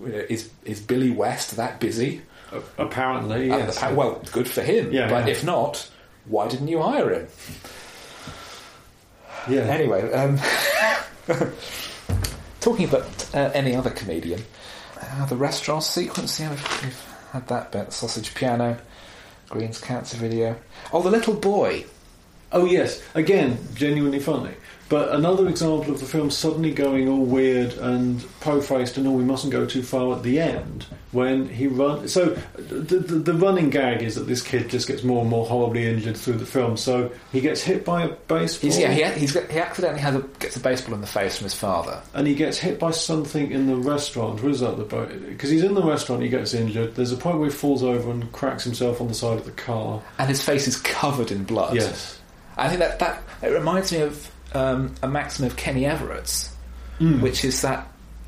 You 0.00 0.08
know, 0.08 0.24
is 0.28 0.50
is 0.64 0.80
Billy 0.80 1.10
West 1.10 1.56
that 1.56 1.80
busy? 1.80 2.22
A- 2.52 2.82
apparently, 2.82 3.50
Uh, 3.50 3.58
yes. 3.58 3.80
well, 3.92 4.20
good 4.32 4.48
for 4.48 4.62
him. 4.62 4.92
Yeah, 4.92 5.08
but 5.08 5.26
yeah. 5.26 5.32
if 5.32 5.44
not, 5.44 5.88
why 6.26 6.48
didn't 6.48 6.68
you 6.68 6.82
hire 6.82 7.10
him? 7.14 7.26
yeah. 9.48 9.60
Anyway, 9.62 10.12
um, 10.12 10.38
talking 12.60 12.88
about 12.88 13.04
uh, 13.34 13.50
any 13.54 13.74
other 13.74 13.90
comedian, 13.90 14.42
uh, 15.00 15.26
the 15.26 15.36
restaurant 15.36 15.82
sequence, 15.84 16.38
yeah, 16.40 16.50
we've, 16.50 16.82
we've 16.82 17.04
had 17.32 17.46
that 17.48 17.72
bit. 17.72 17.92
Sausage 17.92 18.34
piano, 18.34 18.78
Green's 19.54 19.80
cancer 19.80 20.16
video. 20.16 20.56
Oh, 20.92 21.00
the 21.00 21.12
little 21.12 21.34
boy. 21.34 21.84
Oh 22.50 22.64
yes, 22.64 23.00
again, 23.14 23.56
genuinely 23.74 24.18
funny. 24.18 24.50
But 24.88 25.14
another 25.14 25.48
example 25.48 25.92
of 25.94 26.00
the 26.00 26.06
film 26.06 26.30
suddenly 26.30 26.72
going 26.72 27.08
all 27.08 27.24
weird 27.24 27.72
and 27.74 28.24
po-faced, 28.40 28.96
and 28.98 29.06
oh, 29.06 29.12
we 29.12 29.24
mustn't 29.24 29.52
go 29.52 29.64
too 29.64 29.82
far 29.82 30.14
at 30.16 30.22
the 30.22 30.38
end 30.38 30.86
when 31.12 31.48
he 31.48 31.66
run. 31.66 32.06
So 32.08 32.36
the, 32.56 32.98
the 32.98 33.18
the 33.18 33.34
running 33.34 33.70
gag 33.70 34.02
is 34.02 34.14
that 34.16 34.24
this 34.26 34.42
kid 34.42 34.68
just 34.68 34.86
gets 34.86 35.02
more 35.02 35.22
and 35.22 35.30
more 35.30 35.46
horribly 35.46 35.88
injured 35.88 36.16
through 36.16 36.34
the 36.34 36.46
film. 36.46 36.76
So 36.76 37.10
he 37.32 37.40
gets 37.40 37.62
hit 37.62 37.84
by 37.84 38.04
a 38.04 38.08
baseball, 38.08 38.70
He's, 38.70 38.78
yeah, 38.78 38.92
he, 38.92 39.20
he's 39.20 39.32
he 39.32 39.58
accidentally 39.58 40.00
has 40.02 40.16
a, 40.16 40.20
gets 40.38 40.56
a 40.56 40.60
baseball 40.60 40.94
in 40.94 41.00
the 41.00 41.06
face 41.06 41.36
from 41.38 41.44
his 41.44 41.54
father. 41.54 42.02
and 42.12 42.26
he 42.26 42.34
gets 42.34 42.58
hit 42.58 42.78
by 42.78 42.90
something 42.90 43.52
in 43.52 43.66
the 43.66 43.76
restaurant. 43.76 44.42
What 44.42 44.52
is 44.52 44.60
that? 44.60 44.76
The 44.76 44.84
because 45.28 45.50
he's 45.50 45.62
in 45.62 45.74
the 45.74 45.82
restaurant, 45.82 46.22
he 46.22 46.28
gets 46.28 46.52
injured. 46.52 46.94
There's 46.94 47.12
a 47.12 47.16
point 47.16 47.38
where 47.38 47.48
he 47.48 47.54
falls 47.54 47.82
over 47.82 48.10
and 48.10 48.30
cracks 48.32 48.64
himself 48.64 49.00
on 49.00 49.08
the 49.08 49.14
side 49.14 49.38
of 49.38 49.46
the 49.46 49.52
car. 49.52 50.02
And 50.18 50.28
his 50.28 50.44
face 50.44 50.68
is 50.68 50.76
covered 50.76 51.30
in 51.30 51.44
blood. 51.44 51.74
Yes. 51.76 52.20
I 52.56 52.68
think 52.68 52.80
that, 52.80 52.98
that 52.98 53.22
it 53.42 53.48
reminds 53.48 53.90
me 53.92 54.00
of 54.00 54.30
um, 54.54 54.94
a 55.02 55.08
maxim 55.08 55.44
of 55.46 55.56
Kenny 55.56 55.84
Everett's, 55.86 56.54
which 57.00 57.44
is 57.44 57.62
that 57.62 57.86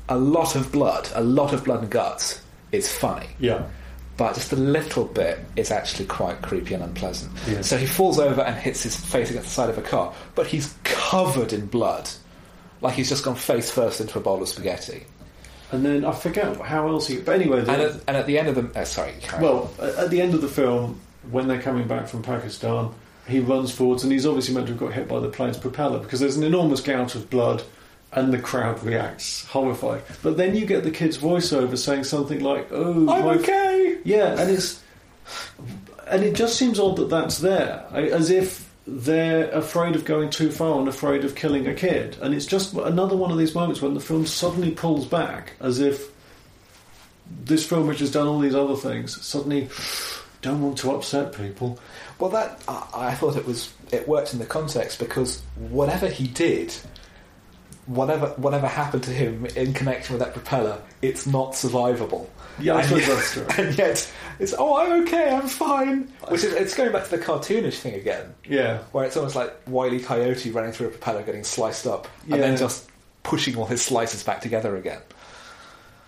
a 0.09 0.17
lot 0.17 0.55
of 0.55 0.71
blood, 0.71 1.09
a 1.15 1.23
lot 1.23 1.53
of 1.53 1.63
blood 1.63 1.81
and 1.81 1.89
guts, 1.89 2.41
is 2.71 2.91
funny. 2.91 3.27
Yeah. 3.39 3.63
but 4.17 4.33
just 4.35 4.51
a 4.51 4.55
little 4.55 5.05
bit 5.05 5.39
is 5.55 5.69
actually 5.71 6.05
quite 6.05 6.41
creepy 6.41 6.73
and 6.73 6.83
unpleasant. 6.83 7.31
Yeah. 7.47 7.61
So 7.61 7.77
he 7.77 7.85
falls 7.85 8.17
over 8.19 8.41
and 8.41 8.55
hits 8.57 8.83
his 8.83 8.95
face 8.95 9.29
against 9.29 9.49
the 9.49 9.53
side 9.53 9.69
of 9.69 9.77
a 9.77 9.81
car, 9.81 10.13
but 10.35 10.47
he's 10.47 10.73
covered 10.83 11.53
in 11.53 11.67
blood. 11.67 12.09
Like 12.81 12.93
he's 12.95 13.09
just 13.09 13.23
gone 13.23 13.35
face 13.35 13.69
first 13.71 14.01
into 14.01 14.17
a 14.19 14.21
bowl 14.21 14.41
of 14.41 14.47
spaghetti. 14.49 15.05
And 15.71 15.85
then 15.85 16.05
I 16.05 16.11
forget 16.13 16.55
how 16.61 16.87
else 16.87 17.07
he. 17.07 17.19
But 17.19 17.39
anyway, 17.41 17.59
And 17.59 17.69
at, 17.69 17.91
and 18.07 18.17
at 18.17 18.25
the 18.27 18.37
end 18.39 18.47
of 18.49 18.55
the. 18.55 18.79
Uh, 18.79 18.85
sorry, 18.85 19.13
carry 19.21 19.45
on. 19.45 19.51
Well, 19.51 19.73
at 19.97 20.09
the 20.09 20.21
end 20.21 20.33
of 20.33 20.41
the 20.41 20.47
film, 20.47 20.99
when 21.29 21.47
they're 21.47 21.61
coming 21.61 21.87
back 21.87 22.07
from 22.07 22.21
Pakistan, 22.23 22.91
he 23.27 23.39
runs 23.39 23.71
forwards 23.71 24.03
and 24.03 24.11
he's 24.11 24.25
obviously 24.25 24.53
meant 24.53 24.67
to 24.67 24.73
have 24.73 24.79
got 24.79 24.93
hit 24.93 25.07
by 25.07 25.19
the 25.19 25.29
plane's 25.29 25.57
propeller 25.57 25.99
because 25.99 26.19
there's 26.19 26.37
an 26.37 26.43
enormous 26.43 26.81
gout 26.81 27.15
of 27.15 27.29
blood 27.29 27.63
and 28.13 28.33
the 28.33 28.39
crowd 28.39 28.81
reacts 28.83 29.45
horrified. 29.45 30.01
But 30.23 30.37
then 30.37 30.55
you 30.55 30.65
get 30.65 30.83
the 30.83 30.91
kid's 30.91 31.17
voiceover 31.17 31.77
saying 31.77 32.05
something 32.05 32.39
like, 32.39 32.67
Oh, 32.71 32.93
I'm 32.93 33.05
my 33.05 33.35
okay! 33.35 33.99
yeah, 34.03 34.39
and 34.39 34.49
it's. 34.49 34.81
And 36.07 36.23
it 36.23 36.35
just 36.35 36.55
seems 36.57 36.79
odd 36.79 36.95
that 36.97 37.09
that's 37.09 37.39
there, 37.39 37.85
as 37.91 38.29
if 38.29 38.73
they're 38.87 39.51
afraid 39.51 39.93
of 39.95 40.05
going 40.05 40.29
too 40.29 40.49
far 40.49 40.79
and 40.79 40.87
afraid 40.87 41.25
of 41.25 41.35
killing 41.35 41.67
a 41.67 41.73
kid. 41.73 42.17
And 42.21 42.33
it's 42.33 42.45
just 42.45 42.73
another 42.73 43.17
one 43.17 43.29
of 43.29 43.37
these 43.37 43.53
moments 43.53 43.81
when 43.81 43.93
the 43.93 43.99
film 43.99 44.25
suddenly 44.25 44.71
pulls 44.71 45.05
back, 45.05 45.51
as 45.59 45.81
if 45.81 46.09
this 47.43 47.67
film, 47.67 47.87
which 47.87 47.99
has 47.99 48.09
done 48.09 48.25
all 48.25 48.39
these 48.39 48.55
other 48.55 48.77
things, 48.77 49.21
suddenly 49.21 49.67
don't 50.41 50.61
want 50.61 50.77
to 50.79 50.91
upset 50.91 51.33
people. 51.33 51.79
Well, 52.19 52.29
that. 52.31 52.61
I, 52.67 52.87
I 52.93 53.15
thought 53.15 53.35
it 53.35 53.45
was. 53.45 53.73
It 53.91 54.07
worked 54.07 54.33
in 54.33 54.39
the 54.39 54.45
context 54.45 54.99
because 54.99 55.41
whatever 55.55 56.07
he 56.07 56.27
did. 56.27 56.73
Whatever, 57.85 58.27
whatever 58.35 58.67
happened 58.67 59.03
to 59.03 59.11
him 59.11 59.45
in 59.55 59.73
connection 59.73 60.13
with 60.13 60.21
that 60.21 60.33
propeller, 60.33 60.81
it's 61.01 61.25
not 61.25 61.53
survivable. 61.53 62.27
Yeah, 62.59 62.75
I 62.75 62.81
and 62.81 62.99
yet. 62.99 63.37
And 63.57 63.77
yet, 63.77 64.13
it's 64.39 64.53
oh, 64.57 64.75
I'm 64.75 65.03
okay, 65.03 65.29
I'm 65.33 65.47
fine. 65.47 66.11
Which 66.27 66.43
is, 66.43 66.51
it's 66.51 66.75
going 66.75 66.91
back 66.91 67.05
to 67.05 67.11
the 67.11 67.17
cartoonish 67.23 67.79
thing 67.79 67.95
again. 67.95 68.35
Yeah, 68.45 68.79
where 68.91 69.05
it's 69.05 69.15
almost 69.15 69.37
like 69.37 69.55
Wile 69.67 69.93
E. 69.93 70.01
Coyote 70.01 70.51
running 70.51 70.73
through 70.73 70.87
a 70.87 70.89
propeller, 70.89 71.23
getting 71.23 71.45
sliced 71.45 71.87
up, 71.87 72.09
and 72.29 72.43
then 72.43 72.57
just 72.57 72.89
pushing 73.23 73.55
all 73.55 73.65
his 73.65 73.81
slices 73.81 74.23
back 74.23 74.41
together 74.41 74.75
again. 74.75 75.01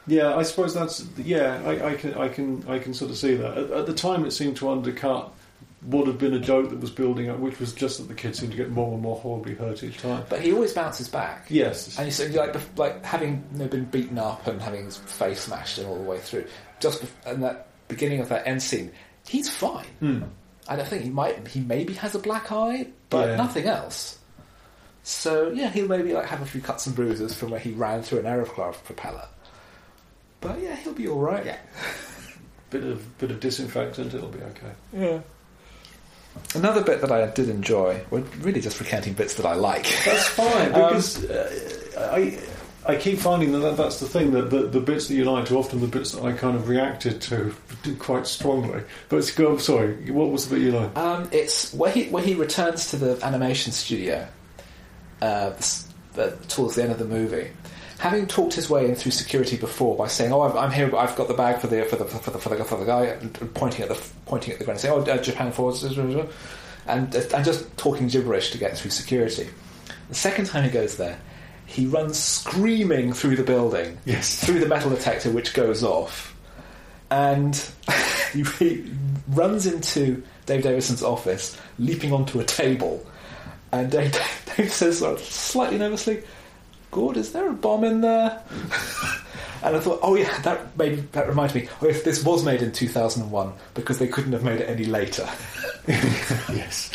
Yeah. 0.10 0.36
I 0.36 0.43
suppose 0.43 0.74
that's 0.74 1.05
yeah. 1.18 1.62
I, 1.66 1.91
I 1.91 1.95
can, 1.95 2.14
I 2.16 2.28
can, 2.28 2.66
I 2.68 2.80
can 2.80 2.93
sort 2.93 3.12
of 3.12 3.18
see 3.18 3.36
that. 3.36 3.57
At, 3.57 3.72
at 3.72 3.86
the 3.86 3.93
time, 3.93 4.26
it 4.26 4.32
seemed 4.32 4.57
to 4.57 4.70
undercut 4.70 5.32
what 5.82 6.07
had 6.07 6.18
been 6.18 6.34
a 6.34 6.39
joke 6.39 6.70
that 6.72 6.80
was 6.82 6.91
building 6.91 7.30
up, 7.30 7.39
which 7.39 7.57
was 7.60 7.72
just 7.72 7.99
that 7.99 8.10
the 8.10 8.14
kids 8.14 8.39
seemed 8.39 8.51
to 8.51 8.57
get 8.57 8.70
more 8.70 8.91
and 8.93 9.01
more 9.01 9.16
horribly 9.16 9.55
hurt 9.55 9.82
each 9.82 9.97
time. 9.99 10.24
But 10.30 10.41
he 10.41 10.51
always 10.51 10.74
bounces 10.74 11.07
back. 11.07 11.45
Yes, 11.49 11.97
And 11.97 12.05
you 12.05 12.12
see, 12.12 12.28
like, 12.30 12.53
like 12.78 13.05
having 13.05 13.41
you 13.53 13.60
know, 13.60 13.68
been 13.68 13.86
beaten 13.86 14.18
up 14.18 14.45
and 14.47 14.62
having 14.62 14.84
his 14.86 14.97
face 14.97 15.39
smashed 15.39 15.80
in 15.80 15.86
all 15.86 15.95
the 15.95 16.03
way 16.03 16.20
through, 16.20 16.45
just 16.82 17.01
bef- 17.01 17.32
in 17.34 17.39
that 17.41 17.68
beginning 17.88 18.20
of 18.20 18.28
that 18.28 18.45
end 18.45 18.62
scene, 18.62 18.91
he's 19.26 19.49
fine. 19.49 19.86
Hmm. 20.01 20.24
And 20.68 20.82
I 20.82 20.84
think 20.84 21.03
he 21.03 21.10
might, 21.10 21.47
he 21.47 21.62
maybe 21.62 21.93
has 21.93 22.14
a 22.14 22.20
black 22.20 22.51
eye, 22.51 22.88
but 23.10 23.30
Yeah. 23.30 23.36
nothing 23.38 23.66
else. 23.66 24.20
So 25.03 25.49
yeah, 25.51 25.70
he'll 25.70 25.88
maybe 25.88 26.14
like 26.14 26.26
have 26.26 26.41
a 26.41 26.45
few 26.45 26.62
cuts 26.62 26.86
and 26.88 26.95
bruises 26.95 27.34
from 27.34 27.51
where 27.51 27.60
he 27.60 27.72
ran 27.72 28.03
through 28.03 28.20
an 28.20 28.26
aeroplane 28.26 28.74
propeller. 28.84 29.28
But 30.42 30.62
yeah, 30.62 30.76
he'll 30.78 30.94
be 30.94 31.08
all 31.08 31.20
right. 31.20 31.46
Yeah. 31.46 31.58
bit 32.70 32.84
of 32.84 33.18
bit 33.18 33.32
of 33.32 33.40
disinfectant, 33.40 34.14
it'll 34.14 34.30
be 34.30 34.40
okay. 34.42 34.72
Yeah. 34.94 35.20
Another 36.56 36.84
bit 36.84 37.02
that 37.02 37.12
I 37.12 37.26
did 37.32 37.50
enjoy, 37.50 38.02
we're 38.12 38.22
really 38.42 38.62
just 38.62 38.80
recounting 38.80 39.14
bits 39.14 39.34
that 39.36 39.46
I 39.46 39.56
like. 39.56 39.84
That's 40.06 40.28
fine 40.30 40.74
Um, 40.74 40.82
because 40.94 41.26
uh, 41.26 42.10
I 42.14 42.40
I 42.86 42.96
keep 42.96 43.20
finding 43.20 43.52
that 43.60 43.76
that's 43.76 44.00
the 44.00 44.08
thing 44.08 44.32
that 44.32 44.50
the, 44.50 44.62
the 44.68 44.80
bits 44.80 45.08
that 45.10 45.16
you 45.16 45.26
liked 45.26 45.52
are 45.52 45.58
often 45.58 45.82
the 45.82 45.88
bits 45.88 46.14
that 46.14 46.24
I 46.24 46.32
kind 46.32 46.56
of 46.56 46.70
reacted 46.70 47.22
to 47.24 47.54
quite 48.00 48.26
strongly. 48.26 48.84
But 49.10 49.18
it's 49.18 49.32
go. 49.32 49.58
Sorry, 49.58 50.10
what 50.12 50.30
was 50.32 50.48
the 50.48 50.56
bit 50.56 50.64
you 50.64 50.72
liked? 50.72 50.98
Um, 50.98 51.28
it's 51.32 51.74
where 51.74 51.92
he 51.92 52.06
where 52.10 52.24
he 52.24 52.36
returns 52.36 52.92
to 52.92 52.98
the 52.98 53.20
animation 53.26 53.74
studio 53.74 54.28
uh, 55.22 55.52
uh, 56.18 56.30
towards 56.48 56.76
the 56.76 56.84
end 56.84 56.92
of 56.92 57.00
the 57.00 57.06
movie, 57.06 57.50
having 58.00 58.26
talked 58.26 58.54
his 58.54 58.70
way 58.70 58.86
in 58.89 58.95
through 58.95 59.12
security 59.12 59.58
before 59.58 59.95
by 59.95 60.08
saying, 60.08 60.34
"Oh, 60.34 60.41
I'm, 60.41 60.72
here. 60.72 60.93
I've 60.95 61.16
got 61.16 61.28
the 61.28 61.34
bag 61.34 61.60
for 61.60 61.68
the 61.68 61.84
for 61.86 61.97
the 61.97 62.06
for 62.06 62.32
the 62.32 62.39
for 62.39 62.50
the, 62.50 62.64
for 62.64 62.78
the 62.78 62.86
guy," 62.86 63.16
pointing 63.54 63.84
at 63.84 63.89
the 63.89 64.02
pointing 64.26 64.54
at 64.54 64.60
the 64.60 64.66
ground, 64.66 64.80
saying, 64.80 64.93
"Oh, 64.93 65.02
uh, 65.12 65.18
Japan 65.18 65.52
forwards," 65.52 65.84
and 65.84 66.26
and 66.88 67.45
just 67.45 67.78
talking 67.78 68.08
gibberish 68.08 68.52
to 68.52 68.58
get 68.58 68.78
through 68.78 68.91
security. 68.91 69.47
The 70.08 70.16
second 70.16 70.45
time 70.45 70.64
he 70.64 70.70
goes 70.72 70.97
there, 70.97 71.20
he 71.66 71.86
runs 71.86 72.18
screaming 72.18 73.14
through 73.14 73.36
the 73.36 73.43
building, 73.43 73.97
Yes. 74.06 74.43
through 74.43 74.60
the 74.60 74.66
metal 74.66 74.89
detector, 74.89 75.30
which 75.30 75.54
goes 75.54 75.84
off, 75.84 76.36
and 77.12 77.56
he, 78.34 78.43
he 78.43 78.91
runs 79.28 79.68
into 79.68 80.24
Dave 80.47 80.64
Davidson's 80.64 81.04
office, 81.04 81.56
leaping 81.78 82.12
onto 82.12 82.39
a 82.39 82.43
table, 82.43 83.06
and 83.72 83.91
Dave, 83.91 84.18
Dave 84.58 84.72
says 84.72 85.00
sort 85.00 85.20
of 85.20 85.26
slightly 85.26 85.78
nervously, 85.78 86.24
"Gord, 86.92 87.18
is 87.18 87.32
there 87.32 87.50
a 87.50 87.54
bomb 87.54 87.84
in 87.84 88.02
there?" 88.02 88.42
and 89.64 89.76
I 89.76 89.80
thought, 89.80 90.00
"Oh 90.02 90.16
yeah, 90.16 90.40
that 90.42 90.78
made 90.78 91.12
that 91.14 91.28
reminds 91.28 91.56
me. 91.56 91.68
Oh, 91.82 91.88
if 91.88 92.04
this 92.04 92.24
was 92.24 92.44
made 92.44 92.62
in 92.62 92.72
2001, 92.72 93.54
because 93.74 94.00
they 94.00 94.08
couldn't 94.08 94.34
have 94.34 94.44
made 94.44 94.62
it 94.62 94.70
any 94.70 94.86
later." 94.86 95.28
yes. 95.88 96.92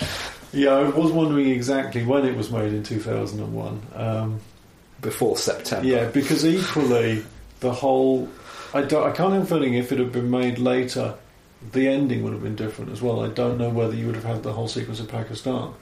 Yeah, 0.53 0.71
I 0.75 0.89
was 0.89 1.11
wondering 1.11 1.49
exactly 1.49 2.05
when 2.05 2.25
it 2.25 2.37
was 2.37 2.51
made 2.51 2.73
in 2.73 2.85
2001. 2.85 3.83
Um, 3.95 4.41
Before 5.01 5.37
September. 5.37 5.87
yeah, 5.87 6.07
because 6.07 6.47
equally, 6.47 7.25
the 7.61 7.73
whole. 7.73 8.29
I, 8.73 8.83
don't, 8.83 9.09
I 9.09 9.13
can't 9.13 9.35
a 9.35 9.45
feeling 9.47 9.75
if 9.75 9.93
it 9.93 9.99
had 9.99 10.13
been 10.13 10.31
made 10.31 10.59
later, 10.59 11.15
the 11.73 11.89
ending 11.89 12.23
would 12.23 12.33
have 12.33 12.43
been 12.43 12.57
different 12.57 12.93
as 12.93 13.01
well. 13.01 13.23
I 13.25 13.29
don't 13.29 13.59
know 13.59 13.71
whether 13.71 13.95
you 13.95 14.07
would 14.07 14.15
have 14.15 14.25
had 14.25 14.43
the 14.43 14.53
whole 14.53 14.69
sequence 14.69 15.01
in 15.01 15.07
Pakistan. 15.07 15.73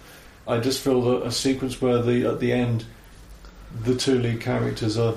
I 0.47 0.59
just 0.59 0.83
feel 0.83 1.01
that 1.03 1.27
a 1.27 1.33
sequence 1.33 1.81
where 1.81 2.03
the 2.03 2.27
at 2.27 2.41
the 2.41 2.53
end, 2.53 2.85
the 3.85 3.95
two 3.95 4.18
lead 4.18 4.41
characters 4.41 4.99
are. 4.99 5.14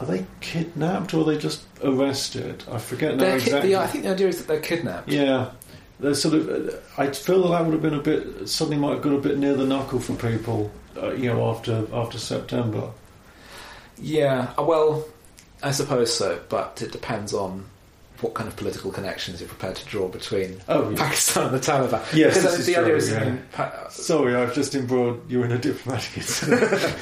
Are 0.00 0.06
they 0.06 0.24
kidnapped 0.40 1.12
or 1.12 1.20
are 1.20 1.24
they 1.24 1.36
just 1.36 1.62
arrested? 1.84 2.64
I 2.72 2.78
forget 2.78 3.16
now 3.16 3.24
They're 3.24 3.38
ki- 3.38 3.44
exactly. 3.44 3.68
the- 3.70 3.80
I 3.80 3.86
think 3.86 4.04
the 4.04 4.10
idea 4.10 4.28
is 4.28 4.38
that 4.38 4.48
they're 4.48 4.60
kidnapped. 4.60 5.08
Yeah, 5.10 5.50
they're 5.98 6.14
sort 6.14 6.34
of. 6.36 6.48
uh, 6.48 6.72
I 6.96 7.08
feel 7.10 7.42
that 7.42 7.48
that 7.50 7.64
would 7.66 7.74
have 7.74 7.82
been 7.82 7.94
a 7.94 8.02
bit. 8.02 8.48
Suddenly, 8.48 8.78
might 8.78 8.94
have 8.94 9.02
got 9.02 9.12
a 9.12 9.18
bit 9.18 9.36
near 9.38 9.54
the 9.54 9.66
knuckle 9.66 10.00
for 10.00 10.14
people. 10.14 10.70
Uh, 10.96 11.12
you 11.12 11.28
know, 11.32 11.50
after 11.50 11.86
after 11.92 12.18
September. 12.18 12.90
Yeah, 13.98 14.52
uh, 14.58 14.62
well, 14.62 15.04
I 15.62 15.70
suppose 15.72 16.14
so, 16.16 16.40
but 16.48 16.80
it 16.82 16.90
depends 16.92 17.34
on 17.34 17.66
what 18.22 18.34
kind 18.34 18.48
of 18.48 18.56
political 18.56 18.90
connections 18.92 19.40
you're 19.40 19.48
prepared 19.48 19.76
to 19.76 19.84
draw 19.86 20.08
between 20.08 20.60
Oh, 20.68 20.90
yeah. 20.90 20.96
Pakistan 20.96 21.46
and 21.46 21.54
the 21.54 21.58
Taliban. 21.60 22.02
Yes, 22.14 22.36
because 22.36 22.66
this 22.66 22.76
I 22.76 22.82
mean, 22.82 22.90
is 22.90 23.08
the 23.08 23.16
idea 23.16 23.26
is, 23.28 23.36
yeah. 23.36 23.36
Pa- 23.52 23.88
Sorry, 23.90 24.34
I've 24.34 24.54
just 24.54 24.74
embroiled 24.74 25.30
you 25.30 25.42
in 25.42 25.52
a 25.52 25.58
diplomatic 25.58 26.22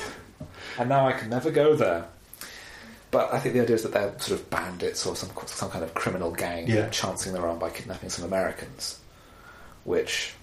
and 0.78 0.88
now 0.88 1.06
I 1.08 1.12
can 1.12 1.30
never 1.30 1.50
go 1.50 1.74
there. 1.74 2.04
But 3.10 3.32
I 3.32 3.38
think 3.38 3.54
the 3.54 3.62
idea 3.62 3.76
is 3.76 3.82
that 3.84 3.92
they're 3.92 4.12
sort 4.18 4.38
of 4.38 4.50
bandits 4.50 5.06
or 5.06 5.16
some 5.16 5.30
some 5.46 5.70
kind 5.70 5.82
of 5.82 5.94
criminal 5.94 6.30
gang 6.30 6.66
Yeah. 6.68 6.88
chancing 6.90 7.32
their 7.32 7.46
arm 7.46 7.58
by 7.58 7.70
kidnapping 7.70 8.10
some 8.10 8.24
Americans, 8.26 8.98
which, 9.84 10.34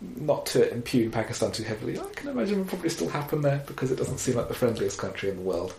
not 0.00 0.46
to 0.46 0.72
impugn 0.72 1.10
Pakistan 1.10 1.52
too 1.52 1.64
heavily, 1.64 1.98
I 2.00 2.04
can 2.14 2.28
imagine 2.28 2.60
would 2.60 2.68
probably 2.68 2.88
still 2.88 3.10
happen 3.10 3.42
there 3.42 3.62
because 3.66 3.90
it 3.90 3.96
doesn't 3.96 4.18
seem 4.18 4.36
like 4.36 4.48
the 4.48 4.54
friendliest 4.54 4.98
country 4.98 5.28
in 5.28 5.36
the 5.36 5.42
world. 5.42 5.74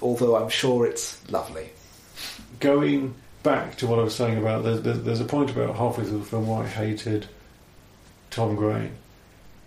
Although 0.00 0.36
I'm 0.36 0.48
sure 0.48 0.86
it's 0.86 1.18
lovely. 1.30 1.70
Going 2.60 3.14
back 3.42 3.76
to 3.76 3.86
what 3.86 3.98
I 3.98 4.02
was 4.02 4.14
saying 4.14 4.38
about 4.38 4.64
there's, 4.64 4.82
there's, 4.82 5.02
there's 5.02 5.20
a 5.20 5.24
point 5.24 5.50
about 5.50 5.76
halfway 5.76 6.04
through 6.04 6.18
the 6.18 6.24
film 6.24 6.46
where 6.46 6.62
I 6.62 6.66
hated 6.66 7.26
Tom 8.30 8.54
Green. 8.54 8.92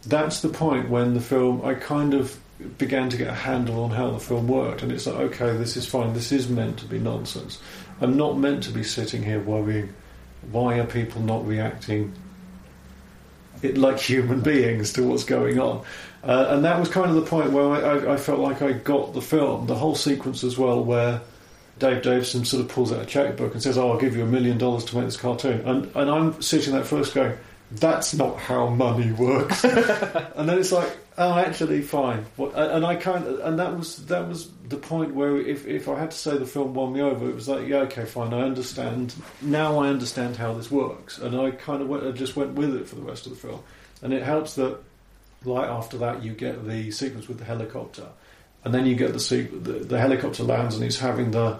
That's 0.06 0.42
the 0.42 0.50
point 0.50 0.90
when 0.90 1.14
the 1.14 1.22
film 1.22 1.66
I 1.66 1.74
kind 1.74 2.14
of 2.14 2.38
began 2.78 3.10
to 3.10 3.18
get 3.18 3.28
a 3.28 3.34
handle 3.34 3.84
on 3.84 3.90
how 3.90 4.12
the 4.12 4.20
film 4.20 4.48
worked, 4.48 4.84
and 4.84 4.92
it's 4.92 5.08
like, 5.08 5.16
okay, 5.16 5.58
this 5.58 5.76
is 5.76 5.88
fine. 5.88 6.14
This 6.14 6.32
is 6.32 6.48
meant 6.48 6.80
to 6.80 6.86
be 6.86 7.00
nonsense. 7.00 7.60
I'm 8.00 8.16
not 8.18 8.38
meant 8.38 8.64
to 8.64 8.72
be 8.72 8.84
sitting 8.84 9.24
here 9.24 9.40
worrying 9.40 9.94
why 10.52 10.80
are 10.80 10.86
people 10.86 11.22
not 11.22 11.48
reacting 11.48 12.14
it 13.62 13.78
like 13.78 14.00
human 14.00 14.42
beings 14.42 14.94
to 14.94 15.04
what's 15.04 15.24
going 15.24 15.60
on. 15.60 15.86
Uh, 16.24 16.48
and 16.50 16.66
that 16.66 16.80
was 16.80 16.90
kind 16.90 17.10
of 17.10 17.16
the 17.16 17.30
point 17.30 17.52
where 17.52 17.66
I, 17.66 17.80
I, 17.80 18.14
I 18.14 18.18
felt 18.18 18.40
like 18.40 18.62
I 18.62 18.74
got 18.74 19.14
the 19.14 19.22
film, 19.22 19.68
the 19.68 19.76
whole 19.76 19.96
sequence 19.96 20.44
as 20.44 20.58
well, 20.58 20.84
where 20.84 21.22
Dave 21.80 22.02
Davidson 22.02 22.46
sort 22.46 22.64
of 22.64 22.70
pulls 22.70 22.92
out 22.92 23.02
a 23.02 23.06
checkbook 23.06 23.54
and 23.54 23.62
says, 23.62 23.78
"Oh, 23.78 23.92
I'll 23.92 24.00
give 24.00 24.16
you 24.16 24.24
a 24.24 24.28
million 24.28 24.58
dollars 24.58 24.86
to 24.86 24.96
make 24.96 25.06
this 25.06 25.18
cartoon," 25.18 25.62
and 25.62 25.90
and 25.96 26.10
I'm 26.10 26.42
sitting 26.42 26.74
there 26.74 26.84
first 26.84 27.14
going, 27.16 27.36
"That's 27.72 28.14
not 28.14 28.38
how 28.38 28.68
money 28.68 29.12
works," 29.12 29.64
and 29.64 30.48
then 30.48 30.60
it's 30.60 30.72
like, 30.72 30.96
"Oh, 31.18 31.38
actually, 31.38 31.82
fine." 31.82 32.26
What, 32.36 32.54
and 32.56 32.86
I 32.86 32.96
kind 32.96 33.26
of, 33.26 33.40
and 33.40 33.58
that 33.60 33.76
was 33.76 34.06
that 34.06 34.28
was 34.28 34.50
the 34.70 34.78
point 34.78 35.16
where 35.16 35.38
if 35.38 35.66
if 35.66 35.90
I 35.90 35.98
had 36.00 36.12
to 36.12 36.18
say 36.18 36.38
the 36.38 36.46
film 36.46 36.76
won 36.76 36.94
me 36.94 37.02
over, 37.02 37.28
it 37.28 37.36
was 37.36 37.50
like, 37.50 37.68
"Yeah, 37.68 37.80
okay, 37.80 38.06
fine, 38.06 38.34
I 38.34 38.42
understand. 38.42 39.16
Now. 39.42 39.80
I 39.80 39.88
understand 39.88 40.38
how 40.38 40.54
this 40.54 40.70
works," 40.70 41.18
and 41.18 41.36
I 41.36 41.52
kind 41.52 41.82
of 41.82 41.90
went, 41.90 42.06
I 42.06 42.12
just 42.12 42.36
went 42.36 42.54
with 42.54 42.76
it 42.76 42.88
for 42.88 42.96
the 42.96 43.02
rest 43.02 43.26
of 43.26 43.32
the 43.32 43.38
film, 43.38 43.62
and 44.04 44.14
it 44.14 44.22
helps 44.22 44.54
that 44.56 44.78
right 45.44 45.68
after 45.68 45.98
that 45.98 46.24
you 46.24 46.34
get 46.34 46.66
the 46.68 46.92
sequence 46.92 47.28
with 47.28 47.40
the 47.40 47.46
helicopter 47.46 48.06
and 48.66 48.74
then 48.74 48.86
you 48.86 48.96
get 48.96 49.12
the, 49.14 49.20
sequ- 49.20 49.64
the 49.64 49.74
the 49.74 50.00
helicopter 50.00 50.44
lands 50.44 50.76
and 50.76 50.84
he's 50.84 51.00
having 51.00 51.32
the 51.32 51.58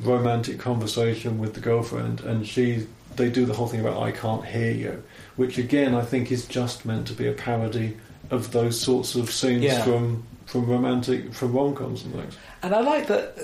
romantic 0.00 0.58
conversation 0.58 1.38
with 1.38 1.54
the 1.54 1.60
girlfriend 1.60 2.20
and 2.20 2.46
she 2.46 2.86
they 3.16 3.30
do 3.30 3.46
the 3.46 3.54
whole 3.54 3.66
thing 3.66 3.80
about 3.80 4.02
I 4.02 4.12
can't 4.12 4.44
hear 4.44 4.70
you 4.70 5.02
which 5.36 5.56
again 5.58 5.94
I 5.94 6.02
think 6.02 6.30
is 6.30 6.46
just 6.46 6.84
meant 6.84 7.06
to 7.08 7.14
be 7.14 7.26
a 7.28 7.32
parody 7.32 7.96
of 8.30 8.52
those 8.52 8.78
sorts 8.78 9.14
of 9.14 9.30
scenes 9.30 9.62
Yeah. 9.64 9.82
from 9.84 10.24
from 10.44 10.66
romantic 10.66 11.32
from 11.32 11.52
rom-coms 11.54 12.04
and 12.04 12.12
things 12.14 12.36
And 12.62 12.74
I 12.74 12.80
like 12.80 13.06
that 13.06 13.36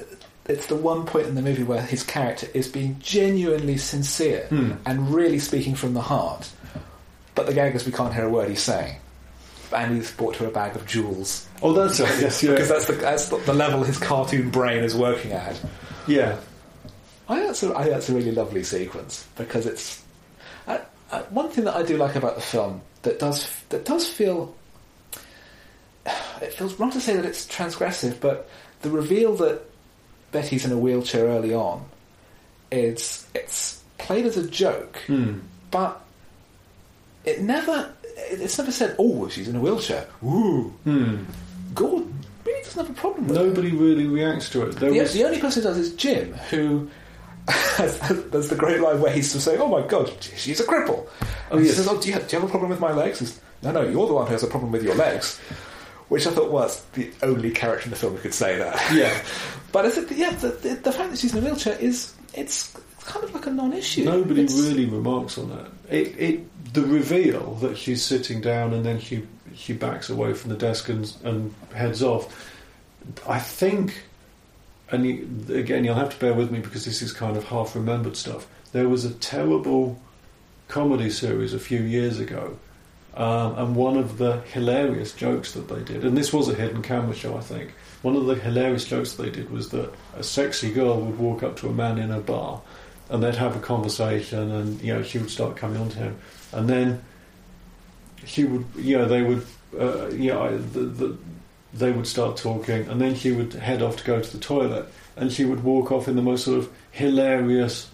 it's 0.46 0.66
the 0.66 0.76
one 0.76 1.06
point 1.06 1.26
in 1.26 1.34
the 1.36 1.42
movie 1.42 1.62
where 1.62 1.80
his 1.80 2.02
character 2.02 2.48
is 2.52 2.68
being 2.68 2.98
genuinely 3.00 3.78
sincere 3.78 4.46
Hmm. 4.48 4.72
and 4.84 5.14
really 5.14 5.38
speaking 5.38 5.74
from 5.76 5.94
the 5.94 6.00
heart. 6.02 6.50
But 7.34 7.46
the 7.46 7.54
gag 7.54 7.74
is 7.76 7.86
we 7.86 7.92
can't 7.92 8.12
hear 8.12 8.26
a 8.26 8.30
word 8.30 8.48
he's 8.50 8.60
saying. 8.62 8.96
And 9.74 9.96
he's 9.96 10.10
bought 10.12 10.36
her 10.36 10.46
a 10.46 10.50
bag 10.50 10.76
of 10.76 10.86
jewels. 10.86 11.48
oh 11.62 11.72
that's 11.72 11.98
right 12.00 12.20
yes 12.20 12.42
yeah 12.42 12.50
Because 12.52 12.68
that's 12.68 12.86
the, 12.86 12.92
that's 12.94 13.28
the 13.28 13.38
the 13.38 13.54
level 13.54 13.82
his 13.84 13.98
cartoon 13.98 14.50
brain 14.50 14.84
is 14.84 14.94
working 14.94 15.32
at. 15.32 15.60
yeah 16.06 16.38
I 17.28 17.36
think 17.36 17.46
that's 17.46 17.62
a, 17.62 17.74
I 17.76 17.82
think 17.84 17.94
that's 17.94 18.08
a 18.08 18.14
really 18.14 18.32
lovely 18.32 18.62
sequence 18.64 19.26
because 19.36 19.66
it's 19.66 20.02
I, 20.66 20.80
I, 21.10 21.20
one 21.30 21.48
thing 21.50 21.64
that 21.64 21.74
I 21.76 21.82
do 21.82 21.96
like 21.96 22.16
about 22.16 22.34
the 22.34 22.42
film 22.42 22.82
that 23.02 23.18
does 23.18 23.48
that 23.70 23.84
does 23.84 24.06
feel 24.08 24.54
it 26.40 26.52
feels 26.54 26.78
wrong 26.80 26.90
to 26.90 27.00
say 27.00 27.14
that 27.16 27.24
it's 27.24 27.46
transgressive, 27.46 28.20
but 28.20 28.48
the 28.82 28.90
reveal 28.90 29.36
that 29.36 29.62
Betty's 30.32 30.64
in 30.64 30.72
a 30.72 30.78
wheelchair 30.78 31.26
early 31.26 31.54
on 31.54 31.84
is 32.72 33.26
it's 33.34 33.82
played 33.98 34.26
as 34.26 34.36
a 34.36 34.48
joke, 34.48 34.96
Hmm. 35.06 35.38
but 35.70 36.00
it 37.24 37.40
never 37.40 37.92
it's 38.30 38.58
never 38.58 38.72
said 38.72 38.94
oh 38.98 39.28
she's 39.28 39.48
in 39.48 39.56
a 39.56 39.60
wheelchair 39.60 40.06
ooh 40.24 40.72
Hmm. 40.84 41.24
Gord 41.74 42.04
really 42.44 42.62
doesn't 42.64 42.86
have 42.86 42.90
a 42.96 42.98
problem 43.00 43.28
with 43.28 43.36
it. 43.36 43.40
nobody 43.44 43.70
really 43.72 44.06
reacts 44.06 44.50
to 44.50 44.66
it 44.66 44.76
The, 44.76 44.90
was 44.90 45.12
the 45.12 45.24
only 45.24 45.40
person 45.40 45.62
who 45.62 45.68
does 45.68 45.78
is 45.78 45.94
Jim, 45.94 46.34
who 46.50 46.88
has, 47.48 47.98
there's 48.30 48.48
the 48.48 48.54
great 48.56 48.80
line 48.80 49.00
where 49.00 49.12
he's 49.12 49.32
to 49.32 49.40
say, 49.40 49.56
"Oh 49.58 49.66
my 49.66 49.84
God, 49.86 50.12
she's 50.20 50.60
a 50.60 50.64
cripple." 50.64 51.08
Oh, 51.50 51.56
And 51.56 51.60
he 51.60 51.66
yes. 51.66 51.76
says, 51.76 51.88
"Oh, 51.88 52.00
do 52.00 52.06
you, 52.06 52.14
have, 52.14 52.28
do 52.28 52.36
you 52.36 52.40
have 52.40 52.48
a 52.48 52.50
problem 52.50 52.70
with 52.70 52.78
my 52.78 52.92
legs?" 52.92 53.40
No, 53.64 53.72
no, 53.72 53.82
you're 53.82 54.06
the 54.06 54.12
one 54.14 54.26
who 54.26 54.32
has 54.32 54.44
a 54.44 54.46
problem 54.46 54.70
with 54.70 54.84
your 54.84 54.94
legs. 54.94 55.38
Which 56.08 56.24
I 56.26 56.30
thought 56.30 56.52
was 56.52 56.84
the 56.92 57.10
only 57.24 57.50
character 57.50 57.86
in 57.86 57.90
the 57.90 57.96
film 57.96 58.14
who 58.14 58.20
could 58.20 58.32
say 58.34 58.58
that. 58.58 58.92
yeah 58.94 59.20
But 59.72 59.86
I 59.86 59.90
think, 59.90 60.12
yeah, 60.16 60.30
the, 60.36 60.48
the, 60.50 60.74
the 60.76 60.92
fact 60.92 61.10
that 61.10 61.18
she's 61.18 61.34
in 61.34 61.42
a 61.42 61.44
wheelchair 61.44 61.76
is 61.80 62.14
it's 62.34 62.76
kind 63.06 63.24
of 63.24 63.34
like 63.34 63.46
a 63.46 63.50
non-issue. 63.50 64.04
Nobody 64.04 64.42
It's- 64.44 64.60
really 64.60 64.84
remarks 64.84 65.36
on 65.36 65.48
that. 65.50 65.66
It, 65.90 66.14
it, 66.18 66.51
the 66.72 66.82
reveal 66.82 67.54
that 67.56 67.76
she's 67.76 68.04
sitting 68.04 68.40
down 68.40 68.72
and 68.72 68.84
then 68.84 68.98
she 68.98 69.26
she 69.54 69.72
backs 69.72 70.08
away 70.08 70.32
from 70.32 70.50
the 70.50 70.56
desk 70.56 70.88
and, 70.88 71.14
and 71.24 71.54
heads 71.74 72.02
off. 72.02 72.50
I 73.28 73.38
think, 73.38 74.04
and 74.90 75.04
you, 75.04 75.28
again, 75.54 75.84
you'll 75.84 75.96
have 75.96 76.10
to 76.10 76.18
bear 76.18 76.32
with 76.32 76.50
me 76.50 76.60
because 76.60 76.84
this 76.84 77.02
is 77.02 77.12
kind 77.12 77.36
of 77.36 77.44
half 77.44 77.74
remembered 77.74 78.16
stuff. 78.16 78.46
There 78.72 78.88
was 78.88 79.04
a 79.04 79.12
terrible 79.14 80.00
comedy 80.68 81.10
series 81.10 81.52
a 81.52 81.58
few 81.58 81.82
years 81.82 82.18
ago, 82.18 82.56
um, 83.14 83.58
and 83.58 83.76
one 83.76 83.98
of 83.98 84.16
the 84.16 84.40
hilarious 84.52 85.12
jokes 85.12 85.52
that 85.52 85.68
they 85.68 85.82
did, 85.82 86.04
and 86.04 86.16
this 86.16 86.32
was 86.32 86.48
a 86.48 86.54
hidden 86.54 86.80
camera 86.80 87.14
show, 87.14 87.36
I 87.36 87.40
think. 87.40 87.72
One 88.00 88.16
of 88.16 88.24
the 88.26 88.36
hilarious 88.36 88.84
jokes 88.84 89.12
they 89.12 89.30
did 89.30 89.50
was 89.50 89.68
that 89.70 89.92
a 90.16 90.22
sexy 90.22 90.72
girl 90.72 90.98
would 91.00 91.18
walk 91.18 91.42
up 91.42 91.56
to 91.58 91.68
a 91.68 91.72
man 91.72 91.98
in 91.98 92.10
a 92.10 92.20
bar 92.20 92.62
and 93.12 93.22
they'd 93.22 93.34
have 93.34 93.54
a 93.54 93.60
conversation, 93.60 94.50
and 94.50 94.80
you 94.80 94.94
know 94.94 95.02
she 95.02 95.18
would 95.18 95.30
start 95.30 95.56
coming 95.56 95.78
on 95.80 95.90
to 95.90 95.98
him, 95.98 96.18
and 96.52 96.68
then 96.68 97.02
she 98.24 98.44
would, 98.44 98.64
you 98.76 98.98
know, 98.98 99.06
they 99.06 99.22
would, 99.22 99.46
uh, 99.78 100.08
you 100.08 100.32
know, 100.32 100.56
the, 100.58 100.80
the, 100.80 101.18
they 101.74 101.90
would 101.90 102.06
start 102.06 102.36
talking, 102.36 102.86
and 102.88 103.00
then 103.00 103.14
she 103.14 103.32
would 103.32 103.52
head 103.54 103.82
off 103.82 103.96
to 103.96 104.04
go 104.04 104.20
to 104.20 104.32
the 104.32 104.38
toilet, 104.38 104.86
and 105.16 105.32
she 105.32 105.44
would 105.44 105.64
walk 105.64 105.90
off 105.90 106.08
in 106.08 106.16
the 106.16 106.22
most 106.22 106.44
sort 106.44 106.58
of 106.58 106.70
hilarious 106.90 107.90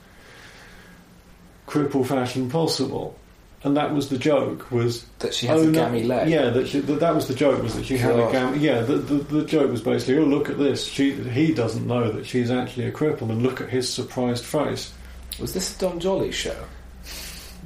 cripple 1.66 2.06
fashion 2.06 2.50
possible. 2.50 3.16
And 3.64 3.76
that 3.76 3.92
was 3.92 4.08
the 4.08 4.18
joke. 4.18 4.70
Was 4.70 5.04
That 5.18 5.34
she 5.34 5.48
has 5.48 5.64
oh, 5.64 5.68
a 5.68 5.72
gammy 5.72 6.04
leg. 6.04 6.28
Yeah, 6.28 6.50
that, 6.50 6.68
she, 6.68 6.78
that 6.78 7.00
that 7.00 7.14
was 7.14 7.26
the 7.26 7.34
joke. 7.34 7.60
Was 7.60 7.74
that 7.74 7.86
she 7.86 7.98
had 7.98 8.14
a 8.14 8.18
God. 8.18 8.32
gammy? 8.32 8.58
Yeah, 8.58 8.82
the, 8.82 8.94
the 8.94 9.14
the 9.16 9.44
joke 9.44 9.72
was 9.72 9.82
basically, 9.82 10.18
oh 10.18 10.26
look 10.26 10.48
at 10.48 10.58
this. 10.58 10.86
She 10.86 11.12
he 11.12 11.52
doesn't 11.52 11.84
know 11.84 12.12
that 12.12 12.24
she's 12.24 12.52
actually 12.52 12.86
a 12.86 12.92
cripple, 12.92 13.30
and 13.30 13.42
look 13.42 13.60
at 13.60 13.68
his 13.68 13.92
surprised 13.92 14.44
face. 14.44 14.92
Was 15.40 15.54
this 15.54 15.74
a 15.74 15.78
Dom 15.80 15.98
Joly 15.98 16.30
show? 16.30 16.56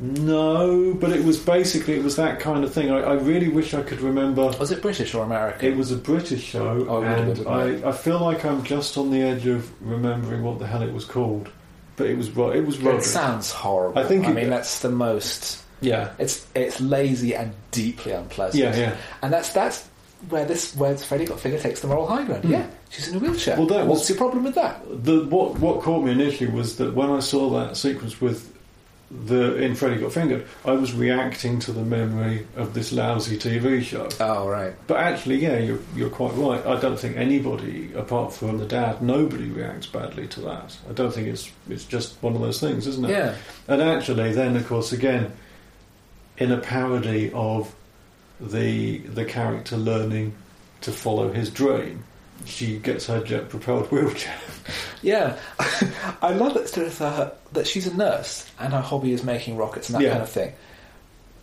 No, 0.03 0.95
but 0.95 1.13
it 1.13 1.25
was 1.25 1.39
basically 1.39 1.95
it 1.95 2.03
was 2.03 2.17
that 2.17 2.41
kind 2.41 2.65
of 2.65 2.73
thing. 2.75 2.91
I, 2.91 2.99
I 3.03 3.13
really 3.15 3.49
wish 3.49 3.73
I 3.73 3.83
could 3.83 4.01
remember. 4.01 4.47
Was 4.59 4.73
it 4.73 4.83
British 4.83 5.15
or 5.15 5.23
American? 5.25 5.73
It 5.73 5.77
was 5.77 5.93
a 5.93 5.97
British 5.97 6.43
show, 6.43 6.87
Oh, 6.89 7.03
and 7.03 7.47
I, 7.47 7.89
I 7.89 7.93
feel 7.93 8.19
like 8.19 8.45
I'm 8.45 8.65
just 8.65 8.99
on 8.99 9.11
the 9.13 9.23
edge 9.23 9.47
of 9.47 9.71
remembering 9.81 10.43
what 10.43 10.59
the 10.59 10.67
hell 10.67 10.83
it 10.83 10.93
was 10.93 11.05
called. 11.05 11.49
But 11.97 12.07
it 12.09 12.17
was 12.17 12.29
it 12.29 12.67
was 12.67 12.81
It 12.81 13.05
sounds 13.05 13.53
horrible. 13.53 13.99
I 13.99 14.05
think 14.05 14.27
I 14.27 14.31
it- 14.31 14.35
mean, 14.35 14.51
that's 14.51 14.81
the 14.81 14.91
most. 14.91 15.63
Yeah, 15.81 16.13
It's 16.19 16.47
it's 16.55 16.81
lazy 16.81 17.35
and 17.35 17.53
deeply 17.71 18.13
unpleasant. 18.13 18.63
yeah, 18.63 18.75
yeah. 18.77 18.97
And 19.23 19.33
that's 19.33 19.53
that's 19.53 19.87
where 20.31 20.45
this 20.45 20.75
where 20.77 20.97
Freddy 20.97 21.25
Got 21.27 21.41
Finger 21.41 21.59
takes 21.59 21.81
the 21.81 21.89
moral 21.89 22.07
high 22.07 22.25
ground. 22.25 22.45
Hmm. 22.45 22.53
Yeah, 22.53 22.67
she's 22.91 23.09
in 23.09 23.17
a 23.17 23.19
wheelchair. 23.19 23.57
Well, 23.57 23.67
that 23.67 23.87
What's 23.87 24.01
was- 24.03 24.09
your 24.11 24.19
problem 24.19 24.45
with 24.45 24.55
that? 24.57 24.81
The 25.05 25.25
what 25.27 25.59
what 25.61 25.81
caught 25.83 26.05
me 26.05 26.13
initially 26.13 26.51
was 26.51 26.77
that 26.77 26.95
when 26.95 27.11
I 27.11 27.21
saw 27.21 27.51
that 27.59 27.77
sequence 27.77 28.21
with 28.21 28.49
the 29.27 29.57
in 29.57 29.75
Freddy 29.75 30.01
Got 30.01 30.13
Fingered, 30.13 30.47
I 30.65 30.73
was 30.73 30.93
reacting 30.93 31.59
to 31.61 31.73
the 31.73 31.83
memory 31.83 32.47
of 32.57 32.73
this 32.73 32.93
lousy 32.93 33.37
TV 33.37 33.83
show. 33.83 34.09
Oh 34.21 34.49
right. 34.49 34.75
But 34.87 34.99
actually, 34.99 35.37
yeah, 35.37 35.59
you're 35.59 35.81
you're 35.95 36.11
quite 36.11 36.33
right. 36.35 36.65
I 36.67 36.81
don't 36.81 36.99
think 36.99 37.17
anybody 37.17 37.93
apart 37.95 38.33
from 38.33 38.59
the 38.59 38.67
dad, 38.67 39.03
nobody 39.03 39.51
reacts 39.51 39.87
badly 39.87 40.27
to 40.29 40.41
that. 40.43 40.77
I 40.89 40.93
don't 40.93 41.13
think 41.13 41.29
it's 41.29 41.51
it's 41.69 41.85
just 41.85 42.23
one 42.23 42.35
of 42.35 42.41
those 42.41 42.61
things, 42.61 42.87
isn't 42.87 43.05
it? 43.05 43.11
Yeah. 43.11 43.35
And 43.69 43.83
actually, 43.83 44.33
then 44.33 44.57
of 44.57 44.67
course, 44.67 44.93
again, 44.93 45.33
in 46.39 46.51
a 46.51 46.59
parody 46.59 47.31
of 47.35 47.75
the 48.41 48.99
the 48.99 49.25
character 49.25 49.77
learning 49.77 50.35
to 50.81 50.91
follow 50.91 51.33
his 51.33 51.51
dream, 51.51 52.05
she 52.47 52.79
gets 52.79 53.07
her 53.07 53.23
jet 53.23 53.49
propelled 53.49 53.91
wheelchair. 53.91 54.35
Yeah, 55.03 55.37
I 56.23 56.33
love 56.33 56.55
that 56.55 56.77
a, 57.01 57.33
that 57.53 57.67
she's 57.67 57.89
a 57.89 57.97
nurse 57.97 58.49
and 58.61 58.73
her 58.73 58.81
hobby 58.81 59.13
is 59.13 59.25
making 59.25 59.57
rockets 59.57 59.89
and 59.89 59.97
that 59.97 60.03
Yeah. 60.03 60.11
kind 60.11 60.23
of 60.23 60.29
thing. 60.29 60.53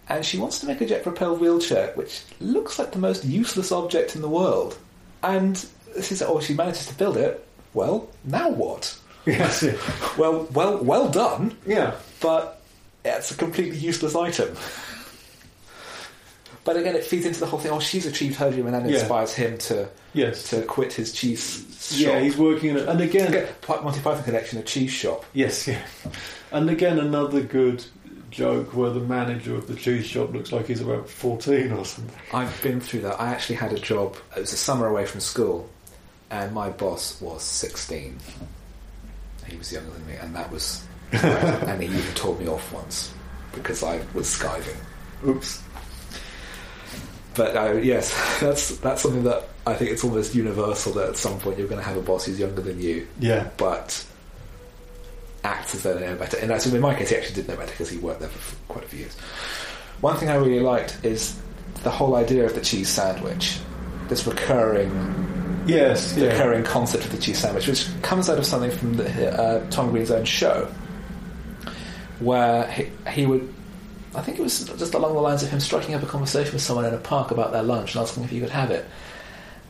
And 0.07 0.25
she 0.25 0.37
wants 0.37 0.59
to 0.59 0.65
make 0.65 0.79
a 0.79 0.85
jet-propelled 0.85 1.41
wheelchair, 1.41 1.91
which 1.95 2.21
looks 2.39 2.79
like 2.79 2.93
the 2.93 2.99
most 2.99 3.25
useless 3.25 3.71
object 3.73 4.15
in 4.15 4.21
the 4.21 4.29
world. 4.29 4.77
And 5.23 5.55
this 5.93 6.11
is 6.13 6.21
oh, 6.21 6.39
she 6.39 6.53
manages 6.53 6.87
to 6.87 6.93
build 6.95 7.17
it. 7.17 7.45
Well, 7.73 8.07
now 8.23 8.49
what? 8.49 8.97
yes. 9.25 9.63
Well, 10.17 10.47
well, 10.53 10.77
well 10.77 11.09
done. 11.09 11.55
yeah. 11.65 11.95
But 12.21 12.61
it's 13.03 13.31
a 13.31 13.35
completely 13.35 13.77
useless 13.77 14.15
item. 14.15 14.55
But 16.69 16.77
again, 16.77 16.95
it 16.95 17.03
feeds 17.03 17.25
into 17.25 17.39
the 17.39 17.47
whole 17.47 17.57
thing. 17.57 17.71
Oh, 17.71 17.79
she's 17.79 18.05
achieved 18.05 18.35
her 18.35 18.51
dream, 18.51 18.67
and 18.67 18.75
then 18.75 18.87
Yeah. 18.87 18.99
inspires 18.99 19.33
him 19.33 19.57
to 19.57 19.89
Yes. 20.13 20.51
to 20.51 20.61
quit 20.61 20.93
his 20.93 21.11
cheese 21.11 21.65
shop. 21.81 21.97
yeah, 21.99 22.19
he's 22.19 22.37
working 22.37 22.69
in 22.69 22.77
it. 22.77 22.87
And 22.87 23.01
again, 23.01 23.29
Again, 23.29 23.47
Monty 23.67 23.99
Python 24.01 24.23
connection, 24.23 24.59
a 24.59 24.61
cheese 24.61 24.91
shop. 24.91 25.25
yes, 25.33 25.67
yeah. 25.67 25.81
And 26.51 26.69
again, 26.69 26.99
another 26.99 27.41
good 27.41 27.83
joke 28.29 28.75
where 28.75 28.91
the 28.91 28.99
manager 28.99 29.55
of 29.55 29.67
the 29.67 29.73
cheese 29.73 30.05
shop 30.05 30.31
looks 30.31 30.51
like 30.51 30.67
he's 30.67 30.79
about 30.81 31.09
14 31.09 31.71
or 31.71 31.85
something. 31.85 32.15
I've 32.31 32.61
been 32.61 32.79
through 32.79 33.01
that. 33.01 33.19
I 33.19 33.29
actually 33.29 33.55
had 33.55 33.73
a 33.73 33.79
job. 33.79 34.17
It 34.37 34.41
was 34.41 34.53
a 34.53 34.57
summer 34.57 34.85
away 34.85 35.07
from 35.07 35.21
school, 35.21 35.67
and 36.29 36.53
my 36.53 36.69
boss 36.69 37.19
was 37.19 37.41
16. 37.41 38.19
He 39.47 39.57
was 39.57 39.71
younger 39.73 39.89
than 39.89 40.05
me, 40.05 40.13
and 40.21 40.35
that 40.35 40.51
was. 40.51 40.83
and 41.13 41.81
he 41.81 41.87
even 41.87 42.13
told 42.13 42.39
me 42.39 42.47
off 42.47 42.71
once 42.71 43.11
because 43.55 43.81
I 43.81 44.01
was 44.13 44.27
skiving. 44.27 44.77
Oops. 45.27 45.63
But 47.39 47.55
uh, 47.55 47.71
yes, 47.77 48.11
that's 48.41 48.75
that's 48.79 49.01
something 49.01 49.23
that 49.23 49.47
I 49.65 49.73
think 49.73 49.91
it's 49.91 50.03
almost 50.03 50.35
universal 50.35 50.91
that 50.93 51.07
at 51.09 51.15
some 51.17 51.39
point 51.39 51.57
you're 51.57 51.69
going 51.69 51.79
to 51.81 51.87
have 51.87 51.95
a 51.95 52.01
boss 52.01 52.25
who's 52.25 52.37
younger 52.37 52.61
than 52.61 52.81
you, 52.81 53.07
Yeah. 53.19 53.49
but 53.55 54.03
acts 55.45 55.73
as 55.73 55.83
though 55.83 55.93
they 55.93 56.05
know 56.05 56.15
better. 56.17 56.35
And 56.37 56.49
that's, 56.49 56.65
in 56.65 56.81
my 56.81 56.93
case, 56.93 57.11
he 57.11 57.15
actually 57.15 57.35
did 57.35 57.47
know 57.47 57.55
better 57.55 57.71
because 57.71 57.89
he 57.89 57.97
worked 57.97 58.19
there 58.19 58.27
for 58.29 58.55
quite 58.67 58.83
a 58.83 58.87
few 58.89 58.99
years. 58.99 59.15
One 60.01 60.17
thing 60.17 60.27
I 60.29 60.35
really 60.35 60.59
liked 60.59 60.99
is 61.05 61.39
the 61.83 61.89
whole 61.89 62.15
idea 62.15 62.45
of 62.45 62.55
the 62.55 62.61
cheese 62.61 62.89
sandwich, 62.89 63.57
this 64.09 64.27
recurring, 64.27 65.63
Yes, 65.65 66.17
yeah. 66.17 66.27
recurring 66.27 66.63
concept 66.65 67.05
of 67.05 67.11
the 67.11 67.17
cheese 67.19 67.37
sandwich, 67.39 67.67
which 67.67 67.87
comes 68.01 68.29
out 68.29 68.37
of 68.37 68.45
something 68.45 68.71
from 68.71 68.95
the, 68.95 69.31
uh, 69.41 69.69
Tom 69.69 69.91
Green's 69.91 70.11
own 70.11 70.25
show, 70.25 70.67
where 72.19 72.69
he, 72.71 72.89
he 73.09 73.25
would. 73.25 73.53
I 74.15 74.21
think 74.21 74.39
it 74.39 74.41
was 74.41 74.63
just 74.65 74.93
along 74.93 75.13
the 75.13 75.19
lines 75.21 75.43
of 75.43 75.49
him 75.49 75.59
striking 75.59 75.93
up 75.93 76.01
a 76.03 76.07
conversation 76.07 76.53
with 76.53 76.61
someone 76.63 76.85
in 76.85 76.93
a 76.93 76.97
park 76.97 77.31
about 77.31 77.51
their 77.51 77.63
lunch 77.63 77.93
and 77.95 78.01
asking 78.01 78.23
if 78.23 78.29
he 78.31 78.39
could 78.39 78.49
have 78.49 78.71
it. 78.71 78.85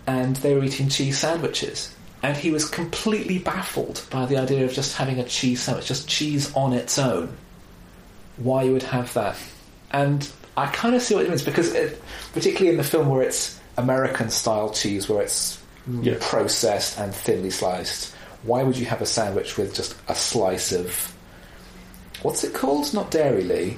And 0.08 0.36
they 0.38 0.56
were 0.56 0.64
eating 0.64 0.90
cheese 0.90 1.20
sandwiches. 1.20 1.94
And 2.24 2.36
he 2.36 2.52
was 2.52 2.68
completely 2.68 3.38
baffled 3.40 4.06
by 4.10 4.26
the 4.26 4.38
idea 4.38 4.66
of 4.66 4.74
just 4.74 4.96
having 4.96 5.20
a 5.20 5.24
cheese 5.24 5.62
sandwich, 5.62 5.86
just 5.88 6.08
cheese 6.08 6.54
on 6.56 6.74
its 6.74 6.98
own. 6.98 7.36
Why 8.38 8.64
you 8.64 8.74
would 8.74 8.84
have 8.84 9.14
that. 9.14 9.38
And 9.92 10.30
I 10.58 10.68
kind 10.68 10.96
of 10.96 11.02
see 11.02 11.16
what 11.16 11.26
it 11.26 11.30
means 11.30 11.44
because, 11.44 11.74
it, 11.74 12.02
particularly 12.34 12.70
in 12.72 12.78
the 12.78 12.84
film 12.84 13.08
where 13.10 13.22
it's 13.22 13.60
American 13.78 14.30
style 14.30 14.70
cheese, 14.72 15.08
where 15.10 15.22
it's 15.22 15.58
Yeah. 16.02 16.16
processed 16.20 17.00
and 17.00 17.14
thinly 17.16 17.50
sliced, 17.50 18.14
why 18.44 18.64
would 18.64 18.78
you 18.78 18.86
have 18.86 19.02
a 19.02 19.06
sandwich 19.06 19.58
with 19.58 19.74
just 19.74 19.96
a 20.08 20.16
slice 20.16 20.72
of. 20.72 21.14
What's 22.22 22.44
it 22.44 22.54
called? 22.54 22.94
Not 22.94 23.12
Dairylea. 23.12 23.78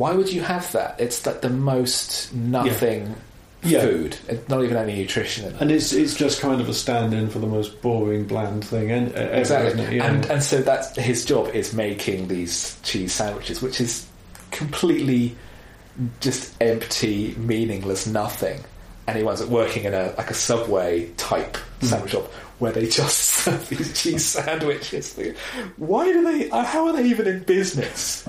Why 0.00 0.12
would 0.14 0.32
you 0.32 0.40
have 0.40 0.70
that? 0.72 0.96
It's 0.98 1.26
like 1.26 1.40
the 1.42 1.50
most 1.50 2.32
nothing 2.34 3.14
Yeah. 3.62 3.82
food. 3.82 4.16
It's 4.28 4.48
not 4.48 4.64
even 4.64 4.78
any 4.78 4.94
nutrition 4.96 5.44
in 5.46 5.54
it. 5.54 5.60
And 5.60 5.70
it's 5.70 5.92
it's 5.92 6.14
just 6.14 6.40
kind 6.40 6.58
of 6.62 6.68
a 6.70 6.72
stand-in 6.74 7.28
for 7.28 7.38
the 7.38 7.46
most 7.46 7.82
boring, 7.82 8.24
bland 8.24 8.64
thing, 8.64 8.90
and 8.90 9.14
uh, 9.14 9.20
Exactly. 9.42 9.82
Isn't? 9.82 9.92
Yeah. 9.96 10.06
And 10.10 10.24
and 10.32 10.42
so 10.42 10.62
that's 10.62 10.96
his 10.96 11.24
job 11.26 11.48
is 11.54 11.74
making 11.74 12.28
these 12.28 12.78
cheese 12.82 13.12
sandwiches, 13.12 13.60
which 13.60 13.78
is 13.80 14.06
completely 14.50 15.36
just 16.20 16.54
empty, 16.62 17.34
meaningless 17.36 18.06
nothing. 18.06 18.58
And 19.06 19.18
he 19.18 19.22
winds 19.22 19.42
up 19.42 19.48
working 19.50 19.84
in 19.84 19.92
a 19.92 20.14
like 20.16 20.30
a 20.30 20.34
subway 20.48 21.10
type 21.18 21.56
Hmm. 21.80 21.86
sandwich 21.86 22.12
shop 22.12 22.32
where 22.58 22.72
they 22.72 22.86
just 22.88 23.18
serve 23.42 23.68
these 23.68 23.92
cheese 24.00 24.24
sandwiches. 24.24 25.18
Why 25.76 26.04
do 26.10 26.24
they? 26.24 26.48
How 26.48 26.86
are 26.86 26.94
they 26.96 27.04
even 27.04 27.26
in 27.26 27.42
business? 27.44 28.24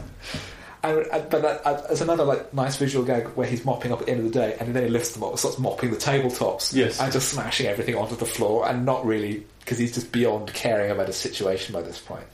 And, 0.84 1.05
and, 1.11 1.29
but 1.29 1.41
that, 1.43 1.61
uh, 1.65 1.82
there's 1.88 2.01
another 2.01 2.23
like 2.23 2.53
nice 2.53 2.75
visual 2.77 3.05
gag 3.05 3.27
where 3.29 3.45
he's 3.47 3.63
mopping 3.63 3.91
up 3.91 3.99
at 3.99 4.07
the 4.07 4.11
end 4.13 4.25
of 4.25 4.34
the 4.34 4.39
day, 4.39 4.57
and 4.59 4.73
then 4.73 4.84
he 4.84 4.89
lifts 4.89 5.11
them 5.11 5.23
up, 5.23 5.29
and 5.29 5.39
starts 5.39 5.59
mopping 5.59 5.91
the 5.91 5.97
tabletops, 5.97 6.73
Yes. 6.73 6.99
and 6.99 7.13
just 7.13 7.29
smashing 7.29 7.67
everything 7.67 7.95
onto 7.95 8.15
the 8.15 8.25
floor, 8.25 8.67
and 8.67 8.84
not 8.86 9.05
really 9.05 9.45
because 9.59 9.77
he's 9.77 9.93
just 9.93 10.11
beyond 10.11 10.51
caring 10.53 10.89
about 10.89 11.05
his 11.07 11.17
situation 11.17 11.73
by 11.73 11.82
this 11.84 11.99
point. 11.99 12.25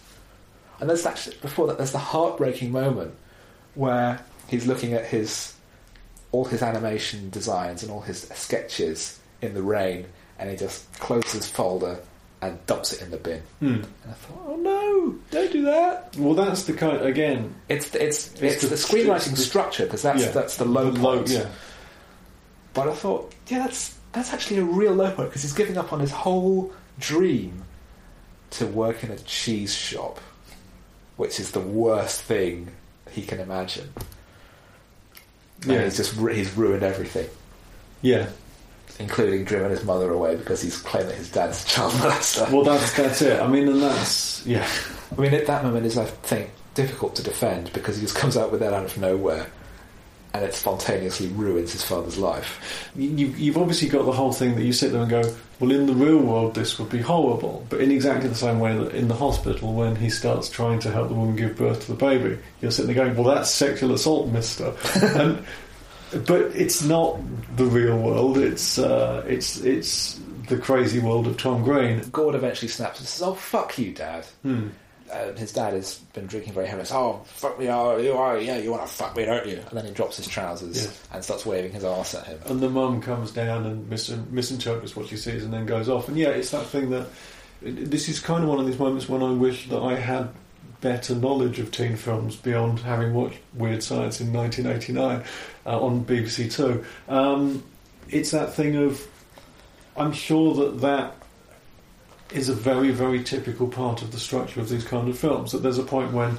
And 0.79 0.89
there's 0.89 1.05
actually 1.05 1.35
before 1.41 1.67
that, 1.67 1.77
there's 1.77 1.91
the 1.91 1.97
heartbreaking 1.97 2.71
moment 2.71 3.15
where 3.75 4.21
he's 4.47 4.65
looking 4.65 4.93
at 4.93 5.05
his 5.05 5.53
all 6.31 6.45
his 6.45 6.61
animation 6.61 7.29
designs 7.29 7.83
and 7.83 7.91
all 7.91 8.01
his 8.01 8.21
sketches 8.33 9.19
in 9.41 9.55
the 9.55 9.61
rain, 9.61 10.05
and 10.39 10.49
he 10.49 10.55
just 10.55 10.91
closes 10.99 11.33
his 11.33 11.49
folder 11.49 11.99
and 12.41 12.63
dumps 12.67 12.93
it 12.93 13.01
in 13.01 13.09
the 13.11 13.17
bin. 13.17 13.41
Hmm. 13.59 13.65
And 13.67 13.85
I 14.09 14.13
thought, 14.13 14.41
oh 14.47 14.55
no, 14.57 15.15
don't 15.31 15.51
do 15.51 15.63
that. 15.65 16.15
Well, 16.17 16.33
that's 16.35 16.63
the 16.65 16.73
kind. 16.73 17.01
Again, 17.01 17.55
It's 17.69 17.93
it's 17.95 18.33
it's, 18.33 18.41
It's 18.41 18.61
the, 18.61 18.67
the- 18.67 18.75
screenwriting 18.75 19.31
the- 19.31 19.37
structure 19.41 19.85
because 19.85 20.03
that's 20.03 20.23
yeah. 20.23 20.31
that's 20.31 20.57
the 20.57 20.65
low 20.65 20.91
the 20.91 20.99
point. 20.99 21.29
Yeah. 21.29 21.47
But 22.73 22.89
I 22.89 22.93
thought, 22.93 23.33
yeah, 23.47 23.59
that's 23.59 23.97
that's 24.11 24.33
actually 24.33 24.59
a 24.59 24.63
real 24.63 24.93
low 24.93 25.11
point 25.11 25.29
because 25.29 25.41
he's 25.41 25.53
giving 25.53 25.77
up 25.77 25.91
on 25.93 25.99
his 25.99 26.11
whole 26.11 26.71
dream 26.99 27.63
to 28.51 28.65
work 28.67 29.03
in 29.03 29.11
a 29.11 29.17
cheese 29.19 29.73
shop, 29.75 30.19
which 31.17 31.39
is 31.39 31.51
the 31.51 31.59
worst 31.59 32.21
thing 32.21 32.69
he 33.11 33.23
can 33.23 33.39
imagine. 33.39 33.91
And 35.63 35.71
Yeah. 35.71 35.83
he's 35.85 35.97
just 35.97 36.13
he's 36.17 36.55
ruined 36.55 36.83
everything, 36.83 37.27
Yeah. 38.03 38.27
Including 38.99 39.43
driven 39.43 39.69
his 39.71 39.83
mother 39.83 40.11
away 40.11 40.35
because 40.35 40.61
he's 40.61 40.77
claimed 40.77 41.09
that 41.09 41.15
his 41.15 41.31
dad's 41.31 41.63
a 41.63 41.67
child 41.67 41.93
molester. 41.93 42.51
Well, 42.51 42.63
that's 42.63 42.93
that's 42.95 43.21
it. 43.21 43.39
I 43.41 43.47
mean, 43.47 43.67
and 43.67 43.81
that's 43.81 44.45
yeah. 44.45 44.67
I 45.15 45.21
mean, 45.21 45.33
at 45.33 45.47
that 45.47 45.63
moment 45.63 45.85
is, 45.85 45.97
I 45.97 46.05
think, 46.05 46.49
difficult 46.73 47.15
to 47.15 47.23
defend 47.23 47.71
because 47.73 47.95
he 47.95 48.01
just 48.01 48.15
comes 48.15 48.35
out 48.37 48.51
with 48.51 48.59
that 48.61 48.73
out 48.73 48.85
of 48.85 48.97
nowhere. 48.97 49.47
and 50.33 50.45
it 50.45 50.53
spontaneously 50.53 51.27
ruins 51.29 51.71
his 51.71 51.83
father's 51.83 52.17
life. 52.17 52.91
You, 52.95 53.27
you've 53.27 53.57
obviously 53.57 53.89
got 53.89 54.05
the 54.05 54.11
whole 54.11 54.31
thing 54.33 54.55
that 54.55 54.63
you 54.63 54.73
sit 54.73 54.91
there 54.91 55.01
and 55.01 55.09
go, 55.09 55.23
well, 55.59 55.71
in 55.71 55.87
the 55.87 55.93
real 55.93 56.19
world, 56.19 56.53
this 56.53 56.77
would 56.77 56.89
be 56.89 56.99
horrible. 57.01 57.65
But 57.69 57.81
in 57.81 57.91
exactly 57.91 58.29
the 58.29 58.35
same 58.35 58.59
way 58.59 58.77
that 58.77 58.93
in 58.93 59.07
the 59.07 59.15
hospital, 59.15 59.73
when 59.73 59.95
he 59.95 60.09
starts 60.09 60.49
trying 60.49 60.79
to 60.79 60.91
help 60.91 61.07
the 61.09 61.15
woman 61.15 61.35
give 61.35 61.55
birth 61.55 61.81
to 61.85 61.87
the 61.87 61.97
baby, 61.97 62.37
you're 62.61 62.71
sitting 62.71 62.93
there 62.93 63.05
going, 63.05 63.17
well, 63.17 63.35
that's 63.35 63.49
sexual 63.49 63.93
assault, 63.93 64.27
mister. 64.27 64.75
and, 65.01 65.43
but 66.11 66.41
it's 66.55 66.83
not 66.83 67.19
the 67.55 67.65
real 67.65 67.97
world. 67.97 68.37
It's 68.37 68.77
uh, 68.77 69.23
it's 69.27 69.59
it's 69.61 70.19
the 70.47 70.57
crazy 70.57 70.99
world 70.99 71.27
of 71.27 71.37
Tom 71.37 71.63
Green. 71.63 72.01
Gord 72.09 72.35
eventually 72.35 72.69
snaps 72.69 72.99
and 72.99 73.07
says, 73.07 73.21
"Oh 73.21 73.33
fuck 73.33 73.77
you, 73.77 73.93
Dad." 73.93 74.25
Hmm. 74.43 74.69
Uh, 75.11 75.31
his 75.33 75.53
dad 75.53 75.73
has 75.73 75.99
been 76.13 76.25
drinking 76.25 76.51
very 76.51 76.67
heavily. 76.67 76.87
Oh 76.91 77.21
fuck 77.25 77.57
me! 77.57 77.69
Oh, 77.69 77.97
you 77.97 78.13
are 78.13 78.37
yeah. 78.37 78.57
You 78.57 78.71
want 78.71 78.85
to 78.85 78.93
fuck 78.93 79.15
me, 79.15 79.23
don't 79.23 79.47
you? 79.47 79.57
And 79.57 79.77
then 79.77 79.85
he 79.85 79.91
drops 79.91 80.17
his 80.17 80.27
trousers 80.27 81.01
and 81.13 81.23
starts 81.23 81.45
waving 81.45 81.71
his 81.71 81.85
arse 81.85 82.13
at 82.15 82.25
him. 82.25 82.39
And 82.47 82.59
the 82.59 82.69
mum 82.69 83.01
comes 83.01 83.31
down 83.31 83.65
and 83.65 83.89
mis- 83.89 84.09
misinterprets 84.09 84.97
what 84.97 85.07
she 85.07 85.15
sees 85.15 85.45
and 85.45 85.53
then 85.53 85.65
goes 85.65 85.87
off. 85.87 86.09
And 86.09 86.17
yeah, 86.17 86.29
it's 86.29 86.51
that 86.51 86.65
thing 86.65 86.89
that 86.89 87.07
this 87.61 88.09
is 88.09 88.19
kind 88.19 88.43
of 88.43 88.49
one 88.49 88.59
of 88.59 88.65
these 88.65 88.79
moments 88.79 89.07
when 89.07 89.23
I 89.23 89.31
wish 89.31 89.69
that 89.69 89.79
I 89.79 89.95
had 89.95 90.29
better 90.81 91.15
knowledge 91.15 91.59
of 91.59 91.71
teen 91.71 91.95
films 91.95 92.35
beyond 92.35 92.79
having 92.79 93.13
watched 93.13 93.39
Weird 93.53 93.83
Science 93.83 94.21
in 94.21 94.31
1989 94.33 95.23
uh, 95.65 95.81
on 95.81 96.05
BBC 96.05 96.51
Two. 96.51 96.83
Um, 97.07 97.63
it's 98.09 98.31
that 98.31 98.53
thing 98.53 98.75
of 98.77 99.07
I'm 99.97 100.13
sure 100.13 100.53
that 100.55 100.81
that 100.81 101.15
is 102.31 102.49
a 102.49 102.53
very, 102.53 102.91
very 102.91 103.23
typical 103.23 103.67
part 103.67 104.01
of 104.01 104.11
the 104.11 104.19
structure 104.19 104.59
of 104.59 104.69
these 104.69 104.83
kind 104.83 105.09
of 105.09 105.17
films. 105.17 105.51
That 105.51 105.63
there's 105.63 105.79
a 105.79 105.83
point 105.83 106.13
when 106.13 106.37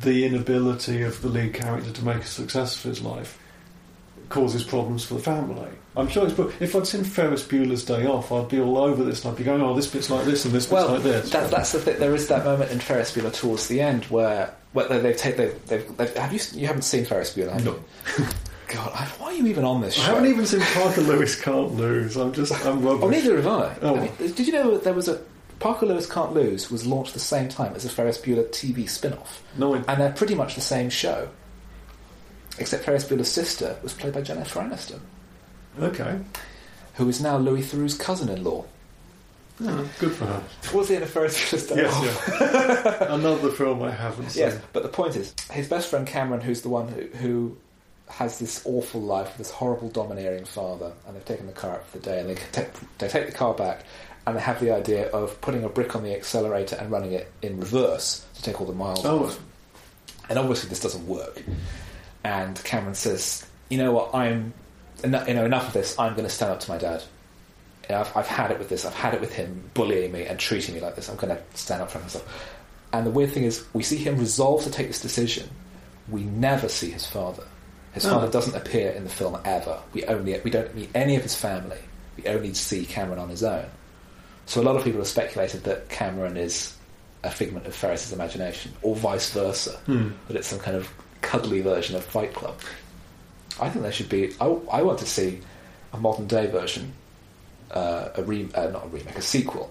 the 0.00 0.24
inability 0.24 1.02
of 1.02 1.20
the 1.22 1.28
lead 1.28 1.54
character 1.54 1.90
to 1.90 2.04
make 2.04 2.22
a 2.22 2.26
success 2.26 2.76
of 2.76 2.82
his 2.82 3.02
life 3.02 3.38
causes 4.28 4.62
problems 4.62 5.04
for 5.04 5.14
the 5.14 5.20
family. 5.20 5.70
I'm 5.96 6.08
sure 6.08 6.26
it's. 6.26 6.36
If 6.60 6.74
I'd 6.74 6.86
seen 6.86 7.04
Ferris 7.04 7.46
Bueller's 7.46 7.84
Day 7.84 8.06
Off, 8.06 8.32
I'd 8.32 8.48
be 8.48 8.60
all 8.60 8.78
over 8.78 9.04
this. 9.04 9.24
and 9.24 9.32
I'd 9.32 9.38
be 9.38 9.44
going, 9.44 9.62
"Oh, 9.62 9.74
this 9.74 9.86
bit's 9.86 10.10
like 10.10 10.24
this, 10.24 10.44
and 10.44 10.52
this 10.52 10.66
bit's 10.66 10.88
like 10.88 11.02
this." 11.02 11.30
that, 11.30 11.50
that's 11.50 11.70
the 11.72 11.78
thing. 11.80 11.98
There 12.00 12.14
is 12.14 12.26
that 12.28 12.44
moment 12.44 12.72
in 12.72 12.80
Ferris 12.80 13.14
Bueller 13.14 13.32
towards 13.32 13.68
the 13.68 13.80
end 13.80 14.04
where, 14.06 14.52
where 14.72 14.88
they, 14.88 14.98
they've 14.98 15.16
taken. 15.16 15.38
They've, 15.38 15.66
they've, 15.66 15.96
they've, 15.96 16.16
have 16.16 16.32
you? 16.32 16.40
You 16.60 16.66
haven't 16.66 16.82
seen 16.82 17.04
Ferris 17.04 17.32
Bueller, 17.34 17.52
have 17.52 17.64
No. 17.64 17.72
you? 18.18 18.24
God, 18.68 18.90
I- 18.92 19.04
why 19.18 19.26
are 19.28 19.32
you 19.34 19.46
even 19.46 19.64
on 19.64 19.82
this 19.82 19.94
show? 19.94 20.02
I 20.02 20.06
haven't 20.06 20.26
even 20.26 20.46
seen 20.46 20.60
Parker 20.62 21.02
Lewis 21.02 21.40
Can't 21.40 21.74
Lose. 21.74 22.16
I'm 22.16 22.32
just. 22.32 22.52
I'm 22.66 22.82
rubbish. 22.82 23.04
Oh, 23.04 23.08
neither 23.08 23.36
have 23.36 23.46
I. 23.46 23.76
Oh. 23.82 23.96
I 23.96 24.00
mean, 24.00 24.12
did 24.34 24.40
you 24.48 24.52
know 24.52 24.72
that 24.72 24.82
there 24.82 24.94
was 24.94 25.06
a 25.06 25.20
Parker 25.60 25.86
Lewis 25.86 26.10
Can't 26.10 26.32
Lose 26.34 26.72
was 26.72 26.84
launched 26.84 27.14
the 27.14 27.20
same 27.20 27.48
time 27.48 27.72
as 27.76 27.84
a 27.84 27.88
Ferris 27.88 28.18
Bueller 28.18 28.48
TV 28.48 28.88
spin-off, 28.90 29.44
No, 29.56 29.74
I, 29.76 29.78
and 29.86 30.00
they're 30.00 30.12
pretty 30.12 30.34
much 30.34 30.56
the 30.56 30.60
same 30.60 30.90
show, 30.90 31.28
except 32.58 32.84
Ferris 32.84 33.04
Bueller's 33.04 33.30
sister 33.30 33.76
was 33.82 33.92
played 33.94 34.12
by 34.14 34.22
Jennifer 34.22 34.60
Aniston, 34.60 34.98
okay. 35.80 36.18
who 36.94 37.08
is 37.08 37.20
now 37.20 37.36
Louis 37.38 37.62
Theroux's 37.62 37.96
cousin-in-law. 37.98 38.64
Oh, 39.62 39.90
good 40.00 40.12
for 40.12 40.24
her. 40.26 40.42
Was 40.74 40.88
he 40.88 40.96
in 40.96 41.02
Bueller's 41.02 41.66
Day 41.68 41.84
Off. 41.84 42.04
Yes, 42.04 42.40
yeah. 43.00 43.14
Another 43.14 43.50
film 43.50 43.82
I 43.82 43.90
haven't 43.92 44.30
seen. 44.30 44.42
Yes, 44.42 44.60
but 44.72 44.82
the 44.82 44.88
point 44.88 45.14
is, 45.14 45.32
his 45.52 45.68
best 45.68 45.88
friend 45.90 46.06
Cameron, 46.06 46.40
who's 46.40 46.62
the 46.62 46.68
one 46.68 46.88
who, 46.88 47.02
who 47.18 47.56
has 48.08 48.38
this 48.40 48.62
awful 48.66 49.00
life 49.00 49.28
with 49.28 49.38
this 49.38 49.50
horrible 49.50 49.88
domineering 49.90 50.44
father, 50.44 50.92
and 51.06 51.14
they've 51.14 51.24
taken 51.24 51.46
the 51.46 51.52
car 51.52 51.72
out 51.76 51.86
for 51.86 51.98
the 51.98 52.04
day, 52.04 52.20
and 52.20 52.28
they 52.30 52.34
take, 52.52 52.68
they 52.98 53.06
take 53.08 53.26
the 53.26 53.32
car 53.32 53.54
back, 53.54 53.84
and 54.26 54.36
they 54.36 54.40
have 54.40 54.58
the 54.58 54.72
idea 54.72 55.08
of 55.10 55.40
putting 55.40 55.62
a 55.62 55.68
brick 55.68 55.94
on 55.94 56.02
the 56.02 56.14
accelerator 56.14 56.74
and 56.76 56.90
running 56.90 57.12
it 57.12 57.30
in 57.40 57.60
reverse 57.60 58.26
to 58.34 58.42
take 58.42 58.60
all 58.60 58.66
the 58.66 58.72
miles 58.72 59.04
Oh. 59.06 59.24
off. 59.26 59.38
And 60.28 60.36
obviously, 60.38 60.68
this 60.68 60.80
doesn't 60.80 61.06
work. 61.06 61.42
And 62.24 62.62
Cameron 62.64 62.94
says, 62.94 63.46
"You 63.68 63.78
know 63.78 63.92
what? 63.92 64.14
I'm, 64.14 64.52
eno- 65.04 65.26
you 65.26 65.34
know, 65.34 65.44
enough 65.44 65.68
of 65.68 65.72
this. 65.74 65.98
I'm 65.98 66.12
going 66.14 66.24
to 66.26 66.30
stand 66.34 66.52
up 66.52 66.60
to 66.60 66.70
my 66.70 66.78
dad." 66.78 67.02
You 67.88 67.94
know, 67.94 68.00
I've, 68.00 68.16
I've 68.16 68.26
had 68.26 68.50
it 68.50 68.58
with 68.58 68.68
this. 68.70 68.84
I've 68.86 68.94
had 68.94 69.14
it 69.14 69.20
with 69.20 69.32
him 69.34 69.70
bullying 69.74 70.10
me 70.12 70.24
and 70.24 70.38
treating 70.38 70.74
me 70.74 70.80
like 70.80 70.96
this. 70.96 71.08
I'm 71.10 71.16
going 71.16 71.36
to 71.36 71.42
stand 71.54 71.82
up 71.82 71.90
for 71.90 71.98
myself. 71.98 72.26
And 72.92 73.04
the 73.06 73.10
weird 73.10 73.32
thing 73.32 73.44
is, 73.44 73.64
we 73.74 73.82
see 73.82 73.96
him 73.98 74.18
resolve 74.18 74.62
to 74.64 74.70
take 74.70 74.86
this 74.86 75.00
decision. 75.02 75.48
We 76.08 76.22
never 76.24 76.68
see 76.68 76.90
his 76.90 77.06
father. 77.06 77.44
His 77.92 78.06
Oh. 78.06 78.10
father 78.10 78.30
doesn't 78.30 78.54
appear 78.56 78.90
in 78.92 79.04
the 79.04 79.10
film 79.10 79.38
ever. 79.44 79.78
We 79.92 80.04
only 80.06 80.40
we 80.40 80.50
don't 80.50 80.74
meet 80.74 80.90
any 80.94 81.16
of 81.16 81.22
his 81.22 81.34
family. 81.34 81.78
We 82.16 82.26
only 82.26 82.54
see 82.54 82.86
Cameron 82.86 83.18
on 83.18 83.28
his 83.28 83.42
own. 83.44 83.66
So 84.46 84.60
a 84.60 84.64
lot 84.64 84.76
of 84.76 84.84
people 84.84 85.00
have 85.00 85.08
speculated 85.08 85.64
that 85.64 85.88
Cameron 85.88 86.36
is 86.36 86.74
a 87.22 87.30
figment 87.30 87.66
of 87.66 87.74
Ferris's 87.74 88.12
imagination, 88.12 88.72
or 88.82 88.94
vice 88.96 89.30
versa. 89.30 89.72
Hmm. 89.86 90.10
That 90.28 90.36
it's 90.36 90.48
some 90.48 90.58
kind 90.58 90.76
of 90.76 90.88
cuddly 91.22 91.60
version 91.62 91.96
of 91.96 92.04
Fight 92.04 92.32
Club. 92.34 92.58
I 93.60 93.68
think 93.68 93.82
there 93.82 93.92
should 93.92 94.08
be. 94.08 94.34
I, 94.40 94.46
I 94.70 94.82
want 94.82 94.98
to 95.00 95.06
see 95.06 95.40
a 95.92 95.98
modern 95.98 96.26
day 96.26 96.46
version, 96.46 96.92
uh, 97.70 98.08
a 98.16 98.22
re, 98.22 98.48
uh, 98.54 98.68
not 98.68 98.86
a 98.86 98.88
remake, 98.88 99.16
a 99.16 99.22
sequel 99.22 99.70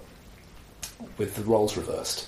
with 1.18 1.36
the 1.36 1.44
roles 1.44 1.76
reversed, 1.76 2.28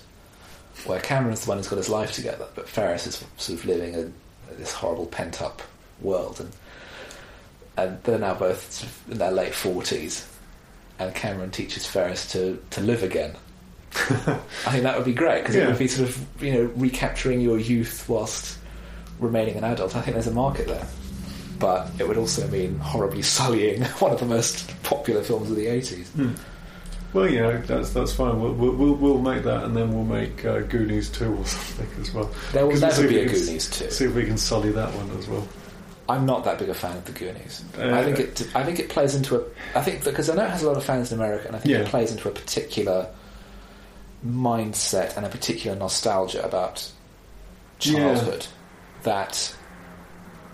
where 0.85 0.99
Cameron's 0.99 1.45
the 1.45 1.49
one 1.49 1.57
who's 1.57 1.67
got 1.67 1.77
his 1.77 1.89
life 1.89 2.11
together, 2.11 2.47
but 2.55 2.67
Ferris 2.67 3.07
is 3.07 3.23
sort 3.37 3.59
of 3.59 3.65
living 3.65 3.93
in 3.93 4.13
this 4.57 4.73
horrible 4.73 5.05
pent 5.05 5.41
up 5.41 5.61
world, 6.01 6.39
and 6.39 6.51
and 7.77 8.03
they're 8.03 8.19
now 8.19 8.33
both 8.33 8.71
sort 8.71 8.91
of 8.91 9.11
in 9.11 9.17
their 9.17 9.31
late 9.31 9.53
forties, 9.53 10.27
and 10.99 11.13
Cameron 11.15 11.51
teaches 11.51 11.85
Ferris 11.85 12.31
to 12.33 12.61
to 12.71 12.81
live 12.81 13.03
again. 13.03 13.35
I 13.95 14.71
think 14.71 14.83
that 14.83 14.97
would 14.97 15.05
be 15.05 15.13
great 15.13 15.41
because 15.41 15.55
it 15.55 15.65
would 15.65 15.79
be 15.79 15.87
sort 15.87 16.09
of 16.09 16.43
you 16.43 16.53
know 16.53 16.71
recapturing 16.75 17.39
your 17.39 17.57
youth 17.57 18.07
whilst 18.09 18.57
remaining 19.19 19.55
an 19.55 19.63
adult. 19.63 19.95
I 19.95 20.01
think 20.01 20.15
there's 20.15 20.27
a 20.27 20.31
market 20.31 20.67
there, 20.67 20.85
but 21.59 21.89
it 21.99 22.07
would 22.07 22.17
also 22.17 22.47
mean 22.47 22.77
horribly 22.79 23.21
sullying 23.21 23.83
one 23.99 24.11
of 24.11 24.19
the 24.19 24.25
most 24.25 24.71
popular 24.83 25.23
films 25.23 25.49
of 25.49 25.55
the 25.55 25.67
eighties. 25.67 26.09
Hmm. 26.11 26.33
Well, 27.13 27.29
you 27.29 27.39
know, 27.39 27.57
that's 27.61 27.91
that's 27.91 28.13
fine. 28.13 28.41
We'll 28.41 28.51
we'll, 28.53 28.93
we'll, 28.95 29.19
make 29.19 29.43
that, 29.43 29.63
and 29.63 29.75
then 29.75 29.93
we'll 29.93 30.03
make 30.03 30.43
uh, 30.43 30.59
Goonies 30.61 31.09
two 31.09 31.33
or 31.33 31.45
something 31.45 32.01
as 32.01 32.13
well. 32.13 32.29
There 32.51 32.65
will 32.65 32.73
we'll 32.73 32.81
never 32.81 33.07
be 33.07 33.19
a 33.19 33.25
can 33.25 33.33
Goonies 33.33 33.69
two. 33.69 33.89
See 33.89 34.05
if 34.05 34.13
we 34.13 34.25
can 34.25 34.37
sully 34.37 34.71
that 34.71 34.93
one 34.93 35.09
as 35.17 35.27
well. 35.27 35.47
I'm 36.07 36.25
not 36.25 36.43
that 36.43 36.59
big 36.59 36.69
a 36.69 36.73
fan 36.73 36.97
of 36.97 37.05
the 37.05 37.13
Goonies. 37.13 37.63
Uh, 37.77 37.89
I 37.93 38.03
think 38.03 38.19
it. 38.19 38.55
I 38.55 38.63
think 38.63 38.79
it 38.79 38.89
plays 38.89 39.15
into 39.15 39.39
a. 39.39 39.43
I 39.75 39.81
think 39.81 40.03
because 40.03 40.29
I 40.29 40.35
know 40.35 40.43
it 40.43 40.49
has 40.51 40.63
a 40.63 40.67
lot 40.67 40.77
of 40.77 40.83
fans 40.83 41.11
in 41.11 41.17
America, 41.19 41.47
and 41.47 41.55
I 41.55 41.59
think 41.59 41.71
Yeah. 41.71 41.81
it 41.81 41.87
plays 41.87 42.11
into 42.11 42.27
a 42.27 42.31
particular 42.31 43.07
mindset 44.27 45.15
and 45.17 45.25
a 45.25 45.29
particular 45.29 45.77
nostalgia 45.77 46.43
about 46.43 46.91
Yeah. 47.79 47.99
childhood 47.99 48.47
that 49.03 49.55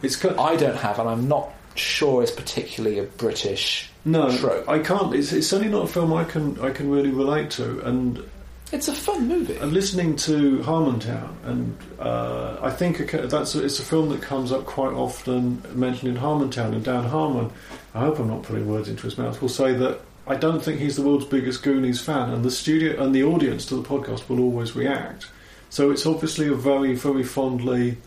It's 0.01 0.23
I 0.25 0.55
don't 0.55 0.77
have, 0.77 0.99
and 0.99 1.09
I'm 1.09 1.27
not 1.27 1.51
sure 1.75 2.21
it's 2.21 2.31
particularly 2.31 2.99
a 2.99 3.03
British. 3.03 3.89
no, 4.05 4.35
trope. 4.37 4.67
I 4.67 4.79
can't. 4.79 5.13
It's, 5.15 5.31
it's 5.31 5.47
certainly 5.47 5.71
not 5.71 5.83
a 5.85 5.87
film 5.87 6.13
I 6.13 6.23
can 6.23 6.59
I 6.59 6.71
can 6.71 6.89
really 6.89 7.11
relate 7.11 7.51
to. 7.51 7.79
And 7.81 8.23
It's 8.71 8.87
a 8.87 8.93
fun 8.93 9.27
movie. 9.27 9.57
I'm 9.59 9.73
listening 9.73 10.15
to 10.17 10.59
Harmontown, 10.59 11.33
and 11.45 11.77
uh, 11.99 12.57
I 12.61 12.71
think 12.71 13.11
that's 13.11 13.55
a, 13.55 13.63
it's 13.63 13.79
a 13.79 13.83
film 13.83 14.09
that 14.09 14.21
comes 14.21 14.51
up 14.51 14.65
quite 14.65 14.93
often 14.93 15.63
mentioned 15.73 16.15
in 16.15 16.21
Harmontown. 16.21 16.73
And 16.73 16.83
Dan 16.83 17.03
Harmon, 17.03 17.51
I 17.93 17.99
hope 18.01 18.19
I'm 18.19 18.27
not 18.27 18.43
putting 18.43 18.67
words 18.67 18.89
into 18.89 19.03
his 19.03 19.17
mouth, 19.17 19.41
will 19.41 19.49
say 19.49 19.73
that 19.73 20.01
I 20.27 20.35
don't 20.35 20.61
think 20.63 20.79
he's 20.79 20.95
the 20.95 21.01
world's 21.01 21.25
biggest 21.25 21.63
Goonies 21.63 22.01
fan, 22.01 22.31
and 22.31 22.43
the 22.43 22.51
studio 22.51 23.01
and 23.03 23.13
the 23.13 23.23
audience 23.23 23.65
to 23.67 23.75
the 23.75 23.83
podcast 23.83 24.29
will 24.29 24.39
always 24.39 24.75
react. 24.75 25.27
So 25.69 25.89
it's 25.89 26.05
obviously 26.05 26.47
a 26.47 26.53
very 26.53 26.95
very 26.95 27.23
fondly 27.23 27.97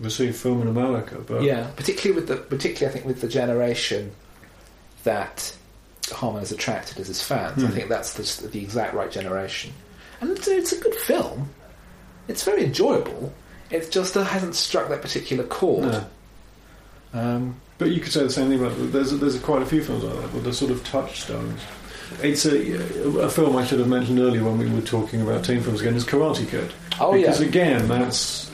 received 0.00 0.36
film 0.36 0.62
in 0.62 0.68
America. 0.68 1.16
But 1.26 1.42
Yeah, 1.42 1.68
particularly 1.76 2.20
with 2.20 2.28
the 2.28 2.36
particularly 2.36 2.90
I 2.90 2.92
think 2.94 3.06
with 3.06 3.20
the 3.20 3.28
generation 3.28 4.12
that 5.04 5.56
Harmon 6.12 6.40
has 6.40 6.52
attracted 6.52 6.98
as 6.98 7.06
his 7.08 7.22
fans. 7.22 7.62
I 7.62 7.66
Hmm. 7.68 7.72
think 7.74 7.88
that's 7.88 8.14
the, 8.14 8.48
the 8.48 8.60
exact 8.62 8.94
right 8.94 9.10
generation, 9.10 9.72
and 10.20 10.30
it's, 10.30 10.48
it's 10.48 10.72
a 10.72 10.80
good 10.80 10.94
film. 10.94 11.50
It's 12.28 12.42
very 12.44 12.64
enjoyable. 12.64 13.32
It 13.70 13.90
just 13.90 14.16
uh, 14.16 14.24
hasn't 14.24 14.54
struck 14.56 14.88
that 14.88 15.02
particular 15.02 15.44
chord. 15.44 15.84
No. 15.84 16.04
Um, 17.14 17.56
But 17.78 17.90
you 17.92 18.00
could 18.00 18.12
say 18.12 18.22
the 18.22 18.30
same 18.30 18.48
thing 18.48 18.58
about 18.64 18.72
there's 18.92 19.12
there's 19.18 19.38
quite 19.38 19.62
a 19.62 19.66
few 19.66 19.82
films 19.82 20.04
like 20.04 20.16
that, 20.20 20.32
but 20.32 20.44
they're 20.44 20.52
sort 20.52 20.70
of 20.70 20.82
touchstones. 20.84 21.60
It's 22.22 22.44
a, 22.44 23.20
a 23.20 23.28
film 23.30 23.56
I 23.56 23.64
should 23.64 23.78
have 23.78 23.88
mentioned 23.88 24.18
earlier 24.18 24.42
when 24.42 24.58
we 24.58 24.68
were 24.68 24.80
talking 24.82 25.20
about 25.22 25.44
teen 25.44 25.60
films 25.62 25.80
again 25.80 25.94
is 25.94 26.04
Karate 26.04 26.48
Kid. 26.48 26.72
oh 27.00 27.12
because 27.14 27.40
yeah, 27.40 27.46
again, 27.46 27.86
that's 27.88 28.49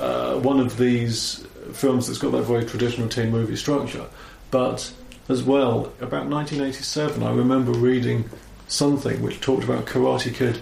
uh, 0.00 0.34
one 0.40 0.58
of 0.60 0.76
these 0.78 1.46
films 1.72 2.06
that's 2.06 2.18
got 2.18 2.32
that 2.32 2.42
very 2.42 2.64
traditional 2.64 3.08
teen 3.08 3.30
movie 3.30 3.56
structure. 3.56 4.06
But 4.50 4.92
as 5.28 5.42
well, 5.42 5.92
about 6.00 6.26
1987, 6.26 7.22
I 7.22 7.32
remember 7.32 7.72
reading 7.72 8.28
something 8.68 9.22
which 9.22 9.40
talked 9.40 9.64
about 9.64 9.84
Karate 9.86 10.34
Kid 10.34 10.58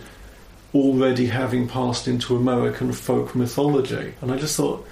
already 0.74 1.26
having 1.26 1.66
passed 1.66 2.08
into 2.08 2.36
American 2.36 2.92
folk 2.92 3.34
mythology, 3.34 4.12
and 4.20 4.30
I 4.30 4.36
just 4.36 4.56
thought 4.56 4.86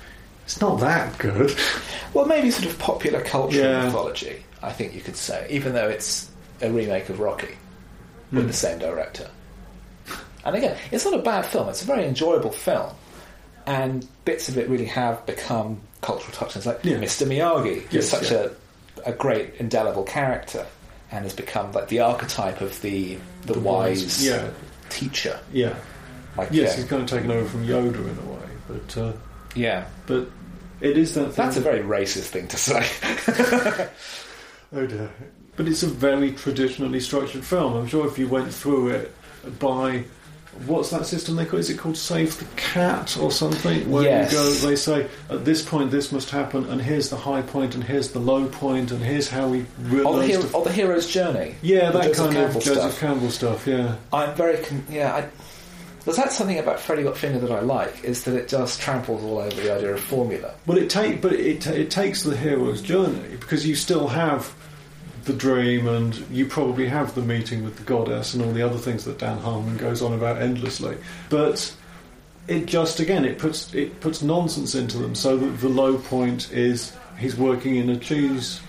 it's 0.44 0.60
not 0.60 0.80
that 0.80 1.18
good. 1.18 1.54
well 2.14 2.24
maybe 2.24 2.50
sort 2.50 2.66
of 2.72 2.78
popular 2.78 3.20
culture 3.22 3.58
Yeah. 3.58 3.84
mythology. 3.84 4.42
I 4.62 4.72
think 4.72 4.94
you 4.94 5.00
could 5.02 5.16
say, 5.16 5.46
even 5.50 5.74
though 5.74 5.88
it's 5.88 6.30
a 6.62 6.70
remake 6.70 7.08
of 7.10 7.20
Rocky 7.20 7.56
with 8.32 8.42
Hmm. 8.42 8.46
the 8.46 8.52
same 8.54 8.78
director. 8.78 9.28
And 10.44 10.56
again, 10.56 10.76
it's 10.92 11.04
not 11.04 11.14
a 11.14 11.18
bad 11.22 11.44
film. 11.44 11.68
It's 11.68 11.82
a 11.82 11.86
very 11.86 12.04
enjoyable 12.06 12.52
film. 12.52 12.88
And 13.66 14.06
bits 14.24 14.48
of 14.48 14.56
it 14.58 14.68
really 14.68 14.84
have 14.86 15.24
become 15.26 15.80
cultural 16.02 16.32
touchstones. 16.32 16.66
Like 16.66 16.80
Yeah. 16.84 16.96
Mr. 16.98 17.26
Miyagi 17.26 17.82
Yes, 17.90 18.04
is 18.04 18.10
such 18.10 18.30
yeah. 18.30 18.48
a, 19.06 19.10
a 19.10 19.12
great 19.12 19.54
indelible 19.58 20.04
character 20.04 20.64
and 21.10 21.24
has 21.24 21.34
become 21.34 21.72
like 21.72 21.88
the 21.88 22.00
archetype 22.00 22.60
of 22.60 22.80
the 22.82 23.18
the, 23.46 23.58
wise 23.58 24.24
Yeah, 24.24 24.50
teacher. 24.88 25.38
yeah. 25.52 25.74
Like 26.36 26.48
Yes, 26.52 26.76
he's 26.76 26.84
kind 26.84 27.02
of 27.02 27.08
taken 27.08 27.30
over 27.30 27.48
from 27.48 27.66
Yoda 27.66 27.94
in 27.94 28.18
a 28.18 28.32
way, 28.32 28.48
but 28.68 28.96
uh, 28.98 29.12
yeah, 29.54 29.86
but 30.06 30.28
it 30.80 30.98
is 30.98 31.14
that. 31.14 31.32
Thing 31.32 31.44
that's 31.46 31.56
a 31.56 31.60
very 31.60 31.80
racist 31.80 32.28
thing 32.28 32.46
to 32.48 32.56
say. 32.56 33.88
Oh 34.72 34.84
dear. 34.86 35.10
But 35.56 35.68
it's 35.68 35.82
a 35.82 35.86
very 35.86 36.32
traditionally 36.32 37.00
structured 37.00 37.44
film. 37.44 37.74
I'm 37.76 37.86
sure 37.86 38.06
if 38.06 38.18
you 38.18 38.28
went 38.28 38.52
through 38.52 38.88
it 38.88 39.14
by 39.58 40.04
what's 40.66 40.90
that 40.90 41.06
system 41.06 41.36
they 41.36 41.44
call? 41.44 41.58
Is 41.58 41.70
it 41.70 41.78
called 41.78 41.96
Save 41.96 42.38
the 42.38 42.44
Cat 42.56 43.16
or 43.18 43.30
something? 43.30 43.90
Where 43.90 44.04
Yes. 44.04 44.32
you 44.32 44.38
go, 44.38 44.50
they 44.68 44.76
say 44.76 45.06
at 45.30 45.44
this 45.44 45.62
point 45.62 45.90
this 45.90 46.10
must 46.12 46.30
happen, 46.30 46.64
and 46.70 46.80
here's 46.80 47.08
the 47.10 47.16
high 47.16 47.42
point, 47.42 47.74
and 47.74 47.84
here's 47.84 48.10
the 48.12 48.18
low 48.18 48.46
point, 48.46 48.90
and 48.90 49.02
here's 49.02 49.28
how 49.28 49.48
we 49.48 49.60
the 49.78 49.96
realised. 49.96 50.28
hero, 50.30 50.48
or 50.52 50.64
the 50.64 50.72
hero's 50.72 51.06
journey. 51.06 51.54
yeah, 51.62 51.90
that 51.90 52.04
Joseph 52.04 52.16
kind 52.16 52.32
Campbell 52.36 52.58
of 52.58 52.64
Joseph 52.64 52.82
stuff. 52.92 53.00
Campbell 53.00 53.30
stuff. 53.30 53.66
Yeah, 53.66 53.94
I'm 54.12 54.34
very 54.34 54.56
con- 54.64 54.84
yeah. 54.90 55.14
I, 55.14 55.28
there's 56.04 56.18
that 56.18 56.32
something 56.32 56.58
about 56.58 56.78
Freddy 56.78 57.02
Got 57.02 57.16
Finger 57.18 57.40
that 57.40 57.50
I 57.50 57.60
like 57.60 58.04
is 58.04 58.22
that 58.24 58.36
it 58.36 58.48
just 58.48 58.80
tramples 58.80 59.24
all 59.24 59.38
over 59.38 59.60
the 59.60 59.74
idea 59.74 59.92
of 59.92 60.00
formula. 60.00 60.54
Well, 60.64 60.78
it 60.78 60.88
take, 60.88 61.20
but 61.20 61.32
it 61.32 61.66
it 61.66 61.90
takes 61.90 62.22
the 62.22 62.36
hero's 62.36 62.80
journey 62.80 63.36
because 63.40 63.66
you 63.66 63.74
still 63.74 64.06
have 64.08 64.54
the 65.26 65.32
dream, 65.32 65.86
and 65.86 66.14
you 66.30 66.46
probably 66.46 66.86
have 66.88 67.14
the 67.14 67.22
meeting 67.22 67.64
with 67.64 67.76
the 67.76 67.82
goddess 67.82 68.34
and 68.34 68.42
all 68.44 68.52
the 68.52 68.62
other 68.62 68.78
things 68.78 69.04
that 69.04 69.18
Dan 69.18 69.38
Harmon 69.38 69.76
goes 69.76 70.00
on 70.02 70.12
about 70.12 70.40
endlessly. 70.40 70.96
But 71.28 71.74
it 72.48 72.66
just 72.66 73.00
again 73.00 73.24
it 73.24 73.38
puts 73.38 73.74
it 73.74 74.00
puts 74.00 74.22
nonsense 74.22 74.74
into 74.74 74.98
them, 74.98 75.14
so 75.14 75.36
that 75.36 75.60
the 75.60 75.68
low 75.68 75.98
point 75.98 76.52
is 76.52 76.92
he's 77.18 77.36
working 77.36 77.76
in 77.76 77.90
a 77.90 77.96
cheese 77.96 78.60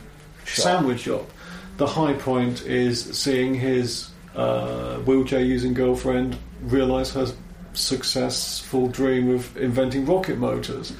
Shop. 0.46 0.64
sandwich 0.64 1.02
shop. 1.02 1.30
The 1.78 1.88
high 1.88 2.14
point 2.14 2.66
is 2.66 3.04
seeing 3.18 3.54
his 3.54 4.10
uh, 4.36 4.98
wheelchair 4.98 5.42
using 5.42 5.74
girlfriend 5.74 6.38
realise 6.62 7.14
her 7.14 7.28
successful 7.74 8.88
dream 8.88 9.30
of 9.30 9.56
inventing 9.58 10.06
rocket 10.06 10.38
motors. 10.40 10.94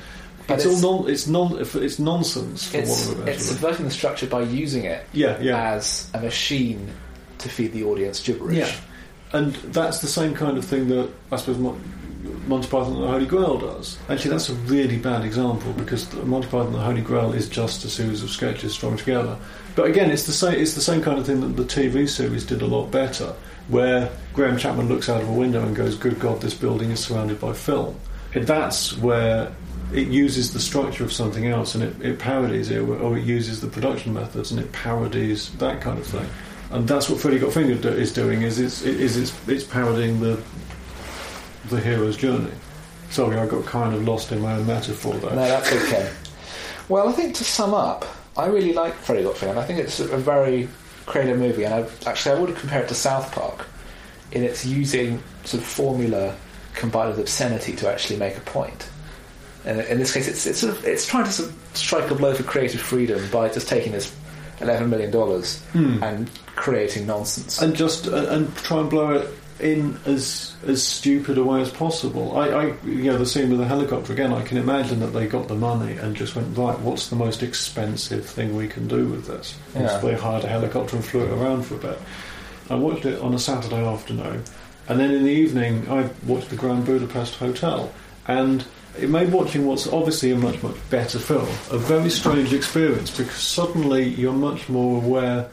But 0.48 0.56
it's, 0.56 0.66
it's- 0.66 0.84
all 0.84 1.02
non, 1.04 1.10
it's 1.12 1.28
non, 1.28 1.60
it's 1.60 2.00
nonsense 2.00 2.70
for 2.70 2.78
It's 2.78 3.10
it's 3.10 3.46
subverting 3.46 3.86
the 3.86 3.92
structure 3.92 4.28
by 4.28 4.42
using 4.42 4.86
it 4.86 5.06
Yeah, 5.14 5.40
yeah, 5.42 5.74
as 5.74 6.10
a 6.14 6.20
machine 6.22 6.90
to 7.40 7.50
feed 7.50 7.74
the 7.74 7.84
audience 7.84 8.22
gibberish. 8.22 8.58
yeah. 8.58 8.72
And 9.34 9.54
that's 9.56 10.00
the 10.00 10.08
same 10.08 10.34
kind 10.34 10.58
of 10.58 10.64
thing 10.66 10.88
that 10.88 11.10
I 11.32 11.36
suppose 11.36 11.58
Mon- 11.58 11.82
Monty 12.48 12.68
Python 12.70 12.94
and 12.94 13.04
the 13.04 13.08
Holy 13.10 13.26
Grail 13.26 13.58
does. 13.58 13.98
Actually, 14.10 14.32
that's 14.32 14.50
a 14.50 14.54
really 14.54 14.98
bad 14.98 15.26
example 15.26 15.74
because 15.74 16.08
the 16.08 16.24
Monty 16.24 16.48
Python 16.48 16.68
and 16.68 16.76
the 16.76 16.80
Holy 16.80 17.02
Grail 17.02 17.34
is 17.34 17.50
just 17.50 17.84
a 17.84 17.90
series 17.90 18.24
of 18.24 18.30
sketches 18.30 18.72
strung 18.74 18.96
together. 18.96 19.38
But 19.76 19.88
again, 19.90 20.10
it's 20.12 20.24
the 20.26 20.32
same. 20.32 20.54
It's 20.60 20.74
the 20.76 20.82
same 20.82 21.02
kind 21.02 21.20
of 21.20 21.26
thing 21.26 21.42
that 21.42 21.58
the 21.58 21.66
TV 21.66 22.08
series 22.08 22.46
did 22.46 22.62
a 22.62 22.66
lot 22.66 22.90
better, 22.90 23.34
where 23.68 24.10
Graham 24.34 24.58
Chapman 24.58 24.88
looks 24.88 25.10
out 25.10 25.22
of 25.22 25.28
a 25.28 25.32
window 25.34 25.62
and 25.62 25.76
goes, 25.76 25.96
"Good 25.96 26.20
God, 26.20 26.40
this 26.42 26.54
building 26.54 26.90
is 26.92 27.02
surrounded 27.02 27.40
by 27.42 27.52
film." 27.54 27.96
And 28.34 28.48
that's 28.48 28.98
where 28.98 29.52
it 29.94 30.08
uses 30.08 30.54
the 30.54 30.60
structure 30.60 31.04
of 31.04 31.14
something 31.14 31.48
else 31.48 31.76
and 31.76 31.84
it, 31.84 32.02
it 32.02 32.20
parodies 32.20 32.70
it, 32.72 32.80
or 32.80 33.18
it 33.18 33.24
uses 33.24 33.62
the 33.62 33.68
production 33.68 34.14
methods 34.14 34.52
and 34.52 34.60
it 34.60 34.72
parodies 34.72 35.52
that 35.58 35.82
kind 35.82 35.98
of 35.98 36.06
thing. 36.06 36.28
And 36.72 36.88
that's 36.88 37.10
what 37.10 37.20
Freddy 37.22 37.40
Got 37.40 37.54
Fingered 37.54 37.86
is 37.86 38.12
doing. 38.12 38.42
Is 38.42 38.60
it's 38.60 38.82
is 38.82 39.16
it's, 39.16 39.48
it's 39.48 39.64
parodying 39.64 40.20
the 40.20 40.42
the 41.70 41.80
hero's 41.80 42.18
journey. 42.18 42.52
Sorry, 43.10 43.38
I 43.38 43.46
got 43.46 43.66
kind 43.66 43.96
of 43.96 44.04
lost 44.06 44.34
in 44.34 44.42
my 44.42 44.54
own 44.54 44.68
metaphor 44.68 45.14
there. 45.14 45.30
No, 45.30 45.48
that's 45.48 45.72
okay. 45.72 46.12
well, 46.90 47.08
I 47.08 47.14
think 47.14 47.36
to 47.36 47.46
sum 47.46 47.74
up, 47.74 48.06
I 48.36 48.48
really 48.48 48.74
like 48.74 48.94
Freddy 48.96 49.24
Got 49.24 49.38
Fingered. 49.38 49.58
I 49.58 49.64
think 49.64 49.80
it's 49.80 50.02
a 50.02 50.18
very 50.18 50.68
creative 51.06 51.40
movie, 51.40 51.64
and 51.64 51.74
I 51.74 51.88
actually 52.06 52.36
I 52.36 52.42
would 52.42 52.56
compare 52.58 52.82
it 52.82 52.90
to 52.90 52.96
South 52.96 53.32
Park 53.32 53.66
in 54.34 54.44
its 54.44 54.66
using 54.66 55.24
sort 55.46 55.64
of 55.64 55.68
formula 55.70 56.36
combined 56.74 57.12
with 57.12 57.20
obscenity 57.20 57.74
to 57.78 57.90
actually 57.90 58.20
make 58.20 58.36
a 58.36 58.42
point. 58.42 58.90
And 59.66 59.82
in 59.82 59.98
this 60.00 60.14
case, 60.14 60.28
it's 60.28 60.46
it's 60.46 60.60
sort 60.60 60.78
of 60.78 60.86
it's 60.86 61.06
trying 61.06 61.26
to 61.26 61.32
sort 61.32 61.50
of 61.50 61.56
strike 61.74 62.10
a 62.12 62.16
blow 62.16 62.34
for 62.34 62.44
creative 62.44 62.82
freedom 62.82 63.22
by 63.32 63.50
just 63.50 63.68
taking 63.68 63.92
this 63.92 64.14
eleven 64.62 64.90
million 64.90 65.12
dollars 65.12 65.60
Hmm. 65.74 66.02
and 66.04 66.30
creating 66.56 67.06
nonsense. 67.06 67.62
and 67.62 67.76
just 67.76 68.08
uh, 68.08 68.28
and 68.30 68.56
try 68.58 68.80
and 68.80 68.90
blow 68.90 69.12
it 69.12 69.30
in 69.60 69.98
as 70.06 70.56
as 70.68 70.84
stupid 70.84 71.38
a 71.38 71.44
way 71.44 71.62
as 71.62 71.70
possible. 71.72 72.38
I, 72.38 72.50
I, 72.50 72.64
you 72.86 73.06
know, 73.12 73.18
the 73.18 73.26
scene 73.26 73.50
with 73.50 73.60
the 73.60 73.66
helicopter 73.66 74.14
again. 74.14 74.32
I 74.32 74.44
can 74.44 74.58
imagine 74.58 75.00
that 75.00 75.08
they 75.08 75.26
got 75.28 75.48
the 75.48 75.56
money 75.56 75.94
and 75.98 76.16
just 76.16 76.36
went 76.36 76.56
right. 76.58 76.78
What's 76.80 77.10
the 77.10 77.16
most 77.16 77.42
expensive 77.44 78.26
thing 78.26 78.56
we 78.56 78.68
can 78.68 78.88
do 78.88 79.08
with 79.08 79.26
this? 79.28 79.58
Yeah. 79.76 80.00
so 80.00 80.08
they 80.08 80.14
hired 80.16 80.44
a 80.44 80.48
helicopter 80.48 80.96
and 80.96 81.04
flew 81.04 81.26
it 81.26 81.32
around 81.32 81.64
for 81.64 81.76
a 81.76 81.80
bit. 81.80 82.00
I 82.70 82.76
watched 82.76 83.06
it 83.06 83.20
on 83.20 83.34
a 83.34 83.40
Saturday 83.40 83.84
afternoon, 83.86 84.44
and 84.88 85.00
then 85.00 85.12
in 85.12 85.24
the 85.24 85.32
evening 85.32 85.90
I 85.90 86.10
watched 86.28 86.50
the 86.52 86.56
Grand 86.56 86.86
Budapest 86.86 87.36
Hotel, 87.36 87.92
and 88.28 88.64
it 89.00 89.10
made 89.10 89.32
watching 89.32 89.66
what's 89.66 89.88
obviously 89.88 90.32
a 90.32 90.36
much 90.36 90.62
much 90.64 90.76
better 90.90 91.20
film 91.20 91.48
a 91.72 91.78
very 91.78 92.10
strange 92.10 92.54
experience 92.54 93.16
because 93.16 93.36
suddenly 93.36 94.04
you're 94.04 94.34
much 94.34 94.70
more 94.70 95.04
aware 95.04 95.50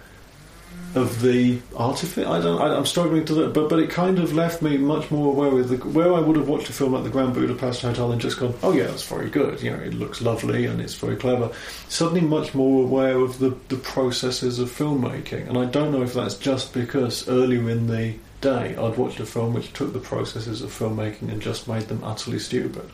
of 0.95 1.23
the 1.23 1.61
artifice. 1.77 2.27
I 2.27 2.41
don't. 2.41 2.61
I, 2.61 2.77
I'm 2.77 2.87
struggling 2.87 3.25
to, 3.27 3.49
but 3.51 3.69
but 3.69 3.79
it 3.79 3.91
kind 3.91 4.19
of 4.19 4.33
left 4.33 4.63
me 4.63 4.77
much 4.77 5.11
more 5.11 5.29
aware 5.29 5.51
with 5.51 5.69
the, 5.71 5.77
where 5.89 6.15
I 6.15 6.21
would 6.21 6.37
have 6.37 6.49
watched 6.49 6.69
a 6.69 6.73
film 6.73 6.93
like 6.93 7.05
the 7.05 7.11
Grand 7.11 7.35
Budapest 7.35 7.83
Hotel 7.83 8.13
and 8.13 8.21
just 8.21 8.39
gone, 8.39 8.55
oh 8.63 8.73
yeah, 8.73 8.85
that's 8.85 9.07
very 9.07 9.29
good. 9.29 9.61
You 9.61 9.71
know, 9.71 9.83
it 9.83 9.95
looks 9.95 10.21
lovely 10.21 10.67
and 10.67 10.81
it's 10.81 10.95
very 10.95 11.17
clever. 11.17 11.51
Suddenly, 11.89 12.23
much 12.23 12.55
more 12.55 12.85
aware 12.85 13.19
of 13.19 13.39
the 13.39 13.57
the 13.69 13.77
processes 13.77 14.59
of 14.59 14.71
filmmaking, 14.71 15.49
and 15.49 15.59
I 15.59 15.65
don't 15.65 15.93
know 15.93 16.03
if 16.03 16.15
that's 16.15 16.37
just 16.37 16.73
because 16.73 17.29
earlier 17.29 17.69
in 17.69 17.87
the 17.89 18.15
day 18.41 18.77
I'd 18.77 18.97
watched 18.97 19.21
a 19.21 19.27
film 19.27 19.55
which 19.55 19.73
took 19.73 19.93
the 19.93 19.99
processes 19.99 20.63
of 20.63 20.71
filmmaking 20.71 21.31
and 21.31 21.41
just 21.41 21.67
made 21.67 21.89
them 21.89 22.05
utterly 22.05 22.39
stupid. 22.39 22.89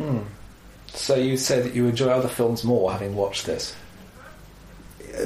Hmm. 0.00 0.18
So 0.88 1.14
you 1.14 1.36
say 1.36 1.60
that 1.60 1.74
you 1.74 1.86
enjoy 1.86 2.08
other 2.08 2.28
films 2.28 2.64
more 2.64 2.90
having 2.90 3.14
watched 3.14 3.46
this. 3.46 3.74